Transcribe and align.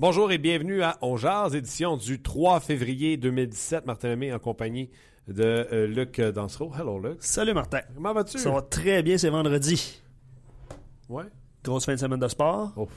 Bonjour 0.00 0.32
et 0.32 0.38
bienvenue 0.38 0.82
à 0.82 0.96
On 1.02 1.18
Jazz, 1.18 1.54
édition 1.54 1.96
du 1.98 2.22
3 2.22 2.60
février 2.60 3.18
2017. 3.18 3.84
Martin 3.84 4.08
Lemay 4.08 4.32
en 4.32 4.38
compagnie 4.38 4.88
de 5.28 5.42
euh, 5.44 5.86
Luc 5.86 6.18
Dansereau. 6.20 6.72
Hello 6.74 6.98
Luc. 6.98 7.18
Salut 7.20 7.52
Martin. 7.52 7.80
Comment 7.94 8.14
vas-tu? 8.14 8.38
Ça 8.38 8.50
va 8.50 8.62
très 8.62 9.02
bien, 9.02 9.18
c'est 9.18 9.28
vendredi. 9.28 10.00
Ouais. 11.10 11.24
Grosse 11.62 11.84
fin 11.84 11.92
de 11.94 11.98
semaine 11.98 12.18
de 12.18 12.28
sport. 12.28 12.72
Oh. 12.76 12.88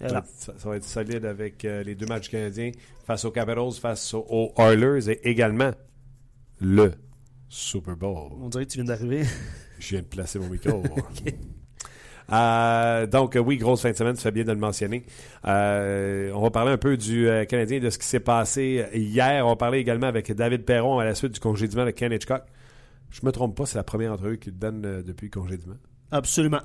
Ça, 0.00 0.08
va 0.08 0.18
être- 0.20 0.26
ça- 0.34 0.54
ça 0.56 0.68
va 0.70 0.76
être 0.76 0.84
solide 0.84 1.26
avec 1.26 1.62
euh, 1.66 1.82
les 1.82 1.94
deux 1.94 2.06
matchs 2.06 2.30
canadiens 2.30 2.70
face 3.06 3.26
aux 3.26 3.30
Capitals, 3.30 3.72
face 3.72 4.14
aux, 4.14 4.24
aux 4.30 4.52
Oilers 4.56 5.10
et 5.10 5.28
également 5.28 5.72
le 6.58 6.92
Super 7.50 7.96
Bowl. 7.98 8.32
On 8.40 8.48
dirait 8.48 8.64
que 8.64 8.70
tu 8.70 8.78
viens 8.78 8.86
d'arriver. 8.86 9.24
Je 9.78 9.88
viens 9.90 10.00
de 10.00 10.06
placer 10.06 10.38
mon 10.38 10.48
micro. 10.48 10.82
Euh, 12.30 13.06
donc, 13.06 13.36
oui, 13.44 13.56
grosse 13.56 13.82
fin 13.82 13.90
de 13.90 13.96
semaine, 13.96 14.14
tu 14.14 14.22
fais 14.22 14.30
bien 14.30 14.44
de 14.44 14.52
le 14.52 14.58
mentionner. 14.58 15.04
Euh, 15.46 16.30
on 16.34 16.42
va 16.42 16.50
parler 16.50 16.72
un 16.72 16.76
peu 16.78 16.96
du 16.96 17.28
euh, 17.28 17.44
Canadien, 17.44 17.80
de 17.80 17.90
ce 17.90 17.98
qui 17.98 18.06
s'est 18.06 18.20
passé 18.20 18.86
hier. 18.94 19.44
On 19.46 19.50
va 19.50 19.56
parler 19.56 19.78
également 19.78 20.06
avec 20.06 20.30
David 20.32 20.64
Perron 20.64 20.98
à 20.98 21.04
la 21.04 21.14
suite 21.14 21.32
du 21.32 21.40
congédiement 21.40 21.84
de 21.84 21.90
Ken 21.90 22.12
Hitchcock. 22.12 22.42
Je 23.10 23.20
me 23.24 23.32
trompe 23.32 23.56
pas, 23.56 23.66
c'est 23.66 23.76
la 23.78 23.84
première 23.84 24.12
entrevue 24.12 24.38
qu'il 24.38 24.58
donne 24.58 25.02
depuis 25.02 25.30
le 25.32 25.40
congédiement. 25.40 25.76
Absolument. 26.10 26.60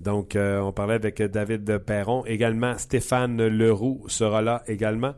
Donc, 0.00 0.36
on 0.36 0.72
parlait 0.72 0.94
avec 0.94 1.20
David 1.22 1.78
Perron. 1.78 2.24
Également, 2.26 2.76
Stéphane 2.78 3.44
Leroux 3.46 4.04
sera 4.08 4.42
là 4.42 4.62
également. 4.68 5.14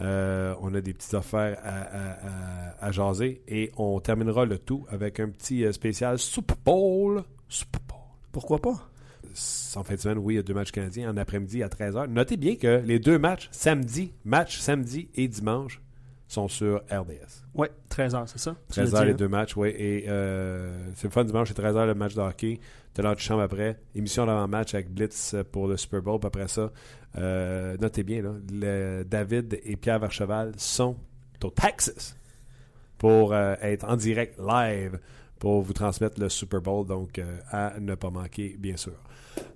Euh, 0.00 0.54
on 0.62 0.74
a 0.74 0.80
des 0.80 0.94
petites 0.94 1.12
affaires 1.14 1.58
à, 1.62 1.68
à- 1.68 2.12
à- 2.80 2.86
à 2.86 2.90
jaser. 2.92 3.42
Et 3.46 3.70
on 3.76 4.00
terminera 4.00 4.46
le 4.46 4.58
tout 4.58 4.86
avec 4.90 5.20
un 5.20 5.28
petit 5.28 5.70
spécial 5.72 6.18
Super 6.18 6.56
Bowl. 6.64 7.22
Super 7.48 7.80
Bowl. 7.86 7.98
Pourquoi 8.32 8.58
pas? 8.58 8.88
En 9.76 9.82
fin 9.84 9.94
de 9.94 10.00
semaine, 10.00 10.18
oui, 10.18 10.34
il 10.34 10.36
y 10.36 10.40
a 10.40 10.42
deux 10.42 10.54
matchs 10.54 10.70
canadiens 10.72 11.10
en 11.12 11.16
après-midi 11.16 11.62
à 11.62 11.68
13h. 11.68 12.06
Notez 12.08 12.36
bien 12.36 12.56
que 12.56 12.82
les 12.84 12.98
deux 12.98 13.18
matchs, 13.18 13.48
samedi, 13.52 14.12
match 14.24 14.58
samedi 14.58 15.08
et 15.14 15.28
dimanche, 15.28 15.80
sont 16.28 16.48
sur 16.48 16.78
RDS. 16.90 17.44
Ouais, 17.54 17.70
13h, 17.90 18.22
c'est 18.26 18.38
ça? 18.38 18.56
Tu 18.72 18.80
l'as 18.80 18.86
13h 18.86 18.98
dit, 19.00 19.04
les 19.06 19.10
hein? 19.12 19.14
deux 19.14 19.28
matchs, 19.28 19.56
oui. 19.56 19.68
Et 19.76 20.04
euh, 20.08 20.90
c'est 20.94 21.04
le 21.08 21.10
fun 21.12 21.24
dimanche, 21.24 21.48
c'est 21.48 21.58
13h 21.62 21.86
le 21.86 21.94
match 21.94 22.14
de 22.14 22.20
hockey. 22.20 22.58
T'as 22.94 23.02
l'heure 23.02 23.14
de 23.14 23.20
chambre 23.20 23.42
après. 23.42 23.78
Émission 23.94 24.24
d'avant-match 24.26 24.74
avec 24.74 24.90
Blitz 24.92 25.34
pour 25.50 25.66
le 25.68 25.76
Super 25.76 26.00
Bowl. 26.02 26.18
Puis 26.20 26.26
après 26.26 26.48
ça, 26.48 26.70
euh, 27.18 27.76
notez 27.80 28.02
bien, 28.02 28.22
là, 28.22 28.32
le- 28.50 29.04
David 29.04 29.60
et 29.64 29.76
Pierre 29.76 29.98
Vercheval 29.98 30.52
sont 30.56 30.96
au 31.44 31.50
Texas 31.50 32.16
pour 32.98 33.32
euh, 33.34 33.54
être 33.62 33.84
en 33.88 33.96
direct 33.96 34.38
live 34.38 34.98
pour 35.38 35.60
vous 35.62 35.72
transmettre 35.72 36.20
le 36.20 36.28
Super 36.28 36.60
Bowl. 36.62 36.86
Donc, 36.86 37.18
euh, 37.18 37.38
à 37.50 37.74
ne 37.80 37.94
pas 37.94 38.10
manquer, 38.10 38.56
bien 38.58 38.76
sûr. 38.76 38.92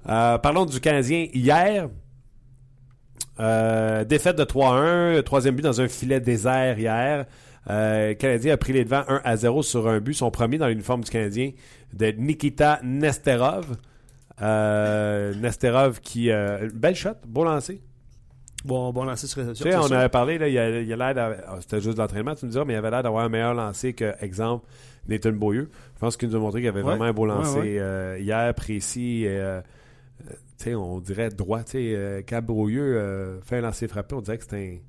Euh, 0.08 0.38
parlons 0.38 0.64
du 0.66 0.80
Canadien 0.80 1.26
hier. 1.32 1.88
Euh, 3.38 4.04
défaite 4.04 4.36
de 4.36 4.44
3-1, 4.44 5.22
troisième 5.22 5.54
but 5.56 5.62
dans 5.62 5.80
un 5.80 5.88
filet 5.88 6.20
désert 6.20 6.78
hier. 6.78 7.26
Euh, 7.68 8.08
le 8.10 8.14
Canadien 8.14 8.54
a 8.54 8.56
pris 8.56 8.72
les 8.72 8.84
devants 8.84 9.04
1 9.08 9.20
à 9.24 9.36
0 9.36 9.62
sur 9.62 9.88
un 9.88 9.98
but, 10.00 10.14
son 10.14 10.30
premier 10.30 10.56
dans 10.58 10.68
l'uniforme 10.68 11.02
du 11.04 11.10
Canadien, 11.10 11.50
de 11.92 12.06
Nikita 12.12 12.80
Nesterov. 12.82 13.76
Nesterov 14.40 16.00
qui. 16.00 16.30
Belle 16.74 16.94
shot, 16.94 17.14
beau 17.26 17.44
lancer. 17.44 17.82
Bon, 18.64 18.92
bon 18.92 19.04
lancer 19.04 19.26
sur 19.28 19.42
Tu 19.42 19.48
réception. 19.48 19.64
sais, 19.64 19.70
c'est 19.72 19.84
on 19.84 19.86
sûr. 19.88 19.96
avait 19.96 20.08
parlé, 20.08 20.38
là, 20.38 20.48
il 20.48 20.58
a, 20.58 20.80
il 20.80 20.92
a 20.92 21.12
l'air 21.12 21.40
C'était 21.60 21.80
juste 21.80 21.96
de 21.96 22.02
l'entraînement, 22.02 22.34
tu 22.34 22.46
me 22.46 22.50
diras, 22.50 22.64
mais 22.64 22.72
il 22.72 22.76
avait 22.76 22.90
l'air 22.90 23.02
d'avoir 23.02 23.24
un 23.24 23.28
meilleur 23.28 23.54
lancé 23.54 23.92
que, 23.92 24.12
exemple, 24.20 24.66
Nathan 25.08 25.32
Beaulieu. 25.32 25.70
Je 25.94 26.00
pense 26.00 26.16
qu'il 26.16 26.28
nous 26.28 26.36
a 26.36 26.38
montré 26.38 26.60
qu'il 26.60 26.68
avait 26.68 26.80
Ouais. 26.80 26.86
vraiment 26.90 27.04
un 27.04 27.12
beau 27.12 27.26
lancer 27.26 27.58
ouais. 27.58 27.78
euh, 27.78 28.18
hier, 28.20 28.52
précis. 28.54 29.24
euh, 29.26 29.60
on 30.66 31.00
dirait 31.00 31.28
droit. 31.30 31.62
Tu 31.64 31.72
sais, 31.72 31.94
euh, 31.94 32.40
Beaulieu 32.42 32.96
euh, 32.96 33.40
fait 33.42 33.58
un 33.58 33.60
lancer 33.62 33.88
frappé, 33.88 34.14
on 34.14 34.20
dirait 34.22 34.38
que 34.38 34.44
c'est 34.48 34.80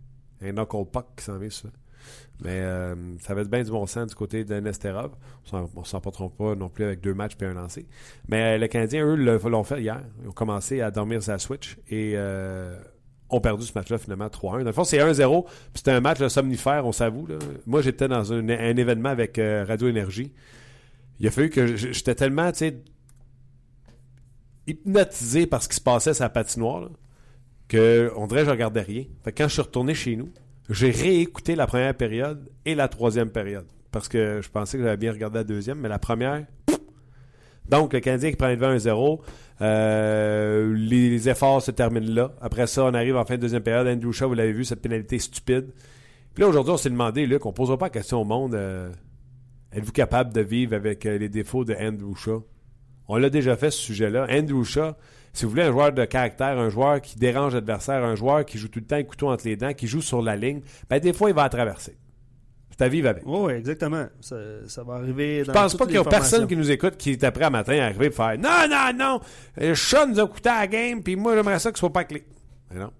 un, 0.41 0.47
un 0.47 0.51
knuckle 0.53 0.85
puck 0.91 1.05
qui 1.17 1.23
s'en 1.25 1.37
vient 1.37 1.49
sur 1.49 1.69
ça. 1.69 1.73
Mais 2.43 2.61
euh, 2.61 2.95
ça 3.19 3.33
va 3.33 3.41
être 3.41 3.49
bien 3.49 3.63
du 3.63 3.71
bon 3.71 3.85
sens 3.87 4.07
du 4.07 4.15
côté 4.15 4.45
de 4.45 4.59
Nesterov. 4.59 5.11
On 5.51 5.83
s'en 5.83 5.99
portera 5.99 6.29
pas 6.29 6.55
non 6.55 6.69
plus 6.69 6.85
avec 6.85 7.01
deux 7.01 7.13
matchs 7.15 7.35
puis 7.35 7.47
un 7.47 7.53
lancé. 7.53 7.87
Mais 8.29 8.57
les 8.59 8.69
Canadiens, 8.69 9.05
eux, 9.05 9.15
l'ont 9.15 9.63
fait 9.63 9.81
hier. 9.81 10.01
Ils 10.23 10.29
ont 10.29 10.33
commencé 10.33 10.79
à 10.81 10.91
dormir 10.91 11.21
sa 11.23 11.37
switch 11.39 11.77
et 11.89 12.13
ont 13.29 13.41
perdu 13.41 13.65
ce 13.65 13.73
match-là 13.75 13.97
finalement 13.97 14.27
3-1. 14.27 14.59
Dans 14.59 14.65
le 14.65 14.71
fond, 14.71 14.83
c'est 14.83 14.99
1-0. 14.99 15.45
Puis 15.45 15.53
c'était 15.75 15.91
un 15.91 15.99
match 15.99 16.19
là, 16.19 16.29
somnifère, 16.29 16.85
on 16.85 16.91
s'avoue. 16.91 17.27
Moi, 17.65 17.81
j'étais 17.81 18.07
dans 18.07 18.31
un, 18.33 18.47
événement 18.47 19.09
avec 19.09 19.37
euh, 19.39 19.65
Radio 19.67 19.87
Énergie. 19.87 20.31
Il 21.19 21.27
a 21.27 21.31
fallu 21.31 21.49
que 21.49 21.75
j'étais 21.75 22.15
tellement, 22.15 22.51
hypnotisé 24.67 25.47
par 25.47 25.63
ce 25.63 25.69
qui 25.69 25.75
se 25.75 25.81
passait 25.81 26.13
sur 26.13 26.23
la 26.23 26.29
patinoire 26.29 26.89
que 27.67 28.11
on 28.15 28.27
dirait 28.27 28.41
que 28.41 28.47
je 28.47 28.51
regardais 28.51 28.81
rien. 28.81 29.03
Fait 29.23 29.31
que 29.31 29.43
quand 29.43 29.47
je 29.47 29.53
suis 29.53 29.61
retourné 29.61 29.93
chez 29.93 30.15
nous, 30.15 30.29
j'ai 30.69 30.91
réécouté 30.91 31.55
la 31.55 31.67
première 31.67 31.95
période 31.95 32.49
et 32.65 32.75
la 32.75 32.87
troisième 32.87 33.29
période. 33.29 33.65
Parce 33.91 34.07
que 34.07 34.41
je 34.41 34.49
pensais 34.49 34.77
que 34.77 34.83
j'avais 34.83 34.97
bien 34.97 35.11
regardé 35.11 35.39
la 35.39 35.43
deuxième, 35.43 35.79
mais 35.79 35.89
la 35.89 35.99
première. 35.99 36.45
Donc, 37.69 37.93
le 37.93 37.99
Canadien 37.99 38.29
qui 38.29 38.35
prend 38.35 38.47
le 38.47 38.55
devant 38.55 38.73
1-0. 38.73 39.19
Euh, 39.59 40.73
les, 40.75 41.09
les 41.09 41.29
efforts 41.29 41.61
se 41.61 41.71
terminent 41.71 42.13
là. 42.13 42.31
Après 42.41 42.67
ça, 42.67 42.85
on 42.85 42.93
arrive 42.93 43.15
en 43.15 43.25
fin 43.25 43.35
de 43.35 43.41
deuxième 43.41 43.63
période. 43.63 43.87
Andrew 43.87 44.11
Shaw, 44.11 44.27
vous 44.27 44.35
l'avez 44.35 44.53
vu, 44.53 44.65
cette 44.65 44.81
pénalité 44.81 45.17
stupide. 45.19 45.71
Puis 46.33 46.43
là, 46.43 46.49
aujourd'hui, 46.49 46.73
on 46.73 46.77
s'est 46.77 46.89
demandé, 46.89 47.25
Luc, 47.25 47.45
on 47.45 47.49
ne 47.49 47.53
posera 47.55 47.77
pas 47.77 47.87
la 47.87 47.89
question 47.89 48.21
au 48.21 48.23
monde 48.23 48.53
euh, 48.53 48.91
êtes-vous 49.73 49.91
capable 49.91 50.33
de 50.33 50.41
vivre 50.41 50.75
avec 50.75 51.05
euh, 51.05 51.17
les 51.17 51.29
défauts 51.29 51.65
de 51.65 51.73
Andrew 51.73 52.15
Shaw? 52.15 52.45
On 53.07 53.17
l'a 53.17 53.29
déjà 53.29 53.55
fait, 53.55 53.71
ce 53.71 53.79
sujet-là. 53.79 54.27
Andrew 54.29 54.63
Shaw, 54.63 54.93
si 55.33 55.45
vous 55.45 55.51
voulez 55.51 55.63
un 55.63 55.71
joueur 55.71 55.93
de 55.93 56.05
caractère, 56.05 56.59
un 56.59 56.69
joueur 56.69 57.01
qui 57.01 57.17
dérange 57.17 57.53
l'adversaire, 57.53 58.03
un 58.03 58.15
joueur 58.15 58.45
qui 58.45 58.57
joue 58.57 58.67
tout 58.67 58.79
le 58.79 58.85
temps 58.85 59.01
couteau 59.03 59.29
entre 59.29 59.47
les 59.47 59.55
dents, 59.55 59.73
qui 59.73 59.87
joue 59.87 60.01
sur 60.01 60.21
la 60.21 60.35
ligne, 60.35 60.61
ben 60.89 60.99
des 60.99 61.13
fois, 61.13 61.29
il 61.29 61.35
va 61.35 61.47
traverser. 61.49 61.97
C'est 62.77 62.85
à 62.85 62.89
vivre 62.89 63.09
avec. 63.09 63.23
Oui, 63.25 63.53
exactement. 63.53 64.05
Ça, 64.21 64.35
ça 64.67 64.83
va 64.83 64.95
arriver 64.95 65.39
Je 65.41 65.47
dans 65.47 65.53
pense 65.53 65.71
toutes 65.71 65.79
pas 65.79 65.85
qu'il 65.87 65.95
y 65.95 65.97
a 65.97 66.03
personne 66.03 66.47
qui 66.47 66.55
nous 66.55 66.69
écoute 66.69 66.95
qui 66.97 67.11
est 67.11 67.23
après 67.23 67.45
à 67.45 67.49
matin 67.49 67.73
à 67.79 67.85
arriver 67.85 68.07
et 68.07 68.11
faire 68.11 68.37
Non, 68.37 68.67
non, 68.69 68.91
non, 68.95 69.19
euh, 69.61 69.73
Shaw 69.73 70.05
nous 70.07 70.19
a 70.19 70.27
coûté 70.27 70.49
à 70.49 70.59
la 70.59 70.67
game, 70.67 71.01
puis 71.01 71.15
moi 71.15 71.35
j'aimerais 71.35 71.57
ça 71.59 71.71
que 71.71 71.77
ce 71.77 71.81
soit 71.81 71.93
pas 71.93 72.03
clé. 72.03 72.23
Mais 72.71 72.79
non. 72.79 72.91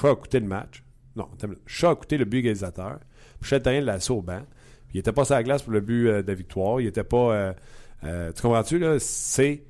Shaw 0.00 0.08
a 0.10 0.16
coûté 0.16 0.38
le 0.38 0.46
match. 0.46 0.84
Non. 1.16 1.28
Shaw 1.66 1.88
a 1.88 1.96
coûté 1.96 2.18
le 2.18 2.24
but 2.24 2.38
égalisateur. 2.38 3.00
Michel 3.42 3.62
Therrien 3.62 3.80
l'a 3.80 3.98
au 4.10 4.22
banc. 4.22 4.42
Puis 4.88 4.98
il 4.98 5.00
était 5.00 5.12
pas 5.12 5.24
sur 5.24 5.34
la 5.34 5.42
glace 5.42 5.62
pour 5.62 5.72
le 5.72 5.80
but 5.80 6.08
euh, 6.08 6.22
de 6.22 6.32
victoire. 6.32 6.80
Il 6.80 6.86
était 6.86 7.04
pas. 7.04 7.16
euh, 7.34 7.52
euh, 8.04 8.32
tu 8.32 8.42
comprends-tu, 8.42 8.78
là? 8.78 8.96
C'est 8.98 9.64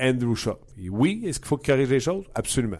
Andrew 0.00 0.34
Shaw. 0.34 0.58
Et 0.78 0.88
oui, 0.88 1.22
est-ce 1.26 1.38
qu'il 1.40 1.48
faut 1.48 1.58
qu'il 1.58 1.72
corrige 1.72 1.90
les 1.90 2.00
choses? 2.00 2.24
Absolument. 2.34 2.78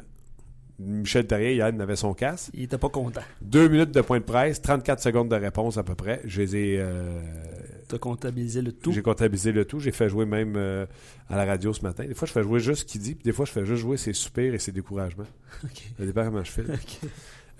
Michel 0.79 1.27
Therrien, 1.27 1.51
hier, 1.51 1.69
il 1.71 1.81
avait 1.81 1.97
son 1.97 2.13
casse. 2.13 2.51
Il 2.53 2.65
était 2.65 2.77
pas 2.77 2.91
content. 2.91 3.23
Deux 3.41 3.67
minutes 3.69 3.93
de 3.93 4.01
point 4.03 4.19
de 4.19 4.25
presse, 4.25 4.61
34 4.61 5.01
secondes 5.03 5.29
de 5.31 5.37
réponse 5.37 5.79
à 5.79 5.83
peu 5.83 5.95
près. 5.95 6.21
Je 6.25 6.43
les 6.43 6.57
ai. 6.57 6.77
euh, 6.81 7.21
T'as 7.89 7.99
comptabilisé 7.99 8.61
le 8.63 8.73
tout? 8.73 8.93
j'ai 8.93 9.01
comptabilisé 9.01 9.53
le 9.53 9.65
tout. 9.65 9.81
J'ai 9.81 9.93
fait 9.93 10.09
jouer 10.11 10.27
même 10.27 10.55
euh, 10.57 10.85
à 11.31 11.37
la 11.37 11.45
radio 11.47 11.73
ce 11.73 11.81
matin. 11.83 12.05
Des 12.05 12.13
fois, 12.15 12.27
je 12.29 12.33
fais 12.33 12.43
jouer 12.43 12.61
juste 12.61 12.81
ce 12.81 12.85
qu'il 12.85 13.01
dit, 13.01 13.15
puis 13.15 13.25
des 13.25 13.33
fois, 13.33 13.47
je 13.47 13.53
fais 13.53 13.65
juste 13.65 13.81
jouer 13.81 13.97
ses 13.97 14.13
soupirs 14.13 14.53
et 14.55 14.59
ses 14.59 14.73
découragements. 14.73 15.25
Ok. 15.65 15.83
Ça 15.99 16.05
dépend 16.05 16.25
comment 16.27 16.45
je 16.45 16.51
fais. 16.51 16.65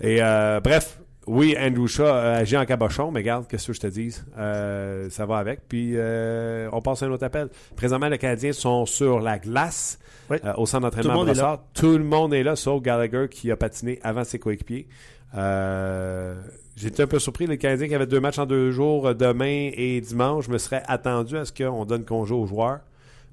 Et 0.01 0.21
euh, 0.21 0.59
bref, 0.59 0.99
oui, 1.25 1.55
Andrew 1.59 1.87
Shaw 1.87 2.05
agit 2.05 2.55
en 2.57 2.65
cabochon, 2.65 3.09
mais 3.11 3.21
regarde, 3.21 3.47
qu'est-ce 3.47 3.67
que 3.67 3.73
je 3.73 3.79
te 3.79 3.87
dis? 3.87 4.15
Euh, 4.37 5.09
ça 5.09 5.25
va 5.25 5.37
avec. 5.37 5.61
Puis, 5.67 5.95
on 5.97 6.81
passe 6.81 7.01
à 7.01 7.07
un 7.07 7.11
autre 7.11 7.25
appel. 7.25 7.49
Présentement, 7.75 8.09
les 8.09 8.19
Canadiens 8.19 8.53
sont 8.53 8.85
sur 8.85 9.19
la 9.19 9.39
glace 9.39 9.97
Oui. 10.29 10.37
euh, 10.43 10.53
au 10.57 10.65
centre 10.65 10.89
Tout 10.89 10.97
le 10.97 11.03
d'entraînement 11.03 11.19
monde 11.19 11.29
à 11.29 11.31
est 11.31 11.35
là. 11.35 11.41
Brossard. 11.43 11.63
Tout 11.73 11.97
le 11.97 12.03
monde 12.03 12.33
est 12.33 12.43
là, 12.43 12.55
sauf 12.55 12.81
Gallagher 12.81 13.27
qui 13.29 13.51
a 13.51 13.55
patiné 13.57 13.99
avant 14.03 14.23
ses 14.23 14.39
coéquipiers. 14.39 14.87
Euh, 15.35 16.35
J'étais 16.75 17.03
un 17.03 17.07
peu 17.07 17.19
surpris. 17.19 17.47
Les 17.47 17.57
Canadiens 17.57 17.87
qui 17.87 17.95
avaient 17.95 18.05
deux 18.07 18.19
matchs 18.19 18.39
en 18.39 18.45
deux 18.45 18.71
jours, 18.71 19.07
euh, 19.07 19.13
demain 19.13 19.69
et 19.73 19.99
dimanche, 20.01 20.45
je 20.45 20.51
me 20.51 20.57
serais 20.57 20.83
attendu 20.87 21.37
à 21.37 21.45
ce 21.45 21.51
qu'on 21.51 21.85
donne 21.85 22.05
congé 22.05 22.33
aux 22.33 22.45
joueurs. 22.45 22.79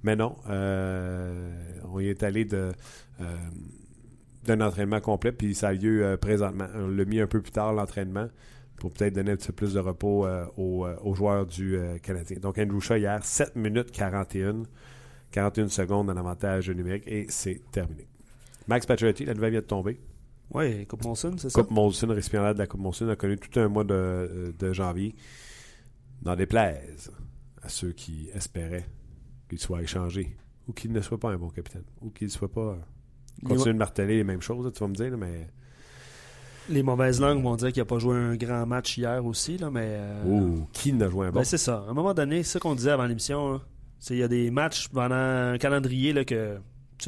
Mais 0.02 0.16
non, 0.16 0.36
euh, 0.50 1.50
on 1.92 2.00
y 2.00 2.08
est 2.08 2.22
allé 2.22 2.44
de... 2.44 2.72
d'un 4.44 4.60
entraînement 4.60 5.00
complet, 5.00 5.32
puis 5.32 5.54
ça 5.54 5.68
a 5.68 5.72
lieu 5.72 6.16
présentement. 6.20 6.66
On 6.74 6.88
l'a 6.88 7.04
mis 7.06 7.20
un 7.20 7.26
peu 7.26 7.40
plus 7.40 7.52
tard, 7.52 7.72
l'entraînement, 7.72 8.28
pour 8.76 8.92
peut-être 8.92 9.14
donner 9.14 9.32
un 9.32 9.36
petit 9.36 9.46
peu 9.48 9.52
plus 9.54 9.72
de 9.74 9.80
repos 9.80 10.26
euh, 10.26 10.44
aux, 10.58 10.86
aux 11.02 11.14
joueurs 11.14 11.46
du 11.46 11.76
euh, 11.76 11.96
Canadien. 12.02 12.36
Donc, 12.40 12.58
Andrew 12.58 12.80
Shaw, 12.80 12.96
hier, 12.96 13.24
7 13.24 13.56
minutes 13.56 13.90
41, 13.92 14.64
41 15.34 15.68
secondes 15.68 16.08
en 16.10 16.16
avantage 16.16 16.70
numérique, 16.70 17.04
et 17.08 17.26
c'est 17.28 17.60
terminé. 17.72 18.06
Max 18.68 18.86
Pacioretty, 18.86 19.24
la 19.24 19.34
nouvelle 19.34 19.50
vient 19.50 19.60
de 19.60 19.66
tomber. 19.66 20.00
Oui, 20.52 20.86
Coupe 20.86 21.02
Monson, 21.04 21.34
c'est 21.38 21.50
ça? 21.50 21.60
Coupe 21.60 21.72
Molson, 21.72 22.06
récipiendaire 22.08 22.54
de 22.54 22.60
la 22.60 22.66
Coupe 22.68 22.80
Molson, 22.80 23.08
a 23.08 23.16
connu 23.16 23.36
tout 23.36 23.58
un 23.58 23.66
mois 23.68 23.82
de, 23.82 24.54
de 24.56 24.72
janvier. 24.72 25.14
Dans 26.22 26.36
des 26.36 26.46
plaises 26.46 27.10
à 27.62 27.68
ceux 27.68 27.90
qui 27.92 28.28
espéraient 28.32 28.86
qu'il 29.48 29.58
soit 29.58 29.82
échangé, 29.82 30.36
ou 30.68 30.72
qu'il 30.72 30.92
ne 30.92 31.00
soit 31.00 31.18
pas 31.18 31.30
un 31.30 31.36
bon 31.36 31.50
capitaine, 31.50 31.82
ou 32.00 32.10
qu'il 32.10 32.28
ne 32.28 32.32
soit 32.32 32.50
pas... 32.52 32.60
euh, 32.60 32.76
Continuer 33.48 33.72
de 33.74 33.78
marteler 33.78 34.16
les 34.18 34.24
mêmes 34.24 34.40
choses, 34.40 34.72
tu 34.72 34.78
vas 34.78 34.88
me 34.88 34.94
dire, 34.94 35.10
là, 35.10 35.16
mais... 35.16 35.48
Les 36.70 36.82
mauvaises 36.84 37.20
langues 37.20 37.42
vont 37.42 37.56
dire 37.56 37.72
qu'il 37.72 37.80
n'a 37.82 37.86
pas 37.86 37.98
joué 37.98 38.16
un 38.16 38.36
grand 38.36 38.64
match 38.66 38.96
hier 38.96 39.26
aussi, 39.26 39.58
là, 39.58 39.68
mais. 39.70 39.84
euh, 39.98 40.24
Ouh, 40.24 40.66
qui 40.72 40.92
n'a 40.92 41.10
joué 41.10 41.26
un 41.26 41.30
bon? 41.30 41.40
ben, 41.40 41.44
c'est 41.44 41.58
ça. 41.58 41.84
À 41.86 41.90
un 41.90 41.94
moment 41.94 42.14
donné, 42.14 42.42
c'est 42.44 42.52
ça 42.52 42.60
qu'on 42.60 42.74
disait 42.76 42.92
avant 42.92 43.04
l'émission. 43.06 43.60
Il 44.10 44.16
y 44.16 44.22
a 44.22 44.28
des 44.28 44.50
matchs 44.50 44.88
pendant 44.88 45.14
un 45.14 45.58
calendrier 45.58 46.12
là, 46.12 46.24
que 46.24 46.58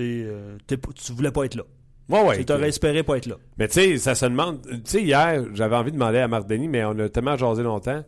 euh, 0.00 0.58
tu 0.66 1.12
voulais 1.12 1.30
pas 1.30 1.44
être 1.44 1.54
là. 1.54 1.64
Ouais, 2.08 2.22
ouais. 2.22 2.44
tu 2.44 2.52
aurais 2.52 2.68
espéré 2.68 3.02
pas 3.02 3.16
être 3.16 3.26
là. 3.26 3.36
Mais 3.58 3.66
tu 3.68 3.74
sais, 3.74 3.98
ça 3.98 4.14
se 4.14 4.26
demande. 4.26 4.62
Tu 4.62 4.80
sais, 4.84 5.02
hier, 5.02 5.44
j'avais 5.54 5.74
envie 5.76 5.90
de 5.90 5.96
demander 5.96 6.18
à 6.18 6.28
Marc 6.28 6.46
Denis, 6.46 6.68
mais 6.68 6.84
on 6.84 6.96
a 6.98 7.08
tellement 7.08 7.36
jasé 7.36 7.62
longtemps. 7.62 8.04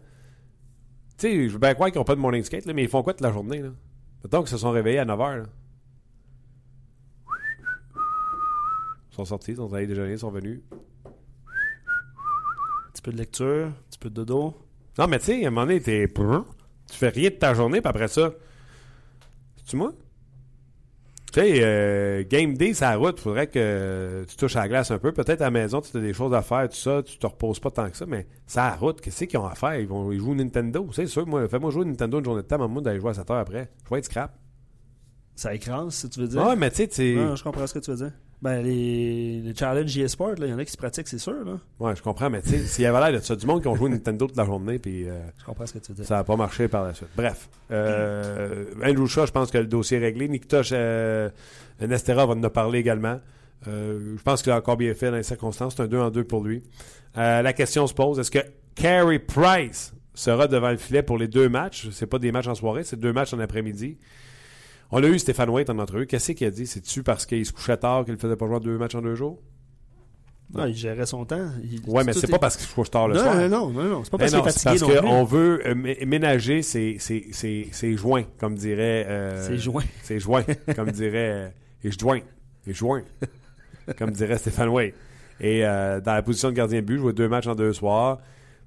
Tu 1.19 1.27
sais, 1.27 1.49
je 1.49 1.53
veux 1.53 1.59
bien 1.59 1.75
croire 1.75 1.91
qu'ils 1.91 1.99
n'ont 1.99 2.05
pas 2.05 2.15
de 2.15 2.21
morning 2.21 2.45
skate, 2.45 2.65
là, 2.65 2.73
mais 2.73 2.85
ils 2.85 2.89
font 2.89 3.03
quoi 3.03 3.13
toute 3.13 3.23
la 3.23 3.33
journée, 3.33 3.61
là? 3.61 3.71
Mettons 4.23 4.41
qu'ils 4.41 4.51
se 4.51 4.59
sont 4.59 4.71
réveillés 4.71 5.01
à 5.01 5.05
9h, 5.05 5.39
là. 5.39 5.45
Ils 9.11 9.15
sont 9.17 9.25
sortis, 9.25 9.53
ils 9.53 9.61
ont 9.61 9.73
allé 9.73 9.89
déjeuner, 9.89 10.13
ils 10.13 10.19
sont 10.19 10.31
venus. 10.31 10.61
Un 11.05 11.11
petit 12.93 13.03
peu 13.03 13.11
de 13.11 13.17
lecture, 13.17 13.67
un 13.67 13.75
petit 13.91 13.99
peu 13.99 14.11
de 14.11 14.15
dodo. 14.15 14.55
Non, 14.97 15.09
mais 15.09 15.19
tu 15.19 15.25
sais, 15.27 15.45
à 15.45 15.49
un 15.49 15.51
moment 15.51 15.67
donné, 15.67 15.81
t'es. 15.81 16.07
Tu 16.09 16.97
fais 16.97 17.09
rien 17.09 17.31
de 17.31 17.35
ta 17.35 17.53
journée, 17.53 17.81
puis 17.81 17.89
après 17.89 18.07
ça. 18.07 18.31
C'est-tu 19.69 19.77
moi? 19.77 19.93
Tu 21.31 21.41
sais, 21.41 21.61
euh, 21.63 22.25
game 22.27 22.57
day, 22.57 22.73
la 22.81 22.97
route. 22.97 23.21
Faudrait 23.21 23.49
que 23.49 24.25
tu 24.27 24.35
touches 24.37 24.57
à 24.57 24.61
la 24.61 24.69
glace 24.69 24.91
un 24.91 24.99
peu. 24.99 25.13
Peut-être 25.13 25.43
à 25.43 25.45
la 25.45 25.51
maison, 25.51 25.83
tu 25.83 25.95
as 25.95 26.01
des 26.01 26.15
choses 26.15 26.33
à 26.33 26.41
faire, 26.41 26.71
tout 26.71 26.77
ça. 26.77 27.03
Tu 27.03 27.19
te 27.19 27.27
reposes 27.27 27.61
pas 27.61 27.71
tant 27.71 27.91
que 27.91 27.97
ça, 27.99 28.07
mais 28.07 28.27
la 28.57 28.75
route. 28.77 29.03
Qu'est-ce 29.03 29.25
qu'ils 29.27 29.39
ont 29.39 29.45
à 29.45 29.55
faire? 29.55 29.79
Ils 29.79 29.87
vont 29.87 30.11
ils 30.11 30.23
Nintendo. 30.23 30.89
C'est 30.95 31.05
sûr, 31.05 31.27
moi, 31.27 31.47
fais-moi 31.49 31.71
jouer 31.71 31.85
Nintendo 31.85 32.19
une 32.19 32.25
journée 32.25 32.41
de 32.41 32.47
temps, 32.47 32.67
moi, 32.67 32.81
d'aller 32.81 32.99
jouer 32.99 33.11
à 33.11 33.15
7 33.15 33.31
heures 33.31 33.37
après. 33.37 33.71
Je 33.85 33.91
vais 33.91 33.99
être 33.99 34.07
scrap. 34.07 34.39
Ça 35.37 35.55
écrase, 35.55 35.93
si 35.93 36.09
tu 36.09 36.21
veux 36.21 36.29
dire. 36.29 36.47
Ouais, 36.47 36.57
mais 36.57 36.71
tu 36.71 36.77
sais, 36.77 36.89
tu 36.89 37.15
Non, 37.15 37.37
je 37.37 37.45
comprends 37.45 37.67
ce 37.67 37.75
que 37.75 37.81
tu 37.81 37.91
veux 37.91 37.99
dire. 37.99 38.13
Ben, 38.41 38.63
les, 38.63 39.41
les 39.41 39.55
challenges 39.55 39.99
e-sport, 39.99 40.35
il 40.39 40.47
y 40.47 40.53
en 40.53 40.59
a 40.59 40.65
qui 40.65 40.71
se 40.71 40.77
pratiquent, 40.77 41.09
c'est 41.09 41.19
sûr. 41.19 41.45
Là. 41.45 41.59
Ouais, 41.81 41.97
je 41.97 42.03
comprends, 42.03 42.31
mais 42.31 42.41
tu 42.41 42.51
sais, 42.51 42.59
s'il 42.61 42.85
y 42.85 42.87
avait 42.87 43.01
l'air 43.11 43.19
de 43.21 43.25
ça, 43.25 43.35
du 43.35 43.45
monde 43.47 43.61
qui 43.63 43.67
ont 43.67 43.75
joué 43.75 43.91
Nintendo 43.91 44.27
toute 44.29 44.37
la 44.37 44.45
journée, 44.45 44.79
puis. 44.79 45.09
euh, 45.09 45.19
Je 45.41 45.45
comprends 45.45 45.67
ce 45.67 45.73
que 45.73 45.79
tu 45.81 45.93
dire. 45.93 46.05
Ça 46.05 46.15
n'a 46.17 46.25
pas 46.25 46.37
marché 46.37 46.69
par 46.69 46.85
la 46.85 46.95
suite. 46.95 47.09
Bref. 47.17 47.49
Euh, 47.73 48.65
Andrew 48.85 49.07
Shaw, 49.07 49.27
je 49.27 49.33
pense 49.33 49.51
que 49.51 49.59
le 49.59 49.67
dossier 49.67 49.99
est 49.99 50.01
réglé. 50.01 50.29
Nikita 50.29 50.61
euh, 50.71 51.29
Nestera 51.81 52.27
va 52.27 52.37
nous 52.37 52.49
parler 52.51 52.79
également. 52.79 53.19
Euh, 53.67 54.15
je 54.17 54.23
pense 54.23 54.43
qu'il 54.43 54.53
a 54.53 54.57
encore 54.57 54.77
bien 54.77 54.95
fait 54.95 55.11
dans 55.11 55.17
les 55.17 55.25
circonstances. 55.25 55.75
C'est 55.77 55.83
un 55.83 55.89
2 55.89 55.99
en 55.99 56.11
2 56.11 56.23
pour 56.23 56.45
lui. 56.45 56.63
La 57.17 57.53
question 57.53 57.89
se 57.89 57.95
pose 57.95 58.21
est-ce 58.21 58.31
que 58.31 58.39
Carey 58.77 59.19
Price 59.19 59.93
sera 60.15 60.47
devant 60.47 60.71
le 60.71 60.77
filet 60.77 61.03
pour 61.03 61.19
les 61.19 61.27
deux 61.27 61.49
matchs? 61.49 61.89
C'est 61.91 62.07
pas 62.07 62.21
des 62.21 62.31
matchs 62.31 62.47
en 62.47 62.55
soirée, 62.55 62.85
c'est 62.85 63.01
deux 63.01 63.13
matchs 63.13 63.35
en 63.35 63.41
après-midi. 63.41 63.99
On 64.91 65.03
a 65.03 65.07
eu 65.07 65.19
Stéphane 65.19 65.51
White 65.51 65.69
en 65.71 65.79
entrevue. 65.79 66.07
Qu'est-ce 66.07 66.33
qu'il 66.33 66.47
a 66.47 66.51
dit? 66.51 66.67
C'est-tu 66.67 67.03
parce 67.03 67.27
qu'il 67.27 67.45
se 67.45 67.53
couchait 67.53 67.77
tard 67.77 68.05
qu'il 68.05 68.15
ne 68.15 68.19
faisait 68.19 68.37
pas 68.37 68.47
jouer 68.47 68.61
deux 68.61 68.79
matchs 68.79 68.95
en 68.95 69.03
deux 69.03 69.15
jours? 69.15 69.39
Non, 70.55 70.65
il 70.65 70.75
gérait 70.75 71.05
son 71.05 71.27
temps. 71.27 71.51
Il- 71.63 71.83
Ouais, 71.87 72.05
mais 72.05 72.15
c'est 72.15 72.27
est- 72.27 72.31
pas 72.31 72.39
parce 72.39 72.57
qu'il 72.57 72.67
se 72.67 72.75
couche 72.75 72.91
tard 72.91 73.07
le 73.07 73.17
non, 73.17 73.21
soir. 73.21 73.37
non, 73.51 73.71
non, 73.71 73.83
non, 73.85 74.05
c'est 74.05 74.11
pas 74.11 74.17
parce 74.17 74.31
qu'il 74.31 74.41
est 74.41 74.43
fatigué 74.45 74.79
parce 74.97 75.01
qu'on 75.03 75.25
veut 75.25 75.61
euh, 75.67 75.75
mé- 75.75 76.07
ménager 76.07 76.63
ses, 76.63 76.97
ses, 76.99 77.27
ses, 77.33 77.69
ses 77.71 77.97
joints, 77.99 78.25
comme 78.39 78.55
dirait. 78.55 79.05
euh, 79.09 79.47
C'est 79.47 79.59
joint. 79.59 79.85
Ses 80.03 80.19
joints, 80.21 80.45
comme 80.75 80.91
dirait. 80.91 81.33
euh, 81.35 81.49
et 81.85 81.91
joints. 81.93 82.21
Et 82.67 82.73
joints. 82.73 83.03
comme 83.99 84.11
dirait 84.11 84.39
Stéphane 84.39 84.71
Way. 84.71 84.95
Et 85.41 85.67
euh, 85.67 86.01
dans 86.01 86.15
la 86.15 86.23
position 86.23 86.49
de 86.49 86.55
gardien 86.55 86.81
de 86.81 86.87
but, 86.87 86.97
jouer 86.99 87.13
deux 87.13 87.29
matchs 87.29 87.47
en 87.47 87.55
deux 87.55 87.75
soirs, 87.75 88.19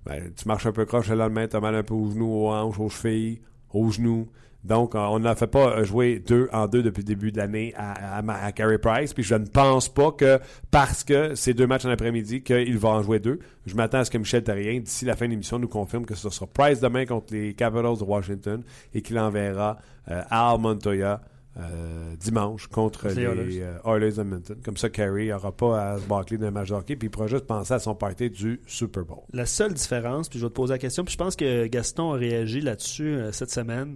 ben, 0.06 0.32
tu 0.36 0.48
marches 0.48 0.68
un 0.68 0.72
peu 0.72 0.86
croche 0.86 1.10
le 1.10 1.16
lendemain, 1.16 1.48
tu 1.48 1.56
as 1.56 1.60
mal 1.60 1.74
un 1.74 1.84
peu 1.84 1.96
aux 1.96 2.12
genoux, 2.12 2.30
aux 2.46 2.50
hanches, 2.52 2.80
aux 2.80 2.90
chevilles, 2.90 3.42
aux 3.74 3.90
genoux. 3.90 4.30
Donc, 4.64 4.94
on 4.94 5.20
n'a 5.20 5.36
fait 5.36 5.48
pas 5.48 5.78
euh, 5.78 5.84
jouer 5.84 6.20
deux 6.20 6.48
en 6.54 6.68
deux 6.68 6.84
depuis 6.84 7.02
le 7.02 7.06
début 7.08 7.32
de 7.32 7.38
l'année 7.38 7.74
à, 7.76 8.20
à, 8.20 8.46
à 8.46 8.52
Carey 8.52 8.78
Price. 8.78 9.14
Puis 9.14 9.24
je 9.24 9.34
ne 9.36 9.46
pense 9.46 9.90
pas 9.90 10.12
que 10.12 10.40
parce 10.70 11.04
que 11.04 11.34
c'est 11.34 11.54
deux 11.56 11.66
matchs 11.66 11.86
en 11.86 11.90
après-midi 11.90 12.44
qu'il 12.44 12.78
va 12.78 12.90
en 12.90 13.02
jouer 13.02 13.20
deux. 13.20 13.40
Je 13.66 13.76
m'attends 13.76 14.00
à 14.00 14.06
ce 14.06 14.12
que 14.12 14.18
Michel 14.20 14.44
Terrien, 14.44 14.80
d'ici 14.80 15.06
la 15.06 15.16
fin 15.16 15.26
de 15.26 15.32
l'émission, 15.32 15.58
nous 15.58 15.68
confirme 15.68 16.06
que 16.06 16.14
ce 16.16 16.30
sera 16.30 16.46
Price 16.48 16.80
demain 16.80 17.06
contre 17.06 17.34
les 17.34 17.54
Capitals 17.56 17.98
de 17.98 18.04
Washington 18.04 18.64
et 18.94 19.02
qu'il 19.02 19.18
enverra 19.18 19.78
euh, 20.10 20.22
Al 20.30 20.60
Montoya 20.60 21.22
euh, 21.58 22.16
dimanche 22.20 22.68
contre 22.68 23.08
Les 23.10 23.16
les 23.16 23.24
Oilers. 23.24 23.62
euh, 23.64 23.78
Oilers 23.96 24.12
d'Edmonton. 24.14 24.58
Comme 24.64 24.78
ça, 24.78 24.90
Carey 24.90 25.26
n'aura 25.28 25.52
pas 25.52 25.92
à 25.94 25.98
se 25.98 26.06
bâcler 26.06 26.38
d'un 26.38 26.52
match 26.52 26.70
de 26.70 26.76
hockey 26.76 26.96
puis 26.96 27.08
il 27.08 27.10
pourra 27.12 27.28
juste 27.28 27.46
penser 27.46 27.74
à 27.74 27.80
son 27.80 27.94
party 27.96 28.30
du 28.30 28.62
Super 28.68 29.04
Bowl. 29.04 29.24
La 29.34 29.46
seule 29.46 29.74
différence, 29.74 30.30
puis 30.30 30.40
je 30.40 30.46
vais 30.46 30.50
te 30.50 30.56
poser 30.56 30.74
la 30.74 30.78
question, 30.78 31.04
puis 31.04 31.12
je 31.14 31.18
pense 31.18 31.36
que 31.36 31.68
Gaston 31.68 32.14
a 32.14 32.18
réagi 32.18 32.62
là-dessus 32.62 33.18
cette 33.34 33.52
semaine, 33.52 33.96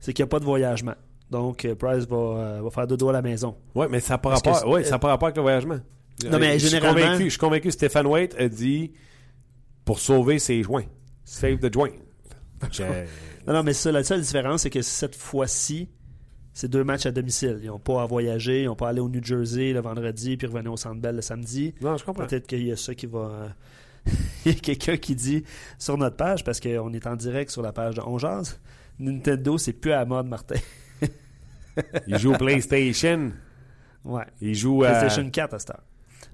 c'est 0.00 0.12
qu'il 0.12 0.22
n'y 0.24 0.28
a 0.28 0.30
pas 0.30 0.40
de 0.40 0.44
voyagement. 0.44 0.94
Donc, 1.30 1.64
euh, 1.64 1.74
Price 1.74 2.06
va, 2.06 2.16
euh, 2.16 2.60
va 2.62 2.70
faire 2.70 2.86
dodo 2.86 3.08
à 3.10 3.12
la 3.12 3.22
maison. 3.22 3.56
Oui, 3.74 3.86
mais 3.90 4.00
ça 4.00 4.14
n'a 4.14 4.18
pas 4.18 4.30
que 4.40 4.48
rapport, 4.48 4.68
ouais, 4.70 4.84
ça 4.84 4.98
pas 4.98 5.08
rapport 5.08 5.26
avec 5.28 5.36
le 5.36 5.42
voyagement. 5.42 5.78
Non, 6.30 6.38
mais 6.38 6.54
je 6.54 6.66
suis 6.66 6.68
généralement- 6.76 7.00
convaincu, 7.02 7.24
je 7.24 7.28
suis 7.30 7.38
convaincu 7.38 7.68
que 7.68 7.70
Stéphane 7.74 8.06
White 8.06 8.34
a 8.38 8.48
dit 8.48 8.92
pour 9.84 10.00
sauver 10.00 10.38
ses 10.38 10.62
joints. 10.62 10.84
Save 11.24 11.58
the 11.58 11.72
joint. 11.72 11.90
Non, 13.46 13.54
non, 13.54 13.62
mais 13.62 13.72
ça, 13.72 13.90
la 13.92 14.04
seule 14.04 14.20
différence, 14.20 14.62
c'est 14.62 14.70
que 14.70 14.82
cette 14.82 15.14
fois-ci, 15.14 15.88
c'est 16.52 16.68
deux 16.68 16.84
matchs 16.84 17.06
à 17.06 17.12
domicile. 17.12 17.58
Ils 17.62 17.68
n'ont 17.68 17.78
pas 17.78 18.02
à 18.02 18.04
voyager, 18.04 18.62
ils 18.62 18.66
n'ont 18.66 18.76
pas 18.76 18.88
à 18.88 18.90
aller 18.90 19.00
au 19.00 19.08
New 19.08 19.22
Jersey 19.24 19.72
le 19.72 19.80
vendredi, 19.80 20.36
puis 20.36 20.46
revenir 20.46 20.70
au 20.72 20.76
Centre 20.76 21.00
Bell 21.00 21.16
le 21.16 21.22
samedi. 21.22 21.72
Non, 21.80 21.96
je 21.96 22.04
comprends. 22.04 22.26
Peut-être 22.26 22.46
qu'il 22.46 22.66
y 22.66 22.72
a 22.72 22.76
ça 22.76 22.94
qui 22.94 23.06
va. 23.06 23.18
euh, 23.20 23.48
Il 24.44 24.52
y 24.52 24.54
a 24.54 24.58
quelqu'un 24.58 24.96
qui 24.98 25.14
dit 25.14 25.44
sur 25.78 25.96
notre 25.96 26.16
page, 26.16 26.44
parce 26.44 26.60
qu'on 26.60 26.92
est 26.92 27.06
en 27.06 27.16
direct 27.16 27.50
sur 27.50 27.62
la 27.62 27.72
page 27.72 27.94
de 27.94 28.02
On 28.04 28.18
Nintendo, 28.98 29.58
c'est 29.58 29.72
plus 29.72 29.92
à 29.92 29.98
la 30.00 30.04
mode, 30.04 30.26
Martin. 30.26 30.56
Il 32.08 32.18
joue 32.18 32.34
au 32.34 32.38
PlayStation. 32.38 33.32
Ouais. 34.04 34.24
Il 34.40 34.54
joue 34.54 34.82
à 34.84 34.90
PlayStation 34.90 35.30
4 35.30 35.54
à 35.54 35.58
cette 35.58 35.70
heure. 35.70 35.82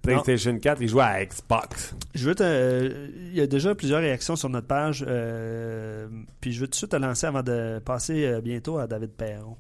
PlayStation 0.00 0.58
4. 0.58 0.80
Il 0.82 0.88
joue 0.88 1.00
à 1.00 1.24
Xbox. 1.24 1.94
Je 2.14 2.28
veux 2.28 2.34
te- 2.34 2.42
euh, 2.42 3.08
il 3.30 3.34
y 3.34 3.40
a 3.40 3.46
déjà 3.46 3.74
plusieurs 3.74 4.00
réactions 4.00 4.36
sur 4.36 4.48
notre 4.48 4.66
page, 4.66 5.04
euh, 5.06 6.08
puis 6.40 6.52
je 6.52 6.60
veux 6.60 6.66
tout 6.66 6.72
de 6.72 6.76
suite 6.76 6.90
te 6.90 6.96
lancer 6.96 7.26
avant 7.26 7.42
de 7.42 7.80
passer 7.84 8.24
euh, 8.26 8.40
bientôt 8.40 8.78
à 8.78 8.86
David 8.86 9.10
Perron. 9.10 9.56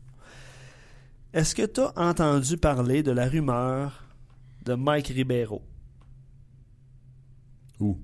Est-ce 1.32 1.54
que 1.54 1.66
tu 1.66 1.80
as 1.80 1.92
entendu 1.96 2.56
parler 2.56 3.02
de 3.02 3.10
la 3.10 3.26
rumeur 3.26 4.04
de 4.64 4.74
Mike 4.74 5.08
Ribeiro? 5.08 5.62
Où? 7.80 7.98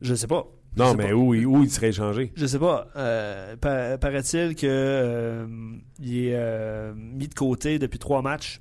Je 0.00 0.14
sais 0.14 0.26
pas. 0.26 0.46
Non, 0.76 0.94
mais 0.94 1.08
pas. 1.08 1.12
où, 1.14 1.34
il- 1.34 1.46
où 1.46 1.62
il 1.62 1.70
serait 1.70 1.90
échangé? 1.90 2.32
Je 2.34 2.46
sais 2.46 2.58
pas. 2.58 2.88
Euh, 2.96 3.56
pa- 3.56 3.96
Paraît-il 3.98 4.56
que 4.56 4.66
euh, 4.66 5.46
il 6.00 6.26
est 6.26 6.32
euh, 6.34 6.92
mis 6.96 7.28
de 7.28 7.34
côté 7.34 7.78
depuis 7.78 7.98
trois 7.98 8.22
matchs. 8.22 8.60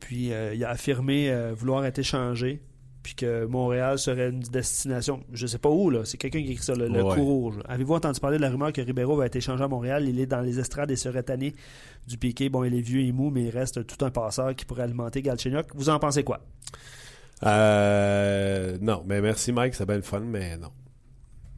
Puis 0.00 0.30
il 0.54 0.64
a 0.64 0.68
affirmé 0.70 1.34
vouloir 1.56 1.84
être 1.86 1.98
échangé. 1.98 2.60
Puis 3.02 3.14
que 3.16 3.46
Montréal 3.46 3.98
serait 3.98 4.28
une 4.28 4.38
destination. 4.40 5.24
Je 5.32 5.46
sais 5.48 5.58
pas 5.58 5.70
où, 5.70 5.90
là. 5.90 6.04
C'est 6.04 6.18
quelqu'un 6.18 6.40
qui 6.42 6.52
écrit 6.52 6.62
ça, 6.62 6.74
le, 6.74 6.88
coup 6.88 7.24
rouge. 7.24 7.58
Avez-vous 7.66 7.94
entendu 7.94 8.20
parler 8.20 8.36
de 8.36 8.42
la 8.42 8.50
rumeur 8.50 8.72
que 8.72 8.80
Ribeiro 8.80 9.16
va 9.16 9.26
être 9.26 9.34
échangé 9.34 9.64
à 9.64 9.66
Montréal? 9.66 10.06
Il 10.08 10.20
est 10.20 10.26
dans 10.26 10.40
les 10.40 10.60
estrades 10.60 10.88
et 10.92 10.94
serait 10.94 11.24
tanné 11.24 11.52
du 12.06 12.16
piqué. 12.16 12.48
Bon, 12.48 12.62
il 12.62 12.74
est 12.76 12.80
vieux 12.80 13.00
et 13.00 13.10
mou, 13.10 13.30
mais 13.30 13.42
il 13.44 13.50
reste 13.50 13.84
tout 13.88 14.04
un 14.04 14.10
passeur 14.10 14.54
qui 14.54 14.64
pourrait 14.66 14.82
alimenter 14.84 15.20
Galchenyuk. 15.20 15.66
Vous 15.74 15.88
en 15.88 15.98
pensez 15.98 16.22
quoi? 16.22 16.42
Euh, 17.44 18.78
non, 18.80 19.02
mais 19.06 19.20
merci 19.20 19.50
Mike, 19.52 19.74
c'est 19.74 19.86
bien 19.86 19.96
le 19.96 20.02
fun, 20.02 20.20
mais 20.20 20.56
non. 20.56 20.68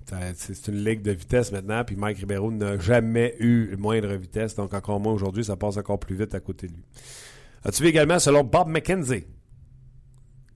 C'est 0.06 0.68
une 0.68 0.84
ligue 0.84 1.02
de 1.02 1.12
vitesse 1.12 1.50
maintenant, 1.50 1.82
puis 1.84 1.96
Mike 1.96 2.18
Ribeiro 2.18 2.50
n'a 2.52 2.78
jamais 2.78 3.34
eu 3.38 3.74
moindre 3.76 4.12
vitesse, 4.14 4.54
donc 4.54 4.74
encore 4.74 5.00
moins 5.00 5.14
aujourd'hui, 5.14 5.44
ça 5.44 5.56
passe 5.56 5.76
encore 5.76 5.98
plus 5.98 6.14
vite 6.14 6.34
à 6.34 6.40
côté 6.40 6.68
de 6.68 6.74
lui. 6.74 6.84
As-tu 7.64 7.82
vu 7.82 7.88
également, 7.88 8.18
selon 8.18 8.44
Bob 8.44 8.68
McKenzie, 8.68 9.24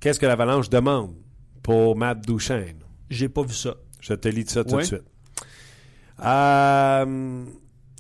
qu'est-ce 0.01 0.21
que 0.21 0.27
l'Avalanche 0.27 0.69
demande 0.69 1.15
pour 1.63 1.97
Matt 1.97 2.21
Duchesne? 2.27 2.81
J'ai 3.09 3.31
pas 3.31 3.43
vu 3.43 3.55
ça. 3.55 3.77
Je 4.01 4.13
te 4.15 4.29
lis 4.29 4.47
ça 4.47 4.65
tout 4.65 4.77
de 4.77 4.83
suite. 4.83 5.03
Euh, 6.21 7.45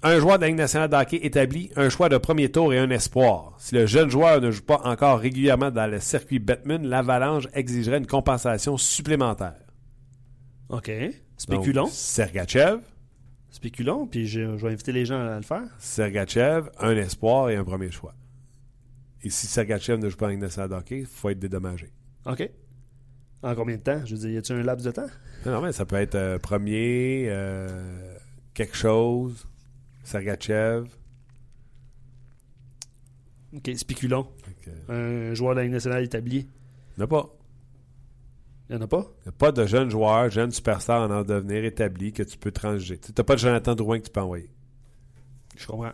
un 0.03 0.21
joueur 0.21 0.37
de 0.37 0.43
la 0.43 0.49
Ligue 0.49 0.59
nationale 0.59 0.91
de 0.91 0.97
hockey 0.97 1.19
établit 1.23 1.71
un 1.77 1.89
choix 1.89 2.09
de 2.09 2.19
premier 2.19 2.51
tour 2.51 2.73
et 2.75 2.79
un 2.79 2.91
espoir. 2.91 3.55
Si 3.59 3.75
le 3.75 3.87
jeune 3.87 4.11
joueur 4.11 4.41
ne 4.41 4.51
joue 4.51 4.63
pas 4.63 4.81
encore 4.85 5.19
régulièrement 5.19 5.71
dans 5.71 5.91
le 5.91 5.99
circuit 5.99 6.39
Batman, 6.39 6.87
l'Avalanche 6.87 7.49
exigerait 7.55 7.99
une 7.99 8.07
compensation 8.07 8.77
supplémentaire. 8.77 9.57
OK. 10.69 10.91
Donc, 11.47 11.63
Spéculons. 11.63 11.87
Sergachev, 11.87 12.81
Spéculons, 13.51 14.07
puis 14.07 14.27
je, 14.27 14.57
je 14.57 14.67
vais 14.67 14.73
inviter 14.73 14.93
les 14.93 15.07
gens 15.07 15.21
à 15.21 15.37
le 15.37 15.43
faire. 15.43 15.65
Sergachev, 15.79 16.69
un 16.79 16.97
espoir 16.97 17.51
et 17.51 17.57
un 17.57 17.65
premier 17.65 17.91
choix. 17.91 18.15
Et 19.23 19.31
si 19.31 19.47
Sergachev 19.47 19.99
ne 19.99 20.09
joue 20.09 20.17
pas 20.17 20.27
en 20.27 20.31
Ligue 20.31 20.41
nationale 20.41 20.71
de 20.71 20.75
hockey, 20.75 21.01
il 21.01 21.07
faut 21.07 21.29
être 21.31 21.39
dédommagé. 21.39 21.91
OK. 22.27 22.49
En 23.43 23.55
combien 23.55 23.77
de 23.77 23.83
temps? 23.83 24.05
Je 24.05 24.15
veux 24.15 24.21
dire, 24.21 24.31
y 24.31 24.37
a-tu 24.37 24.53
un 24.53 24.63
laps 24.63 24.85
de 24.85 24.91
temps? 24.91 25.07
Non, 25.47 25.53
non, 25.53 25.63
mais 25.63 25.73
ça 25.73 25.87
peut 25.87 25.97
être 25.97 26.17
euh, 26.17 26.39
premier, 26.39 27.27
euh, 27.29 28.17
quelque 28.53 28.77
chose, 28.77 29.47
Sergachev. 30.03 30.89
OK, 33.55 33.63
que, 33.63 34.93
Un 34.93 35.35
joueur 35.35 35.55
de 35.55 35.61
la 35.61 35.65
Ligue 35.65 35.73
nationale 35.73 36.05
établi. 36.05 36.39
il 36.39 36.99
n'y 36.99 37.03
en 37.03 37.05
a 37.05 37.09
pas. 37.09 37.38
Il 38.71 38.77
n'y 38.77 38.83
en 38.83 38.85
a 38.85 38.89
pas? 38.89 39.07
Il 39.21 39.23
n'y 39.25 39.29
a 39.29 39.33
pas 39.33 39.51
de 39.53 39.65
jeunes 39.67 39.91
joueurs, 39.91 40.29
jeunes 40.31 40.51
superstars 40.51 41.09
en 41.09 41.11
en 41.15 41.23
devenir 41.23 41.65
établi 41.65 42.13
que 42.13 42.23
tu 42.23 42.37
peux 42.37 42.51
transiger. 42.53 42.99
Tu 42.99 43.13
n'as 43.17 43.25
pas 43.25 43.35
de 43.35 43.41
Jonathan 43.41 43.75
Drouin 43.75 43.99
que 43.99 44.05
tu 44.05 44.11
peux 44.11 44.21
envoyer. 44.21 44.51
Je 45.57 45.67
comprends. 45.67 45.93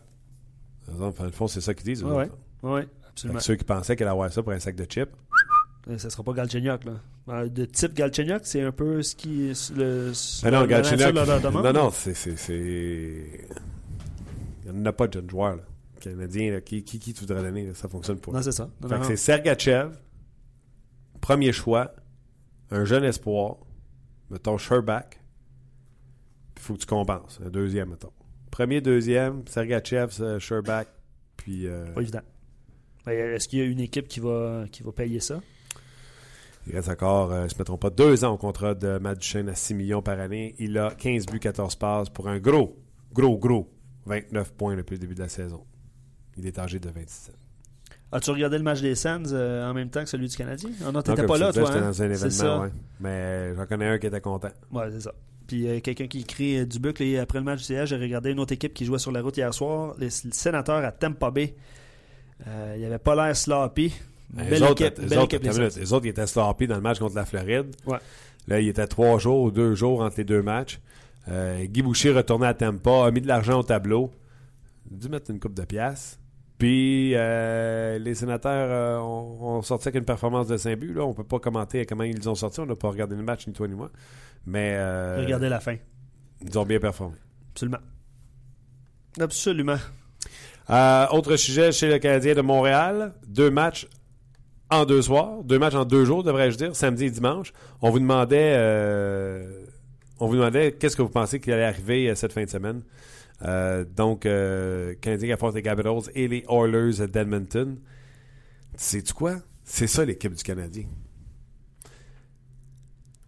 Dans 0.99 1.13
le 1.25 1.31
fond, 1.31 1.47
c'est 1.47 1.61
ça 1.61 1.73
qu'ils 1.73 1.85
disent. 1.87 2.03
eux 2.03 2.07
Ouais. 2.13 2.29
Oui, 2.63 2.81
Fait 2.83 2.89
absolument. 3.09 3.41
ceux 3.41 3.55
qui 3.57 3.65
pensaient 3.65 3.95
qu'elle 3.97 4.07
allait 4.09 4.13
avoir 4.15 4.33
ça 4.33 4.43
pour 4.43 4.53
un 4.53 4.59
sac 4.59 4.75
de 4.77 4.85
chips, 4.85 5.09
Euh, 5.89 5.99
Ça 5.99 6.11
sera 6.11 6.23
pas 6.25 6.33
Galchenyuk, 6.33 6.85
là. 6.85 6.93
Euh, 7.29 7.49
De 7.49 7.65
type 7.65 7.95
Galchenyuk, 7.95 8.41
c'est 8.45 8.63
un 8.63 8.73
peu 8.73 9.03
ce 9.03 9.15
qui... 9.15 9.53
Le, 9.77 10.13
Mais 10.43 10.51
non, 10.51 10.67
Galchenyuk. 10.67 11.15
Non, 11.15 11.73
non, 11.73 11.91
c'est. 11.91 12.13
Il 14.67 14.73
n'y 14.73 14.81
en 14.81 14.87
a 14.87 14.93
pas 14.93 15.07
de 15.07 15.13
jeunes 15.15 15.31
joueurs. 15.31 15.57
Là. 15.57 15.63
Canadiens, 16.01 16.53
là, 16.53 16.61
qui, 16.61 16.83
qui, 16.85 16.99
qui 16.99 17.15
tu 17.15 17.21
voudrais 17.21 17.43
donner 17.43 17.67
là, 17.67 17.75
Ça 17.75 17.89
fonctionne 17.89 18.19
pas. 18.19 18.33
Non, 18.33 18.43
c'est 18.43 18.53
ça. 18.53 18.69
C'est 19.05 19.17
Sergachev, 19.17 19.91
premier 21.21 21.53
choix, 21.53 21.95
un 22.71 22.85
jeune 22.85 23.05
espoir, 23.05 23.57
mettons 24.31 24.59
Sherback, 24.59 25.21
puis 26.55 26.63
il 26.63 26.67
faut 26.67 26.75
que 26.75 26.81
tu 26.81 26.87
compenses. 26.87 27.41
Un 27.45 27.51
deuxième, 27.51 27.91
mettons. 27.91 28.13
Premier, 28.51 28.81
deuxième, 28.81 29.47
Sergachev, 29.47 30.11
euh, 30.21 30.39
Sherback, 30.39 30.89
puis. 31.37 31.67
euh, 31.67 31.93
Pas 31.93 32.01
évident. 32.03 32.21
Ben, 33.05 33.35
Est-ce 33.35 33.49
qu'il 33.49 33.59
y 33.59 33.63
a 33.63 33.67
une 33.67 33.81
équipe 33.81 34.09
qui 34.09 34.21
va, 34.21 34.65
qui 34.71 34.83
va 34.83 34.93
payer 34.93 35.21
ça? 35.21 35.41
Il 36.67 36.75
reste 36.75 36.89
encore, 36.89 37.31
euh, 37.33 37.47
je 37.49 37.55
ne 37.55 37.59
me 37.59 37.65
trompe 37.65 37.81
pas, 37.83 37.91
deux 37.91 38.25
ans 38.25 38.33
au 38.33 38.39
contrat 38.39 38.75
de 38.75 38.97
Matt 38.99 39.19
Duchesne 39.19 39.49
à 39.51 39.55
6 39.55 39.75
millions 39.75 40.01
par 40.01 40.19
année. 40.19 40.55
Il 40.59 40.79
a 40.79 40.91
15 40.93 41.27
buts, 41.27 41.39
14 41.41 41.77
passes 41.77 42.09
pour 42.09 42.27
un 42.29 42.39
gros, 42.39 42.79
gros, 43.13 43.37
gros 43.37 43.71
29 44.07 44.53
points 44.55 44.75
depuis 44.77 44.95
le 44.95 45.01
début 45.01 45.15
de 45.15 45.21
la 45.21 45.29
saison. 45.29 45.67
Il 46.39 46.47
est 46.47 46.59
âgé 46.59 46.79
de 46.79 46.89
26 46.89 47.31
ans. 47.31 47.35
As-tu 48.15 48.31
regardé 48.31 48.59
le 48.59 48.63
match 48.65 48.81
des 48.81 48.95
Sens 48.95 49.31
euh, 49.33 49.69
en 49.69 49.75
même 49.75 49.91
temps 49.91 50.03
que 50.05 50.09
celui 50.09 50.29
du 50.29 50.37
Canadien? 50.37 50.71
Ah 50.87 50.93
non, 50.93 51.03
t'étais 51.03 51.27
pas 51.27 51.37
là, 51.37 51.51
disais, 51.51 51.61
toi. 51.65 51.73
Hein? 51.75 51.81
dans 51.81 51.89
un 51.89 51.93
ça. 51.93 52.05
événement, 52.05 52.63
ouais. 52.63 52.71
Mais 53.01 53.55
j'en 53.57 53.67
connais 53.67 53.89
un 53.89 53.99
qui 53.99 54.07
était 54.07 54.21
content. 54.21 54.51
Ouais, 54.71 54.85
c'est 54.93 55.01
ça. 55.01 55.13
Puis 55.49 55.69
euh, 55.69 55.81
quelqu'un 55.81 56.07
qui 56.07 56.21
écrit 56.21 56.59
euh, 56.59 56.65
Dubuc, 56.65 57.01
là, 57.01 57.23
après 57.23 57.39
le 57.39 57.45
match 57.45 57.59
du 57.59 57.65
CH, 57.65 57.87
j'ai 57.89 57.97
regardé 57.97 58.31
une 58.31 58.39
autre 58.39 58.53
équipe 58.53 58.73
qui 58.73 58.85
jouait 58.85 59.01
sur 59.01 59.11
la 59.11 59.21
route 59.21 59.37
hier 59.37 59.53
soir, 59.53 59.95
les, 59.99 60.07
les 60.07 60.33
sénateurs 60.33 60.85
à 60.85 60.93
Tampa 60.93 61.31
Bay. 61.33 61.55
Euh, 62.47 62.73
il 62.77 62.81
n'y 62.81 62.87
avait 62.87 62.99
pas 62.99 63.15
l'air 63.17 63.37
sloppy. 63.37 63.93
Les 64.37 64.45
Belle 64.45 64.63
autres, 64.65 64.83
équipe, 64.83 64.99
les 64.99 65.07
belle 65.09 65.19
autres, 65.19 65.35
équipe, 65.35 65.43
les 65.43 65.51
minute, 65.51 65.71
Sens. 65.73 65.81
les 65.81 65.93
autres, 65.93 66.07
ils 66.07 66.11
étaient 66.11 66.27
sloppy 66.27 66.67
dans 66.69 66.77
le 66.77 66.81
match 66.81 66.99
contre 67.01 67.17
la 67.17 67.25
Floride. 67.25 67.75
Ouais. 67.87 67.99
Là, 68.47 68.61
il 68.61 68.69
était 68.69 68.87
trois 68.87 69.19
jours 69.19 69.43
ou 69.43 69.51
deux 69.51 69.75
jours 69.75 70.01
entre 70.03 70.19
les 70.19 70.25
deux 70.25 70.43
matchs. 70.43 70.81
Euh, 71.29 71.65
Guy 71.65 71.83
Boucher 71.83 72.13
retourné 72.13 72.47
à 72.47 72.55
Tampa, 72.55 73.07
a 73.07 73.11
mis 73.11 73.21
de 73.21 73.27
l'argent 73.29 73.59
au 73.59 73.63
tableau. 73.65 74.13
Il 74.91 74.97
a 74.97 75.01
dû 75.01 75.09
mettre 75.09 75.31
une 75.31 75.41
coupe 75.41 75.55
de 75.55 75.65
pièces. 75.65 76.19
Puis 76.59 77.13
euh, 77.15 77.99
les 77.99 78.15
sénateurs 78.15 78.69
euh, 78.71 78.99
ont, 79.01 79.57
ont 79.57 79.63
sorti 79.63 79.89
avec 79.89 79.99
une 79.99 80.05
performance 80.05 80.47
de 80.47 80.57
5 80.57 80.77
buts. 80.79 80.95
Là. 80.95 81.05
On 81.05 81.09
ne 81.09 81.15
peut 81.15 81.25
pas 81.25 81.41
commenter 81.41 81.85
comment 81.85 82.05
ils 82.05 82.29
ont 82.29 82.35
sorti. 82.35 82.61
On 82.61 82.67
n'a 82.67 82.77
pas 82.77 82.89
regardé 82.89 83.17
le 83.17 83.23
match, 83.23 83.47
ni 83.47 83.53
toi 83.53 83.67
ni 83.67 83.75
moi. 83.75 83.91
Mais 84.47 84.75
euh, 84.77 85.17
Regardez 85.21 85.49
la 85.49 85.59
fin. 85.61 85.77
ils 86.43 86.59
ont 86.59 86.65
bien 86.65 86.79
performé. 86.79 87.17
Absolument. 87.53 87.79
Absolument. 89.21 89.77
Euh, 90.71 91.07
autre 91.11 91.37
sujet 91.37 91.73
chez 91.73 91.89
le 91.89 91.99
Canadien 91.99 92.35
de 92.35 92.41
Montréal. 92.41 93.15
Deux 93.27 93.51
matchs 93.51 93.89
en 94.71 94.85
deux 94.85 95.03
soirs. 95.03 95.43
Deux 95.45 95.59
matchs 95.59 95.75
en 95.75 95.85
deux 95.85 96.05
jours, 96.05 96.23
devrais-je 96.23 96.57
dire, 96.57 96.77
samedi 96.77 97.07
et 97.07 97.11
dimanche. 97.11 97.53
On 97.83 97.91
vous 97.91 97.99
demandait, 97.99 98.57
on 100.21 100.27
vous 100.29 100.35
demandait 100.37 100.73
qu'est-ce 100.73 100.97
que 100.97 101.03
vous 101.03 101.09
pensez 101.11 101.39
qu'il 101.41 101.53
allait 101.53 101.65
arriver 101.65 102.15
cette 102.15 102.33
fin 102.33 102.45
de 102.45 102.51
semaine. 102.51 102.83
Euh, 103.43 103.85
donc, 103.85 104.27
euh, 104.27 104.95
Canadien 105.01 105.29
qui 105.29 105.33
affronte 105.33 105.55
les 105.55 105.63
Capitals 105.63 106.11
et 106.15 106.29
les 106.29 106.45
Oilers 106.49 107.07
d'Edmonton. 107.07 107.79
Sais-tu 108.77 109.13
quoi? 109.13 109.37
C'est 109.65 109.87
ça 109.87 110.05
l'équipe 110.05 110.35
du 110.35 110.43
Canadien. 110.43 110.85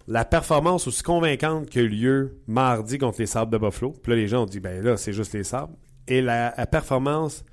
La 0.08 0.25
performance 0.25 0.86
aussi 0.86 1.02
convaincante 1.02 1.68
qui 1.68 1.80
a 1.80 1.82
eu 1.82 1.88
lieu 1.88 2.40
mardi 2.46 2.98
contre 2.98 3.20
les 3.20 3.26
Sabres 3.26 3.50
de 3.50 3.58
Buffalo. 3.58 3.92
Puis 3.92 4.12
là, 4.12 4.16
les 4.16 4.28
gens 4.28 4.44
ont 4.44 4.46
dit, 4.46 4.60
ben 4.60 4.82
là, 4.82 4.96
c'est 4.96 5.12
juste 5.12 5.32
les 5.32 5.44
Sabres. 5.44 5.76
Et 6.06 6.22
la, 6.22 6.54
la 6.56 6.66
performance 6.66 7.44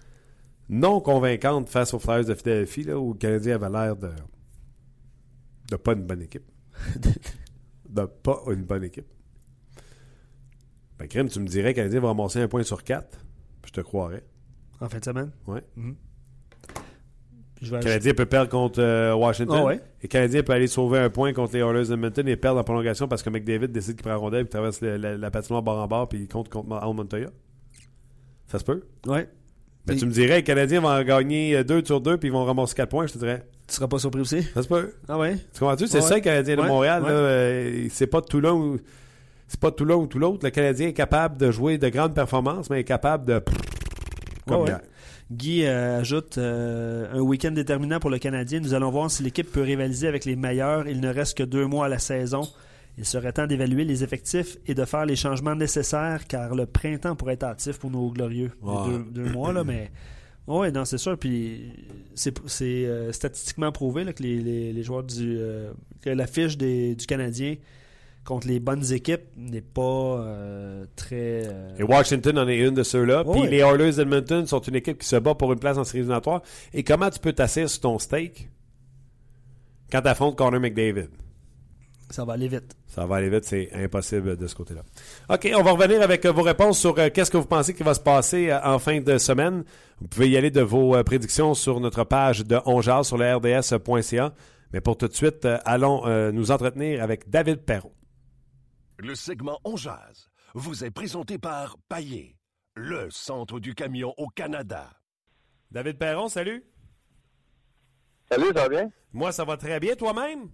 non 0.70 1.02
convaincante 1.02 1.70
face 1.70 1.94
aux 1.94 2.00
Flyers 2.00 2.26
de 2.26 2.36
Philadelphie, 2.36 2.84
là, 2.84 3.00
où 3.00 3.14
le 3.14 3.18
Canadien 3.18 3.56
avait 3.56 3.70
l'air 3.70 3.96
de, 3.96 4.12
de 5.72 5.76
pas 5.76 5.94
une 5.94 6.04
bonne 6.04 6.22
équipe. 6.22 6.50
de 7.90 8.06
pas 8.06 8.42
une 8.48 8.64
bonne 8.64 8.84
équipe. 8.84 9.08
Ben, 11.00 11.08
Crème, 11.08 11.28
tu 11.30 11.40
me 11.40 11.48
dirais 11.48 11.74
que 11.74 11.78
Canadien 11.78 12.00
va 12.00 12.10
ramasser 12.10 12.40
un 12.40 12.48
point 12.48 12.64
sur 12.64 12.84
quatre. 12.84 13.20
Je 13.66 13.72
te 13.72 13.82
croirais. 13.82 14.24
En 14.80 14.90
fin 14.90 15.00
de 15.00 15.06
semaine? 15.06 15.32
Le 17.62 17.68
ajouter- 17.68 17.80
Canadien 17.86 18.14
peut 18.14 18.26
perdre 18.26 18.50
contre 18.50 18.82
euh, 18.82 19.14
Washington. 19.16 19.58
Ah 19.62 19.66
ouais? 19.66 19.76
Et 20.02 20.04
le 20.04 20.08
Canadien 20.10 20.44
peut 20.44 20.52
aller 20.54 20.68
sauver 20.68 21.00
un 21.00 21.10
point 21.10 21.32
contre 21.34 21.54
les 21.54 21.62
Oilers 21.62 21.88
d'Edmonton 21.88 22.28
et 22.28 22.36
perdre 22.36 22.60
en 22.60 22.64
prolongation 22.64 23.08
parce 23.08 23.24
que 23.24 23.30
McDavid 23.30 23.70
décide 23.70 23.94
qu'il 23.96 24.02
prend 24.04 24.10
la 24.12 24.18
rondelle 24.18 24.46
et 24.46 24.50
traverse 24.50 24.82
le- 24.82 24.98
la, 24.98 25.16
la 25.18 25.32
patinoire 25.32 25.64
bord 25.64 25.80
en 25.82 25.88
bord 25.88 26.10
puis 26.10 26.20
il 26.20 26.28
compte 26.28 26.50
contre 26.50 26.74
Al 26.74 26.94
Montoya. 26.94 27.30
Ça 28.48 28.60
se 28.60 28.66
peut? 28.66 28.84
Ouais. 29.08 29.30
Ben, 29.86 29.94
Et- 29.94 29.98
tu 29.98 30.06
me 30.06 30.12
dirais, 30.12 30.36
les 30.38 30.44
Canadiens 30.44 30.82
vont 30.82 30.90
en 30.90 31.04
gagner 31.04 31.64
2 31.64 31.84
sur 31.86 32.02
2 32.02 32.18
puis 32.18 32.28
ils 32.30 32.32
vont 32.34 32.44
ramasser 32.44 32.76
4 32.76 32.90
points, 32.90 33.08
je 33.08 33.14
te 33.14 33.18
dirais. 33.18 33.48
Tu 33.68 33.76
seras 33.76 33.88
pas 33.88 33.98
surpris 34.00 34.20
aussi? 34.22 34.44
Ça 34.44 34.62
se 34.62 34.68
peut. 34.68 34.94
Ah 35.08 35.18
ouais? 35.18 35.38
Tu 35.54 35.60
comprends-tu? 35.60 35.88
C'est 35.88 36.00
Ouais, 36.02 36.08
ça, 36.08 36.16
le 36.16 36.22
Canadien 36.22 36.58
de 36.58 36.62
Montréal. 36.64 37.02
ouais. 37.04 37.10
euh, 37.12 37.88
c'est 37.92 38.08
pas 38.08 38.22
tout 38.22 38.42
l'un 38.42 38.52
ou. 38.54 38.78
C'est 39.48 39.60
pas 39.60 39.72
tout 39.72 39.86
l'un 39.86 39.96
ou 39.96 40.08
tout 40.08 40.20
l'autre. 40.20 40.40
Le 40.44 40.50
Canadien 40.50 40.88
est 40.88 40.94
capable 40.94 41.38
de 41.38 41.52
jouer 41.52 41.78
de 41.78 41.90
grandes 41.90 42.14
performances, 42.16 42.70
mais 42.70 42.80
est 42.82 42.84
capable 42.84 43.26
de. 43.26 43.42
Comme 44.48 44.58
Ouais, 44.58 44.64
ouais. 44.64 44.70
hier. 44.70 44.82
Guy 45.32 45.66
euh, 45.66 46.00
ajoute 46.02 46.38
euh, 46.38 47.08
un 47.14 47.20
week-end 47.22 47.52
déterminant 47.52 48.00
pour 48.00 48.10
le 48.10 48.20
Canadien. 48.20 48.60
Nous 48.60 48.74
allons 48.74 48.92
voir 48.92 49.10
si 49.10 49.24
l'équipe 49.24 49.50
peut 49.52 49.62
rivaliser 49.62 50.08
avec 50.08 50.26
les 50.26 50.36
meilleurs. 50.36 50.88
Il 50.88 51.00
ne 51.02 51.10
reste 51.14 51.38
que 51.38 51.44
deux 51.44 51.66
mois 51.66 51.86
à 51.86 51.90
la 51.90 52.00
saison. 52.00 52.42
Il 52.98 53.06
serait 53.06 53.32
temps 53.34 53.48
d'évaluer 53.48 53.86
les 53.86 54.04
effectifs 54.04 54.58
et 54.68 54.76
de 54.76 54.86
faire 54.86 55.06
les 55.06 55.16
changements 55.16 55.56
nécessaires 55.56 56.28
car 56.28 56.54
le 56.56 56.66
printemps 56.68 57.16
pourrait 57.16 57.34
être 57.34 57.46
hâtif 57.46 57.80
pour 57.80 57.90
nos 57.90 58.10
glorieux. 58.12 58.52
Deux, 58.64 59.06
deux 59.24 59.30
mois, 59.32 59.54
là, 59.54 59.64
mais. 59.64 59.92
Oui, 60.46 60.74
non, 60.74 60.84
c'est 60.84 60.98
sûr. 60.98 61.18
Puis 61.18 61.72
c'est 62.16 62.34
euh, 62.62 63.14
statistiquement 63.14 63.72
prouvé 63.72 64.04
là, 64.04 64.12
que 64.12 64.22
les, 64.22 64.42
les- 64.42 64.74
les 64.74 64.84
joueurs 64.84 65.04
du. 65.04 65.40
que 66.02 66.10
la 66.10 66.28
fiche 66.28 66.58
des- 66.58 66.96
du 66.96 67.06
Canadien 67.06 67.56
contre 68.26 68.48
les 68.48 68.60
bonnes 68.60 68.92
équipes 68.94 69.24
n'est 69.36 69.62
pas 69.62 69.82
euh, 69.82 70.86
très. 70.96 71.44
euh, 71.46 71.76
Et 71.78 71.84
Washington 71.84 72.38
en 72.40 72.48
est 72.48 72.58
une 72.58 72.74
de 72.74 72.84
ceux-là. 72.84 73.24
Ouais, 73.28 73.42
Puis 73.42 73.50
les 73.50 73.58
Oilers 73.60 73.92
d'Edmonton 73.94 74.46
sont 74.48 74.62
une 74.62 74.76
équipe 74.76 74.98
qui 75.00 75.08
se 75.08 75.18
bat 75.18 75.36
pour 75.36 75.52
une 75.52 75.60
place 75.60 75.78
en 75.78 75.84
série 75.84 76.00
éliminatoire. 76.00 76.42
Et 76.74 76.84
comment 76.84 77.10
tu 77.10 77.20
peux 77.20 77.34
t'asseoir 77.34 77.70
sur 77.70 77.82
ton 77.82 78.00
steak 78.00 78.50
quand 79.92 80.02
tu 80.02 80.08
affrontes 80.08 80.38
Connor 80.38 80.60
McDavid? 80.60 81.08
ça 82.10 82.26
va 82.26 82.34
aller 82.34 82.48
vite. 82.48 82.76
Ça 82.86 83.08
va 83.08 83.16
aller 83.16 83.30
vite, 83.30 83.44
c'est 83.44 83.72
impossible 83.74 84.38
de 84.38 84.46
ce 84.46 84.54
côté-là. 84.54 84.82
OK, 85.30 85.50
on 85.58 85.64
va 85.64 85.72
revenir 85.72 86.00
avec 86.04 86.24
euh, 86.26 86.32
vos 86.32 86.44
réponses 86.44 86.78
sur 86.78 86.94
euh, 87.00 87.10
qu'est-ce 87.12 87.32
que 87.32 87.38
vous 87.38 87.48
pensez 87.48 87.74
qui 87.74 87.82
va 87.82 87.96
se 87.96 88.00
passer 88.00 88.52
euh, 88.52 88.60
en 88.64 88.78
fin 88.78 89.02
de 89.02 89.18
semaine. 89.18 89.64
Vous 90.00 90.08
pouvez 90.10 90.30
y 90.30 90.38
aller 90.38 90.52
de 90.52 90.62
vos 90.62 90.96
euh, 90.96 91.02
prédictions 91.02 91.56
sur 91.56 91.80
notre 91.80 92.04
page 92.04 92.46
de 92.46 92.60
Ongeal 92.66 93.04
sur 93.04 93.18
le 93.18 93.36
rds.ca. 93.36 94.32
Mais 94.74 94.80
pour 94.82 94.96
tout 94.96 95.08
de 95.08 95.14
suite, 95.14 95.48
allons 95.66 96.32
nous 96.32 96.52
entretenir 96.52 97.02
avec 97.04 97.30
David 97.30 97.58
Perron. 97.62 97.92
Le 99.04 99.16
segment 99.16 99.60
On 99.66 99.76
Jazz 99.76 100.30
vous 100.54 100.86
est 100.86 100.90
présenté 100.90 101.38
par 101.38 101.76
Paillé, 101.90 102.38
le 102.74 103.10
centre 103.10 103.60
du 103.60 103.76
camion 103.76 104.14
au 104.16 104.30
Canada. 104.30 104.90
David 105.72 105.98
Perron, 105.98 106.30
salut. 106.30 106.64
Salut, 108.32 108.48
ça 108.56 108.62
va 108.62 108.70
bien? 108.70 108.92
Moi, 109.12 109.34
ça 109.34 109.44
va 109.44 109.58
très 109.58 109.82
bien. 109.82 109.98
Toi-même? 109.98 110.50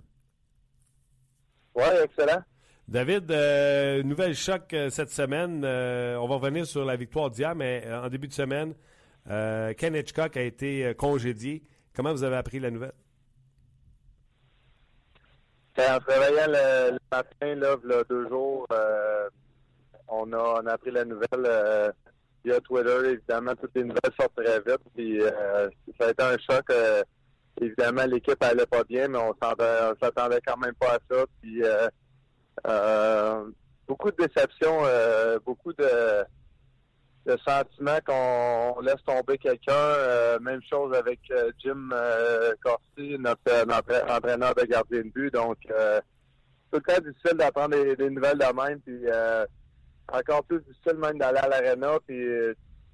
Oui, 1.76 1.84
excellent. 2.04 2.42
David, 2.88 3.30
euh, 3.30 4.02
nouvelle 4.02 4.34
choc 4.34 4.74
euh, 4.74 4.90
cette 4.90 5.12
semaine. 5.12 5.62
Euh, 5.64 6.18
on 6.18 6.28
va 6.28 6.38
revenir 6.38 6.66
sur 6.66 6.86
la 6.86 6.96
victoire 6.96 7.30
d'hier, 7.30 7.54
mais 7.54 7.86
en 7.94 8.10
début 8.10 8.28
de 8.28 8.34
semaine, 8.34 8.74
euh, 9.30 9.76
Ken 9.76 9.94
Hitchcock 9.96 10.36
a 10.38 10.42
été 10.42 10.96
congédié. 10.98 11.62
Comment 11.94 12.14
vous 12.14 12.24
avez 12.24 12.38
appris 12.38 12.60
la 12.60 12.72
nouvelle? 12.72 12.94
Ben, 15.80 15.96
en 15.96 16.00
travaillant 16.02 16.48
le, 16.48 16.92
le 16.92 17.00
matin, 17.10 17.56
là, 17.56 18.04
deux 18.10 18.28
jours, 18.28 18.68
euh, 18.74 19.30
on, 20.10 20.34
a, 20.34 20.38
on 20.62 20.68
a 20.68 20.74
appris 20.74 20.92
la 20.92 21.06
nouvelle 21.06 21.46
euh, 21.46 21.90
via 22.44 22.60
Twitter. 22.60 22.98
Évidemment, 23.06 23.56
toutes 23.56 23.72
les 23.76 23.84
nouvelles 23.86 24.12
sortent 24.20 24.36
très 24.36 24.60
vite. 24.60 24.82
Puis, 24.94 25.22
euh, 25.22 25.70
ça 25.98 26.08
a 26.08 26.12
été 26.12 26.22
un 26.22 26.38
choc. 26.38 26.66
euh, 26.72 27.02
évidemment, 27.62 28.04
l'équipe 28.08 28.44
allait 28.44 28.66
pas 28.66 28.84
bien, 28.84 29.08
mais 29.08 29.20
on 29.20 29.34
s'attendait, 29.42 30.42
quand 30.46 30.58
même 30.58 30.76
pas 30.76 30.96
à 30.96 31.00
ça. 31.10 31.24
Puis, 31.42 31.64
beaucoup 33.88 34.12
de 34.12 34.18
déception, 34.28 34.80
euh, 34.84 35.40
beaucoup 35.46 35.72
de, 35.72 36.26
de 37.30 37.38
sentiments 37.46 38.00
qu'on 38.06 38.82
laisse 38.82 39.04
tomber 39.06 39.38
quelqu'un. 39.38 39.74
Euh, 39.74 40.40
même 40.40 40.62
chose 40.70 40.96
avec 40.96 41.20
euh, 41.32 41.52
Jim 41.64 41.90
euh, 41.94 42.54
Corsi, 42.64 43.18
notre, 43.20 43.42
entraîneur 44.10 44.56
de 44.56 44.64
gardien 44.66 45.02
de 45.02 45.10
but. 45.10 45.34
Donc, 45.34 45.58
euh, 45.70 46.00
tout 46.72 46.80
le 46.86 46.94
temps 46.94 47.02
difficile 47.02 47.38
d'apprendre 47.38 47.76
des, 47.96 48.10
nouvelles 48.10 48.38
de 48.38 48.62
même. 48.62 48.80
Puis, 48.82 49.06
encore 50.12 50.44
plus 50.44 50.60
difficile 50.62 50.98
même 50.98 51.18
d'aller 51.18 51.40
à 51.40 51.48
l'aréna. 51.48 51.98
Puis, 52.08 52.20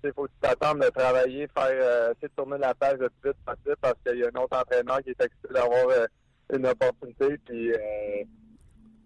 il 0.03 0.13
faut 0.13 0.27
t'attendes 0.39 0.81
de 0.81 0.89
travailler, 0.89 1.47
faire, 1.57 2.11
essayer 2.11 2.27
de 2.27 2.33
tourner 2.35 2.57
la 2.59 2.75
page 2.75 2.99
le 2.99 3.09
plus 3.21 3.31
vite 3.31 3.75
parce 3.81 3.97
qu'il 4.05 4.19
y 4.19 4.23
a 4.23 4.27
un 4.27 4.41
autre 4.41 4.57
entraîneur 4.57 5.01
qui 5.01 5.09
est 5.09 5.21
excité 5.21 5.53
d'avoir 5.53 6.07
une 6.53 6.67
opportunité. 6.67 7.37
Puis, 7.45 7.71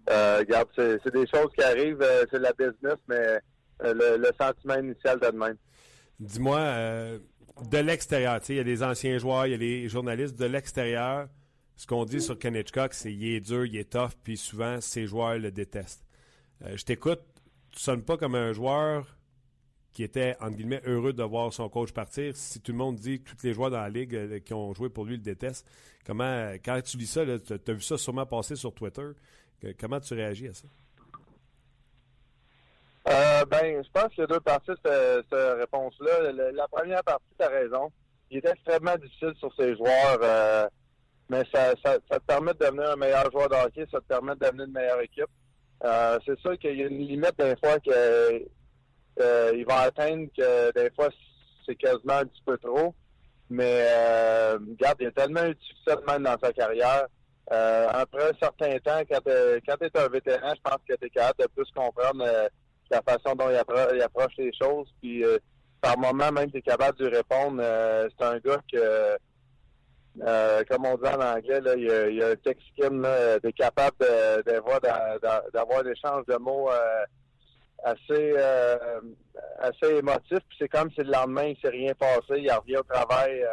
regarde, 0.07 0.67
c'est 0.75 0.99
c'est 1.03 1.13
des 1.13 1.25
choses 1.27 1.51
qui 1.57 1.63
arrivent, 1.63 2.05
c'est 2.31 2.37
de 2.37 2.43
la 2.43 2.53
business, 2.53 2.97
mais 3.07 3.39
le, 3.81 4.17
le 4.17 4.31
sentiment 4.39 4.75
initial 4.75 5.19
de 5.19 5.27
même. 5.27 5.57
Dis-moi, 6.19 6.59
euh, 6.59 7.19
de 7.69 7.77
l'extérieur, 7.77 8.39
il 8.49 8.55
y 8.55 8.59
a 8.59 8.63
des 8.63 8.83
anciens 8.83 9.17
joueurs, 9.17 9.47
il 9.47 9.51
y 9.51 9.55
a 9.55 9.57
des 9.57 9.87
journalistes 9.87 10.37
de 10.37 10.45
l'extérieur. 10.45 11.27
Ce 11.75 11.87
qu'on 11.87 12.03
dit 12.03 12.19
sur 12.19 12.37
Ken 12.37 12.55
Hitchcock, 12.55 12.93
c'est 12.93 13.09
qu'il 13.09 13.23
est 13.23 13.39
dur, 13.39 13.65
il 13.65 13.77
est 13.77 13.89
tough, 13.89 14.11
puis 14.21 14.35
souvent, 14.35 14.81
ses 14.81 15.07
joueurs 15.07 15.37
le 15.37 15.49
détestent. 15.49 16.03
Euh, 16.65 16.75
je 16.75 16.83
t'écoute, 16.83 17.21
tu 17.71 17.79
sonnes 17.79 18.03
pas 18.03 18.17
comme 18.17 18.35
un 18.35 18.51
joueur 18.51 19.17
qui 19.93 20.03
était, 20.03 20.35
entre 20.41 20.57
guillemets, 20.57 20.81
heureux 20.85 21.13
de 21.13 21.23
voir 21.23 21.53
son 21.53 21.69
coach 21.69 21.93
partir. 21.93 22.35
Si 22.35 22.59
tout 22.59 22.73
le 22.73 22.77
monde 22.77 22.97
dit 22.97 23.21
que 23.21 23.31
tous 23.31 23.43
les 23.43 23.53
joueurs 23.53 23.71
dans 23.71 23.79
la 23.79 23.89
ligue 23.89 24.13
euh, 24.13 24.39
qui 24.39 24.53
ont 24.53 24.73
joué 24.73 24.89
pour 24.89 25.05
lui 25.05 25.15
le 25.15 25.21
détestent, 25.21 25.65
comment, 26.05 26.25
euh, 26.25 26.57
quand 26.63 26.81
tu 26.81 26.97
lis 26.97 27.07
ça, 27.07 27.23
tu 27.25 27.53
as 27.53 27.73
vu 27.73 27.81
ça 27.81 27.97
sûrement 27.97 28.25
passer 28.25 28.57
sur 28.57 28.73
Twitter, 28.73 29.07
comment 29.79 30.01
tu 30.01 30.13
réagis 30.13 30.49
à 30.49 30.53
ça? 30.53 30.67
Euh, 33.09 33.43
ben, 33.45 33.83
je 33.83 33.89
pense 33.91 34.09
qu'il 34.09 34.19
y 34.19 34.23
a 34.23 34.27
deux 34.27 34.39
parties 34.39 34.69
de 34.69 35.23
cette 35.31 35.57
réponse-là. 35.59 36.31
La 36.51 36.67
première 36.67 37.03
partie, 37.03 37.25
tu 37.37 37.43
as 37.43 37.49
raison. 37.49 37.91
Il 38.29 38.37
est 38.37 38.47
extrêmement 38.47 38.95
difficile 38.97 39.33
sur 39.39 39.51
ses 39.55 39.75
joueurs, 39.75 40.19
euh, 40.21 40.67
mais 41.27 41.43
ça, 41.51 41.73
ça, 41.83 41.97
ça 42.09 42.19
te 42.19 42.25
permet 42.25 42.53
de 42.53 42.59
devenir 42.59 42.91
un 42.91 42.95
meilleur 42.95 43.31
joueur 43.31 43.49
de 43.49 43.55
hockey, 43.55 43.87
ça 43.91 43.99
te 43.99 44.05
permet 44.05 44.35
devenir 44.35 44.65
une 44.65 44.73
meilleure 44.73 45.01
équipe. 45.01 45.29
Euh, 45.83 46.19
c'est 46.23 46.39
sûr 46.39 46.59
qu'il 46.59 46.77
y 46.77 46.83
a 46.83 46.87
une 46.87 46.99
limite 46.99 47.35
des 47.39 47.55
fois 47.63 47.79
que 47.79 48.45
il 49.55 49.65
va 49.65 49.79
atteindre 49.79 50.27
que 50.37 50.71
des 50.73 50.91
fois 50.91 51.09
c'est 51.65 51.75
quasiment 51.75 52.19
un 52.19 52.25
petit 52.25 52.43
peu 52.45 52.57
trop. 52.59 52.93
Mais 53.49 53.87
regarde, 54.53 54.97
il 54.99 55.07
a 55.07 55.11
tellement 55.11 55.45
eu 55.45 55.55
de 55.55 55.59
succès 55.61 55.97
même 56.07 56.23
dans 56.23 56.37
sa 56.37 56.53
carrière. 56.53 57.07
Après 57.49 58.29
un 58.29 58.37
certain 58.39 58.77
temps, 58.77 59.01
quand 59.09 59.19
tu 59.25 59.85
es 59.85 59.97
un 59.97 60.07
vétéran, 60.09 60.53
je 60.55 60.61
pense 60.61 60.81
que 60.87 60.93
tu 60.95 61.05
es 61.07 61.09
capable 61.09 61.39
de 61.39 61.47
plus 61.47 61.71
comprendre 61.71 62.23
la 62.91 63.01
façon 63.01 63.35
dont 63.35 63.49
il, 63.49 63.55
appro- 63.55 63.93
il 63.95 64.01
approche 64.01 64.33
les 64.37 64.51
choses. 64.59 64.87
Puis 65.01 65.23
euh, 65.23 65.37
par 65.81 65.97
moment, 65.97 66.31
même 66.31 66.51
tu 66.51 66.61
capable 66.61 66.97
de 66.97 67.07
répondre. 67.07 67.61
Euh, 67.63 68.07
c'est 68.17 68.25
un 68.25 68.37
gars 68.39 68.61
que 68.71 69.17
euh, 70.21 70.63
comme 70.69 70.85
on 70.85 70.95
dit 70.97 71.07
en 71.07 71.21
anglais, 71.21 71.61
il 71.77 72.15
y 72.17 72.23
a, 72.23 72.27
un 72.29 72.35
thick 72.35 72.57
skin, 72.73 73.01
t'es 73.41 73.53
capable 73.53 73.95
de- 74.01 74.41
d'avoir 74.41 74.81
d'a- 74.81 75.43
d'avoir 75.53 75.83
des 75.83 75.91
échanges 75.91 76.25
de 76.25 76.35
mots 76.37 76.69
assez 77.83 78.35
assez 79.59 79.95
émotifs. 79.97 80.43
Puis 80.49 80.57
c'est 80.59 80.67
comme 80.67 80.91
si 80.91 81.01
le 81.01 81.11
lendemain, 81.11 81.45
il 81.45 81.57
s'est 81.61 81.69
rien 81.69 81.93
passé, 81.93 82.39
il 82.39 82.51
revient 82.51 82.77
au 82.77 82.83
travail, 82.83 83.45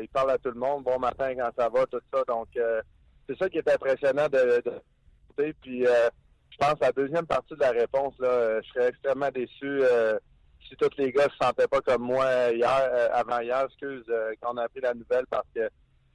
il 0.00 0.08
parle 0.12 0.30
à 0.32 0.38
tout 0.38 0.50
le 0.50 0.60
monde, 0.60 0.84
bon 0.84 0.98
matin 0.98 1.34
quand 1.34 1.50
ça 1.58 1.68
va, 1.68 1.86
tout 1.86 2.00
ça. 2.12 2.22
Donc 2.28 2.48
c'est 3.28 3.38
ça 3.38 3.48
qui 3.48 3.58
est 3.58 3.68
impressionnant 3.68 4.28
de, 4.28 4.62
de 4.64 5.52
puis 5.60 5.84
pense 6.58 6.74
que 6.74 6.84
la 6.84 6.92
deuxième 6.92 7.26
partie 7.26 7.54
de 7.54 7.60
la 7.60 7.70
réponse, 7.70 8.14
là, 8.18 8.28
euh, 8.28 8.60
je 8.64 8.68
serais 8.70 8.88
extrêmement 8.88 9.30
déçu 9.30 9.64
euh, 9.64 10.18
si 10.68 10.76
tous 10.76 10.90
les 10.98 11.12
gars 11.12 11.28
se 11.28 11.46
sentaient 11.46 11.68
pas 11.68 11.80
comme 11.80 12.02
moi 12.02 12.52
hier, 12.52 12.88
euh, 12.92 13.08
avant 13.12 13.40
hier, 13.40 13.64
excuse, 13.64 14.04
euh, 14.08 14.32
quand 14.40 14.54
on 14.54 14.56
a 14.58 14.64
appris 14.64 14.80
la 14.80 14.94
nouvelle, 14.94 15.26
parce 15.30 15.46
que 15.54 15.68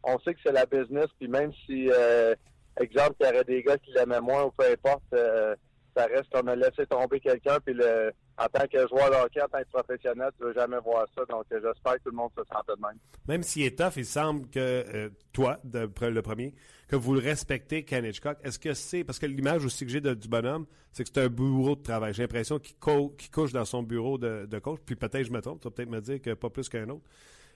on 0.03 0.19
sait 0.19 0.33
que 0.33 0.39
c'est 0.45 0.51
la 0.51 0.65
business, 0.65 1.07
puis 1.17 1.27
même 1.27 1.51
si, 1.65 1.89
euh, 1.91 2.35
exemple, 2.79 3.15
il 3.21 3.25
y 3.25 3.29
aurait 3.29 3.43
des 3.45 3.63
gars 3.63 3.77
qui 3.77 3.91
l'aimaient 3.93 4.21
moins 4.21 4.43
ou 4.43 4.51
peu 4.51 4.65
importe, 4.65 5.03
euh, 5.13 5.55
ça 5.95 6.05
reste 6.05 6.29
qu'on 6.31 6.47
a 6.47 6.55
laissé 6.55 6.85
tomber 6.87 7.19
quelqu'un, 7.19 7.59
puis 7.59 7.73
le, 7.73 8.11
en 8.37 8.45
tant 8.47 8.67
que 8.67 8.87
joueur 8.87 9.09
de 9.09 9.15
hockey, 9.25 9.41
en 9.41 9.47
tant 9.47 9.59
que 9.59 9.69
professionnel, 9.71 10.29
tu 10.37 10.45
veux 10.45 10.53
jamais 10.53 10.79
voir 10.79 11.05
ça, 11.15 11.23
donc 11.29 11.45
euh, 11.51 11.59
j'espère 11.63 11.93
que 11.93 12.03
tout 12.03 12.09
le 12.11 12.17
monde 12.17 12.31
se 12.37 12.43
sente 12.51 12.67
de 12.67 12.81
même. 12.81 12.97
Même 13.27 13.43
s'il 13.43 13.63
est 13.63 13.77
tough, 13.77 13.93
il 13.97 14.05
semble 14.05 14.49
que 14.49 14.59
euh, 14.59 15.09
toi, 15.31 15.59
le 15.63 16.21
premier, 16.21 16.53
que 16.87 16.95
vous 16.95 17.13
le 17.13 17.21
respectez, 17.21 17.83
Ken 17.83 18.05
Hitchcock. 18.05 18.37
Est-ce 18.43 18.59
que 18.59 18.73
c'est 18.73 19.03
parce 19.03 19.17
que 19.17 19.25
l'image 19.25 19.65
aussi 19.65 19.85
que 19.85 19.91
j'ai 19.91 20.01
du 20.01 20.27
bonhomme, 20.27 20.65
c'est 20.91 21.03
que 21.03 21.09
c'est 21.13 21.21
un 21.21 21.27
bureau 21.27 21.75
de 21.75 21.81
travail. 21.81 22.13
J'ai 22.13 22.23
l'impression 22.23 22.59
qu'il, 22.59 22.75
cou- 22.77 23.15
qu'il 23.17 23.31
couche 23.31 23.51
dans 23.51 23.65
son 23.65 23.81
bureau 23.81 24.17
de, 24.17 24.59
coach. 24.59 24.79
Puis 24.85 24.95
peut-être 24.95 25.23
je 25.23 25.31
me 25.31 25.41
trompe, 25.41 25.59
tu 25.59 25.67
vas 25.67 25.71
peut-être 25.71 25.89
me 25.89 26.01
dire 26.01 26.21
que 26.21 26.35
pas 26.35 26.49
plus 26.49 26.69
qu'un 26.69 26.87
autre. 26.89 27.03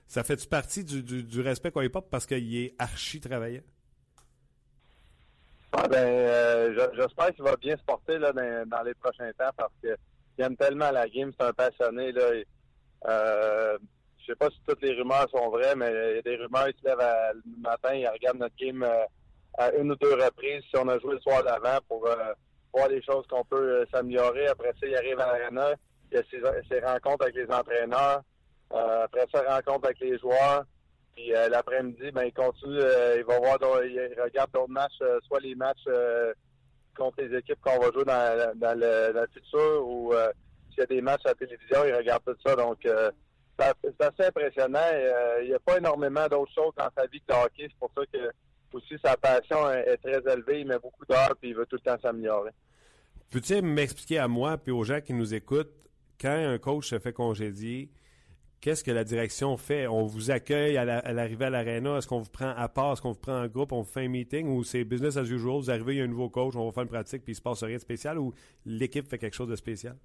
Ça 0.07 0.23
fait-tu 0.23 0.47
partie 0.47 0.83
du, 0.83 1.03
du, 1.03 1.41
respect 1.41 1.69
qu'on 1.69 1.81
lui 1.81 1.89
porte 1.89 2.09
parce 2.09 2.25
qu'il 2.25 2.55
est 2.55 2.73
archi 2.79 3.19
travaillant? 3.19 3.61
Ah, 5.73 5.87
ben, 5.87 5.97
euh, 5.97 6.73
je- 6.73 7.01
j'espère 7.01 7.33
qu'il 7.33 7.43
va 7.43 7.55
bien 7.57 7.75
se 7.75 7.83
porter 7.83 8.17
là, 8.17 8.31
dans, 8.31 8.83
les 8.83 8.93
prochains 8.95 9.31
temps 9.37 9.51
parce 9.55 9.73
que 9.83 9.95
il 10.37 10.45
aime 10.45 10.55
tellement 10.55 10.91
la 10.91 11.07
game, 11.07 11.31
c'est 11.37 11.45
un 11.45 11.53
passionné. 11.53 12.11
Là, 12.11 12.35
et, 12.35 12.45
euh, 13.07 13.77
je 14.19 14.25
sais 14.27 14.35
pas 14.35 14.49
si 14.49 14.59
toutes 14.67 14.81
les 14.81 14.93
rumeurs 14.93 15.27
sont 15.29 15.49
vraies, 15.49 15.75
mais 15.75 15.89
il 15.91 16.15
y 16.15 16.19
a 16.19 16.21
des 16.21 16.35
rumeurs, 16.37 16.69
il 16.69 16.75
se 16.79 16.87
lève 16.87 16.99
à- 16.99 17.33
le 17.33 17.41
matin, 17.61 17.93
il 17.93 18.07
regarde 18.07 18.37
notre 18.37 18.55
game 18.55 18.83
euh, 18.83 19.03
à 19.57 19.71
une 19.73 19.91
ou 19.91 19.95
deux 19.95 20.13
reprises 20.13 20.63
si 20.69 20.77
on 20.77 20.87
a 20.87 20.99
joué 20.99 21.15
le 21.15 21.19
soir 21.21 21.43
d'avant 21.43 21.79
pour 21.87 22.07
euh, 22.07 22.33
voir 22.73 22.87
les 22.87 23.01
choses 23.03 23.25
qu'on 23.27 23.43
peut 23.43 23.85
s'améliorer. 23.91 24.47
Après 24.47 24.71
ça, 24.79 24.87
il 24.87 24.95
arrive 24.95 25.19
à 25.19 25.37
l'arena, 25.37 25.73
il 26.11 26.17
y 26.17 26.19
a 26.19 26.23
ses, 26.29 26.41
ses 26.69 26.79
rencontres 26.79 27.23
avec 27.23 27.35
les 27.35 27.51
entraîneurs. 27.51 28.21
Après 28.69 29.25
ça, 29.33 29.41
rencontre 29.55 29.85
avec 29.85 29.99
les 29.99 30.17
joueurs. 30.19 30.63
Puis 31.17 31.33
euh, 31.33 31.49
l'après-midi, 31.49 32.11
ben 32.13 32.25
il 32.25 32.33
continue, 32.33 32.77
euh, 32.77 33.15
il 33.17 33.25
va 33.25 33.39
voir, 33.39 33.57
il 33.83 34.21
regarde 34.21 34.51
d'autres 34.53 34.69
matchs, 34.69 35.01
euh, 35.01 35.19
soit 35.25 35.39
les 35.39 35.55
matchs 35.55 35.83
contre 36.95 37.23
les 37.23 37.39
équipes 37.39 37.59
qu'on 37.59 37.79
va 37.79 37.91
jouer 37.91 38.05
dans, 38.05 38.79
le, 38.79 39.27
futur 39.33 39.87
ou 39.87 40.13
s'il 40.69 40.79
y 40.79 40.81
a 40.81 40.85
des 40.85 41.01
matchs 41.01 41.25
à 41.25 41.29
la 41.29 41.33
télévision, 41.33 41.85
il 41.85 41.95
regarde 41.95 42.21
tout 42.23 42.35
ça. 42.45 42.55
Donc 42.55 42.77
c'est 42.83 44.01
assez 44.01 44.25
impressionnant. 44.27 44.79
Il 45.41 45.47
n'y 45.47 45.55
a 45.55 45.59
pas 45.59 45.79
énormément 45.79 46.27
d'autres 46.27 46.53
choses 46.53 46.73
dans 46.77 46.89
sa 46.95 47.07
vie 47.07 47.21
que 47.27 47.33
hockey. 47.33 47.67
C'est 47.67 47.79
pour 47.79 47.91
ça 47.97 48.03
que 48.13 48.29
aussi 48.73 48.95
sa 49.03 49.17
passion 49.17 49.71
est, 49.71 49.87
est 49.87 49.97
très 49.97 50.31
élevée. 50.31 50.61
Il 50.61 50.67
met 50.67 50.77
beaucoup 50.77 51.05
d'heures 51.09 51.35
puis 51.41 51.49
il 51.49 51.55
veut 51.55 51.65
tout 51.65 51.77
le 51.77 51.91
temps 51.91 51.99
s'améliorer. 51.99 52.51
Peux-tu 53.31 53.59
m'expliquer 53.63 54.19
à 54.19 54.27
moi 54.27 54.57
puis 54.59 54.71
aux 54.71 54.83
gens 54.83 55.01
qui 55.01 55.13
nous 55.13 55.33
écoutent, 55.33 55.89
quand 56.21 56.29
un 56.29 56.59
coach 56.59 56.89
se 56.89 56.99
fait 56.99 57.13
congédier, 57.13 57.89
qu'est-ce 58.61 58.83
que 58.83 58.91
la 58.91 59.03
direction 59.03 59.55
fait? 59.57 59.87
On 59.87 60.05
vous 60.05 60.31
accueille 60.31 60.77
à 60.77 60.85
la- 60.85 60.99
à 60.99 61.13
l'arrivée 61.13 61.45
à 61.45 61.49
l'aréna? 61.49 61.97
Est-ce 61.97 62.07
qu'on 62.07 62.19
vous 62.19 62.29
prend 62.29 62.49
à 62.55 62.67
part? 62.69 62.93
Est-ce 62.93 63.01
qu'on 63.01 63.11
vous 63.11 63.19
prend 63.19 63.43
en 63.43 63.47
groupe? 63.47 63.71
On 63.71 63.81
vous 63.81 63.89
fait 63.91 64.05
un 64.05 64.09
meeting? 64.09 64.47
Ou 64.47 64.63
c'est 64.63 64.83
business 64.83 65.17
as 65.17 65.23
usual? 65.29 65.57
Vous 65.57 65.71
arrivez, 65.71 65.95
il 65.95 65.97
y 65.97 66.01
a 66.01 66.03
un 66.03 66.07
nouveau 66.07 66.29
coach, 66.29 66.55
on 66.55 66.65
va 66.65 66.71
faire 66.71 66.83
une 66.83 66.89
pratique 66.89 67.23
puis 67.23 67.33
il 67.33 67.35
se 67.35 67.41
passe 67.41 67.63
rien 67.63 67.75
de 67.75 67.81
spécial? 67.81 68.17
Ou 68.17 68.33
l'équipe 68.65 69.07
fait 69.07 69.17
quelque 69.17 69.35
chose 69.35 69.49
de 69.49 69.55
spécial? 69.55 69.95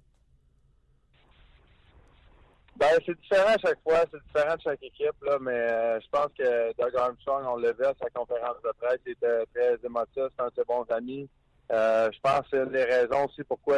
Ben, 2.75 2.87
c'est 3.05 3.15
différent 3.21 3.49
à 3.53 3.57
chaque 3.59 3.79
fois, 3.83 4.03
c'est 4.11 4.19
différent 4.25 4.55
de 4.55 4.61
chaque 4.61 4.83
équipe, 4.83 5.21
là, 5.21 5.37
mais 5.39 5.51
euh, 5.51 5.99
je 6.01 6.07
pense 6.11 6.29
que 6.37 6.73
Doug 6.81 6.95
Armstrong, 6.95 7.45
on 7.47 7.57
le 7.57 7.69
à 7.69 7.93
sa 8.01 8.09
conférence 8.09 8.57
de 8.63 8.71
presse, 8.81 8.99
il 9.05 9.11
était 9.11 9.45
très 9.53 9.77
émotif, 9.85 10.23
c'est 10.35 10.43
un 10.43 10.47
de 10.47 10.53
ses 10.57 10.63
bons 10.67 10.83
amis. 10.89 11.29
Euh, 11.71 12.09
je 12.11 12.19
pense 12.19 12.39
que 12.41 12.45
c'est 12.51 12.57
une 12.63 12.71
des 12.71 12.83
raisons 12.83 13.25
aussi 13.25 13.43
pourquoi 13.43 13.77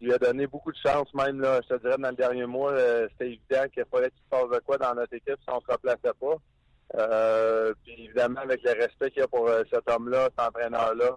lui 0.00 0.12
a 0.12 0.18
donné 0.18 0.46
beaucoup 0.46 0.72
de 0.72 0.78
chance, 0.78 1.12
même, 1.14 1.40
là, 1.40 1.60
je 1.62 1.74
te 1.74 1.80
dirais, 1.82 1.98
dans 1.98 2.08
le 2.08 2.16
dernier 2.16 2.46
mois, 2.46 2.72
euh, 2.72 3.06
c'était 3.12 3.32
évident 3.32 3.68
qu'il 3.72 3.84
fallait 3.90 4.10
qu'il 4.10 4.38
se 4.38 4.54
de 4.54 4.58
quoi 4.60 4.78
dans 4.78 4.94
notre 4.94 5.14
équipe 5.14 5.36
si 5.42 5.50
on 5.50 5.60
se 5.60 5.70
replaçait 5.70 6.16
pas. 6.18 6.36
Euh, 6.96 7.74
puis 7.84 8.04
évidemment, 8.04 8.40
avec 8.40 8.62
le 8.64 8.72
respect 8.72 9.10
qu'il 9.10 9.20
y 9.20 9.24
a 9.24 9.28
pour 9.28 9.46
euh, 9.48 9.62
cet 9.70 9.88
homme-là, 9.88 10.28
cet 10.30 10.48
entraîneur-là, 10.48 11.16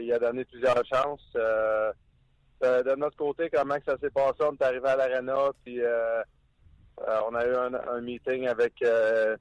il 0.00 0.12
a 0.12 0.18
donné 0.18 0.44
plusieurs 0.44 0.84
chances. 0.86 1.34
De 2.62 2.94
notre 2.94 3.16
côté, 3.16 3.50
comment 3.50 3.76
ça 3.84 3.96
s'est 4.00 4.10
passé? 4.10 4.36
On 4.40 4.52
est 4.52 4.62
arrivé 4.62 4.88
à 4.88 4.96
l'arena, 4.96 5.50
puis 5.64 5.80
on 6.98 7.34
a 7.34 7.46
eu 7.46 7.54
un, 7.54 8.00
meeting 8.00 8.46
avec 8.46 8.74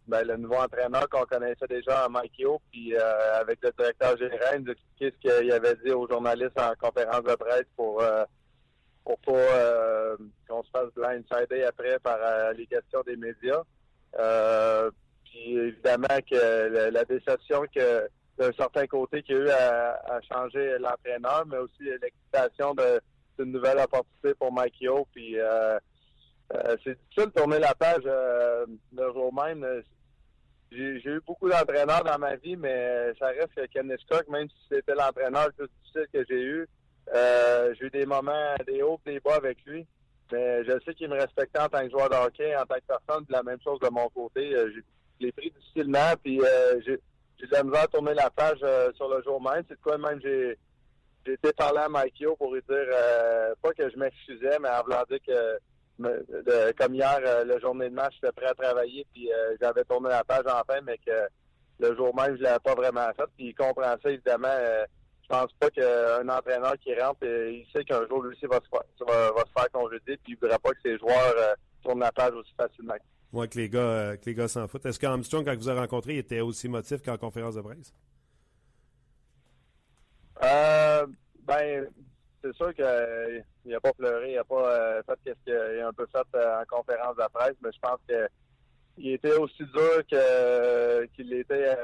ben, 0.07 0.27
le 0.27 0.37
nouveau 0.37 0.55
entraîneur 0.55 1.07
qu'on 1.09 1.25
connaissait 1.25 1.67
déjà, 1.69 2.09
Mike 2.09 2.39
Yo, 2.39 2.59
puis 2.71 2.97
avec 2.97 3.59
le 3.61 3.71
directeur 3.77 4.17
général, 4.17 4.55
il 4.55 4.63
nous 4.63 4.69
a 4.69 4.73
expliqué 4.73 5.11
ce 5.11 5.29
qu'il 5.29 5.51
avait 5.51 5.75
dit 5.85 5.91
aux 5.91 6.07
journalistes 6.07 6.59
en 6.59 6.73
conférence 6.81 7.23
de 7.23 7.35
presse 7.35 7.67
pour 7.77 8.01
pour 9.05 9.19
pas 9.19 9.31
euh, 9.31 10.17
qu'on 10.49 10.63
se 10.63 10.69
fasse 10.71 10.91
blindsider 10.95 11.63
après 11.63 11.99
par 11.99 12.17
euh, 12.19 12.53
les 12.53 12.65
questions 12.65 13.01
des 13.05 13.15
médias. 13.15 13.61
Euh, 14.19 14.89
puis 15.23 15.57
évidemment 15.57 16.19
que 16.29 16.67
la, 16.69 16.91
la 16.91 17.05
déception 17.05 17.65
que 17.73 18.07
d'un 18.37 18.51
certain 18.53 18.87
côté 18.87 19.21
qu'il 19.21 19.35
y 19.35 19.39
a 19.39 19.43
eu 19.43 19.49
à, 19.49 20.19
changer 20.21 20.77
l'entraîneur, 20.79 21.45
mais 21.45 21.57
aussi 21.57 21.83
l'excitation 22.01 22.75
d'une 23.37 23.51
nouvelle 23.51 23.79
opportunité 23.79 24.33
pour 24.33 24.51
Mike 24.51 24.81
Yo. 24.81 25.07
Puis 25.13 25.39
euh, 25.39 25.77
c'est 26.83 26.97
difficile 26.99 27.25
de 27.27 27.39
tourner 27.39 27.59
la 27.59 27.73
page 27.75 28.03
le 28.03 29.13
jour 29.13 29.33
même. 29.33 29.83
J'ai 30.71 30.99
eu 31.05 31.21
beaucoup 31.25 31.47
d'entraîneurs 31.47 32.03
dans 32.03 32.17
ma 32.17 32.35
vie, 32.35 32.57
mais 32.57 33.13
ça 33.19 33.27
reste 33.27 33.53
que 33.55 33.65
Ken 33.67 33.89
Hitchcock, 33.89 34.27
même 34.27 34.49
si 34.49 34.67
c'était 34.69 34.95
l'entraîneur 34.95 35.47
le 35.47 35.53
plus 35.53 35.69
difficile 35.79 36.07
que 36.11 36.25
j'ai 36.27 36.41
eu, 36.41 36.67
j'ai 37.13 37.85
eu 37.85 37.89
des 37.89 38.05
moments, 38.05 38.55
des 38.65 38.81
hauts 38.81 38.99
des 39.05 39.19
bas 39.19 39.35
avec 39.35 39.63
lui. 39.65 39.85
Mais 40.31 40.63
je 40.65 40.71
sais 40.83 40.95
qu'il 40.95 41.09
me 41.09 41.15
respectait 41.15 41.59
en 41.59 41.69
tant 41.69 41.83
que 41.83 41.91
joueur 41.91 42.09
de 42.09 42.15
hockey, 42.15 42.55
en 42.55 42.65
tant 42.65 42.75
que 42.75 42.87
personne, 42.87 43.25
puis 43.25 43.33
la 43.33 43.43
même 43.43 43.61
chose 43.63 43.79
de 43.79 43.89
mon 43.89 44.09
côté. 44.09 44.51
je 44.51 44.81
l'ai 45.19 45.31
pris 45.31 45.51
difficilement, 45.51 46.13
puis 46.23 46.41
j'ai 46.85 46.99
j'ai 47.39 47.47
de 47.47 47.51
la 47.51 47.63
misère 47.63 47.83
à 47.83 47.87
tourner 47.87 48.13
la 48.13 48.29
page 48.29 48.59
euh, 48.63 48.91
sur 48.93 49.09
le 49.09 49.21
jour 49.23 49.41
même. 49.41 49.63
C'est 49.67 49.79
quoi 49.81 49.97
même 49.97 50.19
j'ai 50.21 50.57
j'ai 51.25 51.33
été 51.33 51.51
parler 51.53 51.79
à 51.79 51.89
Mike 51.89 52.19
Yo 52.19 52.35
pour 52.35 52.53
lui 52.53 52.61
dire 52.69 52.77
euh, 52.77 53.53
pas 53.61 53.73
que 53.73 53.89
je 53.89 53.97
m'excusais, 53.97 54.59
mais 54.61 54.69
en 54.69 54.83
voulant 54.83 55.03
dire 55.09 55.19
que 55.25 56.73
comme 56.77 56.93
hier, 56.93 57.19
euh, 57.25 57.43
le 57.43 57.59
journée 57.59 57.89
de 57.89 57.95
match, 57.95 58.13
j'étais 58.15 58.31
prêt 58.31 58.47
à 58.47 58.53
travailler, 58.53 59.07
puis 59.11 59.29
j'avais 59.59 59.83
tourné 59.85 60.09
la 60.09 60.23
page 60.23 60.43
enfin, 60.45 60.79
mais 60.83 60.97
que 60.99 61.27
le 61.79 61.95
jour 61.95 62.15
même, 62.15 62.37
je 62.37 62.43
l'avais 62.43 62.59
pas 62.59 62.75
vraiment 62.75 63.07
fait. 63.15 63.25
Puis 63.35 63.47
il 63.47 63.55
comprend 63.55 63.95
ça, 64.01 64.09
évidemment. 64.09 64.55
Je 65.25 65.35
pense 65.35 65.51
pas 65.59 65.69
qu'un 65.71 66.29
entraîneur 66.29 66.77
qui 66.79 66.93
rentre, 66.93 67.25
il 67.25 67.65
sait 67.73 67.83
qu'un 67.83 68.05
jour, 68.07 68.21
lui 68.21 68.35
aussi, 68.35 68.45
va 68.45 68.59
se 68.59 68.69
faire, 68.69 69.33
va, 69.33 69.43
se 69.45 69.51
faire 69.51 69.71
congédier, 69.71 70.17
puis 70.17 70.33
il 70.33 70.37
voudrait 70.39 70.59
pas 70.59 70.69
que 70.69 70.81
ses 70.83 70.97
joueurs 70.99 71.55
tournent 71.83 71.99
la 71.99 72.11
page 72.11 72.33
aussi 72.33 72.53
facilement. 72.55 72.95
Moi, 73.35 73.47
que 73.47 73.57
les 73.57 73.69
gars, 73.69 73.79
euh, 73.79 74.15
que 74.15 74.27
les 74.27 74.33
gars 74.35 74.47
s'en 74.47 74.65
foutent. 74.67 74.85
Est-ce 74.85 74.97
qu'Armstrong, 74.99 75.43
quand 75.43 75.55
vous 75.57 75.67
avez 75.67 75.81
rencontré, 75.81 76.13
il 76.13 76.19
était 76.19 76.39
aussi 76.39 76.69
motif 76.69 77.01
qu'en 77.01 77.17
conférence 77.17 77.55
de 77.55 77.61
presse? 77.61 77.93
Euh, 80.43 81.05
ben, 81.43 81.87
c'est 82.41 82.55
sûr 82.55 82.73
qu'il 82.73 83.43
n'a 83.65 83.79
pas 83.81 83.93
pleuré, 83.93 84.31
il 84.31 84.35
n'a 84.35 84.43
pas 84.43 84.69
euh, 84.69 85.01
fait 85.03 85.19
ce 85.25 85.43
qu'il 85.43 85.53
a 85.53 85.87
un 85.87 85.91
peu 85.91 86.05
fait 86.05 86.19
en 86.19 86.63
conférence 86.69 87.15
de 87.17 87.23
presse, 87.33 87.55
mais 87.61 87.71
je 87.73 87.79
pense 87.79 87.99
qu'il 88.07 89.11
était 89.11 89.35
aussi 89.35 89.63
dur 89.63 90.03
que 90.09 91.05
qu'il 91.07 91.33
était 91.33 91.75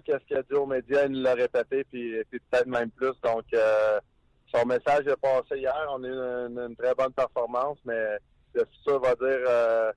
tout 0.00 0.02
ce 0.06 0.26
qu'il 0.26 0.36
a 0.36 0.42
dit 0.42 0.54
aux 0.54 0.66
médias, 0.66 1.06
il 1.06 1.22
l'a 1.22 1.34
répété, 1.34 1.84
puis, 1.84 2.22
peut-être 2.30 2.66
même 2.66 2.90
plus. 2.90 3.12
Donc, 3.22 3.44
son 4.54 4.66
message 4.66 5.06
est 5.06 5.20
passé 5.20 5.58
hier. 5.58 5.86
On 5.90 6.02
a 6.04 6.08
eu 6.08 6.12
une, 6.12 6.76
très 6.76 6.94
bonne 6.94 7.12
performance, 7.12 7.78
mais 7.84 8.18
le 8.54 8.64
futur 8.64 9.00
va 9.00 9.14
dire 9.14 9.94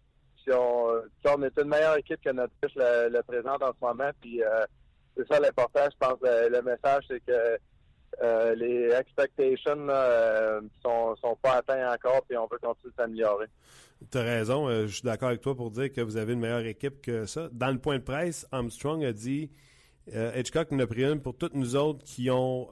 on, 0.54 1.02
on 1.26 1.44
est 1.44 1.60
une 1.60 1.70
meilleure 1.70 1.98
équipe 1.98 2.22
que 2.24 2.32
notre 2.32 2.54
fiche 2.64 2.76
le, 2.76 3.22
présente 3.22 3.64
en 3.64 3.72
ce 3.72 3.86
moment. 3.86 4.12
Puis 4.22 4.44
euh, 4.44 4.66
c'est 5.16 5.28
ça 5.28 5.40
l'important. 5.40 5.88
Je 5.92 5.98
pense 5.98 6.18
le, 6.22 6.62
message, 6.62 7.06
c'est 7.08 7.24
que 7.26 7.58
euh, 8.22 8.56
les 8.56 8.94
expectations 8.94 9.88
euh, 9.90 10.62
sont, 10.82 11.38
pas 11.42 11.56
atteints 11.58 11.94
encore, 11.94 12.22
puis 12.28 12.38
on 12.38 12.48
veut 12.48 12.60
continuer 12.62 12.92
de 12.92 12.96
s'améliorer. 12.96 13.48
Tu 14.12 14.18
as 14.18 14.24
raison. 14.24 14.70
je 14.70 14.88
suis 14.88 15.04
d'accord 15.04 15.30
avec 15.30 15.42
toi 15.42 15.56
pour 15.56 15.72
dire 15.72 15.92
que 15.92 16.02
vous 16.02 16.18
avez 16.18 16.34
une 16.34 16.40
meilleure 16.40 16.66
équipe 16.66 17.02
que 17.02 17.26
ça. 17.26 17.50
Dans 17.52 17.72
le 17.72 17.80
point 17.80 17.98
de 17.98 18.04
presse, 18.04 18.46
Armstrong 18.52 19.04
a 19.04 19.14
dit 19.14 19.52
Hitchcock 20.08 20.72
nous 20.72 20.84
a 20.84 20.88
pris 20.88 21.04
une 21.04 21.20
pour 21.20 21.36
toutes 21.36 21.56
nous 21.56 21.76
autres 21.76 22.04
qui 22.04 22.30
ont 22.30 22.70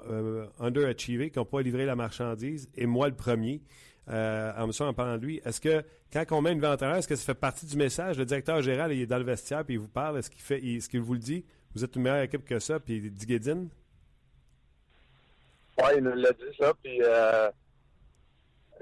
underachievé, 0.60 1.30
qui 1.32 1.40
n'ont 1.40 1.46
pas 1.46 1.62
livré 1.62 1.86
la 1.86 1.96
marchandise, 1.96 2.70
et 2.76 2.86
moi 2.86 3.08
le 3.08 3.16
premier 3.16 3.62
euh, 4.10 4.52
en 4.58 4.94
parlant 4.94 5.18
de 5.18 5.26
lui. 5.26 5.42
Est-ce 5.46 5.62
que 5.62 5.84
quand 6.12 6.26
on 6.32 6.42
met 6.42 6.52
une 6.52 6.66
entraîneur, 6.66 6.98
est-ce 6.98 7.08
que 7.08 7.16
ça 7.16 7.26
fait 7.26 7.34
partie 7.34 7.66
du 7.66 7.78
message? 7.78 8.18
Le 8.18 8.26
directeur 8.26 8.62
général, 8.62 8.92
il 8.94 9.02
est 9.02 9.06
dans 9.06 9.18
le 9.18 9.24
vestiaire 9.24 9.64
puis 9.64 9.76
il 9.76 9.80
vous 9.80 9.88
parle. 9.88 10.18
Est-ce 10.18 10.30
qu'il 10.30 10.42
fait 10.42 10.60
ce 10.80 10.90
qu'il 10.90 11.02
vous 11.02 11.14
le 11.14 11.20
dit? 11.20 11.46
Vous 11.74 11.84
êtes 11.84 11.96
une 11.96 12.04
meilleure 12.04 12.22
équipe 12.22 12.46
que 12.46 12.60
ça, 12.60 12.80
puis 12.80 12.98
il 12.98 13.14
dit 13.14 13.26
Guédine? 13.26 13.70
Oui, 15.80 15.90
il 15.98 16.04
nous 16.04 16.14
l'a 16.14 16.32
dit 16.34 16.56
ça, 16.60 16.72
puis 16.84 17.02
euh, 17.02 17.50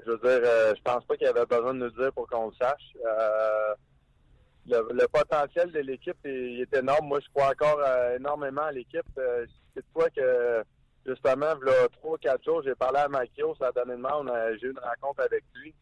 je 0.04 0.10
veux 0.10 0.18
dire, 0.18 0.40
euh, 0.44 0.74
je 0.76 0.82
pense 0.82 1.04
pas 1.06 1.16
qu'il 1.16 1.26
avait 1.26 1.46
besoin 1.46 1.72
de 1.72 1.78
nous 1.78 1.90
dire 1.90 2.12
pour 2.12 2.28
qu'on 2.28 2.48
le 2.48 2.52
sache. 2.60 2.92
Euh, 4.70 4.82
le, 4.92 5.08
potentiel 5.08 5.72
de 5.72 5.80
l'équipe 5.80 6.16
est, 6.24 6.74
énorme. 6.74 7.08
Moi, 7.08 7.20
je 7.20 7.28
crois 7.34 7.50
encore 7.50 7.80
énormément 8.16 8.62
à 8.62 8.72
l'équipe. 8.72 9.06
c'est 9.74 9.84
quoi 9.92 10.08
que 10.10 10.62
justement, 11.06 11.54
il 11.60 11.68
y 11.68 11.74
a 11.74 11.88
trois, 11.88 12.18
quatre 12.18 12.44
jours, 12.44 12.62
j'ai 12.62 12.74
parlé 12.74 12.98
à 12.98 13.08
Makio, 13.08 13.54
ça 13.56 13.68
a 13.68 13.72
donné 13.72 13.96
de 13.96 14.58
j'ai 14.60 14.66
eu 14.66 14.70
une 14.70 14.78
rencontre 14.78 15.22
avec 15.22 15.44
lui. 15.54 15.74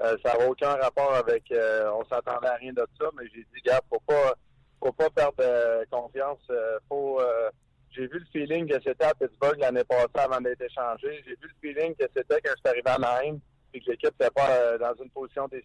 Euh, 0.00 0.16
ça 0.24 0.36
n'a 0.36 0.48
aucun 0.48 0.74
rapport 0.76 1.14
avec 1.14 1.50
euh, 1.52 1.90
on 1.92 2.04
s'attendait 2.04 2.46
à 2.46 2.54
rien 2.54 2.72
de 2.72 2.86
ça, 2.98 3.10
mais 3.18 3.24
j'ai 3.34 3.40
dit, 3.40 3.60
gars, 3.64 3.80
faut 3.90 4.00
pas 4.06 4.34
faut 4.82 4.92
pas 4.92 5.10
perdre 5.10 5.34
euh, 5.40 5.84
confiance. 5.90 6.40
faut 6.88 7.20
j'ai 7.90 8.06
vu 8.06 8.20
le 8.20 8.26
feeling 8.32 8.68
que 8.68 8.80
c'était 8.80 9.04
à 9.04 9.14
Pittsburgh 9.14 9.58
l'année 9.58 9.82
passée 9.82 10.06
avant 10.14 10.40
d'être 10.40 10.60
échangé. 10.60 11.22
J'ai 11.26 11.32
vu 11.32 11.48
le 11.48 11.54
feeling 11.60 11.94
que 11.96 12.04
c'était 12.16 12.40
quand 12.40 12.52
je 12.54 12.60
suis 12.60 12.68
arrivé 12.68 12.88
à 12.88 12.98
Naheim, 12.98 13.40
puis 13.72 13.82
que 13.82 13.90
l'équipe 13.90 14.12
n'était 14.12 14.30
pas 14.30 14.78
dans 14.78 14.94
une 15.02 15.10
position 15.10 15.48
des. 15.48 15.64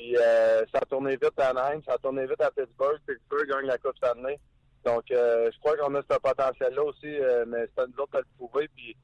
Puis 0.00 0.14
ça 0.16 0.78
a 0.80 0.86
tourné 0.86 1.10
vite 1.10 1.38
à 1.38 1.52
Naheim, 1.52 1.82
ça 1.86 1.92
a 1.92 1.98
tourné 1.98 2.26
vite 2.26 2.40
à 2.40 2.50
Pittsburgh, 2.50 2.98
Pittsburgh 3.06 3.48
gagne 3.48 3.66
la 3.66 3.76
Coupe 3.76 3.98
Stanley. 3.98 4.38
Donc, 4.84 5.10
euh, 5.10 5.50
je 5.52 5.58
crois 5.58 5.76
qu'on 5.76 5.94
a 5.94 6.00
ce 6.02 6.18
potentiel-là 6.18 6.82
aussi, 6.82 7.18
euh, 7.20 7.44
mais 7.46 7.66
c'est 7.74 7.82
à 7.82 7.86
nous 7.86 8.02
autres 8.02 8.12
de 8.12 8.18
le 8.18 8.24
prouver. 8.38 8.68
Puis, 8.74 8.96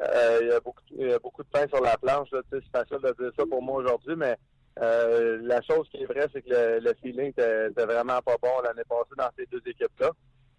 euh, 0.00 0.38
il, 0.42 0.48
y 0.48 1.12
a 1.12 1.18
beaucoup, 1.20 1.42
de 1.42 1.48
pain 1.48 1.66
sur 1.68 1.80
la 1.80 1.96
planche. 1.96 2.28
C'est 2.50 2.64
facile 2.72 2.98
de 2.98 3.14
dire 3.22 3.32
ça 3.36 3.44
pour 3.48 3.62
moi 3.62 3.76
aujourd'hui, 3.76 4.16
mais 4.16 4.36
la 4.76 5.60
chose 5.62 5.88
qui 5.90 6.02
est 6.02 6.06
vraie, 6.06 6.26
c'est 6.32 6.42
que 6.42 6.80
le, 6.80 6.94
feeling 7.02 7.28
était, 7.28 7.68
vraiment 7.76 8.20
pas 8.22 8.36
bon 8.42 8.60
l'année 8.64 8.82
passée 8.88 9.14
dans 9.16 9.30
ces 9.38 9.46
deux 9.46 9.62
équipes-là. 9.66 10.10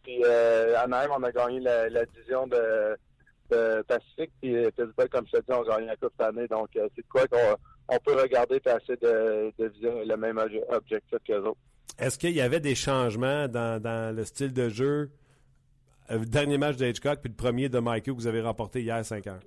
Puis, 0.04 0.24
à 0.24 0.88
même, 0.88 1.12
on 1.12 1.24
a 1.24 1.32
gagné 1.32 1.60
la, 1.60 2.06
division 2.06 2.48
de, 2.48 2.98
Pacifique. 3.86 4.32
Puis, 4.42 4.56
Pittsburgh, 4.72 5.10
comme 5.10 5.28
je 5.28 5.38
te 5.38 5.42
dis, 5.42 5.52
on 5.52 5.64
a 5.64 5.76
gagné 5.76 5.88
la 5.88 5.98
Coupe 5.98 6.14
cette 6.18 6.28
année. 6.28 6.48
Donc, 6.48 6.70
c'est 6.74 6.96
de 6.96 7.10
quoi 7.10 7.28
qu'on 7.28 7.58
on 7.92 8.00
peut 8.00 8.20
regarder 8.20 8.56
et 8.56 8.70
essayer 8.70 8.98
de, 9.02 9.54
de 9.60 9.68
viser 9.68 10.06
le 10.06 10.16
même 10.16 10.38
objectif 10.38 11.20
que 11.28 11.34
les 11.34 11.40
autres. 11.40 11.60
Est-ce 12.00 12.18
qu'il 12.18 12.32
y 12.32 12.42
avait 12.42 12.62
des 12.62 12.74
changements 12.74 13.48
dans, 13.48 14.16
le 14.16 14.24
style 14.24 14.54
de 14.54 14.70
jeu? 14.70 15.12
Le 16.10 16.16
euh, 16.16 16.26
dernier 16.26 16.58
match 16.58 16.78
de 16.78 16.88
Hitchcock, 16.88 17.20
puis 17.22 17.30
le 17.30 17.36
premier 17.36 17.70
de 17.70 17.80
Michael 17.80 18.16
que 18.16 18.20
vous 18.20 18.28
avez 18.28 18.42
remporté 18.42 18.82
hier 18.82 19.04
5 19.06 19.28
heures? 19.28 19.40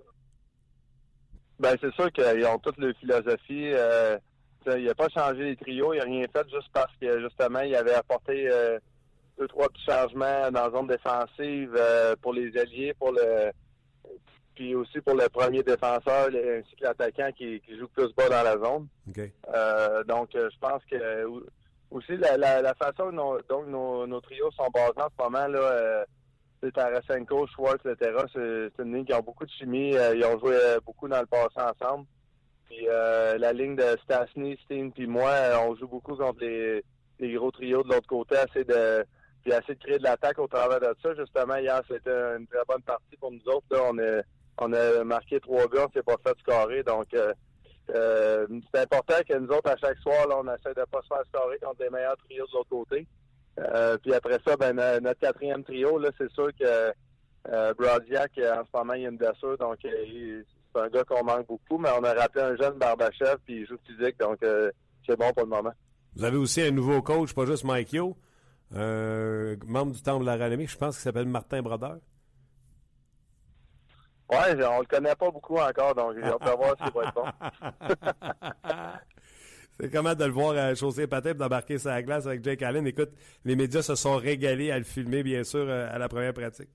Ben, 1.59 1.75
c'est 1.81 1.93
sûr 1.95 2.13
qu'ils 2.13 2.47
ont 2.47 2.59
toute 2.59 2.77
leur 2.79 2.95
philosophie. 2.97 3.73
Euh, 3.73 4.19
il 4.67 4.85
n'a 4.85 4.95
pas 4.95 5.09
changé 5.09 5.45
les 5.45 5.57
trios, 5.57 5.95
il 5.95 5.99
n'a 5.99 6.05
rien 6.05 6.27
fait 6.33 6.47
juste 6.51 6.69
parce 6.73 6.93
que 7.01 7.21
justement, 7.21 7.61
il 7.61 7.75
avait 7.75 7.95
apporté 7.95 8.49
euh, 8.51 8.79
deux, 9.39 9.49
trois 9.49 9.69
petits 9.69 9.85
changements 9.85 10.51
dans 10.51 10.67
la 10.67 10.71
zone 10.71 10.87
défensive 10.87 11.79
pour 12.23 12.35
les 12.35 12.57
alliés, 12.57 12.95
pour 12.99 13.13
le 13.13 13.51
puis 14.55 14.75
aussi 14.75 15.01
pour 15.01 15.15
le 15.15 15.29
premier 15.29 15.63
défenseur 15.63 16.29
ainsi 16.29 16.77
que 16.77 16.85
l'attaquant 16.85 17.31
qui, 17.37 17.61
joue 17.79 17.89
plus 17.89 18.15
bas 18.15 18.29
dans 18.29 18.43
la 18.43 18.59
zone. 18.59 18.87
donc 20.07 20.31
je 20.33 20.59
pense 20.61 20.83
que 20.91 21.27
aussi 21.91 22.17
la, 22.17 22.37
la, 22.37 22.75
façon 22.75 23.13
dont, 23.13 23.39
nos, 23.67 24.07
nos, 24.07 24.21
trios 24.21 24.51
sont 24.53 24.69
basés 24.73 24.93
en 24.97 25.09
ce 25.17 25.25
moment, 25.25 25.47
là, 25.47 25.59
euh, 25.59 26.05
c'est 26.65 26.73
Tarasenko, 26.73 27.47
Schwartz, 27.47 27.85
etc. 27.85 28.25
C'est 28.33 28.83
une 28.83 28.95
ligne 28.95 29.05
qui 29.05 29.13
a 29.13 29.21
beaucoup 29.21 29.45
de 29.45 29.51
chimie. 29.51 29.97
Euh, 29.97 30.15
ils 30.17 30.25
ont 30.25 30.39
joué 30.39 30.57
euh, 30.57 30.81
beaucoup 30.85 31.09
dans 31.09 31.21
le 31.21 31.27
passé 31.27 31.57
ensemble. 31.57 32.07
Puis 32.67 32.89
euh, 32.89 33.37
la 33.39 33.53
ligne 33.53 33.77
de 33.77 33.97
Stasny, 34.03 34.59
Steen 34.65 34.91
puis 34.91 35.07
moi, 35.07 35.31
on 35.69 35.77
joue 35.77 35.87
beaucoup 35.87 36.17
contre 36.17 36.41
les, 36.41 36.83
les 37.21 37.33
gros 37.35 37.51
trios 37.51 37.83
de 37.83 37.89
l'autre 37.89 38.09
côté, 38.09 38.37
assez 38.37 38.65
de 38.65 39.05
puis 39.43 39.53
assez 39.53 39.75
de 39.75 39.79
créer 39.79 39.99
de 39.99 40.05
l'attaque 40.05 40.39
au 40.39 40.47
travers 40.47 40.81
de 40.81 40.97
ça. 41.03 41.15
Justement, 41.15 41.57
hier, 41.57 41.83
c'était 41.87 42.37
une 42.39 42.47
très 42.47 42.65
bonne 42.67 42.83
partie 42.83 43.17
pour 43.21 43.31
nous 43.31 43.47
autres. 43.47 43.67
Là, 43.71 43.81
on 43.91 43.99
a 43.99 44.23
on 44.59 44.73
a 44.73 45.05
marqué 45.05 45.41
trois 45.41 45.67
gars, 45.67 45.87
on 45.89 45.93
s'est 45.93 46.03
pas 46.03 46.17
fait 46.25 46.39
scorer. 46.41 46.83
Donc 46.83 47.09
euh, 47.91 48.47
c'est 48.73 48.81
important 48.81 49.15
que 49.29 49.37
nous 49.37 49.49
autres, 49.49 49.71
à 49.71 49.77
chaque 49.77 49.99
soir, 49.99 50.27
on 50.31 50.45
essaie 50.45 50.75
de 50.75 50.85
pas 50.91 51.03
se 51.03 51.09
faire 51.09 51.23
scorer 51.33 51.59
contre 51.59 51.83
les 51.83 51.91
meilleurs 51.91 52.17
trios 52.17 52.47
de 52.47 52.53
l'autre 52.53 52.71
côté. 52.71 53.07
Euh, 53.61 53.97
puis 53.99 54.15
après 54.15 54.39
ça, 54.47 54.57
ben, 54.57 54.75
notre 55.01 55.21
quatrième 55.21 55.63
trio, 55.65 55.99
là, 55.99 56.11
c'est 56.19 56.31
sûr 56.33 56.49
que 56.59 56.93
euh, 57.49 57.73
en 57.73 58.65
ce 58.65 58.77
moment, 58.77 58.95
il 58.95 59.07
a 59.07 59.11
une 59.11 59.17
blessure, 59.17 59.59
donc 59.59 59.77
c'est 59.83 60.81
un 60.81 60.89
gars 60.89 61.05
qu'on 61.05 61.25
manque 61.25 61.47
beaucoup, 61.47 61.79
mais 61.79 61.91
on 61.99 62.03
a 62.05 62.15
rappelé 62.15 62.45
un 62.45 62.57
jeune 62.57 62.79
Barbachev, 62.79 63.37
puis 63.45 63.61
il 63.61 63.67
joue 63.67 63.77
physique, 63.87 64.19
donc 64.19 64.39
c'est 65.07 65.17
bon 65.17 65.31
pour 65.33 65.45
le 65.45 65.51
moment. 65.51 65.73
Vous 66.17 66.25
avez 66.25 66.37
aussi 66.37 66.63
un 66.63 66.71
nouveau 66.71 67.03
coach, 67.03 67.35
pas 67.35 67.45
juste 67.45 67.65
Mike 67.65 67.93
Yo, 67.93 68.17
membre 68.73 69.93
du 69.93 70.03
Temple 70.03 70.25
de 70.25 70.31
la 70.31 70.67
je 70.67 70.77
pense 70.79 70.97
qu'il 70.97 71.03
s'appelle 71.03 71.27
Martin 71.27 71.61
Brodeur. 71.61 71.99
Ouais, 74.31 74.65
on 74.65 74.81
le 74.81 74.87
connaît 74.87 75.15
pas 75.15 75.31
beaucoup 75.31 75.59
encore, 75.59 75.95
donc 75.95 76.17
on 76.23 76.39
peut 76.39 76.57
voir 76.57 76.75
s'il 76.83 76.93
va 76.93 77.05
être 77.05 77.15
bon. 77.15 77.27
C'est 79.81 79.91
comment 79.91 80.15
de 80.15 80.25
le 80.25 80.31
voir 80.31 80.57
à 80.57 80.75
chausser 80.75 81.07
les 81.07 81.31
et 81.31 81.35
d'embarquer 81.35 81.79
sa 81.79 82.01
glace 82.01 82.27
avec 82.27 82.45
Jake 82.45 82.63
Allen. 82.63 82.87
Écoute, 82.87 83.11
les 83.45 83.57
médias 83.57 83.83
se 83.83 83.97
sont 83.97 84.17
régalés 84.17 84.71
à 84.71 84.79
le 84.79 84.85
filmer, 84.85 85.23
bien 85.25 85.43
sûr, 85.43 85.67
euh, 85.69 85.89
à 85.91 85.99
la 85.99 86.09
première 86.09 86.33
pratique. 86.33 86.69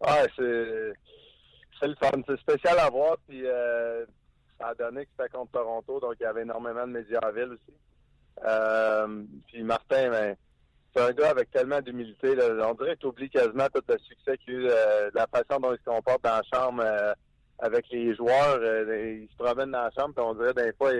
Ouais, 0.00 0.26
c'est, 0.36 0.92
c'est 1.80 1.88
le 1.88 1.96
fun. 1.96 2.22
C'est 2.28 2.38
spécial 2.38 2.78
à 2.78 2.88
voir. 2.90 3.16
Puis 3.26 3.44
euh, 3.44 4.06
ça 4.60 4.68
a 4.68 4.74
donné 4.74 5.04
que 5.04 5.10
c'était 5.16 5.30
contre 5.30 5.50
Toronto, 5.50 5.98
donc 5.98 6.14
il 6.20 6.22
y 6.22 6.26
avait 6.26 6.42
énormément 6.42 6.86
de 6.86 6.92
médias 6.92 7.20
en 7.24 7.32
ville 7.32 7.54
aussi. 7.54 7.76
Euh, 8.44 9.24
puis 9.48 9.64
Martin, 9.64 10.10
ben, 10.10 10.36
c'est 10.94 11.02
un 11.02 11.12
gars 11.12 11.30
avec 11.30 11.50
tellement 11.50 11.80
d'humilité. 11.80 12.36
On 12.62 12.74
dirait 12.74 12.94
que 12.94 13.00
tu 13.00 13.06
oublies 13.06 13.30
quasiment 13.30 13.66
tout 13.74 13.82
le 13.88 13.98
succès 13.98 14.38
qu'il 14.38 14.54
a 14.54 14.58
eu, 14.58 14.68
euh, 14.70 15.10
la 15.14 15.26
façon 15.26 15.60
dont 15.60 15.72
il 15.72 15.78
se 15.78 15.84
comporte 15.84 16.22
dans 16.22 16.36
la 16.36 16.42
chambre 16.52 16.82
euh, 16.84 17.12
avec 17.58 17.86
les 17.90 18.14
joueurs. 18.14 18.58
euh, 18.60 19.22
il 19.22 19.28
se 19.28 19.36
promène 19.36 19.72
dans 19.72 19.82
la 19.82 19.90
chambre, 19.90 20.14
puis 20.14 20.24
on 20.24 20.34
dirait 20.34 20.54
des 20.54 20.72
fois, 20.74 20.90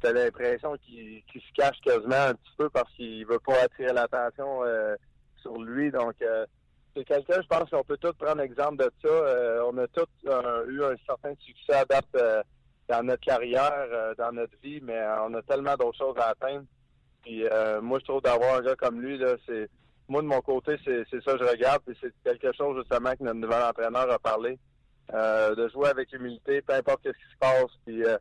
t'as 0.00 0.12
l'impression 0.12 0.76
qu'il 0.84 1.22
se 1.34 1.52
cache 1.54 1.80
quasiment 1.84 2.30
un 2.30 2.34
petit 2.34 2.52
peu 2.58 2.68
parce 2.70 2.92
qu'il 2.94 3.24
veut 3.26 3.38
pas 3.38 3.62
attirer 3.62 3.92
l'attention 3.92 4.64
euh, 4.64 4.96
sur 5.40 5.56
lui. 5.62 5.90
Donc, 5.92 6.14
euh, 6.22 6.44
c'est 6.94 7.04
quelqu'un, 7.04 7.40
je 7.40 7.46
pense 7.46 7.70
qu'on 7.70 7.84
peut 7.84 7.96
tous 7.98 8.12
prendre 8.14 8.42
exemple 8.42 8.84
de 8.84 8.90
ça. 9.02 9.64
On 9.66 9.78
a 9.78 9.86
tous 9.88 10.08
eu 10.68 10.84
un 10.84 10.96
certain 11.06 11.34
succès 11.38 11.74
à 11.74 11.84
date 11.86 12.44
dans 12.88 13.02
notre 13.02 13.22
carrière, 13.24 14.14
dans 14.18 14.32
notre 14.32 14.58
vie, 14.62 14.80
mais 14.82 15.00
on 15.26 15.32
a 15.32 15.42
tellement 15.42 15.74
d'autres 15.76 15.96
choses 15.96 16.18
à 16.18 16.30
atteindre. 16.30 16.66
Puis 17.22 17.46
euh, 17.46 17.80
moi, 17.80 17.98
je 18.00 18.04
trouve 18.04 18.22
d'avoir 18.22 18.56
un 18.56 18.62
gars 18.62 18.76
comme 18.76 19.00
lui, 19.00 19.18
là, 19.18 19.36
c'est 19.46 19.68
moi 20.08 20.20
de 20.22 20.26
mon 20.26 20.40
côté, 20.40 20.76
c'est 20.84 21.04
ça 21.22 21.32
que 21.32 21.38
je 21.38 21.50
regarde. 21.50 21.82
Puis 21.86 21.96
c'est 22.00 22.12
quelque 22.24 22.54
chose 22.56 22.76
justement 22.78 23.12
que 23.16 23.22
notre 23.22 23.38
nouvel 23.38 23.62
entraîneur 23.62 24.10
a 24.10 24.18
parlé. 24.18 24.58
euh, 25.14 25.54
de 25.54 25.68
jouer 25.68 25.88
avec 25.88 26.12
humilité, 26.12 26.62
peu 26.62 26.74
importe 26.74 27.00
ce 27.04 27.10
qui 27.10 27.32
se 27.32 27.38
passe, 27.38 27.70
puis 27.84 28.04
euh, 28.04 28.16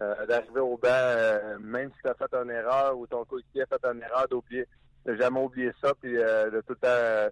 euh, 0.00 0.26
d'arriver 0.26 0.60
au 0.60 0.78
banc, 0.78 1.58
même 1.60 1.90
si 1.90 2.02
tu 2.02 2.08
as 2.08 2.14
fait 2.14 2.32
une 2.34 2.50
erreur 2.50 2.96
ou 2.96 3.06
ton 3.06 3.24
coéquipier 3.24 3.62
a 3.62 3.66
fait 3.66 3.84
une 3.84 4.02
erreur, 4.02 4.26
d'oublier, 4.28 4.66
de 5.06 5.16
jamais 5.16 5.40
oublier 5.40 5.70
ça, 5.82 5.92
puis 6.00 6.12
de 6.14 6.62
tout 6.66 6.74
le 6.80 7.30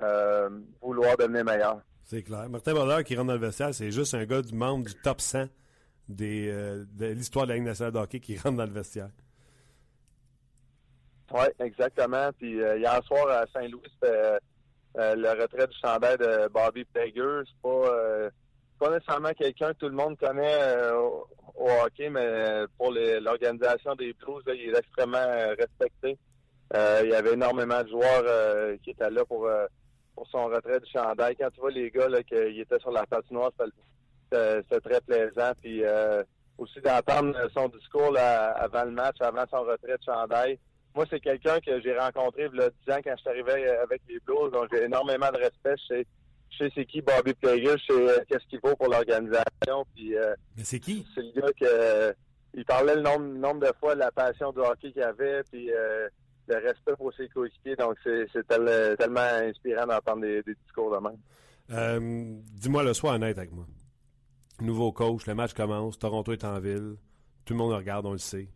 temps 0.00 0.60
vouloir 0.82 1.16
devenir 1.16 1.44
meilleur. 1.44 1.80
C'est 2.04 2.22
clair. 2.22 2.48
Martin 2.50 2.74
Brodeur 2.74 3.04
qui 3.04 3.16
rentre 3.16 3.28
dans 3.28 3.34
le 3.34 3.38
vestiaire, 3.38 3.74
c'est 3.74 3.90
juste 3.90 4.14
un 4.14 4.24
gars 4.24 4.42
du 4.42 4.54
membre 4.54 4.86
du 4.86 4.94
top 4.96 5.20
100 5.20 5.46
des, 6.08 6.50
euh, 6.50 6.84
de 6.92 7.06
l'histoire 7.06 7.46
de 7.46 7.50
la 7.50 7.56
Ligue 7.56 7.64
nationale 7.64 7.92
de 7.92 7.98
hockey 7.98 8.20
qui 8.20 8.36
rentre 8.36 8.56
dans 8.56 8.66
le 8.66 8.72
vestiaire. 8.72 9.08
Oui, 11.32 11.46
exactement. 11.60 12.30
Puis 12.38 12.60
euh, 12.60 12.78
hier 12.78 13.02
soir 13.04 13.28
à 13.28 13.46
Saint-Louis, 13.54 13.88
c'était 13.94 14.14
euh, 14.14 14.38
euh, 14.98 15.14
le 15.16 15.30
retrait 15.30 15.66
du 15.66 15.76
chandail 15.82 16.18
de 16.18 16.48
Bobby 16.48 16.84
Plager. 16.84 17.42
C'est 17.46 17.62
pas, 17.62 18.30
pas 18.78 18.90
nécessairement 18.90 19.32
quelqu'un 19.32 19.72
que 19.72 19.78
tout 19.78 19.88
le 19.88 19.96
monde 19.96 20.18
connaît 20.18 20.90
au, 20.92 21.26
hockey, 21.84 22.10
mais 22.10 22.64
pour 22.76 22.92
l'organisation 22.92 23.94
des 23.94 24.12
Blues, 24.14 24.42
là, 24.46 24.54
il 24.54 24.74
est 24.74 24.78
extrêmement 24.78 25.54
respecté. 25.58 26.18
Il 26.74 27.08
y 27.10 27.14
avait 27.14 27.32
énormément 27.32 27.82
de 27.82 27.88
joueurs 27.88 28.78
qui 28.82 28.90
étaient 28.90 29.10
là 29.10 29.24
pour, 29.24 29.48
pour 30.14 30.26
son 30.28 30.46
retrait 30.46 30.80
du 30.80 30.90
chandail. 30.90 31.36
Quand 31.36 31.50
tu 31.50 31.60
vois 31.60 31.70
les 31.70 31.90
gars 31.90 32.08
là, 32.08 32.22
qu'ils 32.22 32.60
étaient 32.60 32.80
sur 32.80 32.90
la 32.90 33.06
patinoire, 33.06 33.52
c'était- 34.30 34.80
très 34.80 35.00
plaisant. 35.02 35.52
Puis 35.62 35.82
aussi 36.58 36.80
d'entendre 36.80 37.36
son 37.54 37.68
discours 37.68 38.14
avant 38.18 38.84
le 38.84 38.90
match, 38.90 39.16
avant 39.20 39.44
son 39.50 39.62
retrait 39.62 39.96
de 39.96 40.04
chandail. 40.04 40.58
Moi, 40.94 41.06
c'est 41.08 41.20
quelqu'un 41.20 41.58
que 41.60 41.80
j'ai 41.80 41.96
rencontré 41.98 42.48
il 42.52 42.58
y 42.60 42.62
a 42.62 42.70
10 42.70 42.92
ans 42.92 43.00
quand 43.04 43.12
je 43.16 43.20
suis 43.20 43.30
arrivé 43.30 43.68
avec 43.82 44.02
les 44.08 44.18
Blues. 44.20 44.50
Donc, 44.52 44.66
j'ai 44.72 44.84
énormément 44.84 45.30
de 45.32 45.38
respect. 45.38 45.74
Je 45.88 45.94
sais, 45.94 46.06
je 46.50 46.56
sais 46.64 46.72
c'est 46.74 46.84
qui 46.84 47.00
Bobby 47.00 47.32
Plager, 47.34 47.76
je 47.88 47.94
sais 47.94 48.08
euh, 48.10 48.18
qu'est-ce 48.28 48.46
qu'il 48.48 48.60
vaut 48.60 48.76
pour 48.76 48.88
l'organisation. 48.88 49.86
Puis 49.94 50.16
euh, 50.16 50.34
Mais 50.56 50.64
c'est 50.64 50.80
qui? 50.80 51.06
c'est 51.14 51.22
le 51.22 51.32
gars 51.40 51.52
que 51.58 51.64
euh, 51.64 52.12
il 52.54 52.64
parlait 52.66 52.96
le 52.96 53.00
nombre, 53.02 53.24
nombre 53.24 53.60
de 53.66 53.72
fois 53.80 53.94
de 53.94 54.00
la 54.00 54.10
passion 54.12 54.52
du 54.52 54.58
hockey 54.60 54.92
qu'il 54.92 55.02
avait, 55.02 55.42
puis 55.50 55.72
euh, 55.72 56.08
le 56.48 56.56
respect 56.56 56.94
pour 56.98 57.12
ses 57.14 57.28
coéquipiers. 57.28 57.76
Donc, 57.76 57.96
c'est 58.04 58.26
c'est 58.32 58.46
tel- 58.46 58.96
tellement 58.98 59.20
inspirant 59.20 59.86
d'entendre 59.86 60.20
des, 60.22 60.42
des 60.42 60.54
discours 60.62 60.94
de 60.94 60.98
même. 61.02 61.18
Euh, 61.70 62.36
Dis-moi 62.52 62.82
le 62.82 62.92
soir 62.92 63.14
honnête 63.14 63.38
avec 63.38 63.52
moi. 63.52 63.64
Nouveau 64.60 64.92
coach, 64.92 65.26
le 65.26 65.34
match 65.34 65.54
commence, 65.54 65.98
Toronto 65.98 66.32
est 66.32 66.44
en 66.44 66.60
ville, 66.60 66.96
tout 67.46 67.54
le 67.54 67.58
monde 67.58 67.70
le 67.70 67.76
regarde, 67.76 68.04
on 68.04 68.12
le 68.12 68.18
sait. 68.18 68.48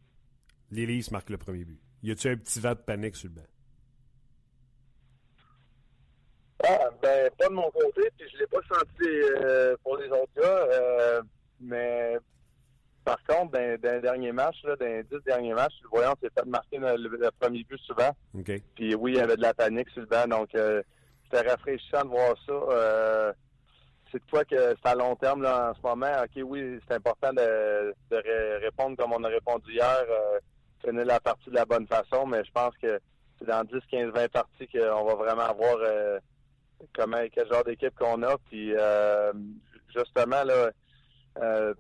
Les 0.71 0.85
Leafs 0.85 1.11
marquent 1.11 1.31
le 1.31 1.39
premier 1.39 1.65
but. 1.65 1.81
Y 2.03 2.11
a-tu 2.13 2.29
un 2.29 2.37
petit 2.37 2.61
vent 2.61 2.71
de 2.73 2.75
panique 2.77 3.17
sur 3.17 3.29
le 3.29 3.35
banc? 3.37 3.47
Ah, 6.65 6.91
ben, 7.03 7.31
pas 7.39 7.49
de 7.49 7.53
mon 7.53 7.71
côté, 7.71 8.11
puis 8.19 8.29
je 8.33 8.39
l'ai 8.39 8.47
pas 8.47 8.61
senti 8.69 9.05
euh, 9.05 9.77
pour 9.83 9.97
les 9.99 10.09
autres 10.09 10.33
gars. 10.37 10.43
euh, 10.73 11.23
mais 11.61 12.17
par 13.05 13.23
contre, 13.25 13.53
dans, 13.53 13.79
dans 13.81 13.93
les 13.95 14.01
derniers 14.01 14.33
matchs, 14.33 14.63
là, 14.65 14.75
dans 14.77 14.87
les 14.87 15.03
dix 15.05 15.23
derniers 15.25 15.55
matchs, 15.55 15.75
le 15.83 15.89
voyant 15.91 16.15
s'est 16.21 16.31
fait 16.37 16.45
marquer 16.47 16.79
le, 16.79 16.97
le- 16.97 17.31
premier 17.39 17.63
but 17.65 17.79
souvent. 17.83 18.11
Puis 18.75 18.95
oui, 18.95 19.13
il 19.13 19.19
y 19.19 19.21
avait 19.21 19.37
de 19.37 19.43
la 19.43 19.55
panique 19.55 19.89
sur 19.91 20.01
le 20.01 20.07
banc, 20.07 20.27
donc 20.27 20.55
euh, 20.55 20.83
c'était 21.25 21.49
rafraîchissant 21.49 22.03
de 22.05 22.09
voir 22.09 22.35
ça. 22.47 22.53
Euh, 22.53 23.33
c'est 24.11 24.25
de 24.25 24.31
quoi 24.31 24.45
que 24.45 24.57
c'est 24.57 24.89
à 24.89 24.95
long 24.95 25.15
terme 25.17 25.43
là, 25.43 25.71
en 25.71 25.75
ce 25.75 25.81
moment. 25.83 26.11
OK, 26.25 26.43
oui, 26.45 26.79
c'est 26.89 26.95
important 26.95 27.33
de, 27.33 27.95
de 28.11 28.17
ré- 28.17 28.57
répondre 28.59 28.97
comme 28.97 29.13
on 29.13 29.23
a 29.25 29.29
répondu 29.29 29.73
hier, 29.73 30.05
finir 30.85 31.05
la 31.05 31.21
partie 31.21 31.51
de 31.51 31.55
la 31.55 31.65
bonne 31.65 31.87
façon, 31.87 32.27
mais 32.27 32.45
je 32.45 32.51
pense 32.53 32.77
que 32.79 33.01
c'est 33.39 33.47
dans 33.47 33.65
10, 33.65 33.75
15, 33.91 34.13
20 34.13 34.29
parties 34.31 34.69
qu'on 34.69 35.05
va 35.05 35.15
vraiment 35.15 35.55
voir 35.55 35.77
euh, 35.81 36.19
comment 36.95 37.23
quel 37.33 37.49
genre 37.49 37.65
d'équipe 37.65 37.95
qu'on 37.95 38.23
a. 38.23 38.37
Puis 38.51 38.75
euh, 38.77 39.33
justement, 39.95 40.45
là, 40.45 40.71
euh, 41.43 41.75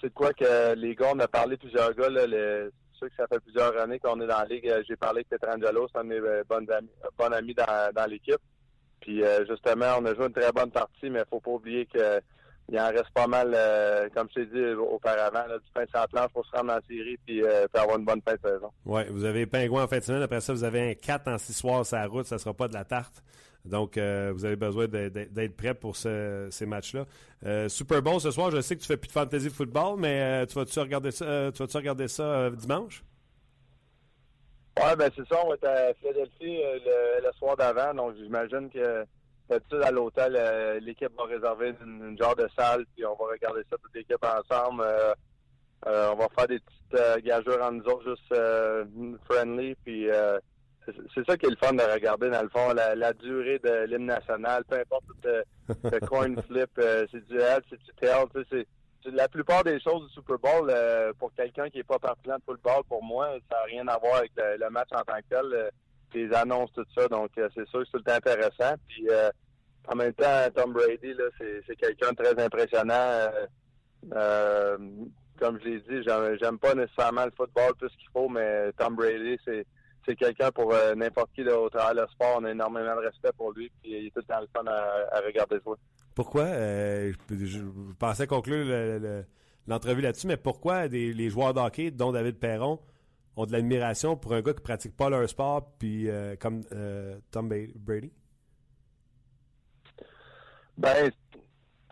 c'est 0.00 0.08
de 0.08 0.14
quoi 0.14 0.32
que 0.32 0.74
les 0.74 0.94
gars, 0.94 1.10
on 1.14 1.18
a 1.20 1.28
parlé 1.28 1.56
plusieurs 1.56 1.94
gars, 1.94 2.08
là, 2.08 2.26
le, 2.26 2.72
sûr 2.92 3.08
que 3.08 3.14
ça 3.16 3.26
fait 3.26 3.40
plusieurs 3.40 3.76
années 3.80 3.98
qu'on 3.98 4.20
est 4.20 4.26
dans 4.26 4.38
la 4.38 4.44
ligue. 4.44 4.68
Euh, 4.68 4.82
J'ai 4.88 4.96
parlé 4.96 5.18
avec 5.18 5.28
Petrangelo, 5.28 5.88
c'est 5.92 5.98
un 5.98 6.04
de 6.04 6.08
mes 6.08 6.42
bonnes 6.48 6.70
amis, 6.70 6.90
bon 7.16 7.32
ami 7.32 7.54
dans, 7.54 7.92
dans 7.94 8.06
l'équipe. 8.06 8.40
Puis 9.00 9.22
justement, 9.48 9.96
on 10.00 10.04
a 10.06 10.14
joué 10.14 10.26
une 10.26 10.32
très 10.32 10.50
bonne 10.50 10.72
partie, 10.72 11.08
mais 11.08 11.22
faut 11.30 11.40
pas 11.40 11.52
oublier 11.52 11.86
que 11.86 12.20
il 12.70 12.78
en 12.78 12.88
reste 12.88 13.10
pas 13.14 13.26
mal, 13.26 13.52
euh, 13.54 14.08
comme 14.14 14.28
je 14.34 14.40
t'ai 14.42 14.46
dit 14.46 14.74
auparavant, 14.74 15.46
là, 15.48 15.58
du 15.58 15.70
pain 15.72 15.84
sans 15.94 16.06
planche 16.06 16.30
pour 16.32 16.44
se 16.46 16.50
rendre 16.56 16.72
en 16.72 16.78
série 16.88 17.18
puis, 17.26 17.42
euh, 17.42 17.66
puis 17.72 17.82
avoir 17.82 17.98
une 17.98 18.04
bonne 18.04 18.20
fin 18.22 18.34
de 18.34 18.40
saison. 18.46 18.70
Ouais, 18.84 19.06
vous 19.10 19.24
avez 19.24 19.46
Pingouin 19.46 19.84
en 19.84 19.88
fin 19.88 19.98
de 19.98 20.04
semaine. 20.04 20.22
Après 20.22 20.40
ça, 20.40 20.52
vous 20.52 20.64
avez 20.64 20.90
un 20.90 20.94
4 20.94 21.28
en 21.28 21.38
6 21.38 21.52
soirs 21.54 21.86
sur 21.86 21.96
la 21.96 22.06
route. 22.06 22.26
Ça 22.26 22.38
sera 22.38 22.52
pas 22.54 22.68
de 22.68 22.74
la 22.74 22.84
tarte. 22.84 23.22
Donc, 23.64 23.96
euh, 23.98 24.30
vous 24.34 24.44
avez 24.44 24.56
besoin 24.56 24.86
d'être 24.86 25.56
prêt 25.56 25.74
pour 25.74 25.96
ce- 25.96 26.48
ces 26.50 26.64
matchs-là. 26.64 27.06
Euh, 27.44 27.68
Super 27.68 28.00
Bowl 28.02 28.20
ce 28.20 28.30
soir, 28.30 28.50
je 28.50 28.60
sais 28.60 28.76
que 28.76 28.80
tu 28.80 28.86
fais 28.86 28.96
plus 28.96 29.08
de 29.08 29.12
fantasy 29.12 29.50
football, 29.50 29.96
mais 29.98 30.42
euh, 30.42 30.46
tu 30.46 30.54
vas-tu 30.54 30.78
regarder 30.78 31.10
ça, 31.10 31.50
tu 31.52 31.58
vas-tu 31.62 31.76
regarder 31.76 32.08
ça 32.08 32.50
dimanche? 32.50 33.02
Ouais, 34.78 34.94
ben 34.94 35.10
c'est 35.16 35.26
ça, 35.26 35.36
on 35.44 35.48
va 35.48 35.54
être 35.54 35.66
à 35.66 35.92
Philadelphie 35.94 36.62
le, 36.62 37.26
le 37.26 37.32
soir 37.36 37.56
d'avant, 37.56 37.92
donc 37.94 38.14
j'imagine 38.16 38.70
que 38.70 39.04
d'habitude 39.48 39.82
à 39.82 39.90
l'hôtel, 39.90 40.36
euh, 40.36 40.80
l'équipe 40.80 41.12
va 41.16 41.24
réserver 41.24 41.74
une, 41.82 42.10
une 42.10 42.18
genre 42.18 42.36
de 42.36 42.48
salle, 42.56 42.84
puis 42.94 43.04
on 43.04 43.14
va 43.14 43.32
regarder 43.32 43.62
ça 43.70 43.76
toute 43.82 43.94
l'équipe 43.94 44.24
ensemble. 44.24 44.82
Euh, 44.84 45.14
euh, 45.86 46.10
on 46.12 46.16
va 46.16 46.28
faire 46.36 46.48
des 46.48 46.58
petites 46.60 47.24
gageures 47.24 47.62
entre 47.62 47.72
nous 47.72 47.84
autres, 47.84 48.04
juste 48.08 49.22
friendly, 49.26 49.74
puis 49.84 50.08
c'est 51.14 51.24
ça 51.26 51.36
qui 51.36 51.46
est 51.46 51.50
le 51.50 51.56
fun 51.56 51.74
de 51.74 51.82
regarder 51.82 52.30
dans 52.30 52.42
le 52.42 52.48
fond, 52.48 52.72
la, 52.72 52.94
la 52.94 53.12
durée 53.12 53.58
de 53.58 53.84
l'hymne 53.84 54.06
national, 54.06 54.64
peu 54.64 54.76
importe 54.76 55.04
le, 55.22 55.44
le 55.84 56.00
coin 56.06 56.34
flip, 56.48 56.70
c'est 56.76 57.24
du 57.28 57.38
head, 57.38 57.62
c'est 57.70 57.78
du 57.78 57.92
tail, 58.00 58.24
tu 58.34 58.40
sais, 58.40 58.46
c'est 58.50 58.66
c'est 59.04 59.12
la 59.12 59.28
plupart 59.28 59.62
des 59.62 59.78
choses 59.78 60.08
du 60.08 60.12
Super 60.12 60.38
Bowl, 60.38 60.74
pour 61.20 61.32
quelqu'un 61.34 61.70
qui 61.70 61.76
n'est 61.78 61.84
pas 61.84 62.00
partisan 62.00 62.36
de 62.36 62.42
football, 62.44 62.82
pour 62.88 63.04
moi, 63.04 63.28
ça 63.48 63.58
n'a 63.58 63.62
rien 63.66 63.86
à 63.86 63.96
voir 63.98 64.16
avec 64.16 64.32
le, 64.36 64.56
le 64.56 64.70
match 64.70 64.88
en 64.90 65.02
tant 65.02 65.18
que 65.18 65.28
tel. 65.30 65.70
Les 66.14 66.32
annonces, 66.34 66.72
tout 66.72 66.84
ça. 66.96 67.08
Donc, 67.08 67.30
euh, 67.38 67.48
c'est 67.54 67.66
sûr 67.68 67.80
que 67.80 67.86
c'est 67.92 67.98
tout 68.02 68.10
intéressant. 68.10 68.74
Puis, 68.88 69.06
euh, 69.10 69.30
en 69.88 69.94
même 69.96 70.12
temps, 70.12 70.46
Tom 70.54 70.72
Brady, 70.72 71.14
là, 71.14 71.24
c'est, 71.38 71.76
quelqu'un 71.76 72.10
de 72.12 72.16
très 72.22 72.42
impressionnant. 72.44 73.30
euh, 74.14 74.78
comme 75.38 75.58
je 75.60 75.68
l'ai 75.68 75.80
dit, 75.80 76.02
j'aime, 76.40 76.58
pas 76.58 76.74
nécessairement 76.74 77.24
le 77.24 77.30
football 77.36 77.72
plus 77.78 77.88
qu'il 77.90 78.08
faut, 78.12 78.28
mais 78.28 78.72
Tom 78.72 78.96
Brady, 78.96 79.38
c'est, 79.44 79.64
c'est 80.04 80.16
quelqu'un 80.16 80.50
pour 80.50 80.74
n'importe 80.96 81.30
qui 81.34 81.44
là, 81.44 81.58
au 81.58 81.68
travers 81.70 82.02
le 82.02 82.08
sport. 82.10 82.38
On 82.40 82.44
a 82.44 82.50
énormément 82.50 82.96
de 82.96 83.00
respect 83.06 83.30
pour 83.36 83.52
lui. 83.52 83.70
Puis, 83.82 83.92
il 83.92 84.06
est 84.06 84.10
tout 84.14 84.22
temps 84.22 84.40
le 84.40 84.48
fun 84.54 84.64
à, 84.66 85.20
regarder 85.24 85.58
jouer. 85.64 85.76
Pourquoi, 86.14 86.46
je, 86.46 87.60
pensais 87.98 88.26
conclure 88.26 88.64
le- 88.66 88.98
le- 88.98 89.24
l'entrevue 89.68 90.00
là-dessus, 90.02 90.26
mais 90.26 90.36
pourquoi 90.36 90.88
des- 90.88 91.12
les 91.12 91.30
joueurs 91.30 91.54
de 91.54 91.60
hockey, 91.60 91.90
dont 91.92 92.10
David 92.10 92.38
Perron, 92.38 92.80
ont 93.38 93.46
de 93.46 93.52
l'admiration 93.52 94.16
pour 94.16 94.32
un 94.34 94.42
gars 94.42 94.52
qui 94.52 94.62
pratique 94.62 94.96
pas 94.96 95.08
leur 95.08 95.28
sport, 95.28 95.72
puis 95.78 96.10
euh, 96.10 96.36
comme 96.36 96.62
euh, 96.72 97.18
Tom 97.30 97.48
Brady? 97.48 98.12
Ben, 100.76 101.10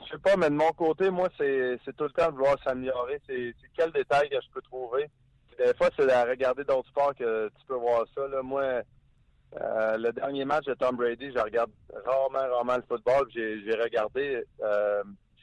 je 0.00 0.10
sais 0.10 0.18
pas, 0.18 0.36
mais 0.36 0.50
de 0.50 0.54
mon 0.54 0.70
côté, 0.72 1.10
moi, 1.10 1.28
c'est 1.38 1.78
tout 1.96 2.04
le 2.04 2.10
temps 2.10 2.26
de 2.26 2.36
vouloir 2.36 2.56
s'améliorer. 2.62 3.20
C'est 3.26 3.54
quel 3.76 3.92
détail 3.92 4.28
que 4.28 4.36
je 4.40 4.50
peux 4.52 4.62
trouver? 4.62 5.08
Des 5.58 5.74
fois, 5.74 5.88
c'est 5.96 6.10
à 6.10 6.24
regarder 6.24 6.64
d'autres 6.64 6.88
sports 6.88 7.14
que 7.14 7.48
tu 7.48 7.66
peux 7.66 7.76
voir 7.76 8.04
ça. 8.14 8.28
Là. 8.28 8.42
Moi, 8.42 8.82
euh, 9.60 9.96
le 9.96 10.12
dernier 10.12 10.44
match 10.44 10.66
de 10.66 10.74
Tom 10.74 10.96
Brady, 10.96 11.32
je 11.34 11.40
regarde 11.40 11.70
rarement, 12.04 12.54
rarement 12.54 12.76
le 12.76 12.84
football. 12.88 13.26
J'ai 13.34 13.74
regardé 13.82 14.44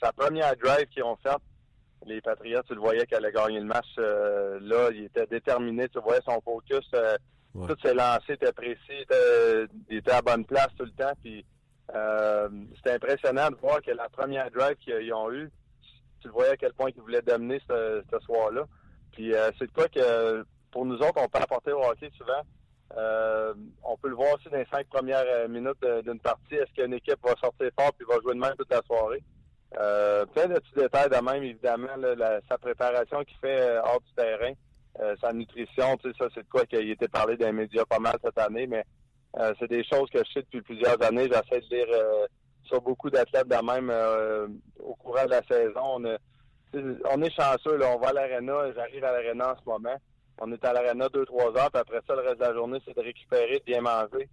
sa 0.01 0.11
première 0.13 0.55
drive 0.55 0.87
qu'ils 0.87 1.03
ont 1.03 1.17
faite. 1.17 1.41
Les 2.05 2.21
Patriots, 2.21 2.61
tu 2.67 2.73
le 2.75 2.79
voyais 2.81 3.05
qu'elle 3.05 3.23
allait 3.25 3.33
gagner 3.33 3.59
le 3.59 3.65
match. 3.65 3.87
euh, 3.97 4.59
là, 4.61 4.89
il 4.93 5.05
était 5.05 5.25
déterminé. 5.27 5.87
Tu 5.89 5.99
voyais 5.99 6.21
son 6.25 6.39
focus. 6.41 6.87
euh, 6.95 7.15
Ouais. 7.55 7.67
Tous 7.67 7.77
ses 7.87 7.93
lancers 7.93 8.31
étaient 8.31 8.51
précis. 8.51 8.79
Il 8.89 9.01
était, 9.01 9.65
il 9.89 9.97
était 9.97 10.11
à 10.11 10.23
bonne 10.23 10.43
place 10.43 10.69
tout 10.75 10.85
le 10.85 10.91
temps. 10.91 11.13
Puis 11.21 11.45
euh, 11.93 12.49
c'était 12.77 12.93
impressionnant 12.95 13.49
de 13.51 13.55
voir 13.57 13.79
que 13.81 13.91
la 13.91 14.09
première 14.09 14.49
drive 14.49 14.75
qu'ils 14.77 15.13
ont 15.13 15.31
eue, 15.31 15.51
tu 16.19 16.27
le 16.29 16.33
voyais 16.33 16.53
à 16.53 16.57
quel 16.57 16.73
point 16.73 16.89
ils 16.95 16.99
voulaient 16.99 17.21
dominer 17.21 17.61
ce, 17.69 18.01
ce 18.11 18.19
soir-là. 18.25 18.63
Puis 19.11 19.35
euh, 19.35 19.51
c'est 19.59 19.67
de 19.67 19.71
quoi 19.71 19.87
que 19.87 20.43
pour 20.71 20.83
nous 20.85 20.95
autres, 20.95 21.17
on 21.21 21.27
peut 21.27 21.37
apporter 21.43 21.71
au 21.73 21.83
hockey 21.83 22.09
souvent. 22.17 22.41
On 23.83 23.97
peut 23.97 24.09
le 24.09 24.15
voir 24.15 24.33
aussi 24.33 24.49
dans 24.49 24.57
les 24.57 24.67
cinq 24.71 24.87
premières 24.87 25.47
minutes 25.47 25.85
d'une 26.05 26.19
partie. 26.19 26.55
Est-ce 26.55 26.73
qu'une 26.73 26.93
équipe 26.93 27.19
va 27.23 27.35
sortir 27.41 27.69
fort 27.79 27.91
puis 27.93 28.05
va 28.09 28.15
jouer 28.21 28.33
de 28.33 28.39
même 28.39 28.55
toute 28.57 28.71
la 28.71 28.81
soirée? 28.87 29.21
Euh, 29.79 30.25
plein 30.27 30.47
de 30.47 30.53
petits 30.55 30.75
détails 30.75 31.09
de 31.09 31.15
même, 31.15 31.43
évidemment, 31.43 31.95
là, 31.97 32.39
sa 32.47 32.57
préparation 32.57 33.23
qu'il 33.23 33.37
fait 33.37 33.59
euh, 33.59 33.81
hors 33.81 34.01
du 34.01 34.13
terrain, 34.15 34.53
euh, 34.99 35.15
sa 35.19 35.33
nutrition, 35.33 35.97
tu 35.97 36.11
sais, 36.11 36.15
ça, 36.19 36.27
c'est 36.33 36.43
de 36.43 36.49
quoi 36.49 36.65
qui 36.65 36.75
a 36.75 36.79
été 36.79 37.07
parlé 37.07 37.37
dans 37.37 37.47
les 37.47 37.53
médias 37.53 37.85
pas 37.85 37.97
mal 37.97 38.15
cette 38.23 38.37
année, 38.37 38.67
mais 38.67 38.83
euh, 39.39 39.51
c'est 39.59 39.69
des 39.69 39.83
choses 39.83 40.09
que 40.11 40.19
je 40.19 40.31
sais 40.31 40.41
depuis 40.41 40.61
plusieurs 40.61 41.01
années. 41.03 41.27
J'essaie 41.27 41.61
de 41.61 41.75
lire 41.75 42.27
sur 42.65 42.81
beaucoup 42.81 43.09
d'athlètes 43.09 43.47
de 43.47 43.65
même 43.65 43.91
au 44.79 44.93
courant 44.95 45.25
de 45.25 45.31
la 45.31 45.41
saison. 45.43 45.81
On, 45.97 46.17
on 47.09 47.21
est 47.23 47.35
chanceux, 47.35 47.77
là, 47.77 47.87
on 47.95 47.99
va 47.99 48.09
à 48.09 48.13
l'aréna, 48.13 48.71
j'arrive 48.75 49.03
à 49.03 49.11
l'aréna 49.11 49.53
en 49.53 49.57
ce 49.57 49.65
moment. 49.65 49.95
On 50.39 50.51
est 50.51 50.63
à 50.63 50.73
l'aréna 50.73 51.09
deux, 51.09 51.25
trois 51.25 51.49
heures, 51.57 51.71
puis 51.71 51.81
après 51.81 51.99
ça, 52.07 52.13
le 52.13 52.21
reste 52.21 52.39
de 52.39 52.45
la 52.45 52.53
journée, 52.53 52.79
c'est 52.85 52.95
de 52.95 53.01
récupérer, 53.01 53.57
de 53.57 53.63
bien 53.65 53.81
manger. 53.81 54.29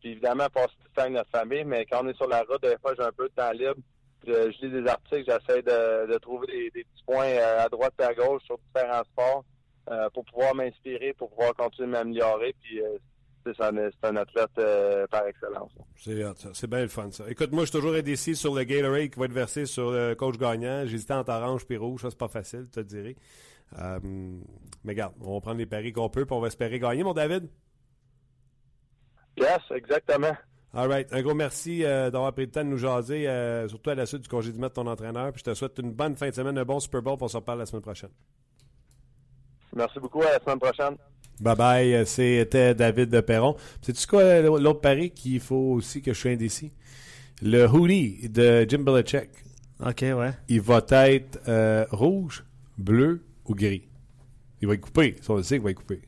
Puis 0.00 0.12
évidemment, 0.12 0.46
passer 0.54 0.74
du 0.84 0.92
temps 0.94 1.02
avec 1.02 1.14
notre 1.14 1.30
famille, 1.30 1.64
mais 1.64 1.84
quand 1.86 2.04
on 2.04 2.08
est 2.08 2.16
sur 2.16 2.28
la 2.28 2.42
route, 2.42 2.62
des 2.62 2.76
fois, 2.80 2.94
j'ai 2.96 3.04
un 3.04 3.12
peu 3.12 3.28
de 3.28 3.34
temps 3.34 3.50
libre. 3.50 3.74
Je, 4.26 4.50
je 4.50 4.66
lis 4.66 4.82
des 4.82 4.88
articles, 4.88 5.24
j'essaie 5.24 5.62
de, 5.62 6.12
de 6.12 6.18
trouver 6.18 6.46
des, 6.48 6.70
des 6.70 6.84
petits 6.84 7.04
points 7.06 7.26
euh, 7.26 7.64
à 7.64 7.68
droite 7.68 7.94
et 8.00 8.02
à 8.02 8.12
gauche 8.12 8.42
sur 8.44 8.58
différents 8.58 9.04
sports 9.04 9.44
euh, 9.90 10.10
pour 10.10 10.24
pouvoir 10.24 10.54
m'inspirer, 10.54 11.14
pour 11.14 11.30
pouvoir 11.30 11.54
continuer 11.54 11.86
de 11.86 11.92
m'améliorer. 11.92 12.54
Puis 12.60 12.82
euh, 12.82 12.98
c'est 13.46 13.62
un 13.62 14.16
athlète 14.16 14.50
euh, 14.58 15.06
par 15.06 15.24
excellence. 15.28 15.70
C'est 15.94 16.66
bien 16.66 16.82
le 16.82 16.88
fun, 16.88 17.12
ça. 17.12 17.24
Écoute, 17.28 17.52
moi, 17.52 17.64
je 17.64 17.70
suis 17.70 17.78
toujours 17.78 17.94
indécis 17.94 18.34
sur 18.34 18.52
le 18.52 18.64
Gatorade 18.64 19.10
qui 19.10 19.20
va 19.20 19.26
être 19.26 19.32
versé 19.32 19.66
sur 19.66 19.92
le 19.92 20.14
coach 20.14 20.36
gagnant. 20.36 20.84
J'hésitais 20.84 21.14
entre 21.14 21.30
orange 21.30 21.64
et 21.70 21.76
rouge. 21.76 22.02
Ça, 22.02 22.10
c'est 22.10 22.18
pas 22.18 22.26
facile, 22.26 22.66
je 22.66 22.80
te 22.80 22.84
dirais. 22.84 23.14
Euh, 23.78 24.00
mais 24.82 24.92
regarde, 24.92 25.14
on 25.20 25.34
va 25.34 25.40
prendre 25.40 25.58
les 25.58 25.66
paris 25.66 25.92
qu'on 25.92 26.08
peut, 26.08 26.26
puis 26.26 26.34
on 26.34 26.40
va 26.40 26.48
espérer 26.48 26.80
gagner, 26.80 27.04
mon 27.04 27.14
David? 27.14 27.48
Yes, 29.36 29.60
exactement. 29.70 30.36
All 30.74 30.88
right. 30.88 31.12
Un 31.12 31.22
gros 31.22 31.34
merci 31.34 31.84
euh, 31.84 32.10
d'avoir 32.10 32.32
pris 32.32 32.44
le 32.44 32.50
temps 32.50 32.64
de 32.64 32.68
nous 32.68 32.76
jaser, 32.78 33.28
euh, 33.28 33.66
surtout 33.68 33.90
à 33.90 33.94
la 33.94 34.04
suite 34.06 34.22
du 34.22 34.28
congédiement 34.28 34.68
de 34.68 34.72
ton 34.72 34.86
entraîneur. 34.86 35.32
Puis 35.32 35.42
je 35.44 35.50
te 35.50 35.54
souhaite 35.54 35.78
une 35.78 35.92
bonne 35.92 36.16
fin 36.16 36.28
de 36.28 36.34
semaine, 36.34 36.58
un 36.58 36.64
bon 36.64 36.80
Super 36.80 37.02
Bowl, 37.02 37.16
puis 37.16 37.24
on 37.24 37.28
se 37.28 37.36
reparle 37.36 37.60
la 37.60 37.66
semaine 37.66 37.82
prochaine. 37.82 38.10
Merci 39.74 39.98
beaucoup. 40.00 40.22
À 40.22 40.32
la 40.32 40.40
semaine 40.40 40.58
prochaine. 40.58 40.96
Bye 41.40 41.56
bye, 41.56 41.94
euh, 41.94 42.04
c'était 42.06 42.74
David 42.74 43.10
de 43.10 43.20
Perron. 43.20 43.56
Sais-tu 43.82 44.06
quoi, 44.06 44.40
l'autre 44.40 44.80
pari 44.80 45.10
qu'il 45.10 45.40
faut 45.40 45.74
aussi 45.74 46.00
que 46.00 46.14
je 46.14 46.18
sois 46.18 46.30
indécis? 46.30 46.72
Le 47.42 47.66
hoodie 47.66 48.30
de 48.30 48.64
Jim 48.66 48.78
Belichick, 48.78 49.28
OK, 49.84 50.00
ouais. 50.00 50.30
il 50.48 50.62
va 50.62 50.78
être 51.10 51.38
euh, 51.48 51.84
rouge, 51.90 52.44
bleu 52.78 53.22
ou 53.44 53.54
gris. 53.54 53.86
Il 54.62 54.68
va 54.68 54.74
être 54.74 54.80
coupé, 54.80 55.16
ça 55.20 55.34
on 55.34 55.36
le 55.36 55.42
sait 55.42 55.56
qu'il 55.56 55.64
va 55.64 55.70
être 55.70 55.76
coupé. 55.76 56.00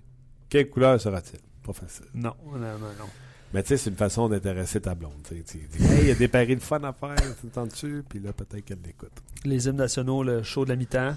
Quelle 0.48 0.70
couleur 0.70 0.98
sera-t-il? 0.98 1.40
Pas 1.62 1.74
facile. 1.74 2.06
Non, 2.14 2.32
non, 2.46 2.58
non, 2.58 2.78
non. 2.98 3.08
Mais 3.54 3.62
tu 3.62 3.68
sais, 3.68 3.76
c'est 3.78 3.90
une 3.90 3.96
façon 3.96 4.28
d'intéresser 4.28 4.80
ta 4.80 4.94
blonde. 4.94 5.12
tu 5.26 5.34
dis, 5.34 5.84
hey, 5.84 6.00
il 6.02 6.08
y 6.08 6.10
a 6.10 6.14
des 6.14 6.28
paris 6.28 6.54
de 6.56 6.62
fun 6.62 6.80
à 6.82 6.92
faire, 6.92 7.14
tu 7.40 7.46
t'entends-tu? 7.48 8.04
Puis 8.08 8.20
là, 8.20 8.32
peut-être 8.32 8.64
qu'elle 8.64 8.78
l'écoute. 8.84 9.12
Les 9.44 9.66
hymnes 9.68 9.76
nationaux, 9.76 10.22
le 10.22 10.42
show 10.42 10.64
de 10.64 10.70
la 10.70 10.76
mi-temps. 10.76 11.14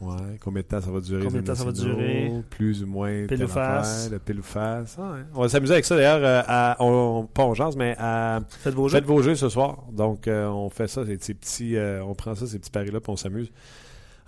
Ouais, 0.00 0.38
combien 0.40 0.62
de 0.62 0.66
temps 0.66 0.80
ça 0.80 0.90
va 0.90 1.00
durer? 1.00 1.24
Combien 1.24 1.40
de 1.42 1.46
temps 1.46 1.54
ça 1.54 1.64
va 1.64 1.72
durer? 1.72 2.32
Plus 2.50 2.82
ou 2.82 2.86
moins. 2.86 3.26
Pile 3.26 3.44
ou 3.44 3.48
face? 3.48 4.10
Le 4.10 4.18
pile 4.18 4.40
ou 4.40 4.42
face. 4.42 4.96
Ah. 4.98 5.16
On 5.34 5.42
va 5.42 5.48
s'amuser 5.48 5.74
avec 5.74 5.84
ça 5.84 5.94
d'ailleurs. 5.96 6.20
euh, 6.22 6.42
à, 6.46 6.76
on, 6.80 7.26
pas 7.32 7.44
on 7.44 7.54
jase, 7.54 7.76
mais 7.76 7.94
à 7.98 8.40
Faites 8.48 8.74
vos 8.74 8.88
jeux. 8.88 8.98
Faites 8.98 9.06
vos 9.06 9.22
jeux 9.22 9.34
ce 9.36 9.48
soir. 9.48 9.84
Donc, 9.92 10.26
euh, 10.26 10.46
on 10.48 10.68
fait 10.68 10.88
ça, 10.88 11.06
ces, 11.06 11.16
ces 11.20 11.34
petits, 11.34 11.76
euh, 11.76 12.02
on 12.04 12.14
prend 12.14 12.34
ça, 12.34 12.46
ces 12.46 12.58
petits 12.58 12.70
paris-là, 12.72 13.00
puis 13.00 13.12
on 13.12 13.16
s'amuse 13.16 13.52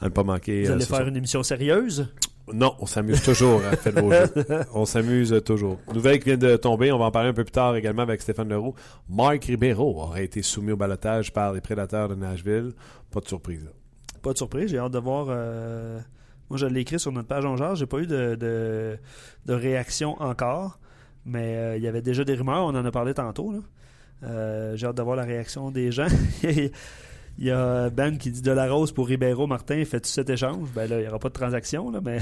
à 0.01 0.05
ne 0.05 0.11
pas 0.11 0.23
manquer. 0.23 0.65
Vous 0.65 0.71
allez 0.73 0.85
faire 0.85 0.97
soir. 0.99 1.09
une 1.09 1.17
émission 1.17 1.43
sérieuse? 1.43 2.07
Non, 2.53 2.75
on 2.79 2.87
s'amuse 2.87 3.23
toujours 3.23 3.61
à 3.65 3.77
Faites 3.77 3.99
vos 3.99 4.13
jeux. 4.13 4.33
On 4.73 4.85
s'amuse 4.85 5.35
toujours. 5.45 5.79
Nouvelle 5.93 6.19
qui 6.21 6.27
vient 6.27 6.37
de 6.37 6.57
tomber, 6.57 6.93
on 6.93 6.99
va 6.99 7.07
en 7.07 7.11
parler 7.11 7.31
un 7.31 7.35
peu 7.35 7.43
plus 7.45 7.51
tard 7.51 7.75
également 7.77 8.03
avec 8.03 8.23
Stéphane 8.23 8.49
Leroux. 8.49 8.75
Marc 9.09 9.45
Ribeiro 9.47 10.01
aurait 10.01 10.25
été 10.25 10.43
soumis 10.43 10.73
au 10.73 10.77
balotage 10.77 11.33
par 11.33 11.53
les 11.53 11.61
prédateurs 11.61 12.09
de 12.09 12.15
Nashville. 12.15 12.73
Pas 13.11 13.21
de 13.21 13.27
surprise. 13.29 13.65
là. 13.65 13.71
Pas 14.23 14.33
de 14.33 14.39
surprise, 14.39 14.71
j'ai 14.71 14.79
hâte 14.79 14.93
de 14.93 14.99
voir. 14.99 15.27
euh, 15.29 15.99
Moi, 16.49 16.57
je 16.59 16.67
l'ai 16.67 16.81
écrit 16.81 17.01
sur 17.01 17.11
notre 17.13 17.29
page 17.29 17.45
en 17.45 17.57
genre. 17.57 17.75
J'ai 17.75 17.87
pas 17.87 17.99
eu 17.99 18.07
de, 18.07 18.37
de, 18.37 18.97
de 19.47 19.53
réaction 19.55 20.21
encore, 20.23 20.79
mais 21.25 21.57
euh, 21.57 21.77
il 21.77 21.83
y 21.83 21.89
avait 21.89 22.03
déjà 22.03 22.23
des 22.25 22.35
rumeurs. 22.35 22.65
On 22.65 22.75
en 22.77 22.85
a 22.85 22.91
parlé 22.93 23.13
tantôt. 23.15 23.51
là. 23.53 23.59
Euh, 24.23 24.77
j'ai 24.77 24.87
hâte 24.87 24.97
de 24.97 25.03
voir 25.03 25.17
la 25.17 25.25
réaction 25.25 25.71
des 25.73 25.91
gens. 25.93 26.07
Il 27.39 27.45
y 27.47 27.51
a 27.51 27.91
Ben 27.91 28.17
qui 28.19 28.31
dit 28.31 28.41
de 28.43 28.51
la 28.53 28.71
rose 28.71 28.93
pour 28.93 29.07
Ribeiro 29.09 29.47
Martin. 29.47 29.85
Fais-tu 29.85 30.09
cet 30.09 30.31
échange? 30.31 30.69
Ben 30.75 30.89
là, 30.89 30.99
il 30.99 31.03
n'y 31.03 31.09
aura 31.09 31.19
pas 31.19 31.29
de 31.29 31.35
transaction, 31.35 31.91
là, 31.91 32.01
mais 32.05 32.19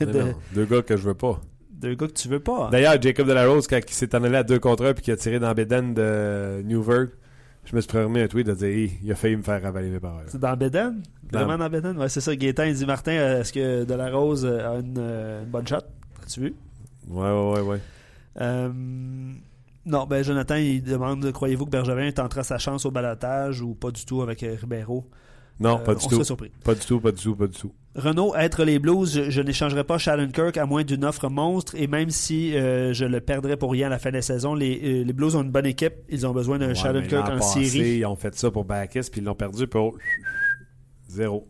de- 0.00 0.12
non, 0.20 0.34
deux 0.54 0.64
gars 0.66 0.82
que 0.82 0.96
je 0.96 1.02
veux 1.02 1.14
pas. 1.14 1.40
deux 1.70 1.94
gars 1.94 2.06
que 2.06 2.12
tu 2.12 2.28
veux 2.28 2.40
pas. 2.40 2.68
D'ailleurs, 2.70 3.00
Jacob 3.02 3.26
Delarose, 3.26 3.66
quand 3.66 3.80
il 3.86 3.92
s'est 3.92 4.14
en 4.14 4.22
allé 4.22 4.36
à 4.36 4.44
deux 4.44 4.60
contre 4.60 4.84
un 4.86 4.94
puis 4.94 5.02
qu'il 5.02 5.12
a 5.12 5.16
tiré 5.16 5.40
dans 5.40 5.52
Bédène 5.52 5.94
de 5.94 6.62
Newburgh, 6.64 7.10
je 7.64 7.74
me 7.76 7.80
suis 7.80 7.90
permis 7.92 8.20
un 8.20 8.28
tweet 8.28 8.46
de 8.46 8.54
dire 8.54 8.68
Hey, 8.68 8.92
il 9.02 9.10
a 9.12 9.14
failli 9.16 9.36
me 9.36 9.42
faire 9.42 9.60
ravaler 9.62 9.88
mes 9.90 10.00
paroles. 10.00 10.24
C'est 10.28 10.40
dans 10.40 10.56
Beden? 10.56 11.02
Vraiment 11.32 11.56
dans 11.58 11.68
Beden? 11.70 11.96
Ouais, 11.98 12.08
c'est 12.08 12.20
ça. 12.20 12.34
Gaétan, 12.36 12.64
il 12.64 12.74
dit 12.74 12.86
Martin, 12.86 13.12
euh, 13.12 13.40
est-ce 13.40 13.52
que 13.52 13.84
De 13.84 13.94
La 13.94 14.10
Rose 14.10 14.44
a 14.46 14.74
une, 14.76 14.94
euh, 14.98 15.42
une 15.44 15.48
bonne 15.50 15.66
shot? 15.66 15.76
As-tu 16.22 16.40
vu? 16.40 16.54
Ouais, 17.08 17.22
ouais, 17.30 17.52
ouais, 17.54 17.60
ouais. 17.62 17.78
Euh, 18.40 18.68
Non, 19.84 20.06
ben 20.06 20.22
Jonathan, 20.22 20.54
il 20.56 20.82
demande 20.82 21.30
croyez-vous 21.32 21.64
que 21.66 21.70
Bergevin 21.70 22.10
tentera 22.12 22.44
sa 22.44 22.58
chance 22.58 22.86
au 22.86 22.90
balotage 22.90 23.60
ou 23.62 23.74
pas 23.74 23.90
du 23.90 24.04
tout 24.04 24.22
avec 24.22 24.42
euh, 24.42 24.56
Ribeiro? 24.60 25.08
Non, 25.60 25.76
Euh, 25.78 25.84
pas 25.84 25.94
du 25.94 26.04
on 26.04 26.08
tout. 26.08 26.14
serait 26.14 26.24
surpris. 26.24 26.52
Pas 26.64 26.74
du 26.74 26.80
tout, 26.86 27.00
pas 27.00 27.12
du 27.12 27.22
tout, 27.22 27.34
pas 27.36 27.46
du 27.46 27.58
tout. 27.58 27.72
Renault, 27.94 28.34
être 28.36 28.64
les 28.64 28.78
Blues, 28.78 29.12
je, 29.12 29.28
je 29.30 29.42
n'échangerai 29.42 29.84
pas 29.84 29.98
Shannon-Kirk 29.98 30.56
à 30.56 30.64
moins 30.66 30.82
d'une 30.82 31.04
offre 31.04 31.28
monstre. 31.28 31.74
Et 31.76 31.86
même 31.88 32.10
si 32.10 32.56
euh, 32.56 32.92
je 32.94 33.04
le 33.04 33.20
perdrais 33.20 33.56
pour 33.56 33.72
rien 33.72 33.88
à 33.88 33.90
la 33.90 33.98
fin 33.98 34.10
de 34.10 34.14
la 34.16 34.22
saison, 34.22 34.54
les, 34.54 35.04
les 35.04 35.12
Blues 35.12 35.36
ont 35.36 35.42
une 35.42 35.50
bonne 35.50 35.66
équipe. 35.66 35.94
Ils 36.08 36.26
ont 36.26 36.32
besoin 36.32 36.58
d'un 36.58 36.68
Ouais, 36.74 37.02
l'an 37.10 37.20
en 37.20 37.38
passé, 37.38 37.64
série. 37.66 37.98
Ils 37.98 38.06
ont 38.06 38.16
fait 38.16 38.34
ça 38.34 38.50
pour 38.50 38.64
Bacchus, 38.64 39.10
puis 39.10 39.20
ils 39.20 39.24
l'ont 39.24 39.34
perdu 39.34 39.66
pour 39.66 39.98
zéro. 41.08 41.46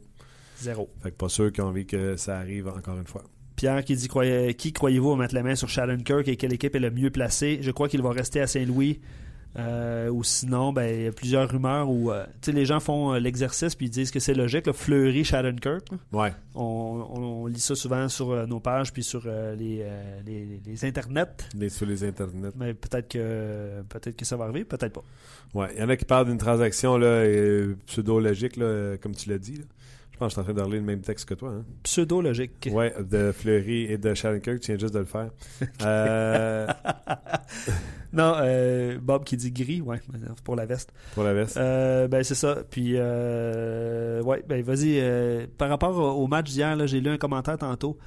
Zéro. 0.59 0.89
Fait 1.03 1.11
que 1.11 1.17
pas 1.17 1.29
sûr 1.29 1.53
qu'ils 1.53 1.63
ont 1.65 1.69
envie 1.69 1.87
que 1.87 2.17
ça 2.17 2.39
arrive 2.39 2.69
encore 2.69 2.97
une 2.99 3.07
fois. 3.07 3.23
Pierre 3.63 3.85
qui 3.85 3.95
dit 3.95 4.09
croyez- 4.09 4.55
qui 4.55 4.73
croyez-vous 4.73 5.15
mettre 5.15 5.37
la 5.37 5.45
main 5.45 5.55
sur 5.55 5.69
Shannon-Kirk 5.69 6.27
et 6.27 6.35
quelle 6.35 6.53
équipe 6.53 6.75
est 6.75 6.81
le 6.81 6.91
mieux 6.91 7.11
placée? 7.11 7.61
Je 7.63 7.71
crois 7.71 7.89
qu'il 7.89 8.03
va 8.03 8.11
rester 8.11 8.41
à 8.41 8.49
Saint-Louis. 8.49 8.99
Euh, 9.57 10.09
ou 10.09 10.25
sinon, 10.25 10.73
ben, 10.73 10.83
il 10.93 11.03
y 11.05 11.07
a 11.07 11.13
plusieurs 11.13 11.49
rumeurs 11.49 11.89
où 11.89 12.11
euh, 12.11 12.25
les 12.49 12.65
gens 12.65 12.81
font 12.81 13.13
euh, 13.15 13.21
l'exercice 13.21 13.77
puis 13.77 13.87
ils 13.87 13.91
disent 13.91 14.11
que 14.11 14.19
c'est 14.19 14.35
logique. 14.35 14.67
Là, 14.67 14.73
Fleury, 14.73 15.23
là. 15.31 15.99
Ouais. 16.11 16.33
On, 16.57 16.63
on- 17.15 17.23
on 17.43 17.47
lit 17.47 17.61
ça 17.61 17.77
souvent 17.77 18.09
sur 18.09 18.49
nos 18.49 18.59
pages 18.59 18.93
puis 18.93 19.05
sur 19.05 19.23
les, 19.57 19.85
les, 20.27 20.61
les 20.67 20.85
internets. 20.85 21.27
Les, 21.57 21.69
sur 21.69 21.87
les 21.87 22.03
internets. 22.03 22.51
Mais 22.57 22.75
peut-être 22.75 23.07
que 23.13 23.83
peut-être 23.89 24.17
que 24.17 24.25
ça 24.25 24.37
va 24.37 24.45
arriver, 24.47 24.65
peut-être 24.65 24.93
pas. 24.95 25.05
Ouais. 25.55 25.69
Il 25.77 25.81
y 25.83 25.85
en 25.85 25.89
a 25.89 25.97
qui 25.97 26.05
parlent 26.07 26.27
d'une 26.27 26.39
transaction 26.39 26.97
là, 26.97 27.23
pseudo-logique, 27.87 28.57
là, 28.57 28.97
comme 29.01 29.15
tu 29.15 29.29
l'as 29.31 29.39
dit. 29.39 29.59
là. 29.59 29.65
Je 30.29 30.35
pense 30.35 30.47
que 30.47 30.51
je 30.51 30.53
suis 30.53 30.53
en 30.53 30.55
train 30.55 30.63
de 30.63 30.67
relire 30.67 30.81
le 30.81 30.87
même 30.87 31.01
texte 31.01 31.29
que 31.29 31.35
toi. 31.35 31.51
Hein? 31.51 31.65
Pseudo-logique. 31.83 32.69
Ouais, 32.73 32.95
de 32.99 33.33
Fleury 33.33 33.85
et 33.85 33.99
de 33.99 34.15
Shannon-Kirk. 34.15 34.61
Tu 34.61 34.73
viens 34.73 34.79
juste 34.79 34.95
de 34.95 35.01
le 35.01 35.05
faire. 35.05 35.31
Euh, 35.83 36.67
Non, 38.13 38.35
euh, 38.37 38.99
Bob 39.01 39.25
qui 39.25 39.37
dit 39.37 39.51
gris, 39.53 39.81
ouais, 39.81 40.01
pour 40.45 40.55
la 40.55 40.67
veste. 40.67 40.93
pour 41.15 41.25
la 41.25 41.33
veste. 41.33 41.57
Euh, 41.57 42.09
ben 42.09 42.23
c'est 42.23 42.35
ça. 42.35 42.59
Puis 42.71 42.93
euh, 42.97 44.23
ouais, 44.23 44.45
ben 44.47 44.63
vas-y. 44.63 45.01
par 45.57 45.69
rapport 45.71 46.19
au, 46.19 46.27
match 46.27 46.51
d'hier, 46.51 46.87
j'ai 46.87 47.01
lu 47.01 47.09
un 47.09 47.17
commentaire 47.17 47.57
tantôt. 47.57 47.99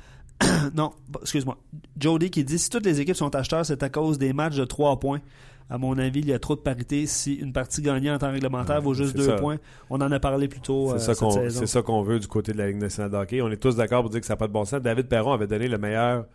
non, 0.76 0.92
excuse-moi. 1.22 1.58
Jody 1.98 2.30
qui 2.30 2.44
dit 2.44 2.60
si 2.60 2.70
toutes 2.70 2.86
les 2.86 3.02
équipes 3.02 3.16
sont 3.16 3.34
acheteurs, 3.36 3.66
c'est 3.66 3.82
à 3.82 3.90
cause 3.90 4.20
des 4.20 4.34
matchs 4.34 4.58
de 4.58 4.66
3 4.66 5.00
points. 5.00 5.22
À 5.70 5.78
mon 5.80 5.98
avis, 5.98 6.20
il 6.20 6.28
y 6.28 6.34
a 6.34 6.38
trop 6.40 6.56
de 6.56 6.62
parité. 6.62 7.08
Si 7.08 7.34
une 7.34 7.52
partie 7.52 7.82
gagnée 7.82 8.12
en 8.12 8.18
temps 8.20 8.32
réglementaire 8.32 8.76
Ouais, 8.78 8.82
vaut 8.84 8.94
juste 8.94 9.14
c'est 9.14 9.18
2 9.18 9.26
ça. 9.26 9.34
points, 9.38 9.58
on 9.90 9.96
en 10.00 10.12
a 10.12 10.20
parlé 10.20 10.48
plus 10.48 10.60
tôt 10.62 10.92
euh, 10.92 10.98
C'est 11.00 11.14
ça 11.14 11.16
qu'on 11.16 11.32
saison. 11.32 11.60
c'est 11.60 11.66
ça 11.68 11.82
qu'on 11.82 12.04
veut 12.04 12.20
du 12.20 12.28
côté 12.28 12.52
de 12.52 12.58
la 12.60 12.68
Ligue 12.68 12.78
nationale 12.78 13.10
de 13.12 13.18
hockey. 13.18 13.42
On 13.42 13.50
est 13.50 13.58
tous 13.58 13.76
d'accord 13.76 14.02
pour 14.02 14.12
dire 14.12 14.20
que 14.22 14.28
ça 14.28 14.34
n'a 14.34 14.38
pas 14.38 14.48
de 14.48 14.54
bon 14.54 14.64
sens. 14.66 14.80
David 14.82 15.08
Perron 15.08 15.34
avait 15.34 15.48
donné 15.48 15.68
le 15.68 15.78
meilleur, 15.80 16.26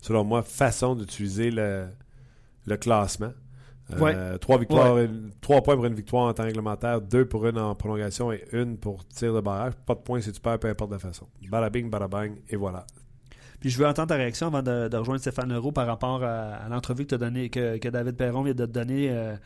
selon 0.00 0.24
moi, 0.24 0.42
façon 0.42 0.96
d'utiliser 0.96 1.50
le, 1.52 1.86
le 2.66 2.76
classement. 2.76 3.32
Euh, 3.92 4.38
trois 4.38 4.56
victoires, 4.58 4.98
une- 4.98 5.30
trois 5.40 5.62
points 5.62 5.74
pour 5.74 5.84
une 5.86 5.94
victoire 5.94 6.26
en 6.28 6.32
temps 6.32 6.44
réglementaire, 6.44 7.00
deux 7.00 7.24
pour 7.26 7.44
une 7.46 7.58
en 7.58 7.74
prolongation 7.74 8.30
et 8.32 8.44
une 8.52 8.76
pour 8.76 9.04
tir 9.08 9.34
de 9.34 9.40
barrage. 9.40 9.72
Pas 9.86 9.94
de 9.94 10.00
points 10.00 10.20
si 10.20 10.30
tu 10.30 10.40
perds, 10.40 10.60
peu 10.60 10.68
importe 10.68 10.92
la 10.92 10.98
façon. 11.00 11.26
Bada 11.48 11.70
bing, 11.70 11.90
bada 11.90 12.06
bang, 12.06 12.36
et 12.48 12.54
voilà. 12.56 12.86
Puis 13.60 13.70
je 13.70 13.78
veux 13.78 13.86
entendre 13.86 14.08
ta 14.08 14.16
réaction 14.16 14.46
avant 14.46 14.62
de, 14.62 14.96
rejoindre 14.96 15.20
Stéphane 15.20 15.52
Leroux 15.52 15.72
par 15.72 15.86
rapport 15.86 16.22
à, 16.24 16.68
l'entrevue 16.70 17.06
que, 17.06 17.16
donné, 17.16 17.50
que, 17.50 17.78
que 17.78 17.88
David 17.88 18.16
Perron 18.16 18.42
vient 18.42 18.54
de 18.54 18.66
te 18.66 18.70
donner 18.70 19.10
euh, 19.10 19.36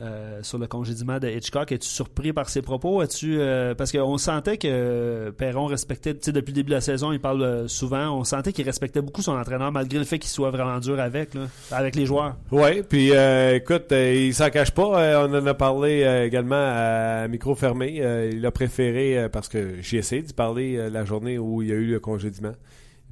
euh, 0.00 0.42
sur 0.42 0.56
le 0.56 0.66
congédiement 0.66 1.18
de 1.18 1.28
Hitchcock. 1.28 1.72
Es-tu 1.72 1.86
surpris 1.86 2.32
par 2.32 2.48
ses 2.48 2.62
propos? 2.62 3.02
Es-tu, 3.02 3.38
euh, 3.38 3.74
parce 3.74 3.92
qu'on 3.92 4.16
sentait 4.16 4.56
que 4.56 5.28
Perron 5.36 5.66
respectait, 5.66 6.14
tu 6.14 6.20
sais, 6.22 6.32
depuis 6.32 6.52
le 6.52 6.56
début 6.56 6.70
de 6.70 6.74
la 6.76 6.80
saison, 6.80 7.12
il 7.12 7.20
parle 7.20 7.42
euh, 7.42 7.68
souvent, 7.68 8.18
on 8.18 8.24
sentait 8.24 8.54
qu'il 8.54 8.64
respectait 8.64 9.02
beaucoup 9.02 9.20
son 9.20 9.32
entraîneur, 9.32 9.70
malgré 9.72 9.98
le 9.98 10.06
fait 10.06 10.18
qu'il 10.18 10.30
soit 10.30 10.50
vraiment 10.50 10.78
dur 10.78 10.98
avec, 10.98 11.34
là, 11.34 11.42
avec 11.70 11.96
les 11.96 12.06
joueurs. 12.06 12.36
Oui, 12.50 12.82
puis 12.82 13.10
euh, 13.12 13.56
écoute, 13.56 13.92
euh, 13.92 14.28
il 14.28 14.34
s'en 14.34 14.48
cache 14.48 14.70
pas. 14.70 15.02
Euh, 15.02 15.28
on 15.28 15.34
en 15.34 15.46
a 15.46 15.52
parlé 15.52 16.24
également 16.24 16.56
à 16.56 17.28
micro 17.28 17.54
fermé. 17.54 18.02
Il 18.32 18.46
a 18.46 18.50
préféré, 18.50 19.28
parce 19.30 19.48
que 19.48 19.82
j'ai 19.82 19.98
essayé 19.98 20.22
d'y 20.22 20.32
parler 20.32 20.88
la 20.88 21.04
journée 21.04 21.36
où 21.36 21.60
il 21.60 21.68
y 21.68 21.72
a 21.72 21.74
eu 21.74 21.86
le 21.86 22.00
congédiement. 22.00 22.52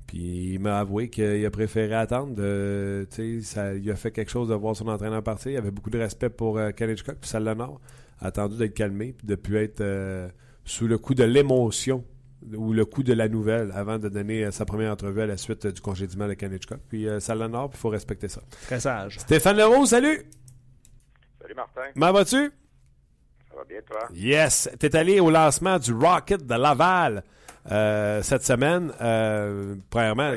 Puis 0.09 0.54
il 0.54 0.59
m'a 0.59 0.80
avoué 0.80 1.11
qu'il 1.11 1.44
a 1.44 1.50
préféré 1.50 1.94
attendre. 1.94 2.34
De, 2.34 3.06
ça, 3.42 3.74
il 3.74 3.90
a 3.90 3.94
fait 3.94 4.11
quelque 4.11 4.30
chose 4.30 4.48
de 4.48 4.54
voir 4.54 4.74
son 4.74 4.88
entraîneur 4.88 5.22
partir. 5.22 5.52
Il 5.52 5.56
avait 5.59 5.70
beaucoup 5.70 5.90
de 5.90 5.98
respect 5.98 6.30
pour 6.30 6.59
euh, 6.59 6.70
Kennedy 6.70 7.02
Cook 7.02 7.16
puis 7.20 7.28
Salle 7.28 7.44
Nord. 7.44 7.78
A 8.20 8.28
attendu 8.28 8.56
d'être 8.56 8.74
calmé 8.74 9.12
puis 9.12 9.26
de 9.26 9.34
plus 9.34 9.59
être 9.59 9.82
euh, 9.82 10.28
sous 10.64 10.88
le 10.88 10.96
coup 10.96 11.14
de 11.14 11.24
l'émotion 11.24 12.04
ou 12.54 12.72
le 12.72 12.86
coup 12.86 13.02
de 13.02 13.12
la 13.12 13.28
nouvelle 13.28 13.70
avant 13.74 13.98
de 13.98 14.09
donner 14.09 14.46
euh, 14.46 14.50
sa 14.50 14.64
première 14.64 14.90
entrevue 14.92 15.20
à 15.20 15.26
la 15.26 15.36
suite 15.36 15.66
du 15.66 15.80
congédiement 15.82 16.26
de 16.26 16.32
Kennedy 16.32 16.66
Cook. 16.66 16.80
Puis 16.88 17.06
Salle 17.20 17.46
Nord, 17.46 17.70
il 17.74 17.78
faut 17.78 17.90
respecter 17.90 18.28
ça. 18.28 18.40
Très 18.62 18.80
sage. 18.80 19.18
Stéphane 19.18 19.59
Leroux, 19.59 19.84
salut! 19.84 20.22
Salut 21.42 21.54
Martin. 21.54 21.82
Comment 21.92 22.12
vas-tu? 22.12 22.50
Ça 23.50 23.56
va 23.56 23.64
bien, 23.68 23.80
toi? 23.86 24.09
Yes! 24.14 24.70
T'es 24.78 24.96
allé 24.96 25.20
au 25.20 25.30
lancement 25.30 25.78
du 25.78 25.92
Rocket 25.92 26.46
de 26.46 26.54
Laval. 26.54 27.22
Euh, 27.71 28.23
cette 28.23 28.43
semaine, 28.43 28.93
euh, 29.01 29.75
premièrement, 29.91 30.33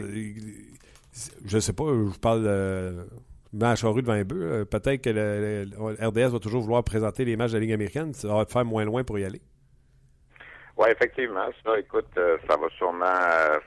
je 1.46 1.60
sais 1.60 1.74
pas, 1.74 1.86
je 1.86 2.20
parle 2.20 2.44
de 2.44 3.08
match 3.54 3.84
rue 3.84 4.02
devant. 4.02 4.22
Peut-être 4.66 5.02
que 5.02 5.10
le, 5.10 5.66
RDS 6.06 6.34
va 6.34 6.40
toujours 6.40 6.62
vouloir 6.62 6.84
présenter 6.84 7.26
les 7.26 7.38
matchs 7.38 7.52
de 7.52 7.58
la 7.58 7.62
Ligue 7.62 7.74
américaine. 7.74 8.14
Ça 8.14 8.28
va 8.28 8.46
te 8.46 8.52
faire 8.52 8.66
moins 8.66 8.86
loin 8.86 9.04
pour 9.04 9.18
y 9.20 9.26
aller. 9.26 9.42
Oui, 10.78 10.88
effectivement. 10.90 11.48
Ça, 11.64 11.78
écoute, 11.80 12.08
euh, 12.18 12.38
ça 12.50 12.58
va 12.58 12.68
sûrement 12.78 13.06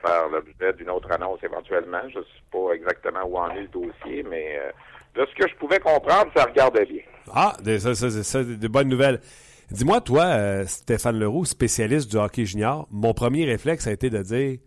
faire 0.05 0.27
l'objet 0.29 0.73
d'une 0.73 0.89
autre 0.89 1.11
annonce 1.11 1.39
éventuellement. 1.43 2.01
Je 2.09 2.19
ne 2.19 2.23
sais 2.23 2.43
pas 2.51 2.73
exactement 2.73 3.23
où 3.25 3.37
en 3.37 3.49
est 3.51 3.61
le 3.61 3.67
dossier, 3.67 4.23
mais 4.29 4.59
de 5.15 5.25
ce 5.25 5.35
que 5.35 5.47
je 5.47 5.55
pouvais 5.55 5.79
comprendre, 5.79 6.31
ça 6.35 6.43
regardait 6.45 6.85
bien. 6.85 7.03
Ah, 7.33 7.53
c'est 7.63 8.59
de 8.59 8.67
bonnes 8.67 8.89
nouvelles. 8.89 9.21
Dis-moi, 9.71 9.99
toi, 10.01 10.25
euh, 10.25 10.65
Stéphane 10.67 11.17
Leroux, 11.17 11.43
spécialiste 11.43 12.11
du 12.11 12.17
hockey 12.17 12.45
junior, 12.45 12.87
mon 12.91 13.13
premier 13.13 13.45
réflexe 13.45 13.87
a 13.87 13.91
été 13.91 14.11
de 14.11 14.21
dire 14.21 14.59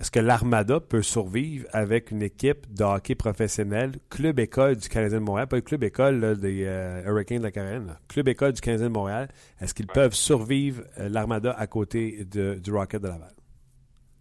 est-ce 0.00 0.10
que 0.10 0.20
l'Armada 0.20 0.80
peut 0.80 1.02
survivre 1.02 1.66
avec 1.72 2.10
une 2.10 2.22
équipe 2.22 2.72
de 2.72 2.84
hockey 2.84 3.14
professionnel, 3.16 3.92
club-école 4.08 4.76
du 4.76 4.88
Canadien 4.88 5.18
de 5.18 5.24
Montréal, 5.24 5.48
pas 5.48 5.56
le 5.56 5.62
club-école 5.62 6.38
des 6.38 6.62
euh, 6.64 7.02
Hurricanes 7.06 7.38
de 7.38 7.42
la 7.42 7.50
Carène, 7.50 7.96
club-école 8.08 8.52
du 8.52 8.60
Canadien 8.60 8.86
de 8.86 8.92
Montréal, 8.92 9.28
est-ce 9.60 9.74
qu'ils 9.74 9.88
peuvent 9.88 10.14
survivre 10.14 10.84
euh, 10.98 11.08
l'Armada 11.08 11.50
à 11.52 11.66
côté 11.66 12.24
du 12.24 12.72
Rocket 12.72 13.02
de 13.02 13.08
Laval? 13.08 13.34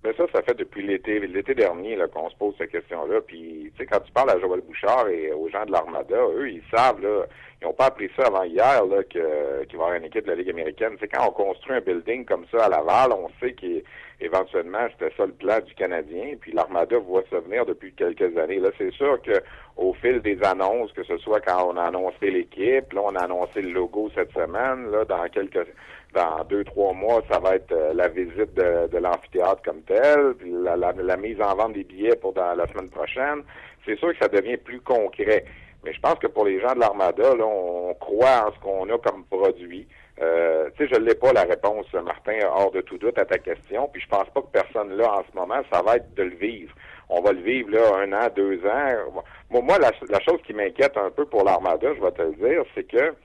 Ben 0.02 0.14
ça, 0.16 0.24
ça 0.34 0.42
fait 0.44 0.54
depuis 0.54 0.82
l'été 0.82 1.20
l'été 1.20 1.54
dernier 1.54 1.98
qu'on 2.14 2.30
se 2.30 2.36
pose 2.38 2.56
cette 2.58 2.72
question-là. 2.72 3.20
Puis, 3.28 3.70
tu 3.76 3.78
sais, 3.78 3.86
quand 3.86 4.00
tu 4.00 4.12
parles 4.14 4.30
à 4.30 4.40
Joël 4.40 4.62
Bouchard 4.62 5.10
et 5.10 5.34
aux 5.34 5.50
gens 5.50 5.66
de 5.66 5.74
l'Armada, 5.74 6.16
eux, 6.38 6.50
ils 6.50 6.64
savent, 6.74 7.02
là, 7.02 7.26
ils 7.62 7.66
n'ont 7.66 7.74
pas 7.74 7.88
appris 7.88 8.10
ça 8.16 8.28
avant 8.28 8.44
hier, 8.44 8.86
là, 8.86 9.04
qu'il 9.04 9.22
va 9.22 9.66
y 9.70 9.76
avoir 9.76 9.94
une 9.96 10.06
équipe 10.06 10.24
de 10.24 10.30
la 10.30 10.36
Ligue 10.36 10.52
américaine. 10.52 10.96
C'est 11.02 11.10
quand 11.10 11.28
on 11.28 11.32
construit 11.32 11.76
un 11.76 11.82
building 11.82 12.24
comme 12.24 12.46
ça 12.50 12.66
à 12.66 12.70
Laval, 12.70 13.12
on 13.12 13.28
sait 13.42 13.52
qu'éventuellement, 13.52 14.88
c'était 14.94 15.14
ça 15.18 15.26
le 15.26 15.34
plan 15.34 15.60
du 15.60 15.74
Canadien. 15.74 16.36
Puis 16.40 16.54
l'Armada 16.54 16.98
voit 17.00 17.24
ça 17.30 17.42
venir 17.42 17.66
depuis 17.66 17.92
quelques 17.92 18.38
années. 18.38 18.60
Là, 18.60 18.70
c'est 18.78 18.94
sûr 18.94 19.22
que 19.22 19.44
au 19.76 19.94
fil 19.96 20.22
des 20.22 20.42
annonces, 20.44 20.94
que 20.94 21.04
ce 21.04 21.18
soit 21.18 21.42
quand 21.42 21.74
on 21.74 21.76
a 21.76 21.84
annoncé 21.84 22.32
l'équipe, 22.32 22.94
là, 22.94 23.02
on 23.04 23.16
a 23.16 23.24
annoncé 23.26 23.62
le 23.62 23.72
logo 23.72 24.10
cette 24.16 24.32
semaine, 24.32 24.90
là, 24.92 25.04
dans 25.04 25.28
quelques 25.28 25.68
dans 26.14 26.44
deux, 26.50 26.64
trois 26.64 26.94
mois, 26.94 27.22
ça 27.32 27.40
va 27.40 27.56
être 27.56 27.72
euh, 27.72 27.94
la 27.94 28.08
visite 28.08 28.54
de, 28.56 28.98
l'amphithéâtre 28.98 29.62
comme 29.64 29.82
tel, 29.84 30.34
puis 30.38 30.52
la, 30.52 30.76
la, 30.76 31.18
mise 31.18 31.40
en 31.42 31.56
vente 31.56 31.74
des 31.74 31.84
billets 31.84 32.16
pour 32.16 32.34
dans 32.34 32.54
la 32.56 32.68
semaine 32.68 32.90
prochaine. 32.90 33.44
C'est 33.86 33.98
sûr 33.98 34.10
que 34.10 34.20
ça 34.20 34.28
devient 34.28 34.58
plus 34.58 34.82
concret. 34.82 35.46
Mais 35.84 35.94
je 35.94 36.00
pense 36.02 36.16
que 36.16 36.28
pour 36.28 36.46
les 36.46 36.60
gens 36.60 36.74
de 36.74 36.80
l'Armada, 36.80 37.36
là, 37.36 37.46
on 37.46 37.94
croit 37.94 38.48
en 38.48 38.54
ce 38.54 38.60
qu'on 38.60 38.90
a 38.90 38.98
comme 38.98 39.24
produit. 39.26 39.88
Euh, 40.22 40.70
tu 40.76 40.86
sais, 40.86 40.94
je 40.94 41.00
l'ai 41.00 41.16
pas 41.16 41.32
la 41.32 41.44
réponse, 41.44 41.86
Martin, 41.94 42.40
hors 42.54 42.72
de 42.72 42.82
tout 42.82 42.98
doute 42.98 43.18
à 43.18 43.26
ta 43.26 43.38
question. 43.38 43.88
Puis 43.88 44.02
je 44.02 44.08
pense 44.08 44.28
pas 44.34 44.42
que 44.42 44.52
personne 44.52 44.98
là 44.98 45.14
en 45.14 45.24
ce 45.32 45.38
moment, 45.38 45.62
ça 45.72 45.82
va 45.82 45.96
être 45.96 46.14
de 46.16 46.24
le 46.24 46.36
vivre. 46.36 46.74
On 47.08 47.22
va 47.22 47.32
le 47.32 47.42
vivre 47.42 47.72
là 47.72 47.96
un 48.02 48.12
an, 48.12 48.28
deux 48.36 48.60
ans. 48.66 49.24
Moi, 49.50 49.80
la, 49.80 49.92
la 50.10 50.20
chose 50.20 50.42
qui 50.46 50.54
m'inquiète 50.54 50.98
un 50.98 51.10
peu 51.12 51.26
pour 51.26 51.46
l'Armada, 51.46 51.94
je 51.96 52.02
vais 52.02 52.12
te 52.12 52.22
le 52.22 52.34
dire, 52.34 52.64
c'est 52.76 52.84
que 52.84 53.16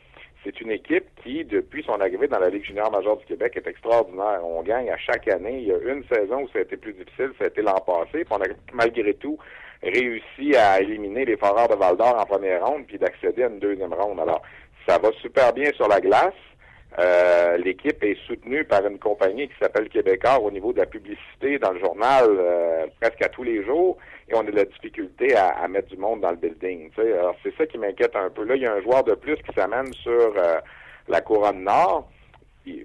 c'est 0.45 0.61
une 0.61 0.71
équipe 0.71 1.07
qui, 1.23 1.45
depuis 1.45 1.83
son 1.85 2.01
arrivée 2.01 2.29
dans 2.29 2.39
la 2.39 2.51
Ligue 2.51 2.65
junior 2.65 2.91
majeure 2.93 3.17
du 3.17 3.25
Québec, 3.25 3.55
est 3.57 3.67
extraordinaire. 3.67 4.41
On 4.45 4.63
gagne 4.63 4.91
à 4.91 4.99
chaque 4.99 5.27
année. 5.29 5.61
Il 5.61 5.69
y 5.69 5.73
a 5.73 5.79
une 5.79 6.05
saison 6.05 6.43
où 6.43 6.49
ça 6.49 6.59
a 6.59 6.63
été 6.63 6.77
plus 6.77 6.93
difficile, 6.93 7.33
ça 7.39 7.45
a 7.45 7.49
été 7.49 7.63
l'an 7.63 7.81
passé. 7.87 8.25
Puis 8.25 8.29
on 8.31 8.43
a 8.43 8.47
malgré 8.73 9.15
tout 9.15 9.39
réussi 9.83 10.57
à 10.57 10.81
éliminer 10.81 11.25
les 11.25 11.37
Foreurs 11.37 11.69
de 11.69 11.75
Val 11.75 11.97
d'Or 11.97 12.17
en 12.19 12.27
première 12.27 12.65
ronde 12.65 12.87
puis 12.87 12.99
d'accéder 12.99 13.45
à 13.45 13.49
une 13.49 13.59
deuxième 13.59 13.93
ronde. 13.93 14.21
Alors, 14.21 14.43
ça 14.87 14.99
va 14.99 15.11
super 15.23 15.53
bien 15.53 15.71
sur 15.73 15.89
la 15.89 16.01
glace. 16.01 16.35
Euh, 16.99 17.57
l'équipe 17.57 18.03
est 18.05 18.17
soutenue 18.25 18.65
par 18.65 18.87
une 18.87 19.01
compagnie 19.01 19.49
qui 19.49 19.55
s'appelle 19.61 19.89
Québécois 19.89 20.39
au 20.39 20.51
niveau 20.53 20.73
de 20.73 20.79
la 20.79 20.87
publicité 20.87 21.59
dans 21.59 21.73
le 21.73 21.81
journal 21.81 22.25
euh, 22.29 22.87
presque 23.01 23.21
à 23.21 23.29
tous 23.29 23.43
les 23.43 23.65
jours 23.65 23.99
et 24.29 24.35
on 24.35 24.41
a 24.41 24.45
de 24.45 24.53
la 24.53 24.65
difficulté 24.65 25.35
à, 25.35 25.67
mettre 25.67 25.89
du 25.89 25.97
monde 25.97 26.21
dans 26.21 26.31
le 26.31 26.37
building. 26.37 26.91
Alors 26.97 27.35
c'est 27.43 27.55
ça 27.57 27.67
qui 27.67 27.79
m'inquiète 27.79 28.15
un 28.15 28.31
peu. 28.31 28.45
Là, 28.45 28.55
il 28.55 28.63
y 28.63 28.67
a 28.67 28.75
un 28.75 28.81
joueur 28.81 29.03
de 29.03 29.15
plus 29.15 29.35
qui 29.37 29.53
s'amène 29.57 29.93
sur 29.93 30.35
euh, 30.37 30.61
la 31.09 31.21
couronne 31.21 31.65
nord. 31.65 32.09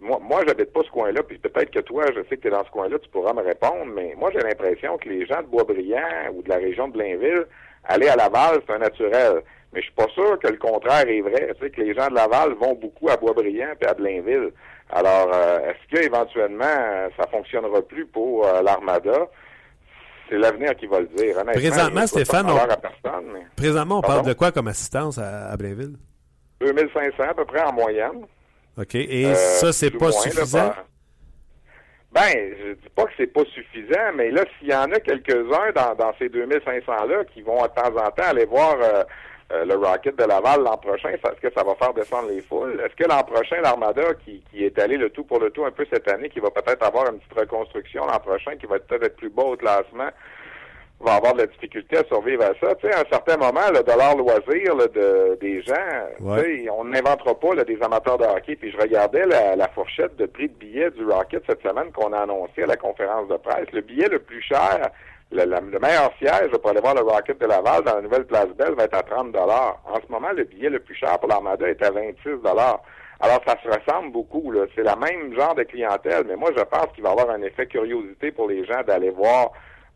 moi, 0.01 0.19
moi 0.19 0.41
j'habite 0.47 0.73
pas 0.73 0.81
ce 0.83 0.89
coin-là, 0.89 1.21
puis 1.21 1.37
peut-être 1.37 1.69
que 1.69 1.79
toi, 1.79 2.05
je 2.07 2.21
sais 2.27 2.37
que 2.37 2.41
tu 2.41 2.47
es 2.47 2.51
dans 2.51 2.65
ce 2.65 2.71
coin-là, 2.71 2.97
tu 2.97 3.09
pourras 3.09 3.33
me 3.33 3.43
répondre, 3.43 3.85
mais 3.93 4.15
moi 4.17 4.31
j'ai 4.33 4.39
l'impression 4.39 4.97
que 4.97 5.07
les 5.07 5.27
gens 5.27 5.43
de 5.43 5.47
Boisbriand 5.47 6.33
ou 6.33 6.41
de 6.41 6.49
la 6.49 6.57
région 6.57 6.87
de 6.87 6.93
Blainville, 6.93 7.45
aller 7.83 8.07
à 8.07 8.15
Laval, 8.15 8.59
c'est 8.65 8.73
un 8.73 8.79
naturel. 8.79 9.43
Mais 9.73 9.81
je 9.81 9.85
suis 9.85 9.95
pas 9.95 10.07
sûr 10.13 10.39
que 10.39 10.47
le 10.47 10.57
contraire 10.57 11.07
est 11.07 11.21
vrai. 11.21 11.53
Tu 11.55 11.65
sais, 11.65 11.69
que 11.69 11.81
les 11.81 11.93
gens 11.93 12.07
de 12.07 12.15
Laval 12.15 12.53
vont 12.53 12.73
beaucoup 12.73 13.09
à 13.09 13.17
Boisbriand 13.17 13.73
et 13.79 13.85
à 13.85 13.93
Blainville. 13.93 14.51
Alors, 14.89 15.31
euh, 15.31 15.69
est-ce 15.69 15.95
qu'éventuellement, 15.95 17.09
ça 17.17 17.27
fonctionnera 17.29 17.81
plus 17.83 18.07
pour 18.07 18.47
euh, 18.47 18.61
l'Armada? 18.63 19.27
C'est 20.27 20.37
l'avenir 20.37 20.75
qui 20.75 20.87
va 20.87 20.99
le 21.01 21.07
dire. 21.07 21.35
Présentement, 21.53 22.07
Stéphane, 22.07 22.47
on... 22.49 23.55
Présentement, 23.55 23.99
on 23.99 24.01
parle 24.01 24.25
de 24.25 24.33
quoi 24.33 24.51
comme 24.51 24.67
assistance 24.67 25.17
à, 25.17 25.55
Blainville? 25.57 25.95
2500 26.61 27.23
à 27.29 27.33
peu 27.33 27.45
près 27.45 27.61
en 27.61 27.73
moyenne. 27.73 28.25
OK. 28.77 28.95
Et 28.95 29.25
euh, 29.25 29.33
ça, 29.33 29.71
c'est 29.71 29.91
pas 29.91 30.11
suffisant? 30.11 30.73
Ben, 32.11 32.31
je 32.33 32.73
dis 32.73 32.89
pas 32.95 33.03
que 33.03 33.11
c'est 33.17 33.31
pas 33.31 33.43
suffisant, 33.53 34.13
mais 34.15 34.31
là, 34.31 34.43
s'il 34.57 34.69
y 34.69 34.75
en 34.75 34.91
a 34.91 34.99
quelques-uns 34.99 35.71
dans, 35.75 35.93
dans 35.95 36.11
ces 36.17 36.27
2500-là 36.29 37.23
qui 37.33 37.41
vont 37.43 37.61
de 37.61 37.67
temps 37.67 37.95
en 37.95 38.09
temps 38.09 38.29
aller 38.29 38.45
voir 38.45 38.77
euh, 38.81 39.03
le 39.51 39.75
Rocket 39.75 40.15
de 40.15 40.23
Laval 40.23 40.61
l'an 40.63 40.77
prochain, 40.77 41.09
est-ce 41.09 41.41
que 41.41 41.53
ça 41.53 41.63
va 41.63 41.75
faire 41.75 41.93
descendre 41.93 42.29
les 42.29 42.41
foules? 42.41 42.79
Est-ce 42.85 42.95
que 42.95 43.09
l'an 43.09 43.23
prochain, 43.23 43.61
l'Armada, 43.61 44.13
qui, 44.25 44.43
qui 44.51 44.63
est 44.63 44.77
allé 44.79 44.97
le 44.97 45.09
tout 45.09 45.23
pour 45.23 45.39
le 45.39 45.49
tout 45.49 45.65
un 45.65 45.71
peu 45.71 45.85
cette 45.91 46.07
année, 46.07 46.29
qui 46.29 46.39
va 46.39 46.51
peut-être 46.51 46.85
avoir 46.85 47.11
une 47.11 47.19
petite 47.19 47.39
reconstruction 47.39 48.05
l'an 48.05 48.19
prochain, 48.19 48.55
qui 48.57 48.67
va 48.67 48.79
peut-être 48.79 49.05
être 49.05 49.15
plus 49.17 49.29
beau 49.29 49.53
au 49.53 49.57
classement, 49.57 50.09
va 51.01 51.13
avoir 51.13 51.33
de 51.33 51.39
la 51.39 51.47
difficulté 51.47 51.97
à 51.97 52.03
survivre 52.03 52.43
à 52.43 52.51
ça? 52.59 52.75
Tu 52.75 52.87
sais, 52.87 52.93
à 52.93 52.99
un 52.99 53.09
certain 53.09 53.37
moment, 53.37 53.71
le 53.73 53.83
dollar 53.83 54.15
loisir 54.15 54.75
de, 54.75 55.37
des 55.39 55.61
gens, 55.61 56.69
on 56.73 56.85
n'inventera 56.85 57.39
pas 57.39 57.63
des 57.63 57.81
amateurs 57.81 58.17
de 58.17 58.25
hockey. 58.25 58.55
Puis 58.55 58.71
je 58.71 58.77
regardais 58.77 59.25
la, 59.25 59.55
la, 59.55 59.67
fourchette 59.69 60.15
de 60.17 60.25
prix 60.25 60.49
de 60.49 60.53
billets 60.53 60.91
du 60.91 61.05
Rocket 61.05 61.43
cette 61.47 61.61
semaine 61.61 61.91
qu'on 61.91 62.13
a 62.13 62.19
annoncé 62.19 62.63
à 62.63 62.67
la 62.67 62.77
conférence 62.77 63.27
de 63.29 63.37
presse. 63.37 63.71
Le 63.71 63.81
billet 63.81 64.09
le 64.09 64.19
plus 64.19 64.41
cher 64.41 64.91
le, 65.31 65.79
meilleur 65.79 66.11
siège 66.17 66.51
pour 66.51 66.71
aller 66.71 66.81
voir 66.81 66.95
le 66.95 67.01
Rocket 67.01 67.39
de 67.39 67.45
Laval 67.45 67.83
dans 67.83 67.95
la 67.95 68.01
nouvelle 68.01 68.25
place 68.25 68.47
Belle 68.57 68.75
va 68.75 68.85
être 68.85 68.97
à 68.97 69.03
30 69.03 69.35
En 69.35 69.95
ce 70.05 70.11
moment, 70.11 70.31
le 70.35 70.43
billet 70.43 70.69
le 70.69 70.79
plus 70.79 70.95
cher 70.95 71.19
pour 71.19 71.29
l'Armada 71.29 71.67
est 71.67 71.83
à 71.83 71.91
26 71.91 72.39
alors, 73.21 73.41
ça 73.45 73.55
se 73.61 73.67
ressemble 73.67 74.13
beaucoup. 74.13 74.51
Là. 74.51 74.61
C'est 74.75 74.83
la 74.83 74.95
même 74.95 75.35
genre 75.35 75.53
de 75.53 75.63
clientèle, 75.63 76.23
mais 76.25 76.37
moi, 76.37 76.51
je 76.55 76.63
pense 76.63 76.87
qu'il 76.93 77.03
va 77.03 77.09
y 77.09 77.11
avoir 77.11 77.29
un 77.31 77.41
effet 77.41 77.67
curiosité 77.67 78.31
pour 78.31 78.47
les 78.47 78.65
gens 78.65 78.81
d'aller 78.83 79.09
voir 79.09 79.51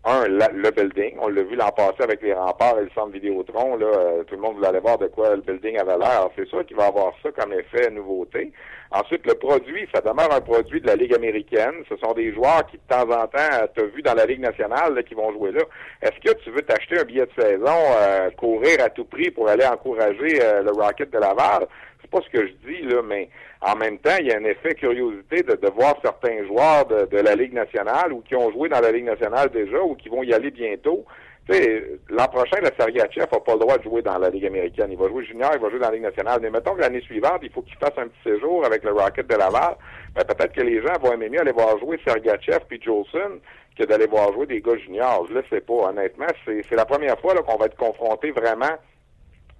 un, 0.05 0.27
le 0.27 0.71
building. 0.71 1.15
On 1.21 1.29
l'a 1.29 1.43
vu 1.43 1.55
l'an 1.55 1.71
passé 1.71 2.01
avec 2.01 2.21
les 2.21 2.33
remparts 2.33 2.77
et 2.79 2.83
le 2.83 2.89
centre 2.93 3.11
Vidéotron. 3.11 3.77
Là, 3.77 3.85
euh, 3.85 4.23
tout 4.23 4.35
le 4.35 4.41
monde 4.41 4.55
voulait 4.55 4.67
aller 4.67 4.79
voir 4.79 4.97
de 4.97 5.07
quoi 5.07 5.35
le 5.35 5.41
building 5.41 5.77
avait 5.77 5.97
l'air. 5.97 6.27
C'est 6.35 6.47
sûr 6.47 6.65
qu'il 6.65 6.75
va 6.75 6.87
avoir 6.87 7.13
ça 7.23 7.29
comme 7.31 7.53
effet 7.53 7.89
nouveauté. 7.89 8.51
Ensuite, 8.91 9.25
le 9.25 9.33
produit, 9.35 9.87
ça 9.93 10.01
demeure 10.01 10.31
un 10.31 10.41
produit 10.41 10.81
de 10.81 10.87
la 10.87 10.95
Ligue 10.95 11.15
américaine. 11.15 11.83
Ce 11.89 11.95
sont 11.97 12.13
des 12.13 12.33
joueurs 12.33 12.65
qui, 12.67 12.77
de 12.77 12.83
temps 12.87 13.09
en 13.09 13.27
temps, 13.27 13.67
tu 13.75 13.81
as 13.81 13.85
vu 13.85 14.01
dans 14.01 14.13
la 14.13 14.25
Ligue 14.25 14.41
nationale, 14.41 15.03
qui 15.05 15.15
vont 15.15 15.31
jouer 15.31 15.51
là. 15.51 15.61
Est-ce 16.01 16.19
que 16.19 16.37
tu 16.43 16.51
veux 16.51 16.61
t'acheter 16.61 16.99
un 16.99 17.03
billet 17.03 17.25
de 17.25 17.41
saison, 17.41 17.79
euh, 17.97 18.29
courir 18.31 18.83
à 18.83 18.89
tout 18.89 19.05
prix 19.05 19.31
pour 19.31 19.47
aller 19.47 19.65
encourager 19.65 20.39
euh, 20.43 20.61
le 20.63 20.71
Rocket 20.71 21.09
de 21.11 21.17
Laval? 21.17 21.67
Pas 22.13 22.21
ce 22.21 22.29
que 22.29 22.45
je 22.45 22.53
dis, 22.67 22.83
là, 22.83 23.01
mais 23.01 23.27
en 23.59 23.75
même 23.75 23.97
temps, 23.97 24.15
il 24.19 24.27
y 24.27 24.31
a 24.31 24.37
un 24.37 24.43
effet 24.43 24.75
curiosité 24.75 25.41
de, 25.41 25.69
voir 25.69 25.95
certains 26.03 26.45
joueurs 26.45 26.85
de, 26.85 27.17
la 27.17 27.33
Ligue 27.33 27.53
nationale 27.53 28.13
ou 28.13 28.21
qui 28.21 28.35
ont 28.35 28.51
joué 28.51 28.69
dans 28.69 28.81
la 28.81 28.91
Ligue 28.91 29.05
nationale 29.05 29.49
déjà 29.49 29.81
ou 29.81 29.95
qui 29.95 30.09
vont 30.09 30.21
y 30.21 30.31
aller 30.31 30.51
bientôt. 30.51 31.05
L'an 31.49 32.27
prochain, 32.27 32.57
le 32.61 32.69
Sergachev 32.77 33.25
n'a 33.31 33.39
pas 33.39 33.53
le 33.53 33.59
droit 33.59 33.79
de 33.79 33.83
jouer 33.83 34.03
dans 34.03 34.19
la 34.19 34.29
Ligue 34.29 34.45
américaine. 34.45 34.91
Il 34.91 34.97
va 34.97 35.07
jouer 35.07 35.25
junior, 35.25 35.49
il 35.55 35.59
va 35.59 35.71
jouer 35.71 35.79
dans 35.79 35.87
la 35.87 35.93
Ligue 35.93 36.03
nationale. 36.03 36.39
Mais 36.39 36.51
mettons 36.51 36.75
que 36.75 36.81
l'année 36.81 37.01
suivante, 37.01 37.39
il 37.41 37.49
faut 37.49 37.63
qu'il 37.63 37.77
fasse 37.77 37.97
un 37.97 38.09
petit 38.09 38.35
séjour 38.35 38.63
avec 38.63 38.83
le 38.83 38.91
Rocket 38.91 39.25
de 39.25 39.35
Laval. 39.35 39.75
Ben, 40.13 40.23
peut-être 40.23 40.53
que 40.53 40.61
les 40.61 40.79
gens 40.83 40.93
vont 41.01 41.13
aimer 41.13 41.29
mieux 41.29 41.41
aller 41.41 41.51
voir 41.51 41.79
jouer 41.79 41.99
Sergachev 42.05 42.59
puis 42.69 42.79
Jolson 42.79 43.39
que 43.75 43.85
d'aller 43.85 44.05
voir 44.05 44.31
jouer 44.33 44.45
des 44.45 44.61
gars 44.61 44.77
juniors. 44.77 45.25
Je 45.29 45.33
le 45.33 45.43
sais 45.49 45.61
pas, 45.61 45.89
honnêtement. 45.89 46.27
C'est 46.45 46.75
la 46.75 46.85
première 46.85 47.19
fois 47.19 47.33
qu'on 47.33 47.57
va 47.57 47.65
être 47.65 47.75
confronté 47.75 48.29
vraiment 48.29 48.77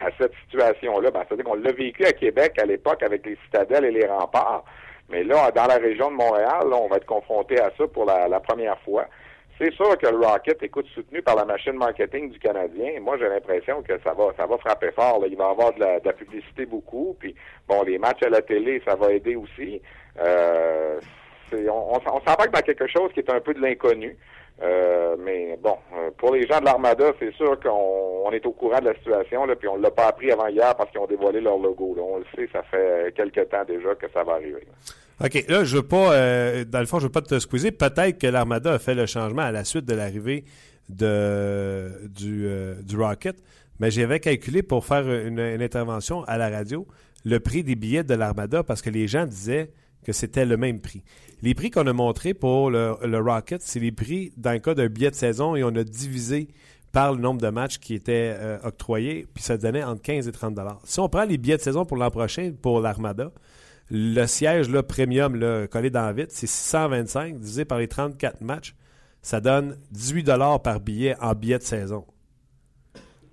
à 0.06 0.10
cette 0.18 0.34
situation-là. 0.46 1.12
Ben, 1.12 1.24
C'est-à-dire 1.28 1.46
qu'on 1.46 1.56
l'a 1.56 1.72
vécu 1.72 2.06
à 2.06 2.12
Québec 2.12 2.54
à 2.60 2.66
l'époque 2.66 3.04
avec 3.04 3.26
les 3.26 3.38
citadelles 3.46 3.86
et 3.86 3.92
les 3.92 4.08
remparts. 4.08 4.64
Mais 5.10 5.24
là, 5.24 5.52
dans 5.52 5.66
la 5.66 5.76
région 5.76 6.12
de 6.12 6.16
Montréal, 6.16 6.64
on 6.72 6.88
va 6.88 6.98
être 6.98 7.06
confronté 7.06 7.60
à 7.60 7.72
ça 7.78 7.88
pour 7.88 8.06
la, 8.06 8.40
première 8.40 8.80
fois. 8.82 9.06
C'est 9.60 9.72
sûr 9.74 9.98
que 9.98 10.08
le 10.08 10.26
Rocket, 10.26 10.62
écoute, 10.64 10.88
soutenu 10.96 11.22
par 11.22 11.36
la 11.36 11.46
machine 11.46 11.74
marketing 11.74 12.32
du 12.32 12.40
Canadien, 12.40 13.00
moi 13.00 13.18
j'ai 13.20 13.30
l'impression 13.30 13.84
que 13.84 13.94
ça 14.04 14.14
va 14.14 14.34
ça 14.36 14.48
va 14.48 14.58
frapper 14.58 14.92
fort. 14.92 15.20
là. 15.22 15.28
Il 15.28 15.38
va 15.38 15.46
y 15.46 15.52
avoir 15.52 15.74
de 15.74 15.80
la, 15.80 16.00
de 16.00 16.08
la 16.08 16.14
publicité 16.14 16.66
beaucoup, 16.66 17.16
puis 17.20 17.36
bon, 17.68 17.84
les 17.84 18.00
matchs 18.00 18.24
à 18.24 18.30
la 18.30 18.42
télé, 18.42 18.82
ça 18.86 18.96
va 18.96 19.12
aider 19.12 19.36
aussi. 19.36 19.80
Euh, 20.20 21.00
on 21.52 21.70
on, 21.70 21.98
on 21.98 22.20
s'embarque 22.22 22.52
dans 22.52 22.62
quelque 22.62 22.88
chose 22.88 23.12
qui 23.14 23.20
est 23.20 23.30
un 23.30 23.40
peu 23.40 23.54
de 23.54 23.62
l'inconnu. 23.62 24.18
Euh, 24.62 25.16
mais 25.20 25.58
bon, 25.62 25.78
euh, 25.96 26.12
pour 26.18 26.34
les 26.34 26.46
gens 26.48 26.60
de 26.60 26.66
l'Armada, 26.66 27.12
c'est 27.20 27.34
sûr 27.34 27.60
qu'on 27.60 28.24
on 28.26 28.32
est 28.32 28.46
au 28.46 28.52
courant 28.52 28.80
de 28.80 28.86
la 28.86 28.96
situation, 28.96 29.46
là, 29.46 29.56
puis 29.56 29.68
on 29.68 29.78
l'a 29.78 29.92
pas 29.92 30.08
appris 30.08 30.32
avant 30.32 30.48
hier 30.48 30.76
parce 30.76 30.92
qu'ils 30.92 31.00
ont 31.00 31.08
dévoilé 31.08 31.42
leur 31.42 31.58
logo. 31.58 31.96
On 32.00 32.20
le 32.20 32.26
sait, 32.36 32.48
ça 32.54 32.62
fait 32.64 32.78
euh, 32.78 33.12
quelques 33.16 33.50
temps 33.50 33.66
déjà 33.68 33.96
que 33.96 34.06
ça 34.14 34.24
va 34.24 34.34
arriver. 34.34 34.66
OK, 35.24 35.46
là, 35.48 35.64
je 35.64 35.78
veux 35.78 35.88
pas, 35.88 36.14
euh, 36.14 36.66
dans 36.66 36.80
le 36.80 36.86
fond, 36.86 37.00
je 37.00 37.06
veux 37.06 37.12
pas 37.12 37.22
te 37.22 37.40
squeezer. 37.40 37.72
Peut-être 37.72 38.20
que 38.20 38.28
l'Armada 38.28 38.74
a 38.74 38.80
fait 38.80 38.96
le 38.96 39.06
changement 39.06 39.42
à 39.42 39.52
la 39.52 39.64
suite 39.64 39.86
de 39.86 39.96
l'arrivée 39.96 40.44
de, 40.90 42.08
du, 42.08 42.98
Rocket, 42.98 43.38
mais 43.80 43.90
j'avais 43.90 44.20
calculé 44.20 44.64
pour 44.64 44.86
faire 44.86 45.10
une 45.10 45.40
intervention 45.40 46.24
à 46.26 46.38
la 46.38 46.50
radio 46.50 46.86
le 47.26 47.40
prix 47.40 47.64
des 47.64 47.76
billets 47.76 48.04
de 48.04 48.14
l'Armada 48.14 48.64
parce 48.64 48.82
que 48.82 48.90
les 48.90 49.08
gens 49.08 49.26
disaient 49.26 49.72
que 50.06 50.12
c'était 50.12 50.46
le 50.46 50.58
même 50.58 50.82
prix. 50.82 51.04
Les 51.44 51.54
prix 51.56 51.72
qu'on 51.72 51.86
a 51.88 51.92
montrés 51.92 52.34
pour 52.34 52.72
le, 52.72 53.18
Rocket, 53.20 53.62
c'est 53.62 53.82
les 53.82 53.92
prix 53.92 54.32
dans 54.38 54.54
le 54.54 54.60
cas 54.60 54.76
d'un 54.76 54.88
billet 54.88 55.12
de 55.12 55.16
saison 55.16 55.58
et 55.58 55.64
on 55.66 55.76
a 55.76 55.84
divisé 55.84 56.48
par 56.94 57.12
le 57.12 57.20
nombre 57.20 57.42
de 57.42 57.50
matchs 57.50 57.80
qui 57.80 57.96
étaient 57.96 58.34
euh, 58.38 58.58
octroyés, 58.64 59.28
puis 59.34 59.44
ça 59.44 59.58
donnait 59.58 59.84
entre 59.84 60.02
15 60.02 60.30
et 60.30 60.32
30 60.32 60.56
dollars. 60.56 60.80
Si 60.86 61.02
on 61.02 61.10
prend 61.10 61.26
les 61.26 61.38
billets 61.38 61.58
de 61.58 61.62
saison 61.62 61.84
pour 61.84 61.98
l'an 61.98 62.12
prochain 62.12 62.54
pour 62.62 62.80
l'Armada, 62.80 63.34
le 63.92 64.26
siège 64.26 64.70
là, 64.70 64.84
premium 64.84 65.34
collé 65.68 65.90
dans 65.90 66.06
la 66.06 66.14
vitre, 66.14 66.32
c'est 66.34 66.48
625 66.48 67.38
divisé 67.38 67.66
par 67.66 67.78
les 67.78 67.90
34 67.90 68.40
matchs. 68.40 68.74
Ça 69.22 69.42
donne 69.42 69.78
18 69.92 70.24
dollars 70.24 70.62
par 70.62 70.80
billet 70.80 71.18
en 71.20 71.34
billet 71.34 71.58
de 71.58 71.64
saison. 71.64 72.06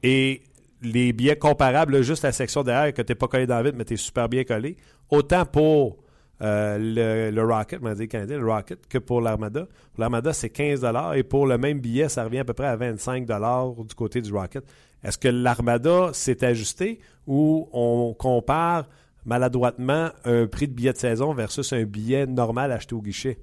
Et 0.02 0.42
les 0.82 1.12
billets 1.12 1.36
comparables, 1.36 2.02
juste 2.02 2.24
la 2.24 2.32
section 2.32 2.64
derrière, 2.64 2.92
que 2.92 3.02
tu 3.02 3.12
n'es 3.12 3.16
pas 3.16 3.28
collé 3.28 3.46
dans 3.46 3.54
la 3.54 3.62
vitre, 3.62 3.76
mais 3.78 3.84
tu 3.84 3.94
es 3.94 3.96
super 3.96 4.28
bien 4.28 4.42
collé, 4.42 4.76
autant 5.10 5.46
pour 5.46 5.98
euh, 6.42 7.30
le, 7.30 7.42
Rocket, 7.42 7.82
dire 7.82 8.08
canadien, 8.08 8.42
Rocket, 8.42 8.86
que 8.88 8.98
pour 8.98 9.20
l'Armada. 9.20 9.66
Pour 9.92 10.00
l'Armada, 10.00 10.32
c'est 10.32 10.50
15 10.50 10.86
et 11.14 11.22
pour 11.22 11.46
le 11.46 11.58
même 11.58 11.80
billet, 11.80 12.08
ça 12.08 12.24
revient 12.24 12.38
à 12.38 12.44
peu 12.44 12.54
près 12.54 12.66
à 12.66 12.76
25 12.76 13.26
du 13.26 13.94
côté 13.94 14.22
du 14.22 14.32
Rocket. 14.32 14.64
Est-ce 15.02 15.18
que 15.18 15.28
l'Armada 15.28 16.10
s'est 16.12 16.44
ajusté 16.44 17.00
ou 17.26 17.68
on 17.72 18.14
compare 18.18 18.88
maladroitement 19.24 20.10
un 20.24 20.46
prix 20.46 20.66
de 20.66 20.72
billet 20.72 20.92
de 20.92 20.98
saison 20.98 21.34
versus 21.34 21.72
un 21.72 21.84
billet 21.84 22.26
normal 22.26 22.72
acheté 22.72 22.94
au 22.94 23.02
guichet? 23.02 23.38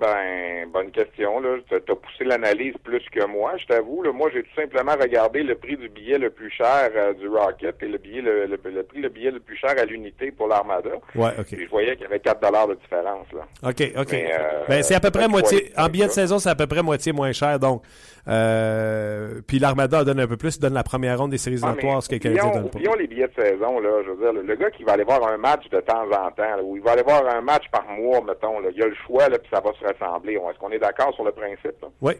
Ben, 0.00 0.68
bonne 0.72 0.90
question. 0.90 1.40
T'as 1.68 1.76
as 1.76 1.96
poussé 1.96 2.24
l'analyse 2.24 2.74
plus 2.82 3.02
que 3.10 3.24
moi, 3.26 3.52
je 3.58 3.66
t'avoue. 3.66 4.02
Moi, 4.12 4.30
j'ai 4.32 4.42
tout 4.42 4.54
simplement 4.60 4.92
regardé 5.00 5.42
le 5.42 5.54
prix 5.54 5.76
du 5.76 5.88
billet 5.88 6.18
le 6.18 6.30
plus 6.30 6.50
cher 6.50 6.90
euh, 6.96 7.12
du 7.14 7.28
Rocket 7.28 7.76
et 7.82 7.88
le 7.88 7.98
billet 7.98 8.22
le, 8.22 8.46
le- 8.46 8.58
le 8.70 8.82
prix 8.82 9.00
le 9.00 9.08
billet 9.08 9.30
le 9.30 9.40
plus 9.40 9.56
cher 9.56 9.70
à 9.78 9.84
l'unité 9.84 10.30
pour 10.32 10.48
l'Armada. 10.48 10.90
Ouais, 11.14 11.30
OK. 11.38 11.46
Puis 11.46 11.64
je 11.64 11.70
voyais 11.70 11.92
qu'il 11.94 12.02
y 12.02 12.06
avait 12.06 12.20
4 12.20 12.40
dollars 12.40 12.68
de 12.68 12.74
différence. 12.74 13.26
Là. 13.32 13.40
OK, 13.68 13.92
OK. 13.98 14.12
Mais, 14.12 14.30
euh, 14.32 14.64
Ben, 14.68 14.82
c'est 14.82 14.94
à 14.94 15.00
peu 15.00 15.10
près 15.10 15.28
moitié. 15.28 15.72
En 15.76 15.88
billet 15.88 16.06
de 16.06 16.10
saison, 16.10 16.38
c'est 16.38 16.50
à 16.50 16.54
peu 16.54 16.66
près 16.66 16.82
moitié 16.82 17.12
moins 17.12 17.32
cher. 17.32 17.58
Donc, 17.58 17.82
euh, 18.28 19.40
puis 19.46 19.58
l'Armada 19.58 20.04
donne 20.04 20.20
un 20.20 20.26
peu 20.26 20.36
plus, 20.36 20.58
donne 20.58 20.74
la 20.74 20.82
première 20.84 21.18
ronde 21.18 21.30
des 21.30 21.38
séries 21.38 21.58
Ah, 21.62 21.66
éliminatoires, 21.68 22.02
ce 22.02 22.08
que 22.08 22.16
quelqu'un 22.16 22.50
donne 22.52 22.70
pas. 22.70 22.76
oublions 22.78 22.94
les 22.94 23.06
billets 23.06 23.28
de 23.28 23.42
saison, 23.42 23.80
là. 23.80 23.90
Je 24.04 24.10
veux 24.10 24.16
dire, 24.16 24.32
le, 24.42 24.54
gars 24.56 24.70
qui 24.70 24.84
va 24.84 24.92
aller 24.92 25.04
voir 25.04 25.26
un 25.26 25.36
match 25.36 25.68
de 25.70 25.80
temps 25.80 26.04
en 26.10 26.30
temps, 26.30 26.60
ou 26.62 26.76
il 26.76 26.82
va 26.82 26.92
aller 26.92 27.02
voir 27.02 27.26
un 27.34 27.40
match 27.40 27.64
par 27.70 27.84
mois, 27.88 28.20
mettons, 28.26 28.60
là, 28.60 28.68
il 28.74 28.82
a 28.82 28.86
le 28.86 28.94
choix, 29.06 29.28
là, 29.28 29.38
puis 29.38 29.48
ça 29.52 29.60
va 29.60 29.72
se 29.82 29.86
ressembler. 29.86 30.34
Est-ce 30.34 30.58
qu'on 30.58 30.70
est 30.70 30.78
d'accord 30.78 31.14
sur 31.14 31.24
le 31.24 31.32
principe? 31.32 31.80
Là? 31.82 31.88
Oui. 32.00 32.14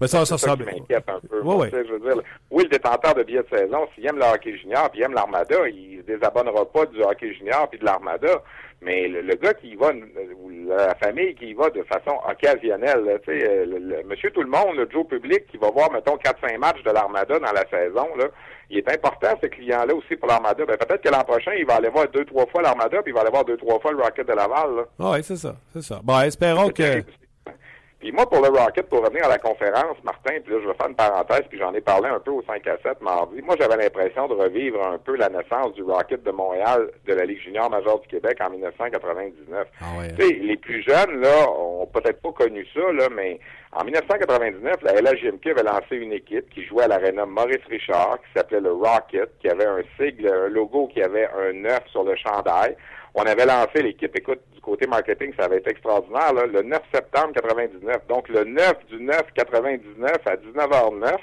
Ben, 0.00 0.06
ça, 0.06 0.24
ça 0.24 0.54
m'inquiète 0.54 1.08
un 1.08 1.18
peu. 1.20 1.42
Je 1.42 1.92
veux 1.92 1.98
dire, 1.98 2.22
oui, 2.52 2.62
le 2.62 2.68
détenteur 2.68 3.14
de 3.14 3.24
billets 3.24 3.42
de 3.42 3.56
saison, 3.56 3.88
s'il 3.94 4.06
aime 4.06 4.16
le 4.16 4.24
hockey 4.24 4.56
junior 4.56 4.88
puis 4.90 5.00
il 5.00 5.02
aime 5.02 5.12
l'Armada, 5.12 5.68
il 5.68 5.98
se 5.98 6.02
désabonnera 6.02 6.64
pas 6.66 6.86
du 6.86 7.02
hockey 7.02 7.34
junior 7.34 7.68
puis 7.68 7.80
de 7.80 7.84
l'Armada. 7.84 8.42
Mais 8.80 9.08
le, 9.08 9.22
le 9.22 9.34
gars 9.34 9.54
qui 9.54 9.70
y 9.70 9.74
va, 9.76 9.90
ou 10.40 10.50
la 10.68 10.94
famille 10.94 11.34
qui 11.34 11.46
y 11.50 11.54
va 11.54 11.68
de 11.70 11.82
façon 11.82 12.16
occasionnelle, 12.30 13.04
là, 13.04 13.18
tu 13.18 13.32
sais, 13.36 13.44
euh, 13.48 13.66
le, 13.66 13.78
le- 13.78 14.02
monsieur 14.04 14.30
tout 14.30 14.42
le 14.42 14.48
monde, 14.48 14.76
le 14.76 14.88
Joe 14.88 15.04
public 15.06 15.46
qui 15.50 15.56
va 15.56 15.70
voir, 15.70 15.90
mettons, 15.90 16.16
4-5 16.16 16.56
matchs 16.58 16.82
de 16.84 16.90
l'Armada 16.92 17.38
dans 17.40 17.52
la 17.52 17.68
saison, 17.68 18.06
là, 18.16 18.26
il 18.70 18.78
est 18.78 18.88
important, 18.88 19.28
ce 19.42 19.46
client-là 19.48 19.94
aussi 19.94 20.14
pour 20.14 20.28
l'Armada. 20.28 20.64
Ben, 20.64 20.76
peut-être 20.76 21.02
que 21.02 21.08
l'an 21.08 21.24
prochain, 21.24 21.52
il 21.58 21.66
va 21.66 21.74
aller 21.76 21.88
voir 21.88 22.06
deux, 22.08 22.24
trois 22.24 22.46
fois 22.46 22.62
l'Armada, 22.62 23.02
puis 23.02 23.10
il 23.10 23.14
va 23.14 23.22
aller 23.22 23.30
voir 23.30 23.44
deux, 23.44 23.56
trois 23.56 23.80
fois 23.80 23.90
le 23.92 23.98
Rocket 24.02 24.28
de 24.28 24.32
Laval, 24.34 24.76
là. 24.76 24.82
Ah 25.00 25.10
oui, 25.14 25.24
c'est 25.24 25.36
ça. 25.36 25.56
C'est 25.72 25.82
ça. 25.82 26.00
Bon, 26.04 26.20
espérons 26.20 26.68
que. 26.70 27.02
Puis 27.98 28.12
moi, 28.12 28.28
pour 28.28 28.40
le 28.40 28.48
Rocket, 28.48 28.88
pour 28.88 29.02
revenir 29.04 29.24
à 29.24 29.28
la 29.28 29.38
conférence, 29.38 29.96
Martin, 30.04 30.34
puis 30.44 30.54
là, 30.54 30.60
je 30.62 30.68
vais 30.68 30.74
faire 30.74 30.88
une 30.88 30.94
parenthèse, 30.94 31.42
puis 31.48 31.58
j'en 31.58 31.74
ai 31.74 31.80
parlé 31.80 32.08
un 32.08 32.20
peu 32.20 32.30
au 32.30 32.42
5 32.42 32.64
à 32.68 32.78
7 32.80 33.00
mardi. 33.00 33.42
Moi, 33.42 33.56
j'avais 33.58 33.76
l'impression 33.76 34.28
de 34.28 34.34
revivre 34.34 34.86
un 34.86 34.98
peu 34.98 35.16
la 35.16 35.28
naissance 35.28 35.72
du 35.74 35.82
Rocket 35.82 36.22
de 36.22 36.30
Montréal 36.30 36.90
de 37.06 37.14
la 37.14 37.24
Ligue 37.24 37.42
junior 37.42 37.68
majeure 37.68 37.98
du 37.98 38.06
Québec 38.06 38.38
en 38.40 38.50
1999. 38.50 39.66
Ah 39.80 39.84
ouais. 39.98 40.14
Tu 40.16 40.26
sais, 40.26 40.32
les 40.34 40.56
plus 40.56 40.84
jeunes, 40.84 41.20
là, 41.20 41.50
ont 41.50 41.86
peut-être 41.86 42.22
pas 42.22 42.30
connu 42.30 42.64
ça, 42.72 42.92
là, 42.92 43.08
mais 43.12 43.40
en 43.72 43.82
1999, 43.82 44.76
la 44.82 45.00
LHJMQ 45.00 45.50
avait 45.50 45.64
lancé 45.64 45.96
une 45.96 46.12
équipe 46.12 46.48
qui 46.50 46.64
jouait 46.64 46.84
à 46.84 46.88
l'aréna 46.88 47.26
Maurice 47.26 47.64
Richard, 47.68 48.18
qui 48.20 48.38
s'appelait 48.38 48.60
le 48.60 48.72
Rocket, 48.72 49.30
qui 49.40 49.48
avait 49.48 49.66
un 49.66 49.82
sigle, 49.98 50.32
un 50.32 50.48
logo 50.48 50.86
qui 50.86 51.02
avait 51.02 51.28
un 51.36 51.52
9 51.52 51.80
sur 51.88 52.04
le 52.04 52.14
chandail. 52.14 52.76
On 53.14 53.22
avait 53.22 53.46
lancé 53.46 53.82
l'équipe, 53.82 54.14
écoute, 54.16 54.40
du 54.54 54.60
côté 54.60 54.86
marketing, 54.86 55.32
ça 55.38 55.46
avait 55.46 55.58
été 55.58 55.70
extraordinaire, 55.70 56.32
là, 56.32 56.46
le 56.46 56.62
9 56.62 56.80
septembre 56.92 57.32
99. 57.34 58.06
Donc, 58.08 58.28
le 58.28 58.44
9 58.44 58.86
du 58.90 59.00
9 59.02 59.22
99 59.34 60.12
à 60.26 60.36
19h09, 60.36 61.16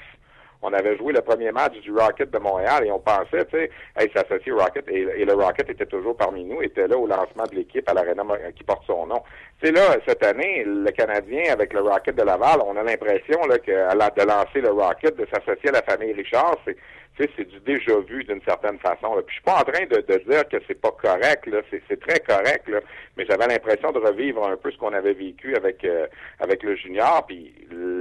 on 0.62 0.72
avait 0.72 0.96
joué 0.96 1.12
le 1.12 1.20
premier 1.20 1.52
match 1.52 1.78
du 1.80 1.92
Rocket 1.92 2.30
de 2.30 2.38
Montréal 2.38 2.84
et 2.86 2.90
on 2.90 2.98
pensait, 2.98 3.44
tu 3.44 3.56
sais, 3.56 3.70
hey, 3.96 4.10
s'associer 4.14 4.52
Rocket 4.52 4.84
et, 4.88 5.24
le 5.24 5.34
Rocket 5.34 5.68
était 5.70 5.86
toujours 5.86 6.16
parmi 6.16 6.44
nous, 6.44 6.62
était 6.62 6.88
là 6.88 6.96
au 6.96 7.06
lancement 7.06 7.44
de 7.50 7.54
l'équipe 7.54 7.88
à 7.88 7.94
l'Arena 7.94 8.24
Mo- 8.24 8.36
qui 8.56 8.64
porte 8.64 8.84
son 8.86 9.06
nom. 9.06 9.22
Tu 9.60 9.66
sais, 9.66 9.72
là, 9.72 9.96
cette 10.08 10.24
année, 10.24 10.64
le 10.66 10.90
Canadien 10.90 11.52
avec 11.52 11.72
le 11.72 11.82
Rocket 11.82 12.16
de 12.16 12.22
Laval, 12.22 12.60
on 12.66 12.74
a 12.76 12.82
l'impression 12.82 13.40
là, 13.46 13.58
que 13.58 13.70
de 13.70 14.26
lancer 14.26 14.60
le 14.60 14.70
Rocket, 14.70 15.16
de 15.16 15.26
s'associer 15.32 15.68
à 15.68 15.72
la 15.72 15.82
famille 15.82 16.14
Richard, 16.14 16.56
c'est 16.64 16.76
c'est 17.18 17.48
du 17.48 17.60
déjà 17.60 17.98
vu 18.00 18.24
d'une 18.24 18.42
certaine 18.42 18.78
façon. 18.78 19.14
Là. 19.14 19.22
Puis 19.22 19.28
je 19.28 19.32
suis 19.34 19.42
pas 19.42 19.60
en 19.60 19.64
train 19.64 19.84
de, 19.86 19.96
de 19.96 20.30
dire 20.30 20.46
que 20.48 20.58
c'est 20.66 20.80
pas 20.80 20.90
correct, 20.90 21.46
là. 21.46 21.60
C'est, 21.70 22.00
très 22.00 22.20
correct, 22.20 22.68
là. 22.68 22.80
Mais 23.16 23.24
j'avais 23.24 23.46
l'impression 23.46 23.90
de 23.90 23.98
revivre 23.98 24.46
un 24.46 24.56
peu 24.56 24.70
ce 24.70 24.76
qu'on 24.76 24.92
avait 24.92 25.14
vécu 25.14 25.56
avec 25.56 25.82
euh, 25.84 26.06
avec 26.40 26.62
le 26.62 26.76
junior. 26.76 27.24
Puis 27.26 27.54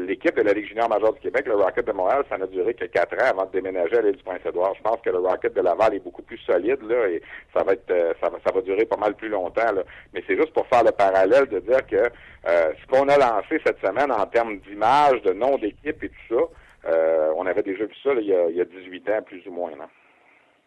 l'équipe 0.06 0.36
de 0.36 0.42
la 0.42 0.54
Ligue 0.54 0.68
junior 0.68 0.90
majeure 0.90 1.14
du 1.14 1.22
Québec, 1.22 1.46
le 1.48 1.56
Rocket 1.56 1.86
de 1.86 1.94
Montréal, 1.94 2.26
ça 2.30 2.38
n'a 2.38 2.48
duré 2.48 2.74
que 2.74 2.86
quatre 2.86 3.16
ans 3.16 3.30
avant 3.30 3.46
de 3.46 3.52
déménager 3.52 3.98
à 3.98 4.02
l'île 4.02 4.18
du 4.18 4.24
Prince-Édouard. 4.24 4.74
Je 4.76 4.82
pense 4.82 5.00
que 5.02 5.10
le 5.10 5.20
Rocket 5.20 5.54
de 5.54 5.62
Laval 5.62 5.96
est 5.96 6.00
beaucoup 6.00 6.22
plus 6.22 6.40
solide, 6.40 6.82
là, 6.84 7.08
et 7.08 7.22
ça 7.54 7.64
va 7.64 7.74
être 7.74 7.90
euh, 7.92 8.14
ça 8.22 8.30
va 8.30 8.38
ça 8.46 8.52
va 8.54 8.62
durer 8.62 8.86
pas 8.86 8.98
mal 8.98 9.16
plus 9.16 9.30
longtemps. 9.30 9.72
Là. 9.72 9.84
Mais 10.14 10.24
c'est 10.28 10.36
juste 10.36 10.54
pour 10.54 10.68
faire 10.68 10.84
le 10.84 10.92
parallèle 10.92 11.46
de 11.48 11.60
dire 11.60 11.86
que 11.88 11.96
euh, 11.96 12.74
ce 12.82 12.88
qu'on 12.88 13.08
a 13.08 13.18
lancé 13.18 13.62
cette 13.66 13.80
semaine 13.80 14.12
en 14.12 14.26
termes 14.26 14.60
d'image, 14.60 15.22
de 15.22 15.34
nom 15.34 15.58
d'équipe 15.58 16.04
et 16.04 16.10
tout 16.10 16.36
ça. 16.36 16.42
Euh, 16.88 17.32
on 17.38 17.46
avait 17.46 17.64
déjà 17.64 17.86
vu 17.86 17.94
ça 18.04 18.14
là, 18.14 18.22
il, 18.22 18.28
y 18.28 18.34
a, 18.34 18.50
il 18.50 18.56
y 18.56 18.62
a 18.62 18.66
18 18.66 19.10
ans, 19.10 19.22
plus 19.26 19.46
ou 19.48 19.52
moins. 19.52 19.72
Là. 19.72 19.88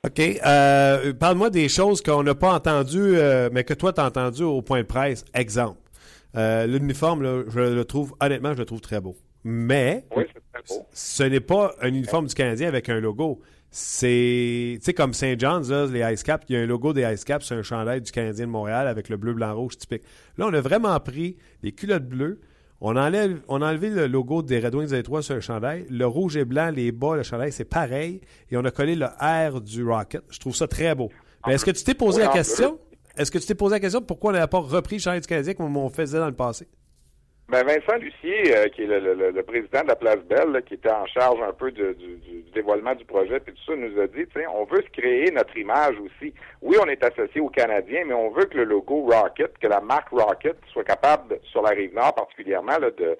OK. 0.06 0.20
Euh, 0.20 1.12
Parle-moi 1.14 1.50
des 1.50 1.68
choses 1.68 2.02
qu'on 2.02 2.22
n'a 2.22 2.34
pas 2.34 2.52
entendues, 2.54 3.16
euh, 3.16 3.48
mais 3.52 3.64
que 3.64 3.74
toi, 3.74 3.92
tu 3.92 4.00
as 4.00 4.06
entendues 4.06 4.44
au 4.44 4.62
point 4.62 4.80
de 4.80 4.86
presse. 4.86 5.24
Exemple. 5.34 5.78
L'uniforme, 6.34 7.44
je 7.48 7.58
le 7.60 7.84
trouve, 7.84 8.14
honnêtement, 8.20 8.52
je 8.52 8.58
le 8.58 8.64
trouve 8.64 8.80
très 8.80 9.00
beau. 9.00 9.16
Mais 9.44 10.04
Oui, 10.14 10.24
c'est 10.32 10.42
très 10.52 10.62
beau. 10.76 10.86
ce 10.92 11.22
n'est 11.24 11.40
pas 11.40 11.74
un 11.80 11.88
uniforme 11.88 12.26
du 12.26 12.34
Canadien 12.34 12.68
avec 12.68 12.88
un 12.88 13.00
logo. 13.00 13.40
C'est, 13.70 14.76
tu 14.78 14.80
sais, 14.82 14.94
comme 14.94 15.12
Saint 15.12 15.34
John's, 15.36 15.68
là, 15.70 15.86
les 15.86 16.14
Ice 16.14 16.22
Caps, 16.22 16.44
il 16.48 16.56
y 16.56 16.58
a 16.58 16.62
un 16.62 16.66
logo 16.66 16.92
des 16.92 17.02
Ice 17.12 17.24
Caps 17.24 17.44
sur 17.44 17.56
un 17.56 17.62
chandail 17.62 18.00
du 18.00 18.10
Canadien 18.12 18.46
de 18.46 18.50
Montréal 18.50 18.86
avec 18.86 19.08
le 19.08 19.16
bleu, 19.16 19.34
blanc, 19.34 19.54
rouge 19.54 19.76
typique. 19.76 20.02
Là, 20.36 20.46
on 20.48 20.54
a 20.54 20.60
vraiment 20.60 20.98
pris 21.00 21.36
les 21.62 21.72
culottes 21.72 22.06
bleues, 22.06 22.40
on, 22.80 22.96
enlève, 22.96 23.40
on 23.48 23.60
a 23.62 23.70
enlevé 23.70 23.90
le 23.90 24.06
logo 24.06 24.42
des 24.42 24.60
Red 24.60 24.74
Wings 24.74 24.94
étoiles 24.94 25.22
sur 25.22 25.34
le 25.34 25.40
chandail, 25.40 25.86
le 25.90 26.06
rouge 26.06 26.36
et 26.36 26.44
blanc, 26.44 26.70
les 26.74 26.92
bas, 26.92 27.16
le 27.16 27.22
chandail, 27.22 27.52
c'est 27.52 27.64
pareil, 27.64 28.20
et 28.50 28.56
on 28.56 28.64
a 28.64 28.70
collé 28.70 28.94
le 28.94 29.06
R 29.06 29.60
du 29.60 29.84
Rocket. 29.84 30.22
Je 30.30 30.38
trouve 30.38 30.54
ça 30.54 30.68
très 30.68 30.94
beau. 30.94 31.10
Mais 31.46 31.54
est-ce 31.54 31.64
que 31.64 31.70
tu 31.70 31.82
t'es 31.82 31.94
posé 31.94 32.20
Oui, 32.20 32.26
la 32.26 32.32
question? 32.32 32.78
Est-ce 33.16 33.30
que 33.30 33.38
tu 33.38 33.46
t'es 33.46 33.54
posé 33.54 33.74
la 33.74 33.80
question 33.80 34.00
pourquoi 34.00 34.30
on 34.30 34.34
n'avait 34.34 34.46
pas 34.46 34.60
repris 34.60 34.96
le 34.96 35.02
chandail 35.02 35.20
du 35.20 35.26
Canadien 35.26 35.54
comme 35.54 35.76
on 35.76 35.88
faisait 35.88 36.18
dans 36.18 36.26
le 36.26 36.34
passé? 36.34 36.68
Ben 37.50 37.64
Vincent 37.64 37.96
Lucier, 37.98 38.54
euh, 38.54 38.68
qui 38.68 38.82
est 38.82 38.86
le, 38.86 39.14
le- 39.14 39.30
le 39.30 39.42
président 39.42 39.82
de 39.82 39.88
la 39.88 39.96
Place 39.96 40.18
Belle, 40.28 40.50
là, 40.52 40.60
qui 40.60 40.74
était 40.74 40.90
en 40.90 41.06
charge 41.06 41.40
un 41.40 41.54
peu 41.54 41.70
de- 41.72 41.94
du, 41.94 42.16
du- 42.16 42.42
dévoilement 42.54 42.94
du 42.94 43.06
projet, 43.06 43.40
puis 43.40 43.54
tout 43.54 43.72
ça, 43.72 43.74
nous 43.76 43.98
a 43.98 44.06
dit, 44.06 44.26
on 44.54 44.64
veut 44.64 44.82
se 44.82 44.90
créer 45.00 45.30
notre 45.30 45.56
image 45.56 45.94
aussi. 45.98 46.34
Oui, 46.60 46.76
on 46.82 46.86
est 46.88 47.02
associé 47.02 47.40
aux 47.40 47.48
Canadiens, 47.48 48.02
mais 48.06 48.12
on 48.12 48.30
veut 48.30 48.44
que 48.44 48.58
le 48.58 48.64
logo 48.64 49.08
Rocket, 49.10 49.56
que 49.58 49.66
la 49.66 49.80
marque 49.80 50.10
Rocket 50.10 50.56
soit 50.72 50.84
capable, 50.84 51.38
sur 51.44 51.62
la 51.62 51.70
rive 51.70 51.94
nord 51.94 52.14
particulièrement, 52.14 52.76
là, 52.78 52.90
de 52.90 53.16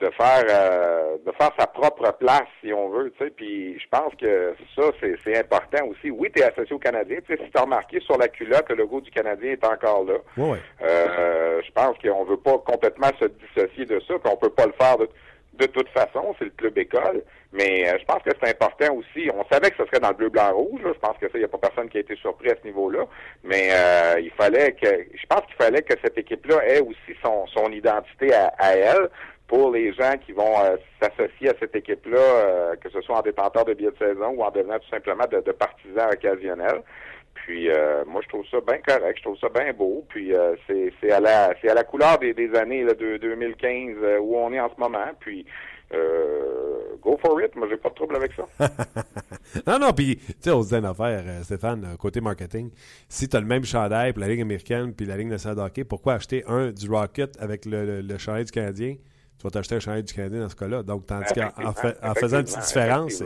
de 0.00 0.10
faire 0.10 0.44
euh, 0.48 1.16
de 1.26 1.32
faire 1.32 1.50
sa 1.58 1.66
propre 1.66 2.12
place 2.18 2.46
si 2.62 2.72
on 2.72 2.88
veut 2.90 3.10
tu 3.18 3.24
sais. 3.24 3.30
Puis 3.30 3.78
je 3.78 3.86
pense 3.90 4.14
que 4.20 4.54
ça 4.76 4.82
c'est 5.00 5.16
c'est 5.24 5.36
important 5.38 5.84
aussi. 5.86 6.10
Oui 6.10 6.30
tu 6.34 6.40
es 6.40 6.44
associé 6.44 6.74
au 6.74 6.78
Canadien 6.78 7.18
tu 7.26 7.34
sais 7.36 7.42
si 7.44 7.50
tu 7.50 7.58
as 7.58 7.62
remarqué 7.62 8.00
sur 8.00 8.16
la 8.18 8.28
culotte 8.28 8.68
le 8.70 8.76
logo 8.76 9.00
du 9.00 9.10
Canadien 9.10 9.52
est 9.52 9.64
encore 9.64 10.04
là. 10.04 10.14
Ouais. 10.36 10.58
euh, 10.82 11.60
je 11.66 11.70
pense 11.72 11.96
qu'on 11.98 12.24
veut 12.24 12.36
pas 12.36 12.58
complètement 12.58 13.10
se 13.20 13.26
dissocier 13.26 13.86
de 13.86 14.00
ça 14.06 14.14
qu'on 14.22 14.36
peut 14.36 14.50
pas 14.50 14.66
le 14.66 14.72
faire 14.80 14.98
de, 14.98 15.08
de 15.54 15.66
toute 15.66 15.88
façon 15.88 16.34
c'est 16.38 16.44
le 16.46 16.50
club 16.52 16.78
école. 16.78 17.22
Mais 17.52 17.88
euh, 17.88 17.96
je 17.98 18.04
pense 18.04 18.22
que 18.22 18.30
c'est 18.40 18.50
important 18.50 18.94
aussi. 18.94 19.30
On 19.34 19.42
savait 19.50 19.70
que 19.70 19.78
ce 19.78 19.86
serait 19.86 20.00
dans 20.00 20.10
le 20.10 20.14
bleu 20.14 20.28
blanc 20.28 20.52
rouge 20.54 20.82
là. 20.84 20.90
je 20.94 20.98
pense 20.98 21.16
que 21.18 21.26
ça 21.28 21.32
il 21.38 21.40
y 21.40 21.44
a 21.44 21.48
pas 21.48 21.58
personne 21.58 21.88
qui 21.88 21.96
a 21.96 22.00
été 22.00 22.14
surpris 22.16 22.50
à 22.50 22.56
ce 22.60 22.66
niveau-là. 22.66 23.04
Mais 23.42 23.70
euh, 23.72 24.20
il 24.20 24.30
fallait 24.32 24.72
que 24.72 24.86
je 24.86 25.26
pense 25.28 25.44
qu'il 25.46 25.56
fallait 25.56 25.82
que 25.82 25.94
cette 26.04 26.18
équipe-là 26.18 26.64
ait 26.66 26.80
aussi 26.80 27.16
son 27.22 27.46
son 27.48 27.72
identité 27.72 28.34
à, 28.34 28.52
à 28.58 28.74
elle 28.74 29.08
pour 29.48 29.72
les 29.72 29.92
gens 29.94 30.12
qui 30.24 30.32
vont 30.32 30.54
euh, 30.60 30.76
s'associer 31.00 31.48
à 31.48 31.54
cette 31.58 31.74
équipe-là, 31.74 32.18
euh, 32.18 32.76
que 32.76 32.90
ce 32.90 33.00
soit 33.00 33.18
en 33.18 33.22
détenteur 33.22 33.64
de 33.64 33.72
billets 33.72 33.90
de 33.90 33.96
saison 33.96 34.28
ou 34.36 34.42
en 34.42 34.50
devenant 34.50 34.78
tout 34.78 34.90
simplement 34.90 35.24
de, 35.26 35.40
partisans 35.52 36.10
occasionnels. 36.12 36.82
Puis 37.34 37.70
euh, 37.70 38.04
moi 38.06 38.20
je 38.22 38.28
trouve 38.28 38.44
ça 38.50 38.58
bien 38.60 38.78
correct, 38.86 39.16
je 39.16 39.22
trouve 39.22 39.38
ça 39.38 39.48
bien 39.48 39.72
beau. 39.72 40.04
Puis 40.10 40.34
euh, 40.34 40.54
c'est 40.66 40.92
c'est 41.00 41.10
à 41.10 41.20
la 41.20 41.54
c'est 41.60 41.70
à 41.70 41.74
la 41.74 41.84
couleur 41.84 42.18
des, 42.18 42.34
années 42.54 42.84
de 42.84 43.16
2015 43.16 43.96
euh, 44.02 44.18
où 44.18 44.36
on 44.36 44.52
est 44.52 44.60
en 44.60 44.68
ce 44.68 44.78
moment. 44.78 45.06
Puis 45.18 45.46
go 47.00 47.18
for 47.24 47.40
it, 47.40 47.56
moi 47.56 47.66
j'ai 47.70 47.78
pas 47.78 47.88
de 47.88 47.94
trouble 47.94 48.16
avec 48.16 48.32
ça. 48.34 48.44
non, 49.66 49.78
non, 49.78 49.92
puis, 49.94 50.16
tu 50.16 50.34
sais, 50.40 50.50
on 50.50 50.62
se 50.62 50.68
dit 50.68 50.74
une 50.74 50.84
affaire, 50.84 51.22
Stéphane, 51.42 51.96
côté 51.98 52.20
marketing. 52.20 52.70
Si 53.08 53.26
tu 53.26 53.36
as 53.36 53.40
le 53.40 53.46
même 53.46 53.64
chandail 53.64 54.12
pour 54.12 54.20
la 54.20 54.28
Ligue 54.28 54.42
américaine 54.42 54.92
puis 54.92 55.06
la 55.06 55.16
Ligue 55.16 55.30
de 55.30 55.60
hockey, 55.60 55.84
pourquoi 55.84 56.14
acheter 56.14 56.44
un 56.46 56.70
du 56.72 56.90
Rocket 56.90 57.40
avec 57.40 57.64
le, 57.64 57.86
le, 57.86 58.00
le 58.02 58.18
chandail 58.18 58.44
du 58.44 58.50
Canadien? 58.50 58.96
Tu 59.38 59.44
vas 59.44 59.50
t'acheter 59.50 59.76
un 59.76 59.80
chandail 59.80 60.02
du 60.02 60.12
Canadien 60.12 60.40
dans 60.40 60.48
ce 60.48 60.56
cas-là. 60.56 60.82
Donc, 60.82 61.06
tandis 61.06 61.32
qu'en 61.32 61.64
en 61.64 61.72
fait- 61.72 61.96
en 62.02 62.14
faisant 62.14 62.38
une 62.38 62.44
petite 62.44 62.60
différence. 62.60 63.22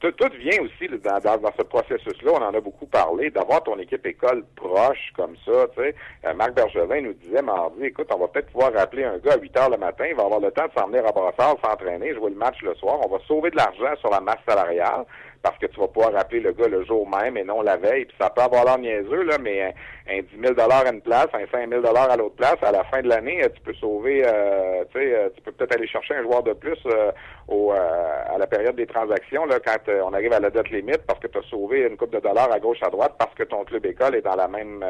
Tout, 0.00 0.12
tout 0.12 0.30
vient 0.38 0.62
aussi 0.62 0.86
là, 0.86 0.96
dans, 1.02 1.18
dans, 1.18 1.38
dans 1.42 1.52
ce 1.58 1.64
processus-là, 1.64 2.30
on 2.34 2.42
en 2.42 2.54
a 2.54 2.60
beaucoup 2.60 2.86
parlé, 2.86 3.30
d'avoir 3.30 3.64
ton 3.64 3.76
équipe 3.80 4.06
école 4.06 4.44
proche 4.54 5.12
comme 5.16 5.34
ça. 5.44 5.66
Tu 5.74 5.82
sais. 5.82 5.94
Euh, 6.24 6.34
Marc 6.34 6.54
Bergevin 6.54 7.00
nous 7.00 7.14
disait 7.14 7.42
mardi, 7.42 7.86
écoute, 7.86 8.06
on 8.14 8.18
va 8.20 8.28
peut-être 8.28 8.52
pouvoir 8.52 8.72
rappeler 8.72 9.02
un 9.02 9.18
gars 9.18 9.32
à 9.32 9.38
8 9.38 9.56
heures 9.56 9.70
le 9.70 9.76
matin, 9.76 10.04
il 10.08 10.14
va 10.14 10.22
avoir 10.22 10.38
le 10.38 10.52
temps 10.52 10.66
de 10.68 10.72
s'en 10.78 10.86
venir 10.86 11.04
à 11.04 11.10
Brassard, 11.10 11.56
s'entraîner, 11.64 12.14
jouer 12.14 12.30
le 12.30 12.36
match 12.36 12.62
le 12.62 12.76
soir. 12.76 13.00
On 13.04 13.08
va 13.08 13.18
sauver 13.26 13.50
de 13.50 13.56
l'argent 13.56 13.96
sur 13.98 14.10
la 14.10 14.20
masse 14.20 14.38
salariale 14.48 15.04
parce 15.42 15.58
que 15.58 15.66
tu 15.66 15.80
vas 15.80 15.88
pouvoir 15.88 16.12
rappeler 16.12 16.40
le 16.40 16.52
gars 16.52 16.68
le 16.68 16.84
jour 16.84 17.08
même 17.08 17.36
et 17.36 17.44
non 17.44 17.62
la 17.62 17.76
veille. 17.76 18.04
Puis 18.06 18.16
ça 18.20 18.30
peut 18.30 18.42
avoir 18.42 18.64
l'air 18.64 18.78
niaiseux, 18.78 19.22
là, 19.22 19.38
mais 19.38 19.62
un, 19.62 19.72
un 20.08 20.20
10 20.20 20.56
000 20.56 20.58
à 20.58 20.90
une 20.90 21.00
place, 21.00 21.28
un 21.34 21.46
5 21.50 21.68
000 21.68 21.84
à 21.84 22.16
l'autre 22.16 22.36
place, 22.36 22.56
à 22.62 22.72
la 22.72 22.84
fin 22.84 23.02
de 23.02 23.08
l'année, 23.08 23.42
euh, 23.44 23.48
tu 23.54 23.60
peux 23.62 23.74
sauver, 23.74 24.22
euh, 24.24 24.84
tu 24.92 24.98
sais, 24.98 25.14
euh, 25.14 25.28
tu 25.34 25.42
peux 25.42 25.52
peut-être 25.52 25.74
aller 25.74 25.86
chercher 25.86 26.14
un 26.14 26.22
joueur 26.22 26.42
de 26.42 26.52
plus 26.52 26.78
à 26.88 28.38
la 28.38 28.46
période 28.46 28.76
des 28.76 28.86
transactions, 28.86 29.44
là, 29.46 29.58
quand 29.64 29.90
on 30.04 30.12
arrive 30.12 30.32
à 30.32 30.40
la 30.40 30.50
date 30.50 30.70
limite, 30.70 31.02
parce 31.06 31.18
que 31.18 31.26
tu 31.26 31.38
as 31.38 31.42
sauvé 31.42 31.86
une 31.88 31.96
coupe 31.96 32.12
de 32.12 32.20
dollars 32.20 32.50
à 32.52 32.60
gauche, 32.60 32.78
à 32.82 32.90
droite, 32.90 33.14
parce 33.18 33.34
que 33.34 33.42
ton 33.42 33.64
club 33.64 33.84
école 33.86 34.14
est 34.14 34.22
dans 34.22 34.36
la 34.36 34.48
même, 34.48 34.82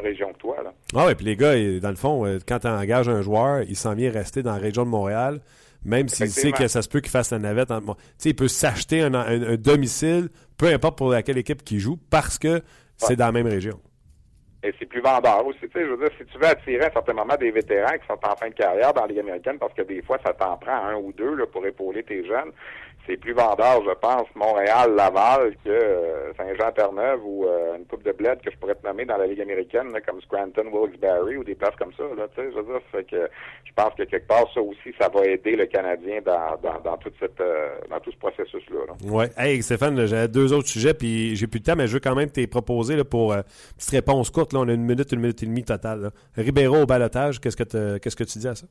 région 0.00 0.32
que 0.32 0.38
toi. 0.38 0.56
Ah 0.94 1.06
ouais, 1.06 1.14
puis 1.14 1.24
les 1.24 1.36
gars, 1.36 1.54
dans 1.80 1.90
le 1.90 1.96
fond, 1.96 2.38
quand 2.46 2.60
tu 2.60 2.68
engages 2.68 3.08
un 3.08 3.22
joueur, 3.22 3.62
il 3.62 3.76
s'en 3.76 3.94
vient 3.94 4.10
rester 4.10 4.42
dans 4.42 4.52
la 4.52 4.58
région 4.58 4.84
de 4.84 4.90
Montréal, 4.90 5.40
même 5.84 6.08
s'il 6.08 6.28
sait 6.30 6.52
que 6.52 6.68
ça 6.68 6.82
se 6.82 6.88
peut 6.88 7.00
qu'il 7.00 7.10
fasse 7.10 7.30
la 7.30 7.38
navette. 7.38 7.68
sais, 8.18 8.30
il 8.30 8.34
peut 8.36 8.48
s'acheter 8.48 9.02
un, 9.02 9.14
un- 9.14 9.42
un 9.52 9.56
domicile, 9.56 10.28
peu 10.56 10.66
importe 10.66 10.98
pour 10.98 11.10
laquelle 11.10 11.38
équipe 11.38 11.62
qu'il 11.62 11.78
joue, 11.78 11.96
parce 12.10 12.38
que 12.38 12.62
c'est 12.96 13.16
dans 13.16 13.26
la 13.26 13.32
même 13.32 13.46
région. 13.46 13.80
Et 14.64 14.74
c'est 14.76 14.86
plus 14.86 15.00
vendeur 15.00 15.46
aussi. 15.46 15.58
Je 15.72 15.78
veux 15.78 15.96
dire, 15.98 16.10
si 16.18 16.24
tu 16.26 16.36
veux 16.36 16.46
attirer 16.46 16.82
à 16.84 16.88
un 16.88 16.92
certain 16.92 17.12
moment 17.12 17.36
des 17.38 17.52
vétérans 17.52 17.92
qui 17.96 18.06
sont 18.08 18.18
en 18.28 18.34
fin 18.34 18.48
de 18.48 18.54
carrière 18.54 18.92
dans 18.92 19.02
la 19.02 19.06
Ligue 19.06 19.20
américaine, 19.20 19.56
parce 19.56 19.72
que 19.72 19.82
des 19.82 20.02
fois, 20.02 20.18
ça 20.26 20.32
t'en 20.32 20.56
prend 20.56 20.84
un 20.84 20.96
ou 20.96 21.12
deux 21.12 21.36
là, 21.36 21.46
pour 21.46 21.64
épauler 21.64 22.02
tes 22.02 22.26
jeunes, 22.26 22.50
c'est 23.08 23.16
plus 23.16 23.32
vendeur, 23.32 23.82
je 23.84 23.94
pense, 24.00 24.26
Montréal, 24.34 24.94
Laval, 24.94 25.56
que 25.64 25.70
euh, 25.70 26.32
Saint-Jean-Terre-Neuve 26.36 27.20
ou 27.24 27.46
euh, 27.46 27.76
une 27.78 27.86
coupe 27.86 28.04
de 28.04 28.12
bled 28.12 28.40
que 28.42 28.50
je 28.50 28.56
pourrais 28.58 28.74
te 28.74 28.86
nommer 28.86 29.06
dans 29.06 29.16
la 29.16 29.26
Ligue 29.26 29.40
américaine, 29.40 29.88
comme 30.06 30.20
Scranton, 30.20 30.66
Wilkes-Barre 30.70 31.24
ou 31.38 31.42
des 31.42 31.54
places 31.54 31.74
comme 31.78 31.92
ça. 31.94 32.04
Je 32.36 32.42
veux 32.42 32.62
dire, 32.62 33.06
que 33.08 33.30
je 33.64 33.72
pense 33.74 33.94
que 33.94 34.02
quelque 34.02 34.26
part, 34.26 34.44
ça 34.52 34.60
aussi, 34.60 34.94
ça 35.00 35.08
va 35.08 35.24
aider 35.24 35.56
le 35.56 35.66
Canadien 35.66 36.20
dans, 36.24 36.58
dans, 36.62 36.92
euh, 36.94 37.98
tout 38.02 38.12
ce 38.12 38.18
processus-là. 38.18 38.80
là. 38.88 39.10
Ouais. 39.10 39.30
Hey, 39.38 39.62
Stéphane, 39.62 40.04
j'avais 40.06 40.28
deux 40.28 40.52
autres 40.52 40.68
sujets, 40.68 40.92
puis 40.92 41.34
j'ai 41.34 41.46
plus 41.46 41.60
de 41.60 41.64
temps, 41.64 41.76
mais 41.76 41.86
je 41.86 41.94
veux 41.94 42.00
quand 42.00 42.14
même 42.14 42.30
t'es 42.30 42.46
proposé 42.46 42.94
là, 42.96 43.04
pour 43.04 43.32
euh, 43.32 43.40
petite 43.78 43.90
réponse 43.90 44.30
courte. 44.30 44.52
Là, 44.52 44.60
on 44.60 44.68
a 44.68 44.72
une 44.72 44.84
minute, 44.84 45.10
une 45.12 45.20
minute 45.20 45.42
et 45.42 45.46
demie 45.46 45.64
totale. 45.64 46.10
Ribeiro 46.36 46.82
au 46.82 46.86
balotage, 46.86 47.40
qu'est-ce 47.40 47.56
qu'est-ce 47.56 48.16
que 48.16 48.24
tu 48.24 48.38
dis 48.38 48.48
à 48.48 48.54
ça? 48.54 48.66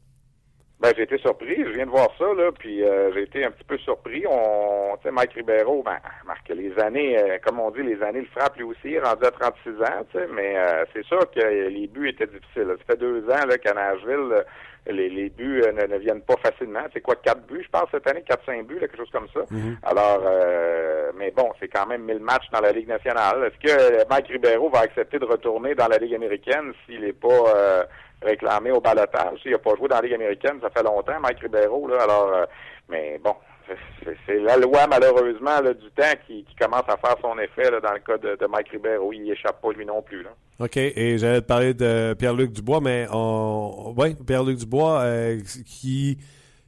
Ben, 0.80 0.92
j'ai 0.96 1.04
été 1.04 1.18
surpris. 1.18 1.56
Je 1.58 1.72
viens 1.72 1.86
de 1.88 1.92
voir 1.92 2.10
ça, 2.20 2.26
là, 2.36 2.52
puis 2.52 2.84
euh, 2.84 3.12
j'ai 3.14 3.24
été 3.24 3.44
un 3.44 3.50
petit 3.50 3.64
peu 3.64 3.80
surpris. 3.80 4.24
On, 4.30 4.96
tu 4.98 5.04
sais, 5.04 5.12
Mike 5.12 5.34
Ribeiro, 5.34 5.82
ben, 5.82 5.98
Marc, 6.26 6.48
les 6.50 6.78
années, 6.80 7.18
euh, 7.18 7.40
comme 7.44 7.60
on 7.60 7.72
dit, 7.72 7.82
les 7.82 8.02
années 8.04 8.22
le 8.22 8.28
frappent 8.28 8.58
lui 8.58 8.64
aussi, 8.64 8.80
il 8.86 8.94
est 8.96 9.00
rendu 9.00 9.26
à 9.26 9.32
36 9.32 9.70
ans, 9.82 10.06
tu 10.12 10.20
sais, 10.20 10.28
mais 10.32 10.56
euh, 10.56 10.86
c'est 10.94 11.04
sûr 11.06 11.20
que 11.32 11.40
les 11.40 11.88
buts 11.88 12.10
étaient 12.10 12.28
difficiles. 12.28 12.76
Ça 12.78 12.94
fait 12.94 13.00
deux 13.00 13.24
ans 13.28 13.46
là, 13.48 13.58
qu'à 13.58 13.74
Nashville, 13.74 14.32
euh, 14.32 14.44
les, 14.92 15.10
les 15.10 15.30
buts 15.30 15.62
euh, 15.64 15.72
ne, 15.72 15.94
ne 15.94 15.98
viennent 15.98 16.22
pas 16.22 16.36
facilement. 16.44 16.86
C'est 16.94 17.02
quoi, 17.02 17.16
quatre 17.16 17.46
buts, 17.48 17.64
je 17.64 17.70
pense, 17.70 17.90
cette 17.92 18.08
année, 18.08 18.24
quatre, 18.28 18.46
cinq 18.46 18.66
buts, 18.68 18.76
là, 18.76 18.82
quelque 18.82 18.98
chose 18.98 19.12
comme 19.12 19.28
ça. 19.34 19.42
Alors, 19.84 20.24
euh, 20.26 21.12
mais 21.18 21.32
bon, 21.32 21.52
c'est 21.60 21.68
quand 21.68 21.88
même 21.88 22.04
1000 22.04 22.20
matchs 22.20 22.50
dans 22.52 22.62
la 22.62 22.72
Ligue 22.72 22.88
nationale. 22.88 23.44
Est-ce 23.46 23.68
que 23.68 24.10
Mike 24.10 24.28
Ribeiro 24.28 24.70
va 24.70 24.82
accepter 24.82 25.20
de 25.20 25.26
retourner 25.26 25.76
dans 25.76 25.88
la 25.88 25.98
Ligue 25.98 26.16
américaine 26.16 26.74
s'il 26.86 27.02
n'est 27.02 27.14
pas 27.14 27.28
euh, 27.56 27.84
réclamé 28.22 28.72
au 28.72 28.82
balotage? 28.82 29.40
Il 29.46 29.52
n'a 29.52 29.58
pas 29.58 29.76
joué 29.76 29.88
dans 29.88 29.98
la 29.98 30.02
Ligue 30.02 30.14
américaine, 30.14 30.60
ça 30.62 30.70
fait 30.70 30.84
longtemps, 30.84 31.20
Mike 31.20 31.40
Ribeiro, 31.40 31.88
là. 31.88 32.04
Alors, 32.04 32.34
euh, 32.34 32.46
mais 32.90 33.20
bon, 33.24 33.36
c'est- 34.26 34.40
la 34.40 34.58
loi, 34.58 34.88
malheureusement, 34.88 35.62
là, 35.62 35.74
du 35.74 35.90
temps 35.92 36.04
qui, 36.26 36.46
commence 36.60 36.88
à 36.88 36.98
faire 36.98 37.16
son 37.22 37.38
effet 37.40 37.70
là, 37.70 37.80
dans 37.80 37.94
le 37.94 38.00
cas 38.00 38.18
de, 38.18 38.48
Mike 38.48 38.70
Ribeiro. 38.70 39.14
Il 39.14 39.30
échappe 39.32 39.62
pas, 39.62 39.72
lui 39.72 39.86
non 39.86 40.02
plus. 40.02 40.24
Là. 40.24 40.30
OK, 40.60 40.78
et 40.78 41.18
j'allais 41.18 41.42
te 41.42 41.46
parler 41.46 41.74
de 41.74 42.16
Pierre-Luc 42.18 42.52
Dubois, 42.52 42.82
mais 42.82 43.08
on... 43.12 43.94
ouais, 43.96 44.16
Pierre-Luc 44.26 44.58
Dubois 44.58 45.02
euh, 45.02 45.40
qui 45.66 46.18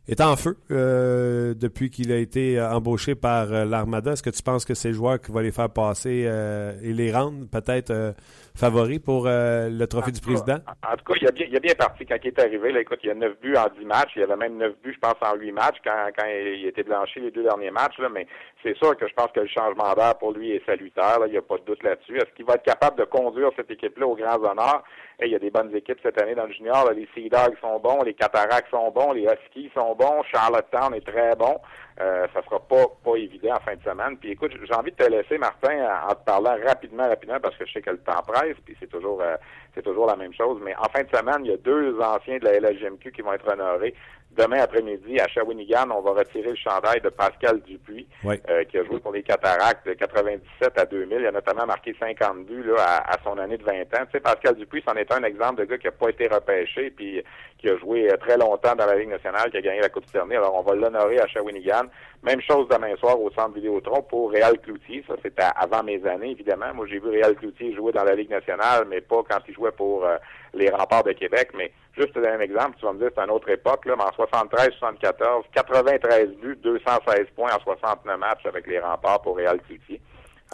est 0.10 0.22
en 0.22 0.36
feu 0.36 0.57
euh, 0.72 1.53
depuis 1.53 1.91
qu'il 1.91 2.12
a 2.12 2.18
été 2.18 2.60
euh, 2.60 2.72
embauché 2.72 3.14
par 3.14 3.53
euh, 3.53 3.64
l'Armada. 3.64 4.14
Est-ce 4.14 4.24
que 4.24 4.32
tu 4.32 4.41
penses 4.41 4.66
que 4.66 4.74
c'est 4.74 4.89
le 4.89 4.95
joueur 4.95 5.22
qui 5.22 5.32
va 5.32 5.43
les 5.43 5.51
faire 5.51 5.70
passer 5.70 6.26
euh, 6.26 6.74
et 6.82 6.93
les 6.93 7.12
rendre 7.12 7.45
peut-être 7.51 7.91
euh, 7.91 8.12
favoris 8.55 8.99
pour 8.99 9.28
euh, 9.28 9.70
le 9.70 9.86
trophée 9.86 10.12
du 10.12 10.20
président? 10.20 10.57
En 10.68 10.97
tout 10.97 11.14
cas, 11.14 11.20
il 11.22 11.28
a 11.28 11.32
bien, 11.32 11.45
il 11.47 11.55
a 11.55 11.60
bien 11.60 11.76
parti 11.76 12.07
quand 12.07 12.16
il 12.24 12.28
est 12.28 12.39
arrivé. 12.39 12.72
Là, 12.72 12.82
écoute, 12.82 12.99
il 13.03 13.07
y 13.07 13.12
a 13.12 13.16
9 13.16 13.39
buts 13.39 13.55
en 13.55 13.68
10 13.80 13.86
matchs. 13.86 14.12
Il 14.16 14.22
y 14.22 14.24
avait 14.24 14.36
même 14.36 14.57
9 14.57 14.74
buts, 14.84 14.93
je 14.95 14.99
pense, 14.99 15.16
en 15.22 15.36
8 15.36 15.51
matchs 15.51 15.78
quand, 15.84 16.10
quand 16.18 16.26
il 16.26 16.66
était 16.66 16.84
blanchi 16.84 17.20
les 17.20 17.32
deux 17.32 17.43
derniers 17.43 17.72
matchs. 17.72 17.99
Là, 17.99 18.10
mais 18.12 18.26
c'est 18.64 18.76
sûr 18.78 18.97
que 18.97 19.07
je 19.07 19.14
pense 19.14 19.32
que 19.32 19.41
le 19.41 19.47
changement 19.47 19.93
d'air 19.93 20.18
pour 20.18 20.34
lui 20.34 20.51
est 20.51 20.66
salutaire. 20.66 21.20
Là, 21.20 21.28
il 21.28 21.32
n'y 21.32 21.38
a 21.38 21.43
pas 21.43 21.57
de 21.57 21.66
doute 21.66 21.84
là-dessus. 21.84 22.18
Est-ce 22.18 22.34
qu'il 22.36 22.45
va 22.45 22.55
être 22.55 22.64
capable 22.64 22.97
de 22.97 23.05
conduire 23.05 23.51
cette 23.55 23.70
équipe-là 23.70 24.07
aux 24.07 24.16
grands 24.16 24.43
honneurs? 24.43 24.84
Il 25.22 25.32
y 25.32 25.36
a 25.36 25.39
des 25.39 25.49
bonnes 25.49 25.76
équipes 25.76 25.99
cette 26.01 26.22
année 26.22 26.34
dans 26.34 26.45
le 26.45 26.53
junior. 26.53 26.89
Les 26.93 27.07
Sea 27.13 27.30
Dogs 27.30 27.57
sont 27.59 27.80
bons, 27.80 28.03
les 28.03 28.13
Cataractes 28.13 28.70
sont 28.72 28.89
bons, 28.91 29.11
les 29.11 29.24
Huskies 29.24 29.70
sont 29.76 29.93
bons, 29.95 30.24
Charlottetown 30.32 30.93
est 30.93 31.05
très 31.05 31.36
bon. 31.36 31.59
Euh, 31.99 32.26
ça 32.34 32.41
sera 32.43 32.59
pas 32.59 32.86
pas 33.03 33.15
évident 33.17 33.55
en 33.55 33.59
fin 33.59 33.76
de 33.76 33.84
semaine. 33.84 34.17
Puis 34.17 34.32
écoute, 34.32 34.53
j'ai 34.63 34.74
envie 34.74 34.91
de 34.91 34.95
te 34.95 35.09
laisser, 35.09 35.38
Martin, 35.38 35.86
en 36.09 36.15
te 36.15 36.24
parlant 36.24 36.55
rapidement, 36.65 37.09
rapidement, 37.09 37.39
parce 37.41 37.57
que 37.57 37.65
je 37.65 37.74
sais 37.74 37.82
que 37.82 37.89
le 37.89 37.97
temps 37.97 38.22
presse, 38.26 38.55
puis 38.63 38.78
c'est 38.80 38.89
toujours 38.89 39.22
euh, 39.22 39.36
c'est 39.76 39.82
toujours 39.84 40.07
la 40.07 40.15
même 40.15 40.34
chose. 40.34 40.61
Mais 40.63 40.74
en 40.78 40.88
fin 40.89 41.03
de 41.03 41.09
semaine, 41.13 41.43
il 41.43 41.51
y 41.51 41.53
a 41.53 41.57
deux 41.57 41.99
anciens 41.99 42.38
de 42.38 42.45
la 42.45 42.59
LHGMQ 42.59 43.11
qui 43.11 43.22
vont 43.22 43.34
être 43.34 43.51
honorés. 43.51 43.93
Demain 44.32 44.59
après-midi, 44.61 45.19
à 45.19 45.27
Shawinigan, 45.27 45.89
on 45.91 46.01
va 46.01 46.11
retirer 46.11 46.49
le 46.51 46.55
chandail 46.55 47.01
de 47.01 47.09
Pascal 47.09 47.59
Dupuis, 47.61 48.07
Oui. 48.23 48.36
euh, 48.49 48.63
qui 48.65 48.77
a 48.77 48.84
joué 48.86 48.99
pour 48.99 49.11
les 49.11 49.23
Cataractes 49.23 49.86
de 49.88 49.93
97 49.93 50.77
à 50.77 50.86
2000. 50.86 51.17
Il 51.21 51.25
a 51.25 51.32
notamment 51.32 51.65
marqué 51.65 51.95
50 51.99 52.45
buts 52.45 52.63
là, 52.63 52.75
à, 52.80 53.13
à 53.15 53.17
son 53.23 53.38
année 53.39 53.57
de 53.57 53.63
20 53.63 53.71
ans. 53.82 54.05
Tu 54.05 54.11
sais, 54.13 54.19
Pascal 54.19 54.55
Dupuis, 54.55 54.84
c'en 54.88 54.93
est 54.95 55.11
un 55.11 55.23
exemple 55.23 55.61
de 55.61 55.65
gars 55.65 55.77
qui 55.80 55.88
n'a 55.88 55.91
pas 55.91 56.09
été 56.09 56.27
repêché, 56.27 56.91
puis 56.91 57.23
qui 57.57 57.69
a 57.69 57.77
joué 57.77 58.09
euh, 58.09 58.17
très 58.17 58.38
longtemps 58.38 58.75
dans 58.75 58.86
la 58.86 58.95
Ligue 58.95 59.09
nationale, 59.09 59.49
qui 59.49 59.57
a 59.57 59.61
gagné 59.61 59.82
la 59.82 59.89
Coupe 59.89 60.05
Stanley. 60.07 60.36
Alors, 60.38 60.55
on 60.55 60.61
va 60.61 60.75
l'honorer 60.75 61.19
à 61.19 61.27
Shawinigan. 61.27 61.86
Même 62.21 62.41
chose 62.41 62.67
demain 62.69 62.95
soir 62.97 63.19
au 63.19 63.32
Centre 63.32 63.55
Vidéotron 63.55 64.03
pour 64.03 64.32
Réal 64.32 64.59
Cloutier. 64.59 65.03
Ça, 65.07 65.15
c'était 65.23 65.43
avant 65.55 65.84
mes 65.84 66.05
années, 66.05 66.32
évidemment. 66.32 66.73
Moi, 66.75 66.86
j'ai 66.88 66.99
vu 66.99 67.09
Réal 67.09 67.36
Cloutier 67.36 67.73
jouer 67.73 67.91
dans 67.93 68.03
la 68.03 68.13
Ligue 68.15 68.30
nationale, 68.30 68.86
mais 68.88 69.01
pas 69.01 69.23
quand 69.27 69.39
il 69.47 69.53
jouait 69.55 69.71
pour 69.71 70.05
euh, 70.05 70.17
les 70.53 70.69
remparts 70.69 71.03
de 71.03 71.13
Québec. 71.13 71.49
Mais 71.57 71.71
juste 72.00 72.14
te 72.14 72.20
un 72.20 72.39
exemple, 72.39 72.78
tu 72.80 72.86
vas 72.86 72.93
me 72.93 73.00
dire 73.00 73.10
c'est 73.16 73.24
une 73.24 73.32
autre 73.32 73.50
époque, 73.50 73.86
là, 73.86 73.95
mais 73.97 74.04
en 74.04 74.26
73-74, 74.26 75.43
93 75.54 76.30
buts, 76.41 76.58
216 76.64 77.28
points 77.36 77.52
en 77.54 77.60
69 77.60 78.18
matchs 78.18 78.45
avec 78.45 78.68
les 78.68 78.80
remparts 78.80 79.22
pour 79.22 79.36
Réal 79.36 79.60
Cloutier. 79.62 80.00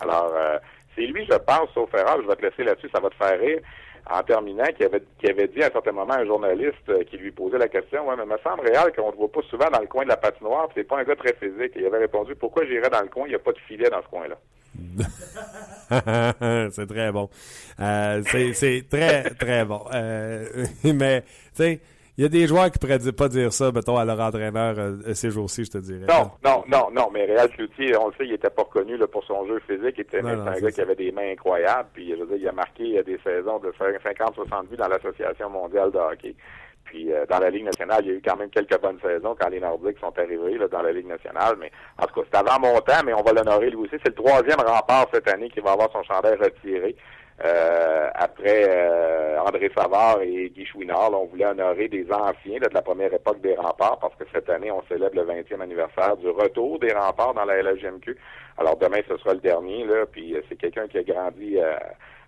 Alors, 0.02 0.34
euh, 0.36 0.58
c'est 0.96 1.06
lui, 1.06 1.26
je 1.30 1.38
pense, 1.38 1.70
sauf 1.74 1.94
erreur, 1.94 2.22
je 2.22 2.28
vais 2.28 2.36
te 2.36 2.46
laisser 2.46 2.64
là-dessus, 2.64 2.90
ça 2.94 3.00
va 3.00 3.10
te 3.10 3.16
faire 3.16 3.40
rire. 3.40 3.60
En 4.08 4.22
terminant, 4.22 4.66
qui 4.78 4.84
avait, 4.84 5.02
qui 5.20 5.28
avait 5.28 5.48
dit 5.48 5.64
à 5.64 5.68
un 5.68 5.72
certain 5.72 5.92
moment 5.92 6.14
un 6.14 6.26
journaliste 6.26 6.90
euh, 6.90 7.04
qui 7.04 7.18
lui 7.18 7.32
posait 7.32 7.58
la 7.58 7.68
question, 7.68 8.08
ouais, 8.08 8.16
mais 8.16 8.26
me 8.26 8.38
semble 8.44 8.62
réel 8.62 8.94
qu'on 8.96 9.12
ne 9.12 9.16
voit 9.16 9.32
pas 9.32 9.42
souvent 9.50 9.70
dans 9.72 9.82
le 9.82 9.88
coin 9.88 10.04
de 10.04 10.10
la 10.10 10.18
patinoire, 10.18 10.70
c'est 10.76 10.84
pas 10.84 11.00
un 11.00 11.04
gars 11.04 11.16
très 11.16 11.34
physique. 11.34 11.74
Il 11.76 11.86
avait 11.86 12.00
répondu, 12.00 12.36
pourquoi 12.36 12.66
j'irais 12.66 12.90
dans 12.90 13.02
le 13.02 13.08
coin, 13.08 13.24
il 13.26 13.30
n'y 13.30 13.36
a 13.36 13.40
pas 13.40 13.52
de 13.52 13.60
filet 13.60 13.90
dans 13.90 14.02
ce 14.04 14.08
coin-là. 14.08 14.38
c'est 16.72 16.88
très 16.88 17.12
bon. 17.12 17.30
Euh, 17.80 18.22
c'est, 18.54 18.88
très, 18.90 19.24
très 19.32 19.66
bon. 19.66 19.82
Euh, 19.94 20.66
mais, 20.84 21.22
tu 21.22 21.28
sais, 21.54 21.80
Il 22.18 22.22
y 22.24 22.26
a 22.26 22.30
des 22.30 22.48
joueurs 22.48 22.72
qui 22.72 22.80
pourraient 22.80 22.98
dire- 22.98 23.14
pas 23.14 23.28
dire 23.28 23.52
ça, 23.52 23.72
mettons, 23.74 23.98
à 23.98 24.06
leur 24.06 24.20
entraîneur 24.22 24.76
euh, 24.80 25.14
ces 25.14 25.30
jours-ci, 25.32 25.66
je 25.66 25.72
te 25.72 25.78
dirais. 25.80 26.06
Non, 26.08 26.32
non, 26.46 26.64
non, 26.68 26.90
non, 26.92 27.10
mais 27.14 27.26
Réal 27.26 27.50
Cloutier, 27.50 27.96
on 27.98 28.08
le 28.08 28.14
sait, 28.18 28.26
il 28.26 28.34
était 28.34 28.50
pas 28.50 28.64
reconnu 28.64 28.96
là, 28.98 29.06
pour 29.08 29.24
son 29.26 29.46
jeu 29.48 29.60
physique. 29.68 29.96
Il 29.98 30.02
était 30.02 30.22
Non, 30.22 30.30
c'est 30.30 30.36
non, 30.38 30.48
un 30.48 30.54
gars 30.54 30.60
ça. 30.62 30.72
qui 30.72 30.82
avait 30.82 30.96
des 30.96 31.12
mains 31.12 31.32
incroyables. 31.34 31.90
Puis, 31.94 32.12
je 32.12 32.16
veux 32.24 32.28
dire, 32.28 32.38
il 32.38 32.48
a 32.48 32.52
marqué 32.54 32.98
euh, 33.00 33.04
des 33.04 33.20
saisons 33.24 33.60
de 33.60 33.70
50-60 33.72 34.68
buts 34.70 34.78
dans 34.78 34.88
l'Association 34.88 35.50
mondiale 35.50 35.92
de 35.92 35.98
hockey. 35.98 36.36
Puis, 36.96 37.12
euh, 37.12 37.26
dans 37.30 37.40
la 37.40 37.50
Ligue 37.50 37.66
nationale, 37.66 38.06
il 38.06 38.08
y 38.08 38.12
a 38.12 38.16
eu 38.16 38.22
quand 38.26 38.38
même 38.38 38.50
quelques 38.50 38.80
bonnes 38.80 39.00
saisons 39.02 39.36
quand 39.38 39.50
les 39.50 39.60
Nordiques 39.60 40.00
sont 40.00 40.18
arrivés 40.18 40.58
là, 40.58 40.70
dans 40.70 40.82
la 40.82 40.94
Ligue 40.94 41.08
nationale. 41.08 41.56
Mais 41.60 41.70
en 42.02 42.06
tout 42.06 42.22
cas, 42.22 42.28
c'est 42.32 42.40
avant 42.40 42.58
mon 42.58 42.80
temps, 42.80 43.04
mais 43.06 43.14
on 43.14 43.22
va 43.22 43.34
l'honorer 43.34 43.70
lui 43.70 43.80
aussi. 43.80 43.98
C'est 44.02 44.16
le 44.18 44.24
troisième 44.24 44.62
rempart 44.66 45.06
cette 45.14 45.28
année 45.28 45.50
qui 45.50 45.60
va 45.60 45.74
avoir 45.74 45.92
son 45.92 46.04
chandail 46.04 46.38
retiré. 46.38 46.96
Euh, 47.44 48.10
après 48.16 48.64
euh, 48.70 49.38
André 49.42 49.70
Savard 49.76 50.22
et 50.22 50.50
Guy 50.52 50.66
Chouinard, 50.66 51.12
là, 51.12 51.18
on 51.18 51.26
voulait 51.26 51.48
honorer 51.48 51.90
des 51.90 52.10
anciens 52.10 52.60
là, 52.62 52.70
de 52.70 52.74
la 52.74 52.82
première 52.82 53.14
époque 53.14 53.42
des 53.42 53.56
remparts 53.56 54.00
parce 54.00 54.16
que 54.16 54.24
cette 54.34 54.50
année, 54.50 54.72
on 54.72 54.82
célèbre 54.88 55.18
le 55.18 55.24
20e 55.24 55.60
anniversaire 55.60 56.16
du 56.16 56.30
retour 56.30 56.80
des 56.80 56.94
remparts 56.94 57.34
dans 57.34 57.44
la 57.44 57.62
LHMQ. 57.62 58.18
Alors 58.58 58.78
demain, 58.78 59.02
ce 59.10 59.18
sera 59.18 59.34
le 59.34 59.42
dernier, 59.42 59.84
là, 59.84 60.06
puis 60.10 60.34
euh, 60.34 60.42
c'est 60.48 60.56
quelqu'un 60.56 60.88
qui 60.88 60.98
a 60.98 61.04
grandi 61.04 61.58
euh, 61.60 61.76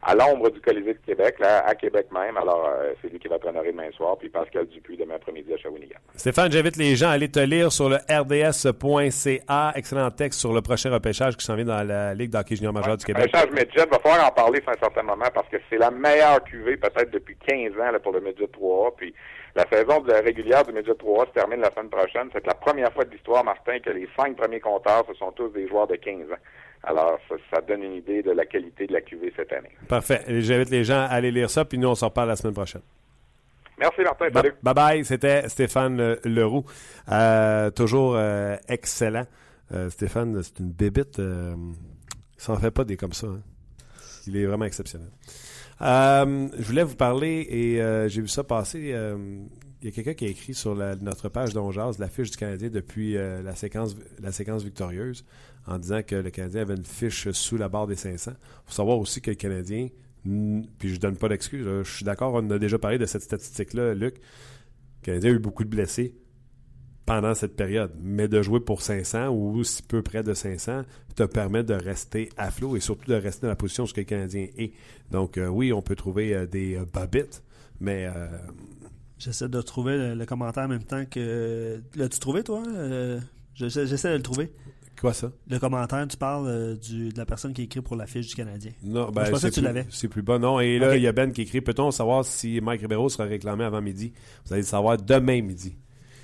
à 0.01 0.15
l'ombre 0.15 0.49
du 0.49 0.61
Colisée 0.61 0.93
de 0.93 0.99
Québec, 1.05 1.35
là, 1.39 1.65
à 1.65 1.75
Québec 1.75 2.07
même. 2.11 2.37
Alors, 2.37 2.67
euh, 2.67 2.93
c'est 3.01 3.09
lui 3.09 3.19
qui 3.19 3.27
va 3.27 3.35
être 3.35 3.47
honoré 3.47 3.71
demain 3.71 3.91
soir, 3.95 4.17
puis 4.17 4.29
Pascal 4.29 4.67
Dupuis 4.67 4.97
demain 4.97 5.15
après-midi 5.15 5.53
à 5.53 5.57
Shawinigan. 5.57 5.97
Stéphane, 6.15 6.51
j'invite 6.51 6.77
les 6.77 6.95
gens 6.95 7.09
à 7.09 7.11
aller 7.11 7.29
te 7.29 7.39
lire 7.39 7.71
sur 7.71 7.89
le 7.89 7.97
rds.ca. 8.09 9.73
Excellent 9.75 10.11
texte 10.11 10.39
sur 10.39 10.53
le 10.53 10.61
prochain 10.61 10.91
repêchage 10.91 11.35
qui 11.35 11.45
s'en 11.45 11.55
vient 11.55 11.65
dans 11.65 11.83
la 11.83 12.13
Ligue 12.13 12.29
d'hockey 12.29 12.55
junior 12.55 12.73
majeur 12.73 12.97
du 12.97 13.05
Québec. 13.05 13.29
Un 13.33 13.45
midget, 13.47 13.85
va 13.89 13.99
falloir 13.99 14.27
en 14.27 14.31
parler 14.31 14.61
à 14.67 14.71
un 14.71 14.79
certain 14.79 15.03
moment 15.03 15.25
parce 15.33 15.47
que 15.49 15.57
c'est 15.69 15.77
la 15.77 15.91
meilleure 15.91 16.43
QV 16.43 16.77
peut-être 16.77 17.11
depuis 17.11 17.35
15 17.47 17.73
ans 17.79 17.91
là, 17.91 17.99
pour 17.99 18.11
le 18.11 18.21
midget 18.21 18.47
3 18.47 18.95
Puis 18.97 19.13
la 19.57 19.65
saison 19.69 19.99
de 20.01 20.11
la 20.11 20.21
régulière 20.21 20.63
du 20.63 20.71
midget 20.71 20.93
3 20.95 21.25
se 21.25 21.31
termine 21.31 21.59
la 21.61 21.71
semaine 21.71 21.89
prochaine. 21.89 22.29
C'est 22.31 22.45
la 22.45 22.53
première 22.53 22.93
fois 22.93 23.03
de 23.05 23.11
l'histoire, 23.11 23.43
Martin, 23.43 23.79
que 23.79 23.89
les 23.89 24.07
cinq 24.15 24.37
premiers 24.37 24.59
compteurs, 24.59 25.03
ce 25.07 25.13
sont 25.15 25.31
tous 25.31 25.49
des 25.49 25.67
joueurs 25.67 25.87
de 25.87 25.95
15 25.95 26.31
ans. 26.31 26.35
Alors, 26.83 27.17
ça, 27.27 27.35
ça 27.51 27.61
donne 27.61 27.81
une 27.83 27.93
idée 27.95 28.21
de 28.21 28.31
la 28.31 28.45
qualité 28.45 28.85
de 28.85 28.93
la 28.93 29.01
QV 29.01 29.33
cette 29.35 29.51
année. 29.51 29.71
Parfait. 29.87 30.21
J'invite 30.27 30.69
les 30.69 30.83
gens 30.83 30.99
à 31.01 31.05
aller 31.07 31.31
lire 31.31 31.49
ça, 31.49 31.65
puis 31.65 31.79
nous, 31.79 31.87
on 31.87 31.95
s'en 31.95 32.09
reparle 32.09 32.29
la 32.29 32.35
semaine 32.35 32.53
prochaine. 32.53 32.83
Merci, 33.79 34.01
Martin. 34.01 34.27
Salut. 34.33 34.53
Bye 34.63 34.73
bye, 34.73 35.05
c'était 35.05 35.49
Stéphane 35.49 35.99
euh, 35.99 36.15
Leroux. 36.23 36.63
Euh, 37.11 37.69
toujours 37.71 38.15
euh, 38.15 38.55
excellent. 38.69 39.25
Euh, 39.71 39.89
Stéphane, 39.89 40.41
c'est 40.43 40.59
une 40.59 40.71
bébite. 40.71 41.17
Il 41.19 41.55
s'en 42.37 42.55
fait 42.57 42.71
pas 42.71 42.83
des 42.83 42.95
comme 42.95 43.13
ça. 43.13 43.27
hein. 43.27 43.41
Il 44.27 44.37
est 44.37 44.45
vraiment 44.45 44.65
exceptionnel. 44.65 45.09
Euh, 45.81 46.47
je 46.57 46.63
voulais 46.63 46.83
vous 46.83 46.95
parler 46.95 47.45
et 47.49 47.81
euh, 47.81 48.07
j'ai 48.07 48.21
vu 48.21 48.27
ça 48.27 48.43
passer. 48.43 48.91
euh, 48.93 49.17
il 49.81 49.85
y 49.85 49.87
a 49.89 49.91
quelqu'un 49.91 50.15
qui 50.15 50.25
a 50.25 50.27
écrit 50.29 50.55
sur 50.55 50.73
la- 50.73 50.95
notre 50.95 51.29
page 51.29 51.53
d'Onjaz 51.53 51.99
la 51.99 52.07
fiche 52.09 52.31
du 52.31 52.37
Canadien 52.37 52.69
depuis 52.69 53.13
la, 53.13 53.55
séquence, 53.55 53.95
la 54.19 54.31
séquence 54.31 54.63
victorieuse 54.63 55.23
en 55.67 55.77
disant 55.77 56.01
que 56.01 56.15
le 56.15 56.31
Canadien 56.31 56.61
avait 56.61 56.73
une 56.75 56.83
fiche 56.83 57.29
sous 57.29 57.57
la 57.57 57.69
barre 57.69 57.85
des 57.85 57.95
500. 57.95 58.31
Il 58.31 58.35
faut 58.65 58.73
savoir 58.73 58.97
aussi 58.97 59.21
que 59.21 59.29
le 59.29 59.35
Canadien, 59.35 59.89
puis 60.23 60.89
je 60.95 60.99
donne 60.99 61.15
pas 61.15 61.29
d'excuses, 61.29 61.63
je 61.83 61.95
suis 61.95 62.03
d'accord, 62.05 62.33
on 62.33 62.49
a 62.49 62.57
déjà 62.57 62.79
parlé 62.79 62.97
de 62.97 63.05
cette 63.05 63.21
statistique-là, 63.21 63.93
Luc. 63.93 64.15
Le 64.15 65.05
Canadien 65.05 65.29
a 65.31 65.33
eu 65.35 65.39
beaucoup 65.39 65.63
de 65.63 65.69
blessés 65.69 66.15
pendant 67.07 67.33
cette 67.33 67.55
période, 67.55 67.91
mais 67.99 68.27
de 68.27 68.43
jouer 68.43 68.59
pour 68.59 68.83
500 68.83 69.29
ou 69.29 69.63
si 69.63 69.81
peu 69.81 70.03
près 70.03 70.21
de 70.21 70.35
500 70.35 70.83
te 71.15 71.23
permet 71.23 71.63
de 71.63 71.73
rester 71.73 72.29
à 72.37 72.51
flot 72.51 72.75
et 72.75 72.79
surtout 72.79 73.09
de 73.09 73.15
rester 73.15 73.47
dans 73.47 73.47
la 73.47 73.55
position 73.55 73.85
où 73.85 73.87
ce 73.87 73.93
que 73.95 74.01
le 74.01 74.05
Canadien 74.05 74.47
est. 74.57 74.73
Donc 75.09 75.37
euh, 75.37 75.47
oui, 75.47 75.73
on 75.73 75.81
peut 75.81 75.95
trouver 75.95 76.35
euh, 76.35 76.45
des 76.45 76.75
euh, 76.75 76.85
bobites, 76.85 77.41
mais 77.79 78.07
J'essaie 79.17 79.49
de 79.49 79.61
trouver 79.61 79.97
le, 79.97 80.13
le 80.13 80.25
commentaire 80.27 80.65
en 80.65 80.67
même 80.67 80.83
temps 80.83 81.03
que. 81.09 81.81
L'as-tu 81.95 82.19
trouvé, 82.19 82.43
toi? 82.43 82.61
J'essaie 83.55 84.11
de 84.11 84.17
le 84.17 84.21
trouver. 84.21 84.51
quoi 84.99 85.13
ça? 85.13 85.31
Le 85.49 85.57
commentaire, 85.57 86.07
tu 86.07 86.17
parles 86.17 86.47
euh, 86.47 86.75
du, 86.75 87.09
de 87.09 87.17
la 87.17 87.25
personne 87.25 87.53
qui 87.53 87.63
écrit 87.63 87.81
pour 87.81 87.95
la 87.95 88.05
fiche 88.05 88.27
du 88.27 88.35
Canadien. 88.35 88.71
Non, 88.83 89.09
ben, 89.09 89.25
je 89.25 89.31
pensais 89.31 89.49
que 89.49 89.55
tu 89.55 89.61
l'avais. 89.61 89.85
C'est 89.89 90.07
plus 90.07 90.21
bas, 90.21 90.37
non. 90.37 90.59
Et 90.59 90.77
là, 90.77 90.95
il 90.95 91.01
y 91.01 91.07
a 91.07 91.11
Ben 91.11 91.31
qui 91.31 91.41
écrit 91.41 91.61
Peut-on 91.61 91.89
savoir 91.89 92.25
si 92.25 92.61
Mike 92.61 92.81
Ribeiro 92.81 93.09
sera 93.09 93.23
réclamé 93.23 93.63
avant 93.63 93.81
midi? 93.81 94.13
Vous 94.45 94.53
allez 94.53 94.61
le 94.61 94.67
savoir 94.67 94.97
demain 94.97 95.41
midi. 95.41 95.75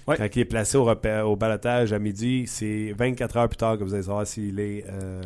Ouais. 0.08 0.18
Quand 0.18 0.28
il 0.36 0.39
est 0.39 0.45
placé 0.45 0.76
au, 0.78 0.84
repère- 0.84 1.26
au 1.30 1.36
balotage 1.38 1.93
à 1.93 1.99
midi, 1.99 2.43
c'est 2.47 2.91
24 2.97 3.38
heures 3.38 3.47
plus 3.49 3.58
tard 3.58 3.78
que 3.78 3.84
vous 3.86 3.93
allez 3.93 4.04
savoir 4.04 4.28
s'il 4.28 4.60
est 4.60 4.84
euh, 4.89 5.22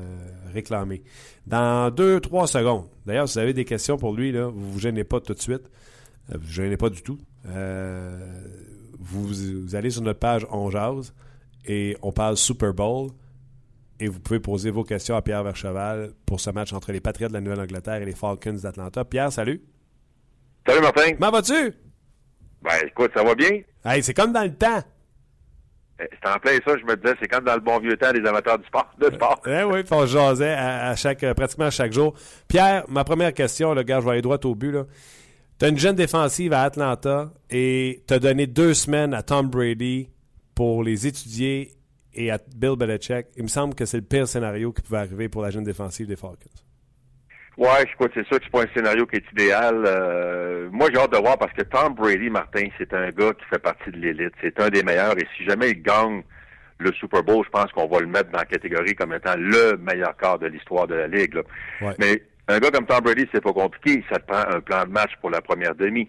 réclamé. 0.53 1.01
Dans 1.47 1.89
2-3 1.89 2.45
secondes. 2.47 2.85
D'ailleurs, 3.05 3.27
si 3.27 3.33
vous 3.35 3.39
avez 3.39 3.53
des 3.53 3.65
questions 3.65 3.97
pour 3.97 4.13
lui, 4.13 4.31
là, 4.31 4.45
vous 4.47 4.71
vous 4.73 4.79
gênez 4.79 5.03
pas 5.03 5.19
tout 5.19 5.33
de 5.33 5.41
suite. 5.41 5.71
Euh, 6.31 6.37
vous 6.39 6.45
vous 6.45 6.53
gênez 6.53 6.77
pas 6.77 6.89
du 6.89 7.01
tout. 7.01 7.17
Euh, 7.47 8.19
vous, 8.99 9.27
vous 9.27 9.75
allez 9.75 9.89
sur 9.89 10.01
notre 10.03 10.19
page 10.19 10.45
On 10.51 10.69
Jase 10.69 11.13
et 11.65 11.97
on 12.03 12.11
parle 12.11 12.37
Super 12.37 12.73
Bowl 12.73 13.09
et 13.99 14.07
vous 14.09 14.19
pouvez 14.19 14.39
poser 14.39 14.69
vos 14.69 14.83
questions 14.83 15.15
à 15.15 15.23
Pierre 15.23 15.43
Vercheval 15.43 16.11
pour 16.27 16.39
ce 16.39 16.51
match 16.51 16.71
entre 16.73 16.91
les 16.91 16.99
Patriots 17.01 17.29
de 17.29 17.33
la 17.33 17.41
Nouvelle-Angleterre 17.41 18.01
et 18.01 18.05
les 18.05 18.13
Falcons 18.13 18.53
d'Atlanta. 18.61 19.03
Pierre, 19.05 19.31
salut. 19.31 19.61
Salut 20.67 20.81
Martin. 20.81 21.13
Comment 21.13 21.31
vas-tu? 21.31 21.73
Ben 22.61 22.71
écoute, 22.85 23.11
ça 23.15 23.23
va 23.23 23.33
bien. 23.33 23.61
Hey, 23.87 24.03
c'est 24.03 24.13
comme 24.13 24.33
dans 24.33 24.43
le 24.43 24.53
temps. 24.53 24.81
Euh, 26.01 26.05
C'est 26.21 26.29
en 26.29 26.37
plein 26.39 26.57
ça, 26.65 26.77
je 26.77 26.85
me 26.85 26.95
disais, 26.95 27.15
c'est 27.21 27.27
comme 27.27 27.45
dans 27.45 27.55
le 27.55 27.61
bon 27.61 27.79
vieux 27.79 27.95
temps 27.97 28.11
des 28.11 28.25
amateurs 28.27 28.59
du 28.59 28.65
sport, 28.67 28.87
de 28.99 29.13
sport. 29.13 29.41
Eh 29.47 29.63
oui, 29.63 29.79
on 29.89 30.01
se 30.05 30.11
jasait 30.13 30.53
à, 30.53 30.89
à 30.89 30.95
chaque, 30.95 31.23
euh, 31.23 31.33
pratiquement 31.33 31.65
à 31.65 31.71
chaque 31.71 31.93
jour. 31.93 32.13
Pierre, 32.47 32.83
ma 32.89 33.03
première 33.03 33.33
question, 33.33 33.73
le 33.73 33.83
gars, 33.83 33.99
je 33.99 34.05
vais 34.05 34.11
aller 34.11 34.21
droit 34.21 34.37
au 34.43 34.55
but. 34.55 34.75
Tu 35.59 35.65
as 35.65 35.69
une 35.69 35.77
jeune 35.79 35.95
défensive 35.95 36.53
à 36.53 36.63
Atlanta 36.63 37.31
et 37.49 38.03
tu 38.07 38.13
as 38.13 38.19
donné 38.19 38.45
deux 38.45 38.73
semaines 38.75 39.13
à 39.13 39.23
Tom 39.23 39.47
Brady 39.49 40.09
pour 40.53 40.83
les 40.83 41.07
étudier 41.07 41.71
et 42.13 42.29
à 42.29 42.37
Bill 42.55 42.75
Belichick. 42.77 43.27
Il 43.37 43.43
me 43.43 43.47
semble 43.47 43.73
que 43.73 43.85
c'est 43.85 43.97
le 43.97 44.03
pire 44.03 44.27
scénario 44.27 44.71
qui 44.71 44.81
pouvait 44.83 44.99
arriver 44.99 45.29
pour 45.29 45.41
la 45.41 45.49
jeune 45.49 45.63
défensive 45.63 46.05
des 46.07 46.15
Falcons. 46.15 46.49
Ouais, 47.57 47.83
écoute, 47.91 48.11
c'est 48.13 48.25
sûr 48.27 48.37
que 48.37 48.43
c'est 48.45 48.51
pas 48.51 48.61
un 48.61 48.73
scénario 48.75 49.07
qui 49.07 49.15
est 49.15 49.31
idéal. 49.31 49.83
Euh, 49.87 50.69
moi, 50.71 50.89
j'ai 50.93 50.99
hâte 50.99 51.11
de 51.11 51.17
voir 51.17 51.39
parce 51.39 51.51
que 51.53 51.63
Tom 51.63 51.95
Brady, 51.95 52.29
Martin, 52.29 52.67
c'est 52.77 52.93
un 52.93 53.09
gars 53.09 53.33
qui 53.33 53.45
fait 53.49 53.59
partie 53.59 53.89
de 53.89 53.97
l'élite. 53.97 54.33
C'est 54.41 54.59
un 54.61 54.69
des 54.69 54.83
meilleurs 54.83 55.17
et 55.17 55.27
si 55.35 55.43
jamais 55.43 55.71
il 55.71 55.81
gagne 55.81 56.21
le 56.77 56.93
Super 56.93 57.23
Bowl, 57.23 57.43
je 57.43 57.49
pense 57.49 57.71
qu'on 57.71 57.87
va 57.87 57.99
le 57.99 58.05
mettre 58.05 58.29
dans 58.29 58.37
la 58.37 58.45
catégorie 58.45 58.93
comme 58.93 59.11
étant 59.11 59.33
le 59.35 59.75
meilleur 59.77 60.15
quart 60.17 60.37
de 60.37 60.45
l'histoire 60.45 60.85
de 60.85 60.93
la 60.93 61.07
Ligue. 61.07 61.33
là. 61.33 61.41
Ouais. 61.81 61.95
Mais 61.97 62.21
un 62.47 62.59
gars 62.59 62.69
comme 62.69 62.85
Tom 62.85 62.99
Brady, 63.01 63.27
c'est 63.33 63.41
pas 63.43 63.53
compliqué. 63.53 64.03
Ça 64.07 64.19
te 64.19 64.31
prend 64.31 64.47
un 64.55 64.59
plan 64.61 64.85
de 64.85 64.91
match 64.91 65.11
pour 65.19 65.31
la 65.31 65.41
première 65.41 65.73
demi. 65.73 66.07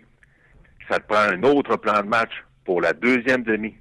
Ça 0.91 0.99
te 0.99 1.07
prend 1.07 1.33
un 1.33 1.43
autre 1.45 1.77
plan 1.77 2.03
de 2.03 2.09
match 2.09 2.33
pour 2.67 2.83
la 2.83 2.93
deuxième 2.93 3.43
demi. 3.43 3.75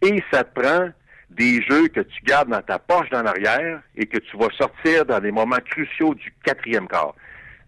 Et 0.00 0.22
ça 0.32 0.44
te 0.44 0.58
prend 0.58 0.88
des 1.36 1.62
jeux 1.62 1.88
que 1.88 2.00
tu 2.00 2.22
gardes 2.24 2.50
dans 2.50 2.62
ta 2.62 2.78
poche 2.78 3.08
dans 3.10 3.22
l'arrière 3.22 3.80
et 3.96 4.06
que 4.06 4.18
tu 4.18 4.36
vas 4.36 4.48
sortir 4.58 5.04
dans 5.06 5.20
des 5.20 5.32
moments 5.32 5.60
cruciaux 5.70 6.14
du 6.14 6.32
quatrième 6.44 6.88
quart. 6.88 7.14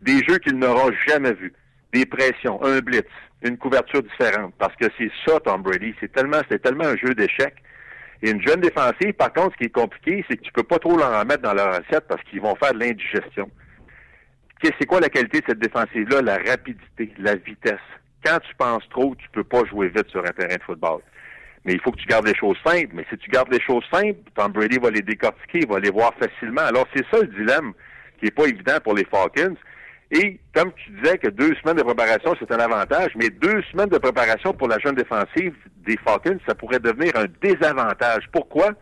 Des 0.03 0.19
jeux 0.29 0.39
qu'il 0.39 0.59
n'aura 0.59 0.91
jamais 1.07 1.33
vus. 1.33 1.53
Des 1.93 2.05
pressions, 2.07 2.63
un 2.63 2.81
blitz, 2.81 3.07
une 3.43 3.57
couverture 3.57 4.03
différente. 4.03 4.55
Parce 4.59 4.75
que 4.77 4.87
c'est 4.99 5.11
ça, 5.27 5.41
Tom 5.41 5.63
Brady. 5.63 5.95
C'est 6.01 6.13
tellement, 6.13 6.41
c'est 6.51 6.61
tellement 6.61 6.85
un 6.85 6.97
jeu 6.97 7.15
d'échecs. 7.15 7.57
Et 8.23 8.31
une 8.31 8.47
jeune 8.47 8.61
défensive, 8.61 9.13
par 9.15 9.33
contre, 9.33 9.53
ce 9.53 9.59
qui 9.59 9.65
est 9.65 9.75
compliqué, 9.75 10.25
c'est 10.29 10.37
que 10.37 10.43
tu 10.43 10.53
peux 10.53 10.63
pas 10.63 10.79
trop 10.79 10.97
leur 10.97 11.25
mettre 11.25 11.43
dans 11.43 11.55
leur 11.55 11.69
assiette 11.69 12.07
parce 12.09 12.23
qu'ils 12.25 12.41
vont 12.41 12.55
faire 12.57 12.73
de 12.75 12.81
l'indigestion. 12.81 13.51
C'est 14.63 14.87
quoi 14.87 15.01
la 15.01 15.11
qualité 15.11 15.41
de 15.41 15.45
cette 15.47 15.59
défensive-là? 15.59 16.23
La 16.23 16.39
rapidité, 16.39 17.13
la 17.19 17.35
vitesse. 17.35 17.75
Quand 18.25 18.39
tu 18.41 18.55
penses 18.57 18.89
trop, 18.89 19.15
tu 19.17 19.29
peux 19.31 19.45
pas 19.45 19.63
jouer 19.67 19.89
vite 19.89 20.09
sur 20.09 20.25
un 20.25 20.31
terrain 20.31 20.57
de 20.57 20.63
football. 20.63 21.01
Mais 21.65 21.73
il 21.73 21.81
faut 21.81 21.93
que 21.93 21.99
tu 21.99 22.07
gardes 22.07 22.27
les 22.27 22.35
choses 22.35 22.57
simples. 22.65 22.91
Mais 22.93 23.07
si 23.11 23.17
tu 23.19 23.31
gardes 23.31 23.53
les 23.53 23.61
choses 23.61 23.85
simples, 23.93 24.19
Tom 24.35 24.53
Brady 24.53 24.79
va 24.79 24.91
les 24.91 25.03
décortiquer, 25.03 25.61
il 25.61 25.69
va 25.69 25.79
les 25.79 25.91
voir 25.91 26.13
facilement. 26.15 26.63
Alors, 26.63 26.87
c'est 26.95 27.05
ça 27.11 27.21
le 27.21 27.29
dilemme 27.29 27.73
qui 28.19 28.27
est 28.27 28.31
pas 28.31 28.47
évident 28.47 28.79
pour 28.83 28.95
les 28.95 29.05
Falcons. 29.05 29.57
Et 30.11 30.39
comme 30.55 30.73
tu 30.75 30.91
disais 30.93 31.19
que 31.19 31.29
deux 31.29 31.55
semaines 31.57 31.77
de 31.77 31.83
préparation, 31.83 32.37
c'est 32.39 32.53
un 32.53 32.59
avantage, 32.59 33.13
mais 33.17 33.31
deux 33.31 33.63
semaines 33.73 33.89
de 33.89 33.99
préparation 33.99 34.53
pour 34.53 34.69
la 34.69 34.79
jeune 34.79 34.95
défensive 34.95 35.55
des 35.79 35.97
Falcons, 36.05 36.39
ça 36.47 36.55
pourrait 36.55 36.79
devenir 36.79 37.13
un 37.17 37.27
désavantage. 37.43 38.25
Pourquoi? 38.31 38.73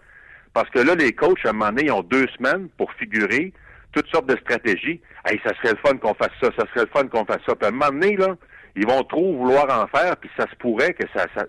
Parce 0.53 0.69
que 0.71 0.81
là, 0.81 0.95
les 0.95 1.13
coachs, 1.13 1.47
à 1.47 1.51
un 1.51 1.53
moment 1.53 1.71
donné, 1.71 1.85
ils 1.85 1.93
ont 1.93 2.03
deux 2.03 2.27
semaines 2.37 2.69
pour 2.77 2.93
figurer 2.95 3.53
toutes 3.93 4.09
sortes 4.09 4.27
de 4.27 4.37
stratégies. 4.37 5.01
Hey, 5.25 5.41
ça 5.45 5.55
serait 5.57 5.73
le 5.73 5.79
fun 5.87 5.97
qu'on 5.97 6.15
fasse 6.15 6.33
ça, 6.41 6.51
ça 6.59 6.67
serait 6.69 6.87
le 6.87 6.91
fun 6.93 7.07
qu'on 7.07 7.25
fasse 7.25 7.43
ça. 7.47 7.55
Puis 7.55 7.67
à 7.67 7.69
un 7.69 7.73
moment 7.73 7.91
donné, 7.91 8.17
là, 8.17 8.37
ils 8.75 8.87
vont 8.87 9.03
trop 9.05 9.37
vouloir 9.37 9.67
en 9.71 9.87
faire, 9.87 10.17
puis 10.17 10.31
ça 10.37 10.47
se 10.51 10.57
pourrait 10.57 10.95
que 10.95 11.07
ça, 11.15 11.27
ça, 11.35 11.47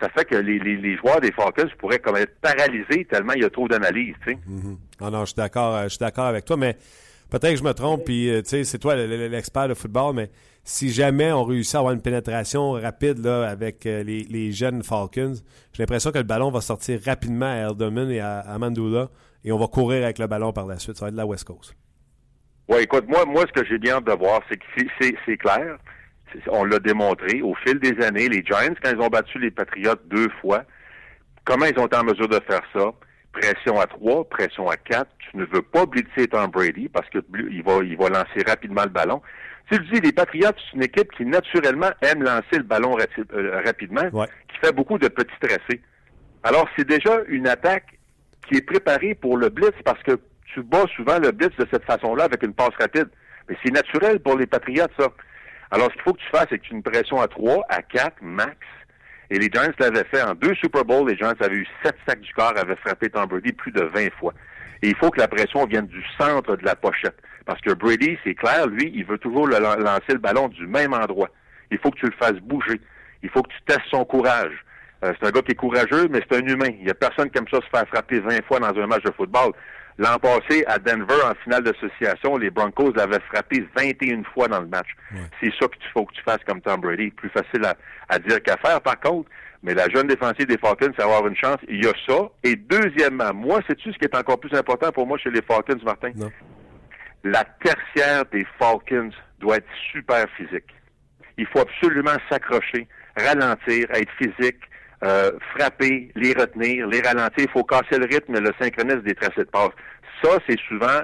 ça 0.00 0.08
fait 0.10 0.24
que 0.24 0.36
les, 0.36 0.58
les, 0.58 0.76
les 0.76 0.96
joueurs 0.96 1.20
des 1.20 1.32
Falcons 1.32 1.68
pourraient 1.78 1.98
comme 1.98 2.16
être 2.16 2.38
paralysés 2.40 3.04
tellement 3.04 3.32
il 3.34 3.42
y 3.42 3.44
a 3.44 3.50
trop 3.50 3.68
d'analyse, 3.68 4.14
tu 4.26 4.32
sais. 4.32 4.38
Ah 5.00 5.10
non, 5.10 5.20
je 5.20 5.26
suis 5.26 5.34
d'accord, 5.36 5.74
euh, 5.76 5.82
je 5.84 5.88
suis 5.90 5.98
d'accord 5.98 6.26
avec 6.26 6.44
toi, 6.44 6.56
mais 6.56 6.76
peut-être 7.30 7.50
que 7.52 7.56
je 7.56 7.64
me 7.64 7.72
trompe, 7.72 8.04
puis 8.04 8.30
euh, 8.30 8.42
tu 8.42 8.48
sais, 8.50 8.64
c'est 8.64 8.78
toi 8.78 8.96
le- 8.96 9.06
le- 9.06 9.28
l'expert 9.28 9.68
de 9.68 9.74
football, 9.74 10.14
mais 10.14 10.30
si 10.64 10.90
jamais 10.90 11.32
on 11.32 11.44
réussit 11.44 11.74
à 11.76 11.78
avoir 11.78 11.94
une 11.94 12.02
pénétration 12.02 12.72
rapide 12.72 13.18
là, 13.24 13.48
avec 13.48 13.86
euh, 13.86 14.02
les, 14.02 14.24
les 14.24 14.52
jeunes 14.52 14.82
Falcons, 14.82 15.34
j'ai 15.72 15.82
l'impression 15.82 16.10
que 16.12 16.18
le 16.18 16.24
ballon 16.24 16.50
va 16.50 16.60
sortir 16.60 17.00
rapidement 17.04 17.46
à 17.46 17.70
Elderman 17.70 18.10
et 18.10 18.20
à, 18.20 18.40
à 18.40 18.58
Mandula, 18.58 19.08
et 19.44 19.52
on 19.52 19.58
va 19.58 19.66
courir 19.68 20.04
avec 20.04 20.18
le 20.18 20.26
ballon 20.26 20.52
par 20.52 20.66
la 20.66 20.78
suite. 20.78 20.96
Ça 20.96 21.04
va 21.06 21.08
être 21.08 21.14
de 21.14 21.18
la 21.18 21.26
West 21.26 21.44
Coast. 21.44 21.74
Ouais, 22.68 22.82
écoute, 22.82 23.06
moi, 23.08 23.24
moi, 23.24 23.44
ce 23.46 23.52
que 23.60 23.66
j'ai 23.66 23.78
bien 23.78 23.94
hâte 23.94 24.04
de 24.04 24.12
voir, 24.12 24.42
c'est 24.50 24.58
que 24.58 24.64
c'est 25.24 25.36
clair. 25.38 25.78
On 26.50 26.64
l'a 26.64 26.78
démontré 26.78 27.42
au 27.42 27.54
fil 27.54 27.78
des 27.78 28.04
années. 28.04 28.28
Les 28.28 28.44
Giants, 28.44 28.74
quand 28.82 28.90
ils 28.90 29.00
ont 29.00 29.08
battu 29.08 29.38
les 29.38 29.50
Patriots 29.50 29.94
deux 30.06 30.28
fois, 30.40 30.64
comment 31.44 31.66
ils 31.66 31.78
ont 31.78 31.86
été 31.86 31.96
en 31.96 32.04
mesure 32.04 32.28
de 32.28 32.40
faire 32.48 32.62
ça? 32.74 32.92
Pression 33.32 33.78
à 33.80 33.86
trois, 33.86 34.28
pression 34.28 34.68
à 34.68 34.76
quatre. 34.76 35.10
Tu 35.18 35.36
ne 35.36 35.44
veux 35.44 35.62
pas 35.62 35.86
blitzer 35.86 36.26
Tom 36.28 36.50
Brady 36.50 36.88
parce 36.88 37.08
que 37.10 37.18
il 37.50 37.62
va, 37.62 37.78
il 37.84 37.96
va 37.96 38.08
lancer 38.08 38.42
rapidement 38.46 38.82
le 38.82 38.88
ballon. 38.90 39.20
Tu 39.70 39.78
le 39.78 39.84
dis, 39.84 40.00
les 40.00 40.12
Patriots, 40.12 40.48
c'est 40.56 40.76
une 40.76 40.82
équipe 40.82 41.12
qui 41.12 41.26
naturellement 41.26 41.90
aime 42.00 42.22
lancer 42.22 42.56
le 42.56 42.62
ballon 42.62 42.96
euh, 43.34 43.60
rapidement, 43.66 44.08
Ouais. 44.12 44.26
qui 44.50 44.56
fait 44.66 44.72
beaucoup 44.74 44.98
de 44.98 45.08
petits 45.08 45.38
tracés. 45.40 45.82
Alors, 46.42 46.66
c'est 46.76 46.88
déjà 46.88 47.18
une 47.28 47.46
attaque 47.46 47.98
qui 48.48 48.56
est 48.56 48.62
préparée 48.66 49.14
pour 49.14 49.36
le 49.36 49.50
blitz 49.50 49.74
parce 49.84 50.02
que 50.04 50.12
tu 50.54 50.62
bats 50.62 50.86
souvent 50.96 51.18
le 51.18 51.32
blitz 51.32 51.54
de 51.58 51.66
cette 51.70 51.84
façon-là 51.84 52.24
avec 52.24 52.42
une 52.42 52.54
passe 52.54 52.74
rapide. 52.80 53.08
Mais 53.48 53.56
c'est 53.62 53.70
naturel 53.72 54.20
pour 54.20 54.38
les 54.38 54.46
Patriots, 54.46 54.86
ça. 54.98 55.08
Alors, 55.70 55.88
ce 55.88 55.94
qu'il 55.94 56.02
faut 56.02 56.12
que 56.14 56.20
tu 56.20 56.28
fasses, 56.30 56.46
c'est 56.50 56.58
que 56.58 56.64
tu 56.64 56.74
une 56.74 56.82
pression 56.82 57.20
à 57.20 57.28
3, 57.28 57.66
à 57.68 57.82
4, 57.82 58.16
max. 58.22 58.56
Et 59.30 59.38
les 59.38 59.50
Giants 59.52 59.70
l'avaient 59.78 60.04
fait 60.04 60.22
en 60.22 60.34
deux 60.34 60.54
Super 60.54 60.84
Bowls. 60.84 61.10
Les 61.10 61.16
Giants 61.16 61.34
avaient 61.40 61.56
eu 61.56 61.66
sept 61.82 61.96
sacs 62.06 62.20
du 62.20 62.32
corps, 62.32 62.54
avaient 62.56 62.76
frappé 62.76 63.10
Tom 63.10 63.26
Brady 63.26 63.52
plus 63.52 63.72
de 63.72 63.82
20 63.82 64.10
fois. 64.18 64.32
Et 64.82 64.88
il 64.88 64.96
faut 64.96 65.10
que 65.10 65.20
la 65.20 65.28
pression 65.28 65.66
vienne 65.66 65.86
du 65.86 66.02
centre 66.16 66.56
de 66.56 66.64
la 66.64 66.74
pochette. 66.74 67.16
Parce 67.44 67.60
que 67.60 67.72
Brady, 67.72 68.18
c'est 68.24 68.34
clair, 68.34 68.66
lui, 68.66 68.90
il 68.94 69.04
veut 69.04 69.18
toujours 69.18 69.46
lancer 69.46 70.12
le 70.12 70.18
ballon 70.18 70.48
du 70.48 70.66
même 70.66 70.94
endroit. 70.94 71.28
Il 71.70 71.78
faut 71.78 71.90
que 71.90 71.98
tu 71.98 72.06
le 72.06 72.12
fasses 72.12 72.40
bouger. 72.40 72.80
Il 73.22 73.28
faut 73.28 73.42
que 73.42 73.50
tu 73.50 73.60
testes 73.66 73.88
son 73.90 74.04
courage. 74.04 74.52
Euh, 75.04 75.12
c'est 75.18 75.28
un 75.28 75.30
gars 75.30 75.42
qui 75.42 75.52
est 75.52 75.56
courageux, 75.56 76.08
mais 76.10 76.20
c'est 76.28 76.38
un 76.38 76.46
humain. 76.46 76.70
Il 76.80 76.86
y 76.86 76.90
a 76.90 76.94
personne 76.94 77.30
aime 77.34 77.48
ça 77.50 77.60
se 77.60 77.66
faire 77.70 77.86
frapper 77.88 78.20
20 78.20 78.44
fois 78.46 78.58
dans 78.60 78.80
un 78.80 78.86
match 78.86 79.02
de 79.02 79.12
football. 79.12 79.52
L'an 79.98 80.16
passé, 80.18 80.64
à 80.68 80.78
Denver, 80.78 81.20
en 81.24 81.34
finale 81.42 81.64
d'association, 81.64 82.36
les 82.36 82.50
Broncos 82.50 82.92
l'avaient 82.92 83.18
frappé 83.32 83.66
21 83.76 84.22
fois 84.32 84.46
dans 84.46 84.60
le 84.60 84.68
match. 84.68 84.86
C'est 85.40 85.52
ça 85.60 85.66
qu'il 85.66 85.90
faut 85.92 86.04
que 86.04 86.14
tu 86.14 86.22
fasses 86.22 86.42
comme 86.46 86.60
Tom 86.60 86.80
Brady. 86.80 87.10
Plus 87.10 87.30
facile 87.30 87.64
à, 87.64 87.76
à 88.08 88.20
dire 88.20 88.40
qu'à 88.42 88.56
faire, 88.58 88.80
par 88.80 89.00
contre. 89.00 89.28
Mais 89.64 89.74
la 89.74 89.88
jeune 89.88 90.06
défensive 90.06 90.46
des 90.46 90.56
Falcons, 90.58 90.92
c'est 90.96 91.02
avoir 91.02 91.26
une 91.26 91.34
chance. 91.34 91.58
Il 91.68 91.84
y 91.84 91.88
a 91.88 91.92
ça. 92.06 92.28
Et 92.44 92.54
deuxièmement, 92.54 93.34
moi, 93.34 93.60
sais-tu 93.66 93.92
ce 93.92 93.98
qui 93.98 94.04
est 94.04 94.16
encore 94.16 94.38
plus 94.38 94.56
important 94.56 94.92
pour 94.92 95.04
moi 95.04 95.18
chez 95.18 95.30
les 95.30 95.42
Falcons, 95.42 95.80
Martin? 95.84 96.12
Non. 96.14 96.30
La 97.24 97.44
tertiaire 97.64 98.24
des 98.26 98.46
Falcons 98.56 99.10
doit 99.40 99.56
être 99.56 99.66
super 99.92 100.26
physique. 100.36 100.72
Il 101.36 101.46
faut 101.46 101.60
absolument 101.60 102.16
s'accrocher, 102.30 102.86
ralentir, 103.16 103.86
être 103.90 104.12
physique, 104.16 104.60
euh, 105.04 105.32
frapper, 105.54 106.10
les 106.14 106.32
retenir, 106.32 106.86
les 106.86 107.00
ralentir. 107.00 107.44
Il 107.44 107.50
faut 107.50 107.64
casser 107.64 107.98
le 107.98 108.06
rythme, 108.06 108.38
le 108.38 108.52
synchronisme 108.60 109.02
des 109.02 109.14
tracés 109.14 109.44
de 109.44 109.50
passe. 109.50 109.70
Ça, 110.22 110.38
c'est 110.48 110.58
souvent 110.68 111.00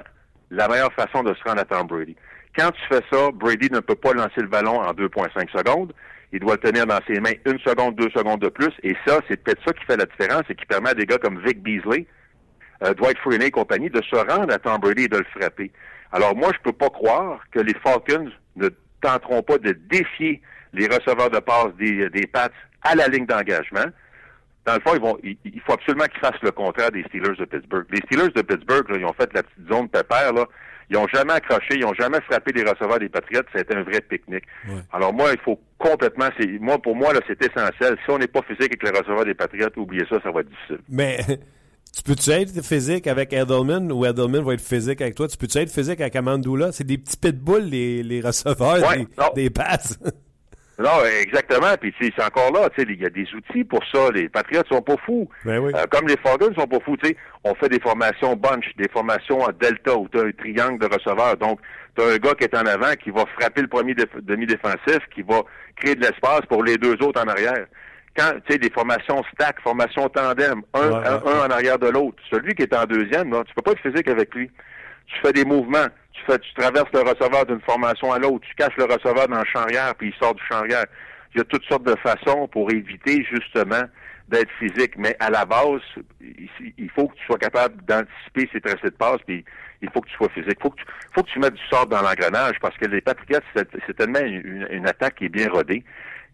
la 0.51 0.67
meilleure 0.67 0.93
façon 0.93 1.23
de 1.23 1.33
se 1.33 1.43
rendre 1.43 1.61
à 1.61 1.65
Tom 1.65 1.87
Brady. 1.87 2.15
Quand 2.57 2.71
tu 2.71 2.81
fais 2.89 3.01
ça, 3.11 3.31
Brady 3.33 3.69
ne 3.71 3.79
peut 3.79 3.95
pas 3.95 4.13
lancer 4.13 4.41
le 4.41 4.47
ballon 4.47 4.79
en 4.79 4.91
2,5 4.93 5.49
secondes. 5.51 5.93
Il 6.31 6.39
doit 6.39 6.57
le 6.61 6.69
tenir 6.69 6.85
dans 6.85 6.99
ses 7.07 7.19
mains 7.19 7.33
une 7.45 7.59
seconde, 7.59 7.95
deux 7.95 8.09
secondes 8.09 8.41
de 8.41 8.49
plus. 8.49 8.71
Et 8.83 8.95
ça, 9.05 9.19
c'est 9.29 9.41
peut-être 9.41 9.61
ça 9.65 9.73
qui 9.73 9.85
fait 9.85 9.97
la 9.97 10.05
différence 10.05 10.43
et 10.49 10.55
qui 10.55 10.65
permet 10.65 10.89
à 10.89 10.93
des 10.93 11.05
gars 11.05 11.17
comme 11.17 11.41
Vic 11.45 11.61
Beasley, 11.61 12.05
euh, 12.83 12.93
Dwight 12.93 13.17
Freeney 13.19 13.47
et 13.47 13.51
compagnie 13.51 13.89
de 13.89 14.01
se 14.01 14.15
rendre 14.15 14.53
à 14.53 14.59
Tom 14.59 14.79
Brady 14.79 15.03
et 15.03 15.07
de 15.07 15.17
le 15.17 15.25
frapper. 15.37 15.71
Alors 16.11 16.35
moi, 16.35 16.51
je 16.53 16.59
peux 16.63 16.75
pas 16.75 16.89
croire 16.89 17.41
que 17.51 17.59
les 17.59 17.73
Falcons 17.75 18.29
ne 18.55 18.69
tenteront 19.01 19.43
pas 19.43 19.57
de 19.57 19.71
défier 19.89 20.41
les 20.75 20.87
receveurs 20.87 21.29
de 21.29 21.39
passe 21.39 21.73
des, 21.79 22.09
des 22.09 22.27
Pats 22.27 22.49
à 22.83 22.95
la 22.95 23.07
ligne 23.07 23.25
d'engagement. 23.25 23.85
Dans 24.65 24.73
le 24.73 24.79
fond, 24.81 24.95
ils 24.95 25.01
vont, 25.01 25.17
il, 25.23 25.37
il 25.45 25.61
faut 25.61 25.73
absolument 25.73 26.05
qu'ils 26.05 26.19
fassent 26.19 26.41
le 26.41 26.51
contraire 26.51 26.91
des 26.91 27.03
Steelers 27.03 27.35
de 27.37 27.45
Pittsburgh. 27.45 27.85
Les 27.91 28.01
Steelers 28.07 28.31
de 28.35 28.41
Pittsburgh, 28.41 28.89
là, 28.89 28.97
ils 28.97 29.05
ont 29.05 29.13
fait 29.13 29.31
la 29.33 29.43
petite 29.43 29.67
zone 29.71 29.89
pépère, 29.89 30.33
là. 30.33 30.45
Ils 30.89 30.97
ont 30.97 31.07
jamais 31.07 31.33
accroché, 31.33 31.75
ils 31.77 31.85
ont 31.85 31.93
jamais 31.95 32.21
frappé 32.21 32.51
les 32.51 32.63
receveurs 32.63 32.99
des 32.99 33.09
Patriots. 33.09 33.41
C'était 33.55 33.75
un 33.75 33.81
vrai 33.81 34.01
pique-nique. 34.01 34.43
Ouais. 34.67 34.81
Alors 34.91 35.13
moi, 35.13 35.31
il 35.33 35.39
faut 35.39 35.59
complètement, 35.79 36.29
c'est, 36.39 36.47
moi, 36.59 36.79
pour 36.79 36.95
moi, 36.95 37.11
là, 37.13 37.21
c'est 37.27 37.41
essentiel. 37.43 37.97
Si 38.05 38.11
on 38.11 38.19
n'est 38.19 38.27
pas 38.27 38.41
physique 38.43 38.71
avec 38.71 38.83
les 38.83 38.91
receveurs 38.91 39.25
des 39.25 39.33
Patriots, 39.33 39.69
oubliez 39.77 40.05
ça, 40.07 40.21
ça 40.21 40.31
va 40.31 40.41
être 40.41 40.49
difficile. 40.49 40.79
Mais 40.89 41.17
tu 41.95 42.03
peux-tu 42.03 42.29
être 42.29 42.63
physique 42.63 43.07
avec 43.07 43.33
Edelman 43.33 43.91
ou 43.91 44.05
Edelman 44.05 44.43
va 44.43 44.53
être 44.53 44.61
physique 44.61 45.01
avec 45.01 45.15
toi? 45.15 45.27
Tu 45.27 45.37
peux-tu 45.37 45.57
être 45.57 45.71
physique 45.71 45.99
avec 46.01 46.15
Amandula? 46.15 46.71
C'est 46.71 46.83
des 46.83 46.99
petits 46.99 47.17
pitbulls, 47.17 47.65
les, 47.67 48.03
les 48.03 48.21
receveurs 48.21 48.87
Ouais, 48.87 49.07
des, 49.35 49.43
des 49.43 49.49
passes. 49.49 49.99
Non, 50.77 51.05
exactement. 51.21 51.75
Puis 51.79 51.93
c'est 52.01 52.21
encore 52.21 52.51
là. 52.51 52.69
Tu 52.69 52.81
sais, 52.81 52.87
il 52.89 53.01
y 53.01 53.05
a 53.05 53.09
des 53.09 53.27
outils 53.33 53.63
pour 53.63 53.79
ça. 53.93 54.09
Les 54.13 54.27
Patriots 54.27 54.63
sont 54.69 54.81
pas 54.81 54.95
fous. 55.05 55.29
Ben 55.45 55.59
oui. 55.59 55.71
Euh, 55.75 55.85
comme 55.89 56.07
les 56.07 56.17
Falcons 56.17 56.53
sont 56.53 56.67
pas 56.67 56.79
fous. 56.83 56.97
Tu 56.97 57.09
sais, 57.09 57.17
on 57.45 57.55
fait 57.55 57.69
des 57.69 57.79
formations 57.79 58.35
bunch, 58.35 58.65
des 58.77 58.89
formations 58.89 59.39
en 59.41 59.51
delta 59.59 59.95
où 59.95 60.09
tu 60.09 60.19
as 60.19 60.23
un 60.23 60.31
triangle 60.31 60.79
de 60.79 60.93
receveurs. 60.93 61.37
Donc, 61.37 61.59
tu 61.97 62.03
as 62.03 62.07
un 62.07 62.17
gars 62.17 62.33
qui 62.33 62.43
est 62.43 62.55
en 62.57 62.65
avant 62.65 62.93
qui 63.01 63.09
va 63.09 63.23
frapper 63.39 63.61
le 63.61 63.67
premier 63.69 63.93
déf- 63.93 64.19
demi-défensif, 64.21 64.99
qui 65.13 65.21
va 65.21 65.43
créer 65.77 65.95
de 65.95 66.01
l'espace 66.01 66.41
pour 66.49 66.63
les 66.63 66.77
deux 66.77 66.95
autres 67.01 67.21
en 67.23 67.27
arrière. 67.27 67.65
Quand 68.17 68.31
tu 68.45 68.53
sais 68.53 68.57
des 68.59 68.69
formations 68.69 69.23
stack, 69.33 69.59
formations 69.61 70.07
tandem, 70.09 70.61
un, 70.73 70.79
Ouais, 70.89 71.07
un, 71.07 71.15
ouais. 71.17 71.31
un 71.31 71.47
en 71.47 71.51
arrière 71.51 71.79
de 71.79 71.87
l'autre. 71.89 72.17
Celui 72.29 72.53
qui 72.53 72.63
est 72.63 72.73
en 72.75 72.85
deuxième, 72.85 73.31
là, 73.31 73.43
tu 73.45 73.53
peux 73.53 73.61
pas 73.61 73.71
être 73.71 73.81
physique 73.81 74.07
avec 74.09 74.33
lui. 74.35 74.49
Tu 75.07 75.19
fais 75.21 75.33
des 75.33 75.45
mouvements, 75.45 75.87
tu 76.13 76.21
fais, 76.25 76.39
tu 76.39 76.53
traverses 76.53 76.91
le 76.93 77.01
receveur 77.01 77.45
d'une 77.45 77.61
formation 77.61 78.11
à 78.11 78.19
l'autre, 78.19 78.45
tu 78.47 78.55
caches 78.55 78.75
le 78.77 78.85
receveur 78.85 79.27
dans 79.27 79.39
le 79.39 79.45
champ 79.45 79.61
arrière, 79.61 79.93
puis 79.95 80.13
il 80.13 80.19
sort 80.19 80.33
du 80.33 80.43
champ 80.49 80.57
arrière. 80.57 80.85
Il 81.33 81.39
y 81.39 81.41
a 81.41 81.43
toutes 81.43 81.65
sortes 81.65 81.83
de 81.83 81.95
façons 82.01 82.47
pour 82.47 82.71
éviter 82.71 83.25
justement 83.29 83.83
d'être 84.29 84.49
physique, 84.57 84.97
mais 84.97 85.15
à 85.19 85.29
la 85.29 85.45
base, 85.45 85.81
il, 86.21 86.49
il 86.77 86.89
faut 86.89 87.07
que 87.07 87.15
tu 87.15 87.25
sois 87.25 87.37
capable 87.37 87.83
d'anticiper 87.85 88.49
ces 88.51 88.61
tracés 88.61 88.89
de 88.89 88.95
passe, 88.95 89.19
puis 89.27 89.45
il 89.81 89.89
faut 89.91 90.01
que 90.01 90.09
tu 90.09 90.15
sois 90.15 90.29
physique. 90.29 90.57
faut 90.61 90.71
que 90.71 90.77
tu, 90.77 90.85
faut 91.13 91.21
que 91.21 91.29
tu 91.29 91.39
mettes 91.39 91.53
du 91.53 91.65
sort 91.69 91.85
dans 91.85 92.01
l'engrenage, 92.01 92.55
parce 92.59 92.75
que 92.77 92.85
les 92.85 93.01
Patriots, 93.01 93.39
c'est 93.55 93.95
tellement 93.95 94.19
une, 94.19 94.67
une 94.71 94.87
attaque 94.87 95.15
qui 95.15 95.25
est 95.25 95.29
bien 95.29 95.49
rodée 95.49 95.83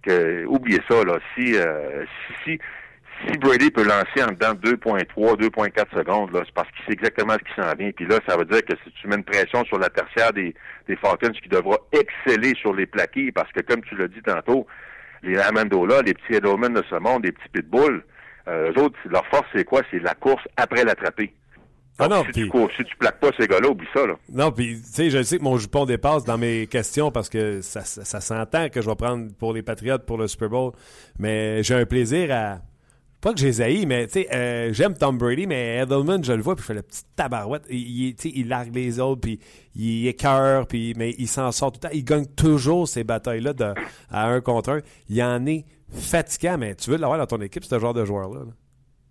que 0.01 0.45
oubliez 0.45 0.79
ça 0.89 1.03
là. 1.03 1.19
Si 1.35 1.55
euh, 1.55 2.05
si, 2.43 2.51
si 2.51 2.59
si 3.27 3.37
Brady 3.37 3.71
peut 3.71 3.83
lancer 3.83 4.23
en 4.23 4.31
dedans 4.31 4.53
de 4.53 4.71
2.3, 4.71 5.37
2.4 5.37 5.97
secondes, 5.97 6.31
là, 6.33 6.41
c'est 6.45 6.53
parce 6.53 6.69
qu'il 6.71 6.85
sait 6.85 6.93
exactement 6.93 7.33
ce 7.33 7.39
qui 7.39 7.61
s'en 7.61 7.75
vient. 7.75 7.91
Puis 7.91 8.05
là, 8.05 8.19
ça 8.27 8.37
veut 8.37 8.45
dire 8.45 8.63
que 8.63 8.73
si 8.83 8.91
tu 9.01 9.07
mets 9.07 9.15
une 9.15 9.23
pression 9.23 9.63
sur 9.65 9.79
la 9.79 9.89
tertiaire 9.89 10.33
des, 10.33 10.53
des 10.87 10.95
Falcons 10.95 11.31
qui 11.31 11.49
devra 11.49 11.77
exceller 11.91 12.53
sur 12.55 12.73
les 12.73 12.85
plaqués, 12.85 13.31
parce 13.31 13.51
que 13.51 13.61
comme 13.61 13.81
tu 13.81 13.95
l'as 13.95 14.07
dit 14.07 14.21
tantôt, 14.21 14.65
les 15.23 15.37
Amendola, 15.37 16.01
les 16.01 16.13
petits 16.13 16.33
Edelman 16.33 16.73
de 16.73 16.83
ce 16.89 16.95
monde, 16.95 17.25
les 17.25 17.31
petits 17.31 17.49
pitbulls, 17.53 18.03
euh, 18.47 18.71
eux 18.71 18.81
autres, 18.81 18.97
leur 19.05 19.25
force, 19.27 19.45
c'est 19.53 19.65
quoi? 19.65 19.81
C'est 19.91 19.99
la 19.99 20.15
course 20.15 20.43
après 20.57 20.83
l'attraper. 20.83 21.33
Ah 21.99 22.07
non, 22.07 22.23
si, 22.25 22.31
tu 22.31 22.47
cours, 22.47 22.69
si 22.75 22.83
tu 22.83 22.95
plaques 22.95 23.19
pas 23.19 23.29
ces 23.37 23.47
gars-là, 23.47 23.69
oublie 23.69 23.87
ça, 23.93 24.07
là. 24.07 24.15
Non, 24.31 24.51
puis 24.51 24.81
tu 24.81 24.87
sais, 24.87 25.09
je 25.11 25.21
sais 25.21 25.37
que 25.37 25.43
mon 25.43 25.57
jupon 25.57 25.85
dépasse 25.85 26.23
dans 26.23 26.37
mes 26.37 26.65
questions 26.65 27.11
parce 27.11 27.29
que 27.29 27.61
ça, 27.61 27.81
ça, 27.81 28.03
ça 28.03 28.21
s'entend 28.21 28.69
que 28.69 28.81
je 28.81 28.89
vais 28.89 28.95
prendre 28.95 29.27
pour 29.37 29.53
les 29.53 29.61
Patriotes 29.61 30.05
pour 30.05 30.17
le 30.17 30.27
Super 30.27 30.49
Bowl, 30.49 30.71
mais 31.19 31.61
j'ai 31.61 31.75
un 31.75 31.85
plaisir 31.85 32.31
à 32.31 32.61
pas 33.21 33.33
que 33.33 33.39
j'ai 33.39 33.61
haïs, 33.61 33.85
mais 33.85 34.07
tu 34.07 34.13
sais, 34.13 34.27
euh, 34.33 34.73
j'aime 34.73 34.97
Tom 34.97 35.17
Brady, 35.17 35.45
mais 35.45 35.77
Edelman, 35.77 36.23
je 36.23 36.33
le 36.33 36.41
vois, 36.41 36.55
puis 36.55 36.63
je 36.63 36.67
fais 36.67 36.73
la 36.73 36.83
petite 36.83 37.05
tabarouette. 37.15 37.63
Il, 37.69 38.09
il, 38.09 38.15
il 38.23 38.47
largue 38.47 38.75
les 38.75 38.99
autres, 38.99 39.21
puis 39.21 39.39
il 39.75 40.07
écœure, 40.07 40.67
puis 40.67 40.93
mais 40.97 41.11
il 41.17 41.27
s'en 41.27 41.51
sort 41.51 41.71
tout 41.71 41.79
le 41.83 41.89
temps. 41.89 41.93
Il 41.95 42.03
gagne 42.03 42.25
toujours 42.25 42.87
ces 42.87 43.03
batailles-là 43.03 43.53
à 44.09 44.27
un 44.27 44.41
contre 44.41 44.71
un. 44.71 44.79
Il 45.09 45.21
en 45.21 45.45
est 45.45 45.65
fatigant, 45.91 46.57
mais 46.57 46.75
tu 46.75 46.89
veux 46.89 46.97
l'avoir 46.97 47.19
dans 47.19 47.27
ton 47.27 47.41
équipe, 47.41 47.63
ce 47.63 47.77
genre 47.77 47.93
de 47.93 48.05
joueur-là. 48.05 48.39
là? 48.39 48.51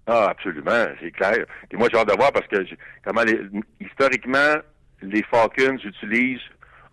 Ah, 0.07 0.31
absolument, 0.31 0.87
c'est 1.01 1.13
clair. 1.13 1.47
Et 1.71 1.77
moi, 1.77 1.89
j'ai 1.93 1.99
hâte 1.99 2.09
de 2.09 2.17
voir 2.17 2.33
parce 2.33 2.47
que 2.49 2.57
comment 3.05 3.23
les, 3.23 3.39
historiquement, 3.81 4.57
les 5.03 5.23
Falcons 5.23 5.79
utilisent 5.85 6.41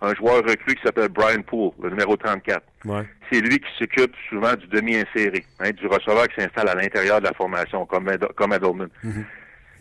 un 0.02 0.14
joueur 0.16 0.38
recru 0.44 0.76
qui 0.76 0.82
s'appelle 0.84 1.10
Brian 1.10 1.42
Poole, 1.42 1.72
le 1.82 1.90
numéro 1.90 2.16
34. 2.18 2.62
Ouais. 2.86 3.04
C'est 3.32 3.42
lui 3.42 3.60
qui 3.60 3.68
s'occupe 3.80 4.14
souvent 4.30 4.54
du 4.56 4.68
demi-inséré, 4.68 5.44
hein, 5.60 5.72
du 5.72 5.88
receveur 5.88 6.28
qui 6.28 6.40
s'installe 6.42 6.70
à 6.70 6.76
l'intérieur 6.76 7.20
de 7.20 7.26
la 7.26 7.34
formation, 7.34 7.86
comme, 7.86 8.08
Ed- 8.10 8.28
comme 8.36 8.54
Edelman. 8.54 8.90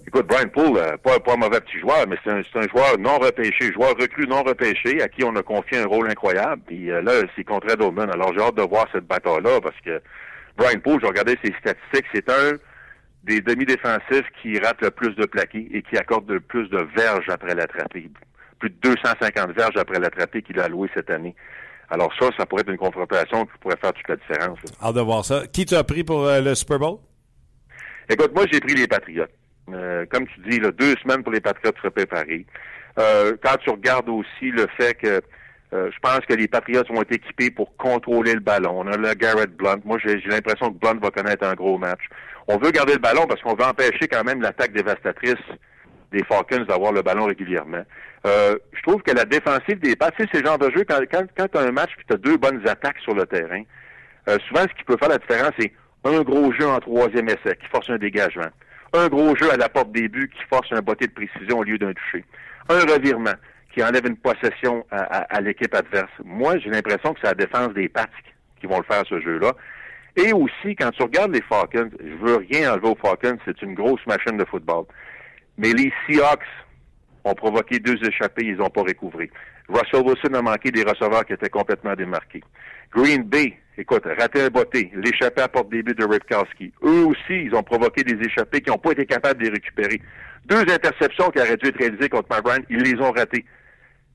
Écoute, 0.07 0.27
Brian 0.27 0.49
Poole, 0.49 0.79
euh, 0.79 0.97
pas, 0.99 1.19
pas 1.19 1.35
un 1.35 1.37
mauvais 1.37 1.61
petit 1.61 1.81
joueur, 1.81 2.07
mais 2.09 2.17
c'est 2.25 2.31
un, 2.31 2.41
c'est 2.51 2.59
un 2.59 2.69
joueur 2.69 2.97
non 2.99 3.19
repêché, 3.19 3.73
joueur 3.73 3.95
recru 3.99 4.27
non 4.29 4.43
repêché, 4.45 5.03
à 5.03 5.09
qui 5.09 5.25
on 5.25 5.35
a 5.37 5.43
confié 5.43 5.79
un 5.79 5.87
rôle 5.87 6.09
incroyable. 6.09 6.63
Puis 6.67 6.91
euh, 6.91 7.03
là, 7.03 7.13
c'est 7.35 7.43
contre 7.45 7.69
Edelman. 7.71 8.09
Alors 8.11 8.33
j'ai 8.33 8.41
hâte 8.41 8.55
de 8.55 8.63
voir 8.63 8.87
cette 8.93 9.07
bataille-là 9.07 9.61
parce 9.61 9.79
que 9.85 10.01
Brian 10.57 10.79
Poole, 10.79 11.01
j'ai 11.01 11.09
regardé 11.09 11.37
ses 11.45 11.53
statistiques, 11.59 12.07
c'est 12.15 12.31
un 12.31 12.53
des 13.25 13.41
demi-défensifs 13.41 14.27
qui 14.41 14.57
rate 14.61 14.81
le 14.81 14.93
plus 14.93 15.15
de 15.17 15.27
plaqués 15.27 15.69
et 15.73 15.83
qui 15.83 15.97
accorde 15.99 16.31
le 16.31 16.39
plus 16.41 16.69
de 16.71 16.87
verges 16.97 17.29
après 17.29 17.57
l'attrapé. 17.57 18.09
Plus 18.59 18.71
de 18.71 18.77
250 18.83 19.53
verges 19.53 19.77
après 19.77 19.99
l'attrapé 19.99 20.43
qu'il 20.43 20.59
a 20.61 20.65
alloué 20.65 20.89
cette 20.95 21.11
année. 21.11 21.35
Alors 21.91 22.13
ça, 22.19 22.31
ça 22.37 22.47
pourrait 22.47 22.63
être 22.63 22.71
une 22.71 22.79
confrontation 22.79 23.45
qui 23.47 23.53
pourrait 23.61 23.77
faire 23.81 23.93
toute 23.93 24.09
la 24.09 24.17
différence. 24.17 24.59
Hâte 24.83 24.95
de 24.95 25.01
voir 25.01 25.25
ça. 25.25 25.47
Qui 25.47 25.67
t'as 25.67 25.85
pris 25.85 26.03
pour 26.03 26.25
euh, 26.25 26.41
le 26.41 26.55
Super 26.55 26.79
Bowl? 26.79 26.99
Écoute, 28.09 28.33
moi, 28.35 28.45
j'ai 28.51 28.61
pris 28.61 28.75
les 28.75 28.87
Patriotes. 28.87 29.31
Euh, 29.73 30.05
comme 30.11 30.27
tu 30.29 30.41
dis, 30.49 30.61
là, 30.61 30.71
deux 30.71 30.95
semaines 31.03 31.23
pour 31.23 31.33
les 31.33 31.41
Patriotes 31.41 31.77
se 31.83 31.89
préparer. 31.89 32.47
Euh, 32.99 33.37
quand 33.43 33.57
tu 33.59 33.71
regardes 33.71 34.09
aussi 34.09 34.51
le 34.51 34.67
fait 34.77 34.95
que 34.95 35.21
euh, 35.73 35.91
je 35.93 35.99
pense 36.01 36.21
que 36.21 36.35
les 36.35 36.47
Patriots 36.47 36.85
vont 36.89 37.03
être 37.03 37.13
équipés 37.13 37.51
pour 37.51 37.77
contrôler 37.77 38.35
le 38.35 38.41
ballon. 38.41 38.81
On 38.81 38.87
a 38.87 38.97
le 38.97 39.15
Garrett 39.15 39.51
Blunt. 39.51 39.81
Moi, 39.85 39.99
j'ai 40.05 40.17
l'impression 40.27 40.73
que 40.73 40.79
Blunt 40.79 41.01
va 41.03 41.11
connaître 41.11 41.45
un 41.45 41.55
gros 41.55 41.77
match. 41.79 42.03
On 42.47 42.57
veut 42.59 42.71
garder 42.71 42.93
le 42.93 43.01
ballon 43.01 43.27
parce 43.27 43.43
qu'on 43.43 43.55
veut 43.55 43.65
empêcher 43.65 44.07
quand 44.09 44.23
même 44.23 44.41
l'attaque 44.41 44.73
dévastatrice 44.73 45.35
des 46.13 46.23
Falcons 46.25 46.65
d'avoir 46.69 46.93
le 46.93 47.03
ballon 47.03 47.25
régulièrement. 47.27 47.83
Euh, 48.27 48.57
je 48.73 48.83
trouve 48.83 49.03
que 49.03 49.13
la 49.13 49.25
défensive 49.25 49.79
des 49.81 49.95
Pats, 49.97 50.11
c'est 50.19 50.33
le 50.35 50.45
genre 50.45 50.59
de 50.59 50.71
jeu, 50.71 50.85
quand, 50.89 50.99
quand, 51.11 51.25
quand 51.37 51.49
tu 51.49 51.59
as 51.59 51.63
un 51.63 51.73
match 51.73 51.91
et 51.99 52.05
tu 52.09 52.15
as 52.15 52.17
deux 52.17 52.37
bonnes 52.37 52.67
attaques 52.67 52.99
sur 53.01 53.15
le 53.15 53.25
terrain, 53.27 53.63
euh, 54.29 54.39
souvent, 54.49 54.63
ce 54.63 54.75
qui 54.77 54.85
peut 54.85 54.97
faire 54.99 55.09
la 55.11 55.19
différence, 55.19 55.53
c'est 55.59 55.73
un 56.05 56.23
gros 56.23 56.53
jeu 56.53 56.67
en 56.67 56.79
troisième 56.81 57.29
essai 57.29 57.57
qui 57.61 57.67
force 57.71 57.89
un 57.91 57.99
dégagement. 57.99 58.51
Un 58.93 59.09
gros 59.09 59.37
jeu 59.37 59.51
à 59.53 59.57
la 59.57 59.69
porte 59.69 59.93
des 59.93 60.09
buts 60.09 60.31
qui 60.35 60.43
force 60.49 60.69
un 60.73 60.81
botté 60.81 61.07
de 61.07 61.13
précision 61.13 61.59
au 61.59 61.63
lieu 61.65 61.79
d'un 61.79 61.93
toucher. 61.93 62.25
Un 62.69 62.81
revirement 62.81 63.35
qui 63.73 63.83
enlève 63.85 64.07
une 64.07 64.17
possession 64.17 64.85
à, 64.91 65.03
à- 65.03 65.37
à 65.37 65.41
l'équipe 65.41 65.75
adverse. 65.75 66.11
Moi, 66.25 66.59
j'ai 66.59 66.71
l'impression 66.71 67.13
que 67.13 67.21
c'est 67.21 67.29
la 67.29 67.35
défense 67.35 67.75
des 67.75 67.89
Pats 67.89 68.07
qui 68.61 68.67
vont 68.67 68.79
le 68.79 68.85
faire, 68.85 69.03
ce 69.09 69.21
jeu-là. 69.21 69.53
Et 70.17 70.33
aussi, 70.33 70.75
quand 70.77 70.91
tu 70.93 71.03
regardes 71.03 71.35
les 71.35 71.43
Falcons, 71.43 71.91
je 72.01 72.25
veux 72.27 72.37
rien 72.37 72.73
enlever 72.73 72.89
aux 72.89 72.95
Falcons, 72.97 73.37
c'est 73.45 73.61
une 73.63 73.75
grosse 73.75 74.01
machine 74.07 74.39
de 74.39 74.45
football. 74.47 74.85
Mais 75.59 75.73
les 75.73 75.93
Seahawks 76.07 76.45
ont 77.25 77.35
provoqué 77.35 77.79
deux 77.79 77.97
échappées, 78.07 78.47
ils 78.47 78.57
n'ont 78.57 78.71
pas 78.71 78.83
recouvré. 78.83 79.31
Russell 79.69 80.03
Wilson 80.05 80.35
a 80.35 80.43
manqué 80.43 80.71
des 80.71 80.85
receveurs 80.85 81.25
qui 81.25 81.33
étaient 81.33 81.49
complètement 81.49 81.95
démarqués. 81.95 82.43
Green 82.95 83.23
Bay, 83.25 83.59
écoute, 83.77 84.05
raté 84.19 84.43
un 84.43 84.49
botté, 84.49 84.93
l'échappée 84.95 85.43
à 85.43 85.49
porte 85.49 85.71
début 85.71 85.95
de 85.95 86.05
Ripkowski. 86.05 86.73
Eux 86.85 87.05
aussi, 87.07 87.45
ils 87.47 87.55
ont 87.55 87.63
provoqué 87.63 88.05
des 88.05 88.25
échappées 88.25 88.61
qui 88.61 88.71
n'ont 88.71 88.79
pas 88.79 88.93
été 88.93 89.07
capables 89.07 89.41
de 89.41 89.47
les 89.47 89.55
récupérer. 89.55 90.01
Deux 90.45 90.61
interceptions 90.61 91.31
qui 91.31 91.41
auraient 91.41 91.57
dû 91.57 91.69
être 91.69 91.79
réalisées 91.79 92.09
contre 92.09 92.29
Ryan, 92.31 92.63
ils 92.71 92.83
les 92.83 93.01
ont 93.01 93.11
ratées. 93.11 93.45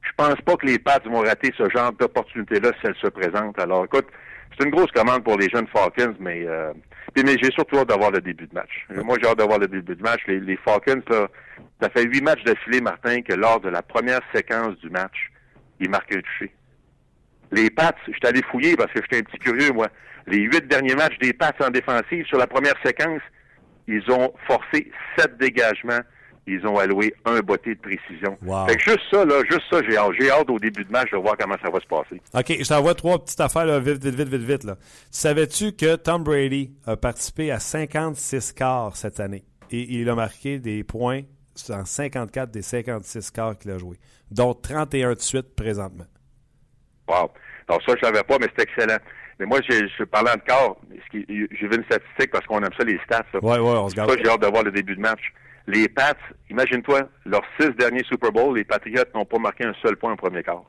Je 0.02 0.10
pense 0.16 0.40
pas 0.42 0.56
que 0.56 0.66
les 0.66 0.80
Pats 0.80 1.00
vont 1.06 1.22
rater 1.22 1.52
ce 1.58 1.70
genre 1.70 1.92
d'opportunité-là 1.94 2.72
si 2.80 2.88
elles 2.88 2.96
se 2.96 3.08
présentent. 3.08 3.60
Alors, 3.60 3.86
écoute, 3.86 4.08
c'est 4.58 4.66
une 4.66 4.72
grosse 4.72 4.92
commande 4.92 5.24
pour 5.24 5.38
les 5.38 5.50
jeunes 5.50 5.68
Falcons, 5.68 6.16
mais, 6.20 6.46
euh, 6.48 6.72
puis, 7.14 7.24
mais 7.24 7.36
j'ai 7.42 7.52
surtout 7.52 7.78
hâte 7.78 7.90
d'avoir 7.90 8.12
le 8.12 8.22
début 8.22 8.48
de 8.48 8.54
match. 8.54 8.86
Moi, 8.90 9.18
j'ai 9.22 9.28
hâte 9.28 9.38
d'avoir 9.38 9.60
le 9.60 9.68
début 9.68 9.96
de 9.96 10.02
match. 10.02 10.22
Les, 10.28 10.40
les 10.40 10.58
Falcons, 10.58 11.02
là, 11.10 11.28
ça 11.82 11.90
fait 11.90 12.04
huit 12.04 12.22
matchs 12.22 12.44
d'affilée, 12.44 12.82
Martin, 12.82 13.22
que 13.22 13.34
lors 13.34 13.60
de 13.60 13.70
la 13.70 13.82
première 13.82 14.22
séquence 14.34 14.78
du 14.78 14.90
match, 14.90 15.32
ils 15.80 15.90
marquent 15.90 16.16
un 16.16 16.22
touché. 16.22 16.54
Les 17.52 17.70
Pats, 17.70 17.96
je 18.08 18.14
suis 18.14 18.26
allé 18.26 18.42
fouiller 18.44 18.76
parce 18.78 18.92
que 18.94 19.02
j'étais 19.02 19.18
un 19.18 19.24
petit 19.24 19.40
curieux, 19.40 19.72
moi. 19.74 19.90
Les 20.28 20.40
huit 20.40 20.68
derniers 20.68 20.96
matchs 20.96 21.18
des 21.20 21.34
Pats 21.34 21.54
en 21.60 21.70
défensive, 21.70 22.26
sur 22.28 22.38
la 22.38 22.48
première 22.48 22.76
séquence, 22.86 23.22
ils 23.88 24.10
ont 24.12 24.34
forcé 24.48 24.92
sept 25.18 25.38
dégagements. 25.38 26.02
Ils 26.54 26.68
ont 26.68 26.78
alloué 26.78 27.14
un 27.26 27.40
botté 27.40 27.76
de 27.76 27.80
précision. 27.80 28.38
Wow. 28.44 28.68
Fait 28.68 28.76
que 28.76 28.82
juste 28.84 29.00
ça, 29.10 29.24
là, 29.24 29.42
juste 29.50 29.64
ça, 29.70 29.80
j'ai 29.88 29.98
hâte. 29.98 30.12
Hâte 30.42 30.50
au 30.50 30.60
début 30.60 30.84
de 30.84 30.92
match 30.92 31.10
de 31.12 31.18
voir 31.18 31.36
comment 31.40 31.56
ça 31.64 31.70
va 31.70 31.80
se 31.80 31.86
passer. 31.88 32.22
OK, 32.34 32.64
je 32.64 32.68
t'envoie 32.68 32.94
trois 32.96 33.24
petites 33.24 33.40
affaires 33.40 33.66
là, 33.66 33.80
vite, 33.80 34.04
vite, 34.04 34.16
vite, 34.16 34.28
vite, 34.28 34.42
vite. 34.42 34.64
Là. 34.64 34.76
Savais-tu 35.12 35.72
que 35.74 35.96
Tom 35.96 36.24
Brady 36.24 36.72
a 36.86 36.98
participé 36.98 37.52
à 37.52 37.60
56 37.60 38.54
quarts 38.54 38.96
cette 38.98 39.20
année? 39.20 39.44
Et 39.72 39.82
il 40.00 40.10
a 40.10 40.16
marqué 40.16 40.60
des 40.60 40.84
points 40.84 41.22
en 41.70 41.86
54 41.86 42.52
des 42.52 42.62
56 42.62 43.32
quarts 43.32 43.58
qu'il 43.58 43.72
a 43.72 43.78
joué, 43.78 43.98
dont 44.32 44.54
31 44.54 45.14
de 45.14 45.20
suite 45.20 45.56
présentement. 45.56 46.06
Wow. 47.08 47.32
Alors 47.68 47.82
ça, 47.86 47.94
je 48.00 48.06
savais 48.06 48.24
pas, 48.24 48.38
mais 48.40 48.48
c'est 48.56 48.64
excellent. 48.64 48.98
Mais 49.40 49.46
moi, 49.46 49.60
j'ai- 49.68 49.88
je 49.98 50.04
parlant 50.04 50.34
de 50.34 50.42
corps, 50.48 50.80
j'ai 51.14 51.24
vu 51.68 51.76
une 51.76 51.84
statistique 51.86 52.32
parce 52.32 52.46
qu'on 52.46 52.60
aime 52.60 52.70
ça, 52.78 52.84
les 52.84 53.00
stats. 53.06 53.24
là. 53.34 53.40
Ouais, 53.42 53.58
ouais, 53.60 53.78
on 53.78 53.90
se 53.90 53.96
garde. 53.96 54.12
j'ai 54.24 54.30
hâte 54.30 54.42
de 54.42 54.48
voir 54.48 54.64
le 54.64 54.72
début 54.72 54.96
de 54.96 55.02
match. 55.02 55.22
Les 55.68 55.88
Pats, 55.88 56.14
imagine-toi, 56.50 57.02
leurs 57.26 57.44
six 57.60 57.70
derniers 57.78 58.04
Super 58.04 58.32
Bowl, 58.32 58.56
les 58.58 58.64
Patriots 58.64 59.04
n'ont 59.14 59.26
pas 59.26 59.38
marqué 59.38 59.66
un 59.66 59.74
seul 59.82 59.96
point 59.96 60.14
au 60.14 60.16
premier 60.16 60.44
quart. 60.44 60.64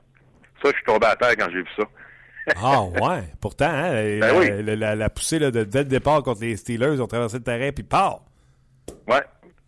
Ça, 0.62 0.70
je 0.70 0.76
suis 0.76 0.84
tombé 0.84 1.06
à 1.06 1.16
terre 1.16 1.34
quand 1.38 1.48
j'ai 1.50 1.62
vu 1.62 1.68
ça. 1.76 1.84
Ah 2.56 2.82
ouais, 2.82 3.22
pourtant, 3.40 3.70
hein, 3.70 3.92
Ben 3.92 4.20
la, 4.20 4.34
oui. 4.36 4.62
la- 4.62 4.76
la- 4.76 4.94
la 4.96 5.10
poussée 5.10 5.38
là, 5.38 5.50
de, 5.50 5.64
dès 5.64 5.80
le 5.80 5.84
départ 5.86 6.22
contre 6.22 6.40
les 6.42 6.56
Steelers, 6.56 6.94
ils 6.94 7.02
ont 7.02 7.06
traversé 7.06 7.38
le 7.38 7.42
terrain, 7.44 7.70
puis 7.72 7.84
paf! 7.84 8.18
Ouais. 9.08 9.22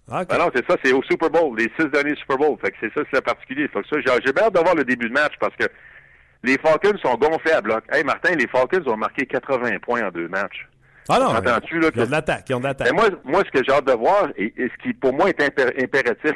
OK. 0.07 0.29
Ben 0.29 0.39
non, 0.39 0.51
c'est 0.55 0.67
ça, 0.69 0.77
c'est 0.85 0.93
au 0.93 1.03
Super 1.05 1.31
Bowl, 1.31 1.57
les 1.57 1.71
six 1.79 1.89
derniers 1.89 2.15
Super 2.17 2.37
Bowl. 2.37 2.59
Fait 2.61 2.71
que 2.73 2.77
c'est 2.81 2.93
ça, 2.93 3.01
c'est 3.11 3.17
le 3.17 3.23
particulier. 3.23 3.69
Fait 3.69 3.81
que 3.81 3.89
ça, 3.89 3.97
j'ai 4.05 4.13
j'ai 4.27 4.33
bien 4.33 4.45
hâte 4.45 4.55
de 4.55 4.61
voir 4.61 4.75
le 4.75 4.85
début 4.85 5.09
de 5.09 5.15
match 5.15 5.33
parce 5.41 5.55
que 5.57 5.65
les 6.43 6.59
Falcons 6.59 6.99
sont 7.03 7.15
gonflés 7.17 7.53
à 7.53 7.63
bloc. 7.63 7.85
Hey, 7.91 8.05
Martin, 8.05 8.35
les 8.35 8.47
Falcons 8.49 8.83
ont 8.87 8.99
marqué 8.99 9.25
80 9.25 9.79
points 9.81 10.07
en 10.07 10.11
deux 10.11 10.29
matchs. 10.29 10.69
Ah 11.09 11.19
non, 11.19 11.27
Entends-tu, 11.27 11.79
là, 11.81 11.89
ils 11.95 12.01
ont 12.01 12.03
que- 12.03 12.07
de 12.07 12.11
l'attaque, 12.11 12.45
ils 12.49 12.55
ont 12.55 12.61
de 12.61 12.65
l'attaque. 12.65 12.89
Mais 12.91 12.97
moi, 12.97 13.09
moi, 13.25 13.43
ce 13.47 13.51
que 13.59 13.65
j'ai 13.67 13.73
hâte 13.73 13.87
de 13.87 13.93
voir, 13.93 14.29
et, 14.37 14.53
et 14.57 14.69
ce 14.69 14.83
qui 14.83 14.93
pour 14.95 15.13
moi 15.13 15.29
est 15.29 15.41
impé- 15.41 15.83
impératif, 15.83 16.33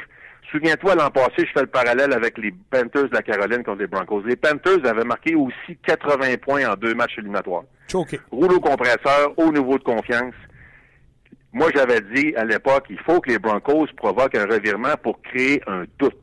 souviens-toi, 0.51 0.95
l'an 0.95 1.09
passé, 1.11 1.31
je 1.39 1.51
fais 1.53 1.61
le 1.61 1.67
parallèle 1.67 2.13
avec 2.13 2.37
les 2.37 2.51
Panthers 2.69 3.09
de 3.09 3.13
la 3.15 3.21
Caroline 3.21 3.63
contre 3.63 3.79
les 3.81 3.87
Broncos. 3.87 4.21
Les 4.25 4.35
Panthers 4.35 4.85
avaient 4.85 5.03
marqué 5.03 5.35
aussi 5.35 5.77
80 5.85 6.37
points 6.41 6.67
en 6.69 6.75
deux 6.75 6.93
matchs 6.93 7.17
éliminatoires. 7.17 7.63
Choqué. 7.91 8.19
Rouleau 8.31 8.59
compresseur, 8.59 9.33
haut 9.37 9.51
niveau 9.51 9.77
de 9.77 9.83
confiance. 9.83 10.33
Moi, 11.51 11.69
j'avais 11.75 12.01
dit 12.13 12.35
à 12.35 12.45
l'époque, 12.45 12.85
il 12.91 12.99
faut 12.99 13.19
que 13.21 13.29
les 13.31 13.39
Broncos 13.39 13.87
provoquent 13.97 14.35
un 14.35 14.45
revirement 14.45 14.95
pour 15.01 15.19
créer 15.23 15.61
un 15.65 15.85
doute 15.97 16.13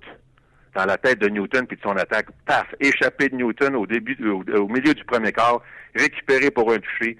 dans 0.74 0.84
la 0.84 0.96
tête 0.98 1.18
de 1.20 1.28
Newton 1.28 1.66
puis 1.66 1.76
de 1.76 1.82
son 1.82 1.96
attaque. 1.96 2.26
Paf, 2.46 2.66
échappé 2.78 3.28
de 3.30 3.34
Newton 3.36 3.74
au 3.74 3.86
début, 3.86 4.16
au, 4.28 4.44
au 4.56 4.68
milieu 4.68 4.94
du 4.94 5.04
premier 5.04 5.32
quart, 5.32 5.60
récupéré 5.96 6.50
pour 6.52 6.70
un 6.72 6.78
toucher. 6.78 7.16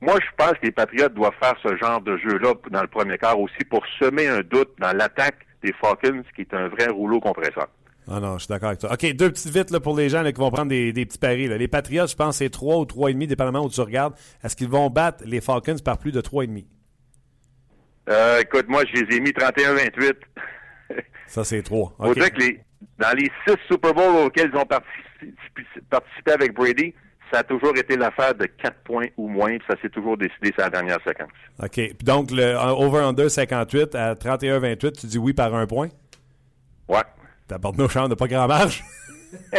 Moi, 0.00 0.16
je 0.20 0.28
pense 0.36 0.52
que 0.52 0.66
les 0.66 0.72
Patriotes 0.72 1.14
doivent 1.14 1.34
faire 1.40 1.54
ce 1.62 1.76
genre 1.76 2.00
de 2.00 2.16
jeu-là 2.18 2.54
dans 2.70 2.82
le 2.82 2.88
premier 2.88 3.16
quart 3.18 3.38
aussi 3.38 3.64
pour 3.70 3.84
semer 3.98 4.26
un 4.28 4.40
doute 4.40 4.70
dans 4.78 4.92
l'attaque 4.92 5.46
des 5.62 5.72
Falcons, 5.80 6.22
qui 6.34 6.42
est 6.42 6.54
un 6.54 6.68
vrai 6.68 6.88
rouleau 6.88 7.20
compresseur. 7.20 7.68
Ah 8.10 8.20
non, 8.20 8.34
je 8.34 8.44
suis 8.44 8.48
d'accord 8.48 8.68
avec 8.68 8.80
toi. 8.80 8.92
OK, 8.92 9.14
deux 9.14 9.30
petites 9.30 9.50
vites 9.52 9.70
là, 9.70 9.80
pour 9.80 9.96
les 9.96 10.10
gens 10.10 10.20
là, 10.22 10.30
qui 10.30 10.38
vont 10.38 10.50
prendre 10.50 10.68
des, 10.68 10.92
des 10.92 11.06
petits 11.06 11.18
paris. 11.18 11.48
là. 11.48 11.56
Les 11.56 11.68
Patriots, 11.68 12.06
je 12.06 12.14
pense, 12.14 12.36
c'est 12.36 12.50
3 12.50 12.76
ou 12.76 12.84
3,5, 12.84 13.26
dépendamment 13.26 13.64
où 13.64 13.70
tu 13.70 13.80
regardes. 13.80 14.14
Est-ce 14.42 14.56
qu'ils 14.56 14.68
vont 14.68 14.90
battre 14.90 15.24
les 15.26 15.40
Falcons 15.40 15.76
par 15.82 15.96
plus 15.96 16.12
de 16.12 16.20
3,5? 16.20 16.64
Euh, 18.10 18.40
écoute, 18.40 18.66
moi, 18.68 18.82
je 18.92 19.00
les 19.00 19.16
ai 19.16 19.20
mis 19.20 19.30
31-28. 19.30 20.14
Ça, 21.26 21.44
c'est 21.44 21.62
3. 21.62 21.94
Faut 21.98 22.14
dire 22.14 22.30
que 22.30 22.40
les, 22.40 22.60
dans 22.98 23.16
les 23.16 23.30
six 23.46 23.56
Super 23.70 23.94
Bowls 23.94 24.26
auxquels 24.26 24.50
ils 24.52 24.58
ont 24.58 24.66
participé, 24.66 25.32
participé 25.88 26.32
avec 26.32 26.52
Brady, 26.52 26.94
ça 27.32 27.38
a 27.40 27.42
toujours 27.44 27.76
été 27.76 27.96
l'affaire 27.96 28.34
de 28.34 28.46
4 28.46 28.76
points 28.84 29.06
ou 29.16 29.28
moins, 29.28 29.56
puis 29.58 29.66
ça 29.68 29.76
s'est 29.82 29.88
toujours 29.90 30.16
décidé 30.16 30.48
sur 30.52 30.58
la 30.64 30.70
dernière 30.70 30.98
séquence. 31.06 31.30
OK. 31.62 32.02
Donc, 32.02 32.30
le 32.30 32.56
un 32.56 32.70
over-under 32.70 33.30
58 33.30 33.94
à 33.94 34.14
31-28, 34.14 35.00
tu 35.00 35.06
dis 35.06 35.18
oui 35.18 35.32
par 35.32 35.54
un 35.54 35.66
point? 35.66 35.88
Ouais. 36.88 37.02
T'apportes 37.48 37.76
nos 37.78 37.88
chambres 37.88 38.08
de 38.10 38.14
pas 38.14 38.26
grand 38.28 38.46
marge? 38.46 38.82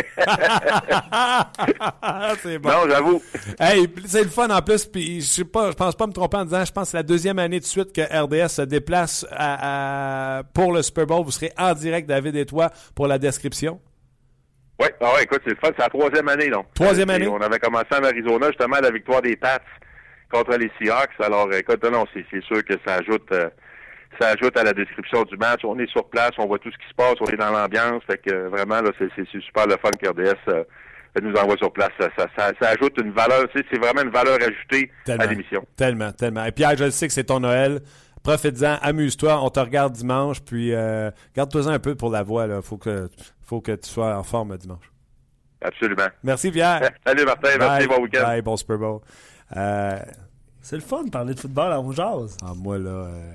c'est 2.41 2.57
bon. 2.59 2.70
Non, 2.70 2.89
j'avoue. 2.89 3.22
Hey, 3.59 3.88
c'est 4.05 4.24
le 4.24 4.30
fun 4.30 4.49
en 4.49 4.61
plus, 4.61 4.86
puis 4.86 5.22
je 5.22 5.26
sais 5.26 5.43
pas, 5.45 5.72
je 5.72 5.76
pense 5.76 5.95
pas 5.95 6.07
me 6.07 6.13
tromper 6.13 6.38
en 6.38 6.45
disant, 6.45 6.63
je 6.66 6.72
pense 6.72 6.86
que 6.86 6.91
c'est 6.91 6.97
la 6.97 7.03
deuxième 7.03 7.39
année 7.39 7.59
de 7.59 7.66
suite 7.66 7.91
que 7.93 8.01
RDS 8.01 8.47
se 8.49 8.61
déplace 8.61 9.26
à- 9.32 10.38
à- 10.39 10.43
pour 10.43 10.72
le 10.72 10.82
Super 10.82 11.05
Bowl. 11.05 11.24
Vous 11.26 11.32
serez 11.32 11.51
en 11.57 11.74
direct, 11.74 12.07
David 12.07 12.36
et 12.36 12.45
toi, 12.45 12.72
pour 12.93 13.07
la 13.07 13.18
description. 13.18 13.80
Oui, 14.80 14.88
ah 15.01 15.13
ouais, 15.13 15.23
écoute, 15.23 15.41
c'est 15.45 15.51
le 15.51 15.55
fun, 15.57 15.69
c'est 15.78 15.84
la 15.84 15.89
troisième 15.89 16.28
année, 16.28 16.49
donc. 16.49 16.65
Troisième 16.73 17.09
Euh, 17.09 17.13
année. 17.15 17.28
On 17.28 17.39
avait 17.41 17.59
commencé 17.59 17.88
en 17.93 18.03
Arizona, 18.03 18.47
justement, 18.47 18.78
la 18.82 18.91
victoire 18.91 19.21
des 19.21 19.36
Pats 19.38 19.59
contre 20.32 20.57
les 20.57 20.69
Seahawks. 20.78 21.11
Alors, 21.19 21.51
écoute, 21.53 21.84
non, 21.89 22.05
c'est 22.13 22.26
c'est 22.30 22.43
sûr 22.43 22.63
que 22.65 22.73
ça 22.86 22.95
ajoute, 22.95 23.28
euh, 23.32 23.49
ça 24.19 24.30
ajoute 24.30 24.57
à 24.57 24.63
la 24.63 24.73
description 24.73 25.23
du 25.23 25.38
match. 25.38 25.61
On 25.63 25.80
est 25.80 25.89
sur 25.89 26.09
place, 26.09 26.32
on 26.38 26.45
voit 26.47 26.59
tout 26.59 26.71
ce 26.71 26.78
qui 26.78 26.89
se 26.89 26.93
passe, 26.95 27.15
on 27.21 27.26
est 27.28 27.38
dans 27.38 27.51
l'ambiance. 27.51 28.03
Fait 28.05 28.17
que 28.17 28.34
euh, 28.34 28.49
vraiment, 28.49 28.82
là, 28.82 28.91
c'est 28.99 29.07
c'est- 29.15 29.28
c'est 29.32 29.41
super 29.41 29.65
le 29.67 29.78
fun 29.82 29.91
qu'RDS 29.91 30.36
euh, 30.49 30.63
nous 31.21 31.34
envoie 31.36 31.55
sur 31.55 31.71
place. 31.71 31.91
Ça, 31.97 32.09
ça, 32.17 32.28
ça- 32.38 32.51
ça 32.59 32.69
ajoute 32.71 32.97
une 32.99 33.11
valeur, 33.11 33.45
c'est 33.55 33.78
vraiment 33.80 34.01
une 34.01 34.09
valeur 34.11 34.38
ajoutée 34.41 34.91
Tellement. 35.05 35.23
à 35.23 35.28
l'émission. 35.28 35.65
Tellement, 35.78 36.11
tellement. 36.11 36.43
Et 36.43 36.51
Pierre, 36.51 36.76
je 36.78 36.84
le 36.84 36.91
sais 36.91 37.07
que 37.07 37.13
c'est 37.13 37.23
ton 37.23 37.39
Noël. 37.39 37.80
Profites-en, 38.26 38.78
amuse-toi, 38.82 39.39
on 39.43 39.49
te 39.49 39.59
regarde 39.59 39.93
dimanche, 39.93 40.41
puis 40.41 40.73
euh, 40.73 41.11
garde-toi-en 41.36 41.67
un 41.67 41.80
peu 41.80 41.93
pour 41.95 42.09
la 42.09 42.23
voix. 42.23 42.47
Il 42.47 42.61
faut 42.63 42.78
que, 42.78 43.07
faut 43.43 43.61
que 43.61 43.71
tu 43.73 43.88
sois 43.89 44.17
en 44.17 44.23
forme 44.23 44.57
dimanche. 44.57 44.91
Absolument. 45.61 46.07
Merci, 46.23 46.51
Pierre. 46.51 46.89
Salut 47.05 47.23
Martin, 47.26 47.49
merci, 47.59 47.88
bon 47.88 48.01
week-end. 48.01 48.23
Bye, 48.23 48.41
bon 48.41 48.57
Super 48.57 48.78
Bowl. 48.78 48.99
Euh, 49.55 49.99
C'est 50.61 50.76
le 50.76 50.82
fun 50.82 51.03
de 51.03 51.11
parler 51.11 51.34
de 51.36 51.39
football 51.39 51.71
à 51.71 51.80
on 51.80 51.91
jase. 51.91 52.36
ah, 52.43 52.53
moi, 52.55 52.78
là, 52.80 52.89
euh, 52.89 53.32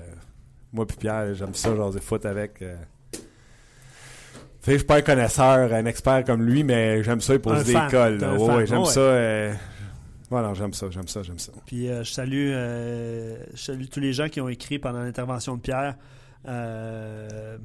moi 0.73 0.85
puis 0.85 0.97
Pierre, 0.97 1.33
j'aime 1.35 1.53
ça, 1.55 1.73
genre, 1.75 1.93
foot 2.01 2.25
avec. 2.25 2.61
euh. 2.61 2.75
Tu 3.13 3.19
sais, 4.65 4.71
je 4.73 4.77
suis 4.77 4.85
pas 4.85 4.97
un 4.97 5.01
connaisseur, 5.01 5.73
un 5.73 5.85
expert 5.85 6.23
comme 6.23 6.43
lui, 6.43 6.63
mais 6.63 7.01
j'aime 7.03 7.19
ça, 7.21 7.33
il 7.33 7.39
pose 7.39 7.59
Un 7.59 7.63
des 7.63 7.71
fan. 7.71 7.89
cols. 7.89 8.19
Ouais, 8.23 8.55
ouais, 8.55 8.65
j'aime 8.67 8.79
ouais. 8.79 8.85
ça. 8.85 9.57
Voilà, 10.31 10.53
j'aime 10.55 10.73
ça, 10.73 10.89
j'aime 10.89 11.07
ça, 11.07 11.21
j'aime 11.21 11.37
ça. 11.39 11.51
Puis 11.67 11.87
euh, 11.89 12.03
je 12.03 12.11
salue, 12.11 12.49
euh, 12.53 13.37
je 13.53 13.61
salue 13.61 13.85
tous 13.91 13.99
les 13.99 14.13
gens 14.13 14.29
qui 14.29 14.41
ont 14.41 14.47
écrit 14.49 14.79
pendant 14.79 15.01
l'intervention 15.03 15.57
de 15.57 15.61
Pierre. 15.61 15.95
Euh, 16.47 17.57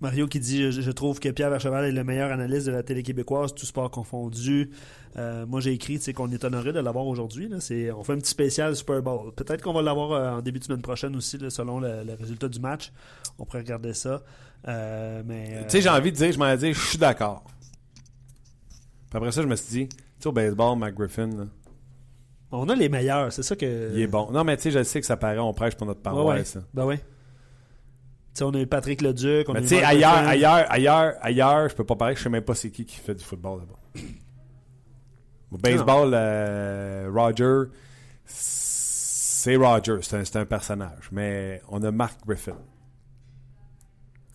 Mario 0.00 0.26
qui 0.26 0.40
dit 0.40 0.70
je, 0.72 0.80
je 0.80 0.90
trouve 0.90 1.20
que 1.20 1.28
Pierre 1.28 1.50
Vercheval 1.50 1.84
est 1.84 1.92
le 1.92 2.02
meilleur 2.04 2.32
analyste 2.32 2.66
de 2.66 2.72
la 2.72 2.82
télé 2.82 3.02
québécoise, 3.02 3.54
tout 3.54 3.66
sport 3.66 3.90
confondu. 3.90 4.70
Euh, 5.16 5.46
moi 5.46 5.60
j'ai 5.60 5.72
écrit 5.72 5.98
qu'on 6.14 6.30
est 6.32 6.42
honoré 6.44 6.72
de 6.72 6.80
l'avoir 6.80 7.06
aujourd'hui. 7.06 7.48
là. 7.48 7.60
C'est- 7.60 7.90
On 7.92 8.02
fait 8.02 8.14
un 8.14 8.18
petit 8.18 8.30
spécial 8.30 8.74
Super 8.74 9.00
Bowl. 9.02 9.32
Peut-être 9.34 9.62
qu'on 9.62 9.72
va 9.74 9.82
l'avoir 9.82 10.12
euh, 10.12 10.38
en 10.38 10.42
début 10.42 10.58
de 10.58 10.64
semaine 10.64 10.82
prochaine 10.82 11.14
aussi, 11.16 11.38
là, 11.38 11.50
selon 11.50 11.78
le, 11.80 12.02
le 12.02 12.14
résultat 12.14 12.48
du 12.48 12.60
match. 12.60 12.92
On 13.38 13.44
pourrait 13.44 13.60
regarder 13.60 13.92
ça. 13.94 14.22
Euh, 14.66 15.22
mais, 15.24 15.50
euh, 15.52 15.62
Tu 15.64 15.70
sais, 15.70 15.80
j'ai 15.82 15.88
envie 15.90 16.10
de 16.10 16.16
dire, 16.16 16.32
je 16.32 16.38
m'en 16.38 16.48
ai 16.48 16.56
dit, 16.56 16.72
je 16.72 16.80
suis 16.80 16.98
d'accord. 16.98 17.44
Puis 19.10 19.16
après 19.18 19.32
ça, 19.32 19.42
je 19.42 19.46
me 19.46 19.54
suis 19.56 19.68
dit, 19.70 19.88
tu 19.88 19.96
sais, 20.18 20.26
au 20.28 20.32
baseball, 20.32 20.78
Mac 20.78 20.94
Griffin, 20.94 21.26
là, 21.28 21.44
on 22.54 22.68
a 22.68 22.74
les 22.74 22.88
meilleurs, 22.88 23.32
c'est 23.32 23.42
ça 23.42 23.56
que. 23.56 23.90
il 23.94 24.00
est 24.00 24.06
bon. 24.06 24.30
Non, 24.30 24.44
mais 24.44 24.56
tu 24.56 24.64
sais, 24.64 24.70
je 24.70 24.82
sais 24.82 25.00
que 25.00 25.06
ça 25.06 25.16
paraît, 25.16 25.38
on 25.38 25.52
prêche 25.52 25.74
pour 25.74 25.86
notre 25.86 26.00
paroisse. 26.00 26.58
Ben 26.72 26.84
ouais. 26.84 27.00
sais, 28.32 28.44
on 28.44 28.50
a 28.50 28.60
eu 28.60 28.66
Patrick 28.66 29.02
Leduc, 29.02 29.48
on 29.48 29.52
Mais 29.52 29.62
tu 29.62 29.68
sais, 29.68 29.82
Mark 29.82 29.84
ailleurs, 29.84 30.28
ailleurs, 30.28 30.66
ailleurs, 30.68 31.14
ailleurs, 31.20 31.68
je 31.68 31.74
peux 31.74 31.84
pas 31.84 31.96
parler, 31.96 32.16
je 32.16 32.22
sais 32.22 32.28
même 32.28 32.42
pas 32.42 32.54
c'est 32.54 32.70
qui 32.70 32.84
qui 32.84 32.96
fait 32.96 33.14
du 33.14 33.24
football 33.24 33.60
là-bas. 33.60 34.02
Au 35.50 35.58
baseball, 35.58 36.10
euh, 36.14 37.10
Roger, 37.12 37.70
c'est 38.24 39.56
Roger, 39.56 39.98
c'est 40.02 40.36
un, 40.36 40.40
un 40.40 40.46
personnage. 40.46 41.10
Mais 41.12 41.62
on 41.68 41.82
a 41.82 41.90
Mark 41.90 42.18
Griffin. 42.26 42.58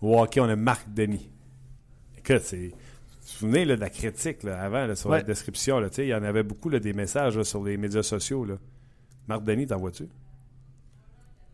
Au 0.02 0.22
hockey, 0.22 0.40
on 0.40 0.46
a 0.46 0.56
Marc 0.56 0.94
Denis. 0.94 1.30
Écoute, 2.18 2.42
c'est. 2.44 2.72
Souvenez 3.38 3.66
là, 3.66 3.76
de 3.76 3.82
la 3.82 3.90
critique 3.90 4.44
là, 4.44 4.62
avant 4.62 4.86
là, 4.86 4.96
sur 4.96 5.10
Ouais. 5.10 5.18
la 5.18 5.24
description? 5.24 5.82
Il 5.98 6.06
y 6.06 6.14
en 6.16 6.24
avait 6.24 6.44
beaucoup 6.44 6.70
là, 6.70 6.80
des 6.80 6.94
messages 6.94 7.42
sur 7.44 7.64
les 7.64 7.78
médias 7.78 8.04
sociaux. 8.04 8.44
Là. 8.46 8.56
Marc 9.28 9.44
Denis, 9.44 9.68
t'en 9.68 9.78
vois-tu? 9.78 10.08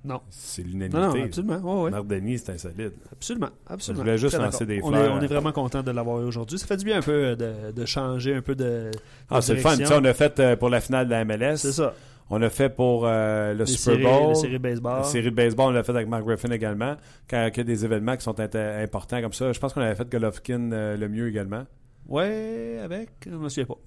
Non. 0.03 0.21
C'est 0.30 0.61
Non, 0.63 0.69
l'unanimité. 0.69 0.99
non, 0.99 1.13
là. 1.15 1.23
absolument. 1.26 1.89
Marc 1.89 2.07
Denis, 2.07 2.38
c'est 2.39 2.51
insolide. 2.51 2.91
Absolument, 3.11 3.49
absolument. 3.67 4.03
Je 4.03 4.05
voulais 4.05 4.17
juste 4.19 4.38
lancer 4.38 4.65
des 4.65 4.80
on 4.84 4.93
est, 4.93 4.97
fleurs. 4.97 5.13
on 5.15 5.21
est 5.21 5.28
vraiment 5.28 5.51
content 5.51 5.82
de 5.82 5.89
l'avoir 5.91 6.21
eu 6.21 6.26
aujourd'hui. 6.26 6.59
Ça 6.59 6.67
fait 6.67 6.78
du 6.78 6.86
bien 6.86 6.99
un 6.99 7.01
peu 7.01 7.11
euh, 7.11 7.36
de, 7.36 7.71
de 7.71 7.86
changer 7.86 8.36
un 8.36 8.41
peu 8.41 8.53
de. 8.55 8.91
Ah, 9.32 9.41
c'est 9.41 9.55
le 9.55 9.61
fun. 9.61 9.76
Sais, 9.76 9.86
on 9.93 10.03
a 10.05 10.13
fait 10.13 10.39
euh, 10.39 10.55
pour 10.55 10.69
la 10.69 10.80
finale 10.80 11.07
de 11.07 11.11
la 11.11 11.26
MLS. 11.26 11.57
C'est 11.57 11.71
ça. 11.71 11.93
On 12.30 12.41
a 12.41 12.49
fait 12.49 12.69
pour 12.69 13.03
euh, 13.05 13.53
le 13.53 13.59
Les 13.59 13.65
Super 13.67 13.97
Bowl. 13.99 14.30
les 14.30 14.36
séries 14.36 14.57
baseball. 14.59 14.97
La 14.97 15.03
série 15.03 15.30
de 15.30 15.36
baseball, 15.36 15.67
on 15.67 15.71
l'a 15.71 15.84
fait 15.84 15.91
avec 15.91 16.07
Mark 16.07 16.23
Griffin 16.26 16.49
également. 16.49 16.95
Quand 17.30 17.47
il 17.53 17.57
y 17.57 17.59
a 17.59 17.63
des 17.63 17.86
événements 17.86 18.15
qui 18.17 18.23
sont 18.23 18.39
importants 18.39 19.21
comme 19.21 19.34
ça, 19.34 19.51
je 19.53 19.59
pense 19.59 19.73
qu'on 19.73 19.82
avait 19.82 19.93
fait 19.95 20.09
Golovkin 20.09 20.71
euh, 20.71 20.97
le 20.97 21.07
mieux 21.07 21.28
également. 21.30 21.65
Ouais, 22.07 22.80
avec. 22.84 23.09
Je 23.26 23.36
me 23.36 23.47
souviens 23.49 23.65
pas. 23.65 23.78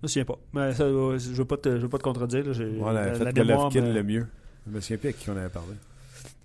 Je 0.00 0.02
me 0.02 0.08
souviens 0.08 0.24
pas. 0.24 0.38
Mais 0.52 0.72
ça, 0.74 0.84
je 0.88 1.32
veux 1.32 1.44
pas 1.44 1.56
te, 1.56 1.76
je 1.76 1.82
veux 1.82 1.88
pas 1.88 1.98
te 1.98 2.02
contredire. 2.02 2.44
là. 2.46 2.52
On 2.80 2.86
avait 2.86 3.10
la- 3.10 3.14
fait 3.14 3.24
la 3.24 3.32
Golovkin 3.32 3.80
me- 3.82 3.92
le 3.92 4.02
mieux. 4.02 4.26
Je 4.66 4.72
me 4.74 4.80
souviens 4.80 4.96
plus 4.98 5.06
avec 5.08 5.18
qui 5.18 5.30
on 5.30 5.36
avait 5.36 5.48
parlé. 5.48 5.74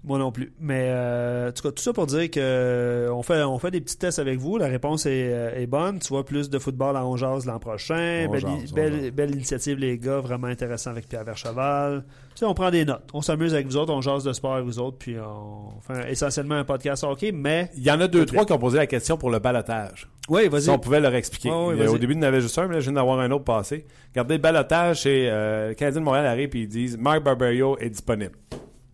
Moi 0.03 0.17
non 0.17 0.31
plus. 0.31 0.53
Mais 0.59 0.87
euh, 0.89 1.49
en 1.49 1.51
tout 1.51 1.63
cas, 1.63 1.71
tout 1.71 1.83
ça 1.83 1.91
pour 1.91 2.07
dire 2.07 2.31
que 2.31 2.39
euh, 2.39 3.13
on 3.13 3.21
fait, 3.21 3.43
on 3.43 3.59
fait 3.59 3.71
des 3.71 3.81
petits 3.81 3.97
tests 3.97 4.19
avec 4.19 4.39
vous. 4.39 4.57
La 4.57 4.67
réponse 4.67 5.05
est, 5.05 5.31
euh, 5.33 5.55
est 5.55 5.67
bonne. 5.67 5.99
Tu 5.99 6.07
vois 6.07 6.25
plus 6.25 6.49
de 6.49 6.57
football 6.57 6.95
à 6.95 7.05
11 7.05 7.19
jase 7.19 7.45
l'an 7.45 7.59
prochain. 7.59 8.25
On 8.27 8.31
Belle, 8.31 8.41
jase, 8.41 9.11
belle, 9.11 9.31
initiative, 9.31 9.77
les 9.77 9.97
gars. 9.97 10.19
Vraiment 10.19 10.47
intéressant 10.47 10.91
avec 10.91 11.09
Pierre 11.09 11.25
Vercheval. 11.25 12.05
Tu 12.33 12.39
sais, 12.39 12.45
on 12.45 12.53
prend 12.53 12.71
des 12.71 12.85
notes. 12.85 13.09
On 13.13 13.21
s'amuse 13.21 13.53
avec 13.53 13.67
vous 13.67 13.75
autres. 13.75 13.93
On 13.93 13.99
jase 13.99 14.23
de 14.23 14.31
sport 14.31 14.53
avec 14.53 14.65
vous 14.65 14.79
autres. 14.79 14.97
Puis 14.97 15.17
on 15.19 15.81
fait 15.81 16.11
essentiellement 16.11 16.55
un 16.55 16.63
podcast 16.63 17.03
hockey. 17.03 17.33
Mais 17.33 17.69
Il 17.75 17.83
y 17.83 17.91
en 17.91 17.99
a 17.99 18.07
deux, 18.07 18.25
trois 18.25 18.45
qui 18.45 18.53
ont 18.53 18.59
posé 18.59 18.77
la 18.77 18.87
question 18.87 19.17
pour 19.17 19.29
le 19.29 19.39
balotage. 19.39 20.07
oui, 20.29 20.47
vas-y. 20.47 20.61
Si 20.61 20.69
on 20.69 20.79
pouvait 20.79 21.01
leur 21.01 21.13
expliquer. 21.13 21.49
Vas-y. 21.49 21.87
Au 21.87 21.97
début, 21.97 22.13
il 22.13 22.19
y 22.19 22.19
en 22.19 22.27
avait 22.27 22.39
juste 22.41 22.57
un, 22.57 22.67
mais 22.67 22.75
là, 22.75 22.79
je 22.79 22.85
viens 22.85 22.93
d'avoir 22.93 23.19
un 23.19 23.31
autre 23.31 23.43
passé. 23.43 23.85
Regardez, 24.13 24.35
le 24.35 24.41
balotage, 24.41 25.01
c'est 25.01 25.27
euh, 25.29 25.69
le 25.69 25.73
Canadien 25.73 25.99
de 25.99 26.05
Montréal 26.05 26.25
arrive 26.25 26.55
et 26.55 26.59
ils 26.59 26.67
disent 26.69 26.97
Marc 26.97 27.21
Barberio 27.21 27.77
est 27.79 27.89
disponible. 27.89 28.37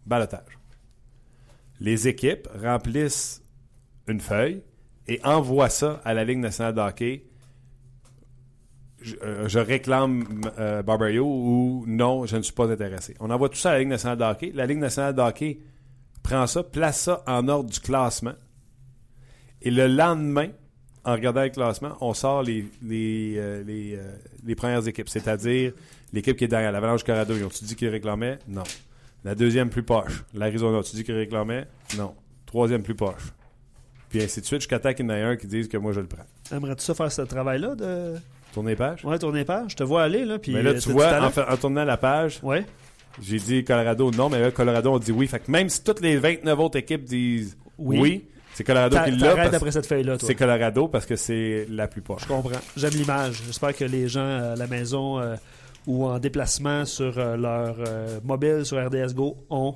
Balotage. 0.05 0.57
Les 1.79 2.07
équipes 2.07 2.47
remplissent 2.61 3.43
une 4.07 4.19
feuille 4.19 4.61
et 5.07 5.19
envoient 5.23 5.69
ça 5.69 6.01
à 6.05 6.13
la 6.13 6.23
Ligue 6.23 6.39
nationale 6.39 6.73
de 6.73 6.81
hockey. 6.81 7.25
Je, 9.01 9.15
euh, 9.21 9.63
réclame 9.63 10.23
euh, 10.57 10.81
Barberio 10.81 11.25
ou 11.25 11.85
non, 11.87 12.25
je 12.25 12.37
ne 12.37 12.41
suis 12.41 12.53
pas 12.53 12.71
intéressé. 12.71 13.15
On 13.19 13.29
envoie 13.29 13.49
tout 13.49 13.57
ça 13.57 13.71
à 13.71 13.73
la 13.73 13.79
Ligue 13.79 13.89
nationale 13.89 14.17
de 14.17 14.23
hockey. 14.23 14.51
La 14.55 14.65
Ligue 14.65 14.79
nationale 14.79 15.13
de 15.13 15.21
hockey 15.21 15.59
prend 16.23 16.47
ça, 16.47 16.63
place 16.63 17.01
ça 17.01 17.23
en 17.27 17.47
ordre 17.47 17.69
du 17.69 17.79
classement. 17.79 18.33
Et 19.61 19.71
le 19.71 19.87
lendemain, 19.87 20.49
en 21.03 21.13
regardant 21.13 21.43
le 21.43 21.49
classement, 21.49 21.95
on 22.01 22.13
sort 22.13 22.41
les, 22.41 22.65
les, 22.81 23.35
euh, 23.37 23.63
euh, 23.67 24.15
les 24.43 24.55
premières 24.55 24.87
équipes, 24.87 25.07
c'est-à-dire 25.07 25.73
l'équipe 26.11 26.35
qui 26.35 26.45
est 26.45 26.47
derrière. 26.47 26.71
L'Avalanche 26.71 27.03
Corrado, 27.03 27.35
ils 27.35 27.43
ont-tu 27.43 27.63
dit 27.63 27.75
qu'ils 27.75 27.89
réclamaient? 27.89 28.39
Non. 28.47 28.63
La 29.25 29.33
deuxième 29.33 29.69
plus 29.69 29.81
poche. 29.81 30.23
L'Arizona, 30.35 30.83
tu 30.83 30.95
dis 30.95 31.03
qu'ils 31.03 31.15
réclamaient? 31.15 31.65
Non. 31.97 32.13
Troisième 32.45 32.83
plus 32.83 32.93
poche. 32.93 33.33
Puis 34.07 34.21
ainsi 34.21 34.39
de 34.39 34.45
suite, 34.45 34.61
jusqu'à 34.61 34.77
temps 34.77 34.93
qu'il 34.93 35.03
y 35.03 35.09
en 35.09 35.13
ait 35.15 35.21
un 35.23 35.35
qui 35.35 35.47
dise 35.47 35.67
que 35.67 35.77
moi 35.77 35.93
je 35.93 35.99
le 35.99 36.05
prends. 36.05 36.23
Aimerais-tu 36.55 36.83
ça 36.85 36.93
faire 36.93 37.11
ce 37.11 37.23
travail-là 37.23 37.73
de. 37.73 38.13
Tournez 38.53 38.75
page? 38.75 39.03
Ouais, 39.03 39.17
tourner 39.17 39.43
page. 39.43 39.71
Je 39.71 39.75
te 39.77 39.83
vois 39.83 40.03
aller, 40.03 40.23
là. 40.23 40.37
Puis, 40.37 40.53
mais 40.53 40.61
là, 40.61 40.69
euh, 40.69 40.79
tu 40.79 40.91
vois, 40.91 41.19
en, 41.19 41.57
tournant 41.57 41.83
la 41.83 41.97
page, 41.97 42.39
Ouais. 42.43 42.65
j'ai 43.19 43.37
dit 43.39 43.63
Colorado 43.63 44.11
non, 44.11 44.29
mais 44.29 44.39
là, 44.39 44.51
Colorado, 44.51 44.93
on 44.93 44.99
dit 44.99 45.11
oui. 45.11 45.25
Fait 45.25 45.39
que 45.39 45.49
même 45.49 45.69
si 45.69 45.83
toutes 45.83 46.01
les 46.01 46.17
29 46.17 46.59
autres 46.59 46.77
équipes 46.77 47.03
disent 47.03 47.57
Oui. 47.79 47.99
oui, 47.99 48.25
c'est 48.53 48.63
Colorado 48.63 48.95
qui 49.05 49.11
l'a. 49.11 49.31
Après 49.31 49.71
cette 49.71 49.87
feuille-là. 49.87 50.17
C'est 50.21 50.35
Colorado 50.35 50.87
parce 50.87 51.07
que 51.07 51.15
c'est 51.15 51.65
la 51.71 51.87
plus 51.87 52.01
poche. 52.03 52.21
Je 52.21 52.27
comprends. 52.27 52.51
J'aime 52.77 52.93
l'image. 52.93 53.41
J'espère 53.47 53.75
que 53.75 53.85
les 53.85 54.07
gens 54.07 54.53
à 54.53 54.55
la 54.55 54.67
maison 54.67 55.19
euh, 55.19 55.35
ou 55.87 56.05
en 56.05 56.19
déplacement 56.19 56.85
sur 56.85 57.17
euh, 57.17 57.37
leur 57.37 57.75
euh, 57.79 58.19
mobile 58.23 58.65
sur 58.65 58.83
RDS 58.83 59.13
Go 59.13 59.37
ont 59.49 59.75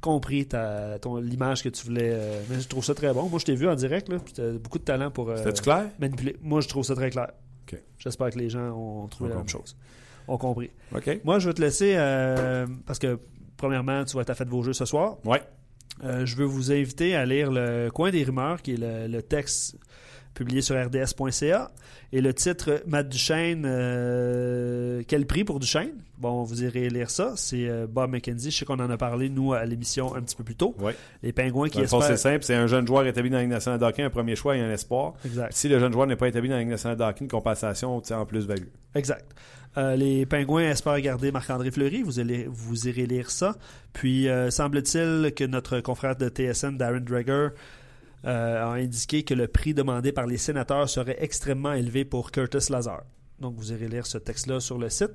compris 0.00 0.46
ta, 0.46 0.98
ton, 1.00 1.16
l'image 1.16 1.62
que 1.62 1.68
tu 1.68 1.84
voulais. 1.86 2.10
euh, 2.12 2.42
mais 2.48 2.60
je 2.60 2.68
trouve 2.68 2.84
ça 2.84 2.94
très 2.94 3.12
bon. 3.12 3.28
Moi, 3.28 3.38
je 3.40 3.44
t'ai 3.44 3.54
vu 3.54 3.68
en 3.68 3.74
direct, 3.74 4.08
là, 4.08 4.18
puis 4.18 4.34
t'as 4.34 4.52
beaucoup 4.52 4.78
de 4.78 4.84
talent 4.84 5.10
pour 5.10 5.32
clair? 5.62 5.86
manipuler. 5.98 6.36
Moi, 6.42 6.60
je 6.60 6.68
trouve 6.68 6.84
ça 6.84 6.94
très 6.94 7.10
clair. 7.10 7.30
J'espère 7.98 8.30
que 8.30 8.38
les 8.38 8.48
gens 8.48 8.70
ont 8.70 9.08
trouvé 9.08 9.30
On 9.30 9.32
la 9.34 9.38
même 9.40 9.48
chose. 9.48 9.76
Ont 10.28 10.38
compris. 10.38 10.70
Moi, 11.24 11.38
je 11.40 11.48
vais 11.48 11.54
te 11.54 11.60
laisser 11.60 11.94
parce 12.86 12.98
que, 13.00 13.18
premièrement, 13.56 14.04
tu 14.04 14.14
vas 14.14 14.22
être 14.22 14.30
à 14.30 14.34
fête 14.34 14.48
vos 14.48 14.62
jeux 14.62 14.74
ce 14.74 14.84
soir. 14.84 15.16
Ouais. 15.24 15.42
Je 16.02 16.36
veux 16.36 16.44
vous 16.44 16.70
inviter 16.70 17.16
à 17.16 17.24
lire 17.26 17.50
le 17.50 17.88
Coin 17.90 18.10
des 18.10 18.22
rumeurs, 18.22 18.62
qui 18.62 18.74
est 18.74 18.76
le, 18.76 19.08
le 19.08 19.22
texte 19.22 19.76
publié 20.36 20.62
sur 20.62 20.76
rds.ca. 20.76 21.70
Et 22.12 22.20
le 22.20 22.32
titre, 22.32 22.82
Matt 22.86 23.08
Duchesne, 23.08 23.64
euh, 23.66 25.02
quel 25.08 25.26
prix 25.26 25.42
pour 25.42 25.58
Duchesne? 25.58 25.94
Bon, 26.18 26.44
vous 26.44 26.62
irez 26.62 26.88
lire 26.88 27.10
ça. 27.10 27.32
C'est 27.36 27.68
euh, 27.68 27.86
Bob 27.88 28.12
McKenzie. 28.12 28.50
Je 28.50 28.58
sais 28.58 28.64
qu'on 28.64 28.78
en 28.78 28.90
a 28.90 28.96
parlé, 28.96 29.28
nous, 29.28 29.54
à 29.54 29.64
l'émission 29.64 30.14
un 30.14 30.22
petit 30.22 30.36
peu 30.36 30.44
plus 30.44 30.54
tôt. 30.54 30.76
Les 31.22 31.32
Pingouins 31.32 31.68
qui 31.68 31.84
fond, 31.86 32.00
c'est 32.00 32.12
espèrent... 32.12 32.32
simple. 32.32 32.44
C'est 32.44 32.54
un 32.54 32.68
jeune 32.68 32.86
joueur 32.86 33.06
établi 33.06 33.30
dans 33.30 33.38
la 33.38 33.42
Ligue 33.42 33.50
nationale 33.50 33.80
un 33.98 34.10
premier 34.10 34.36
choix 34.36 34.56
et 34.56 34.60
un 34.60 34.70
espoir. 34.70 35.14
Exact. 35.24 35.52
Si 35.52 35.68
le 35.68 35.78
jeune 35.78 35.92
joueur 35.92 36.06
n'est 36.06 36.16
pas 36.16 36.28
établi 36.28 36.48
dans 36.48 36.54
la 36.54 36.60
Ligue 36.60 36.70
nationale 36.70 36.98
de 36.98 37.02
hockey, 37.02 37.24
une 37.24 37.30
compensation 37.30 37.96
en 37.96 38.26
plus-value. 38.26 38.68
Exact. 38.94 39.34
Euh, 39.78 39.96
les 39.96 40.26
Pingouins 40.26 40.70
espèrent 40.70 41.00
garder 41.00 41.32
Marc-André 41.32 41.70
Fleury. 41.70 42.02
Vous, 42.02 42.20
allez, 42.20 42.46
vous 42.48 42.88
irez 42.88 43.06
lire 43.06 43.30
ça. 43.30 43.56
Puis, 43.92 44.28
semble-t-il 44.50 45.32
que 45.34 45.44
notre 45.44 45.80
confrère 45.80 46.16
de 46.16 46.28
TSN, 46.28 46.76
Darren 46.76 47.00
Dreger, 47.00 47.48
a 48.26 48.72
indiqué 48.72 49.22
que 49.22 49.34
le 49.34 49.46
prix 49.46 49.72
demandé 49.72 50.12
par 50.12 50.26
les 50.26 50.36
sénateurs 50.36 50.88
serait 50.88 51.16
extrêmement 51.20 51.72
élevé 51.72 52.04
pour 52.04 52.32
Curtis 52.32 52.70
Lazar. 52.70 53.02
Donc, 53.38 53.54
vous 53.56 53.72
irez 53.72 53.88
lire 53.88 54.06
ce 54.06 54.18
texte-là 54.18 54.60
sur 54.60 54.78
le 54.78 54.88
site. 54.88 55.12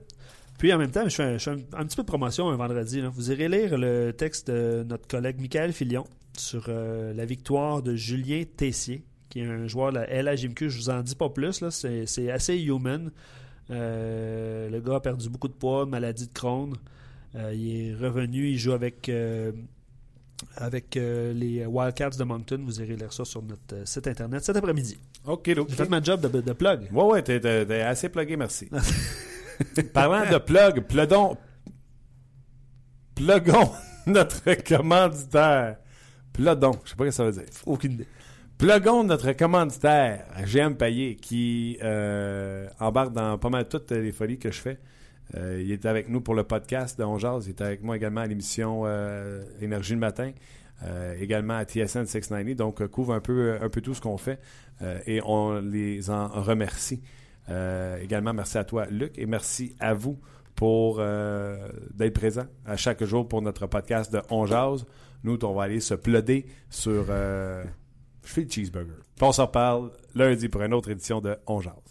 Puis, 0.58 0.72
en 0.72 0.78
même 0.78 0.92
temps, 0.92 1.08
je 1.08 1.16
fais 1.16 1.24
un, 1.24 1.86
petit 1.86 1.96
peu 1.96 2.04
de 2.04 2.08
promotion 2.08 2.50
un 2.50 2.56
vendredi. 2.56 3.02
Vous 3.14 3.32
irez 3.32 3.50
lire 3.50 3.78
le 3.78 4.12
texte 4.12 4.50
de 4.50 4.86
notre 4.88 5.08
collègue 5.08 5.40
Michael 5.40 5.74
Filion 5.74 6.06
sur 6.38 6.66
euh, 6.70 7.14
la 7.14 7.26
victoire 7.26 7.82
de 7.82 7.96
Julien 7.96 8.44
Tessier, 8.56 9.04
qui 9.30 9.42
est 9.42 9.46
un 9.46 9.68
joueur 9.68 9.92
de 9.92 10.00
la 10.00 10.22
LHMQ. 10.22 10.70
Je 10.70 10.78
vous 10.78 10.90
en 10.90 11.02
dis 11.02 11.16
pas 11.16 11.30
plus. 11.30 11.64
C'est 11.70 12.32
assez 12.32 12.58
human. 12.58 13.12
Euh, 13.72 14.70
le 14.70 14.80
gars 14.82 14.96
a 14.96 15.00
perdu 15.00 15.30
beaucoup 15.30 15.48
de 15.48 15.54
poids, 15.54 15.86
maladie 15.86 16.28
de 16.28 16.34
Crohn. 16.34 16.74
Euh, 17.36 17.54
il 17.54 17.90
est 17.90 17.96
revenu, 17.96 18.50
il 18.50 18.58
joue 18.58 18.74
avec, 18.74 19.08
euh, 19.08 19.52
avec 20.56 20.98
euh, 20.98 21.34
les 21.34 21.66
Wildcats 21.66 22.12
de 22.18 22.24
Moncton. 22.24 22.62
Vous 22.66 22.82
irez 22.82 22.96
lire 22.96 23.12
ça 23.14 23.26
sur 23.26 23.42
notre 23.42 23.74
euh, 23.76 23.86
site 23.86 24.08
internet 24.08 24.44
cet 24.44 24.56
après-midi. 24.58 24.98
OK, 25.26 25.50
donc. 25.54 25.70
J'ai 25.70 25.76
fait 25.76 25.90
ma 25.90 26.02
job 26.02 26.22
de, 26.30 26.42
de 26.42 26.54
plug. 26.54 26.88
Ouais, 26.92 27.04
ouais, 27.04 27.22
t'es, 27.24 27.40
t'es- 27.40 27.66
t'es 27.66 27.82
assez 27.82 28.10
plugué, 28.10 28.36
merci. 28.38 28.70
Parlant 29.94 30.30
de 30.32 30.38
plug, 30.40 30.82
plugons, 30.88 31.38
plugons 33.16 33.72
notre 34.08 34.54
commanditaire. 34.64 35.78
Plodon, 36.34 36.72
je 36.86 36.90
sais 36.92 36.96
pas 36.96 37.04
ce 37.04 37.10
que 37.10 37.12
ça 37.16 37.24
veut 37.26 37.32
dire. 37.34 37.44
Aucune 37.66 37.92
idée. 37.94 38.08
Plugons 38.58 39.04
notre 39.04 39.32
commanditaire, 39.34 40.26
GM 40.46 40.76
Payet, 40.76 41.16
qui 41.16 41.78
euh, 41.84 42.68
embarque 42.80 43.12
dans 43.14 43.38
pas 43.38 43.50
mal 43.50 43.68
toutes 43.68 43.92
les 43.92 44.12
folies 44.12 44.40
que 44.40 44.52
je 44.52 44.60
fais. 44.62 44.80
Euh, 45.36 45.62
il 45.64 45.72
est 45.72 45.86
avec 45.86 46.10
nous 46.10 46.22
pour 46.22 46.36
le 46.36 46.44
podcast 46.44 46.98
de 47.00 47.04
On 47.04 47.18
Jase. 47.18 47.48
Il 47.48 47.52
est 47.52 47.62
avec 47.62 47.84
moi 47.84 47.96
également 47.96 48.22
à 48.22 48.28
l'émission 48.28 48.84
euh, 48.86 49.44
Énergie 49.62 49.94
le 49.94 50.00
matin, 50.00 50.32
euh, 50.84 51.16
également 51.20 51.56
à 51.56 51.64
TSN 51.64 52.06
690. 52.06 52.56
Donc, 52.56 52.86
couvre 52.88 53.14
un 53.14 53.22
peu, 53.22 53.58
un 53.62 53.70
peu 53.70 53.82
tout 53.82 53.94
ce 53.94 54.02
qu'on 54.02 54.18
fait 54.18 54.40
et 55.06 55.22
on 55.24 55.60
les 55.60 56.10
en 56.10 56.28
remercie. 56.28 57.02
Également, 58.02 58.34
merci 58.34 58.58
à 58.58 58.64
toi, 58.64 58.88
Luc, 58.90 59.18
et 59.18 59.26
merci 59.26 59.76
à 59.80 59.94
vous 59.94 60.20
pour 60.56 60.98
d'être 60.98 62.14
présent 62.14 62.46
à 62.66 62.78
chaque 62.78 63.04
jour 63.04 63.28
pour 63.28 63.42
notre 63.42 63.68
podcast 63.68 64.12
de 64.12 64.22
On 64.32 64.46
Jase. 64.46 64.86
Nous, 65.24 65.38
on 65.46 65.54
va 65.54 65.64
aller 65.64 65.82
se 65.82 65.94
pleuder 65.94 66.48
sur... 66.70 67.06
je 67.06 67.64
fais 68.24 68.42
le 68.42 68.50
cheeseburger. 68.50 69.04
On 69.22 69.32
s'en 69.32 69.48
parle 69.48 69.92
lundi 70.16 70.50
pour 70.50 70.64
une 70.64 70.74
autre 70.74 70.90
édition 70.90 71.22
de 71.22 71.38
On 71.46 71.62
Jase. 71.62 71.91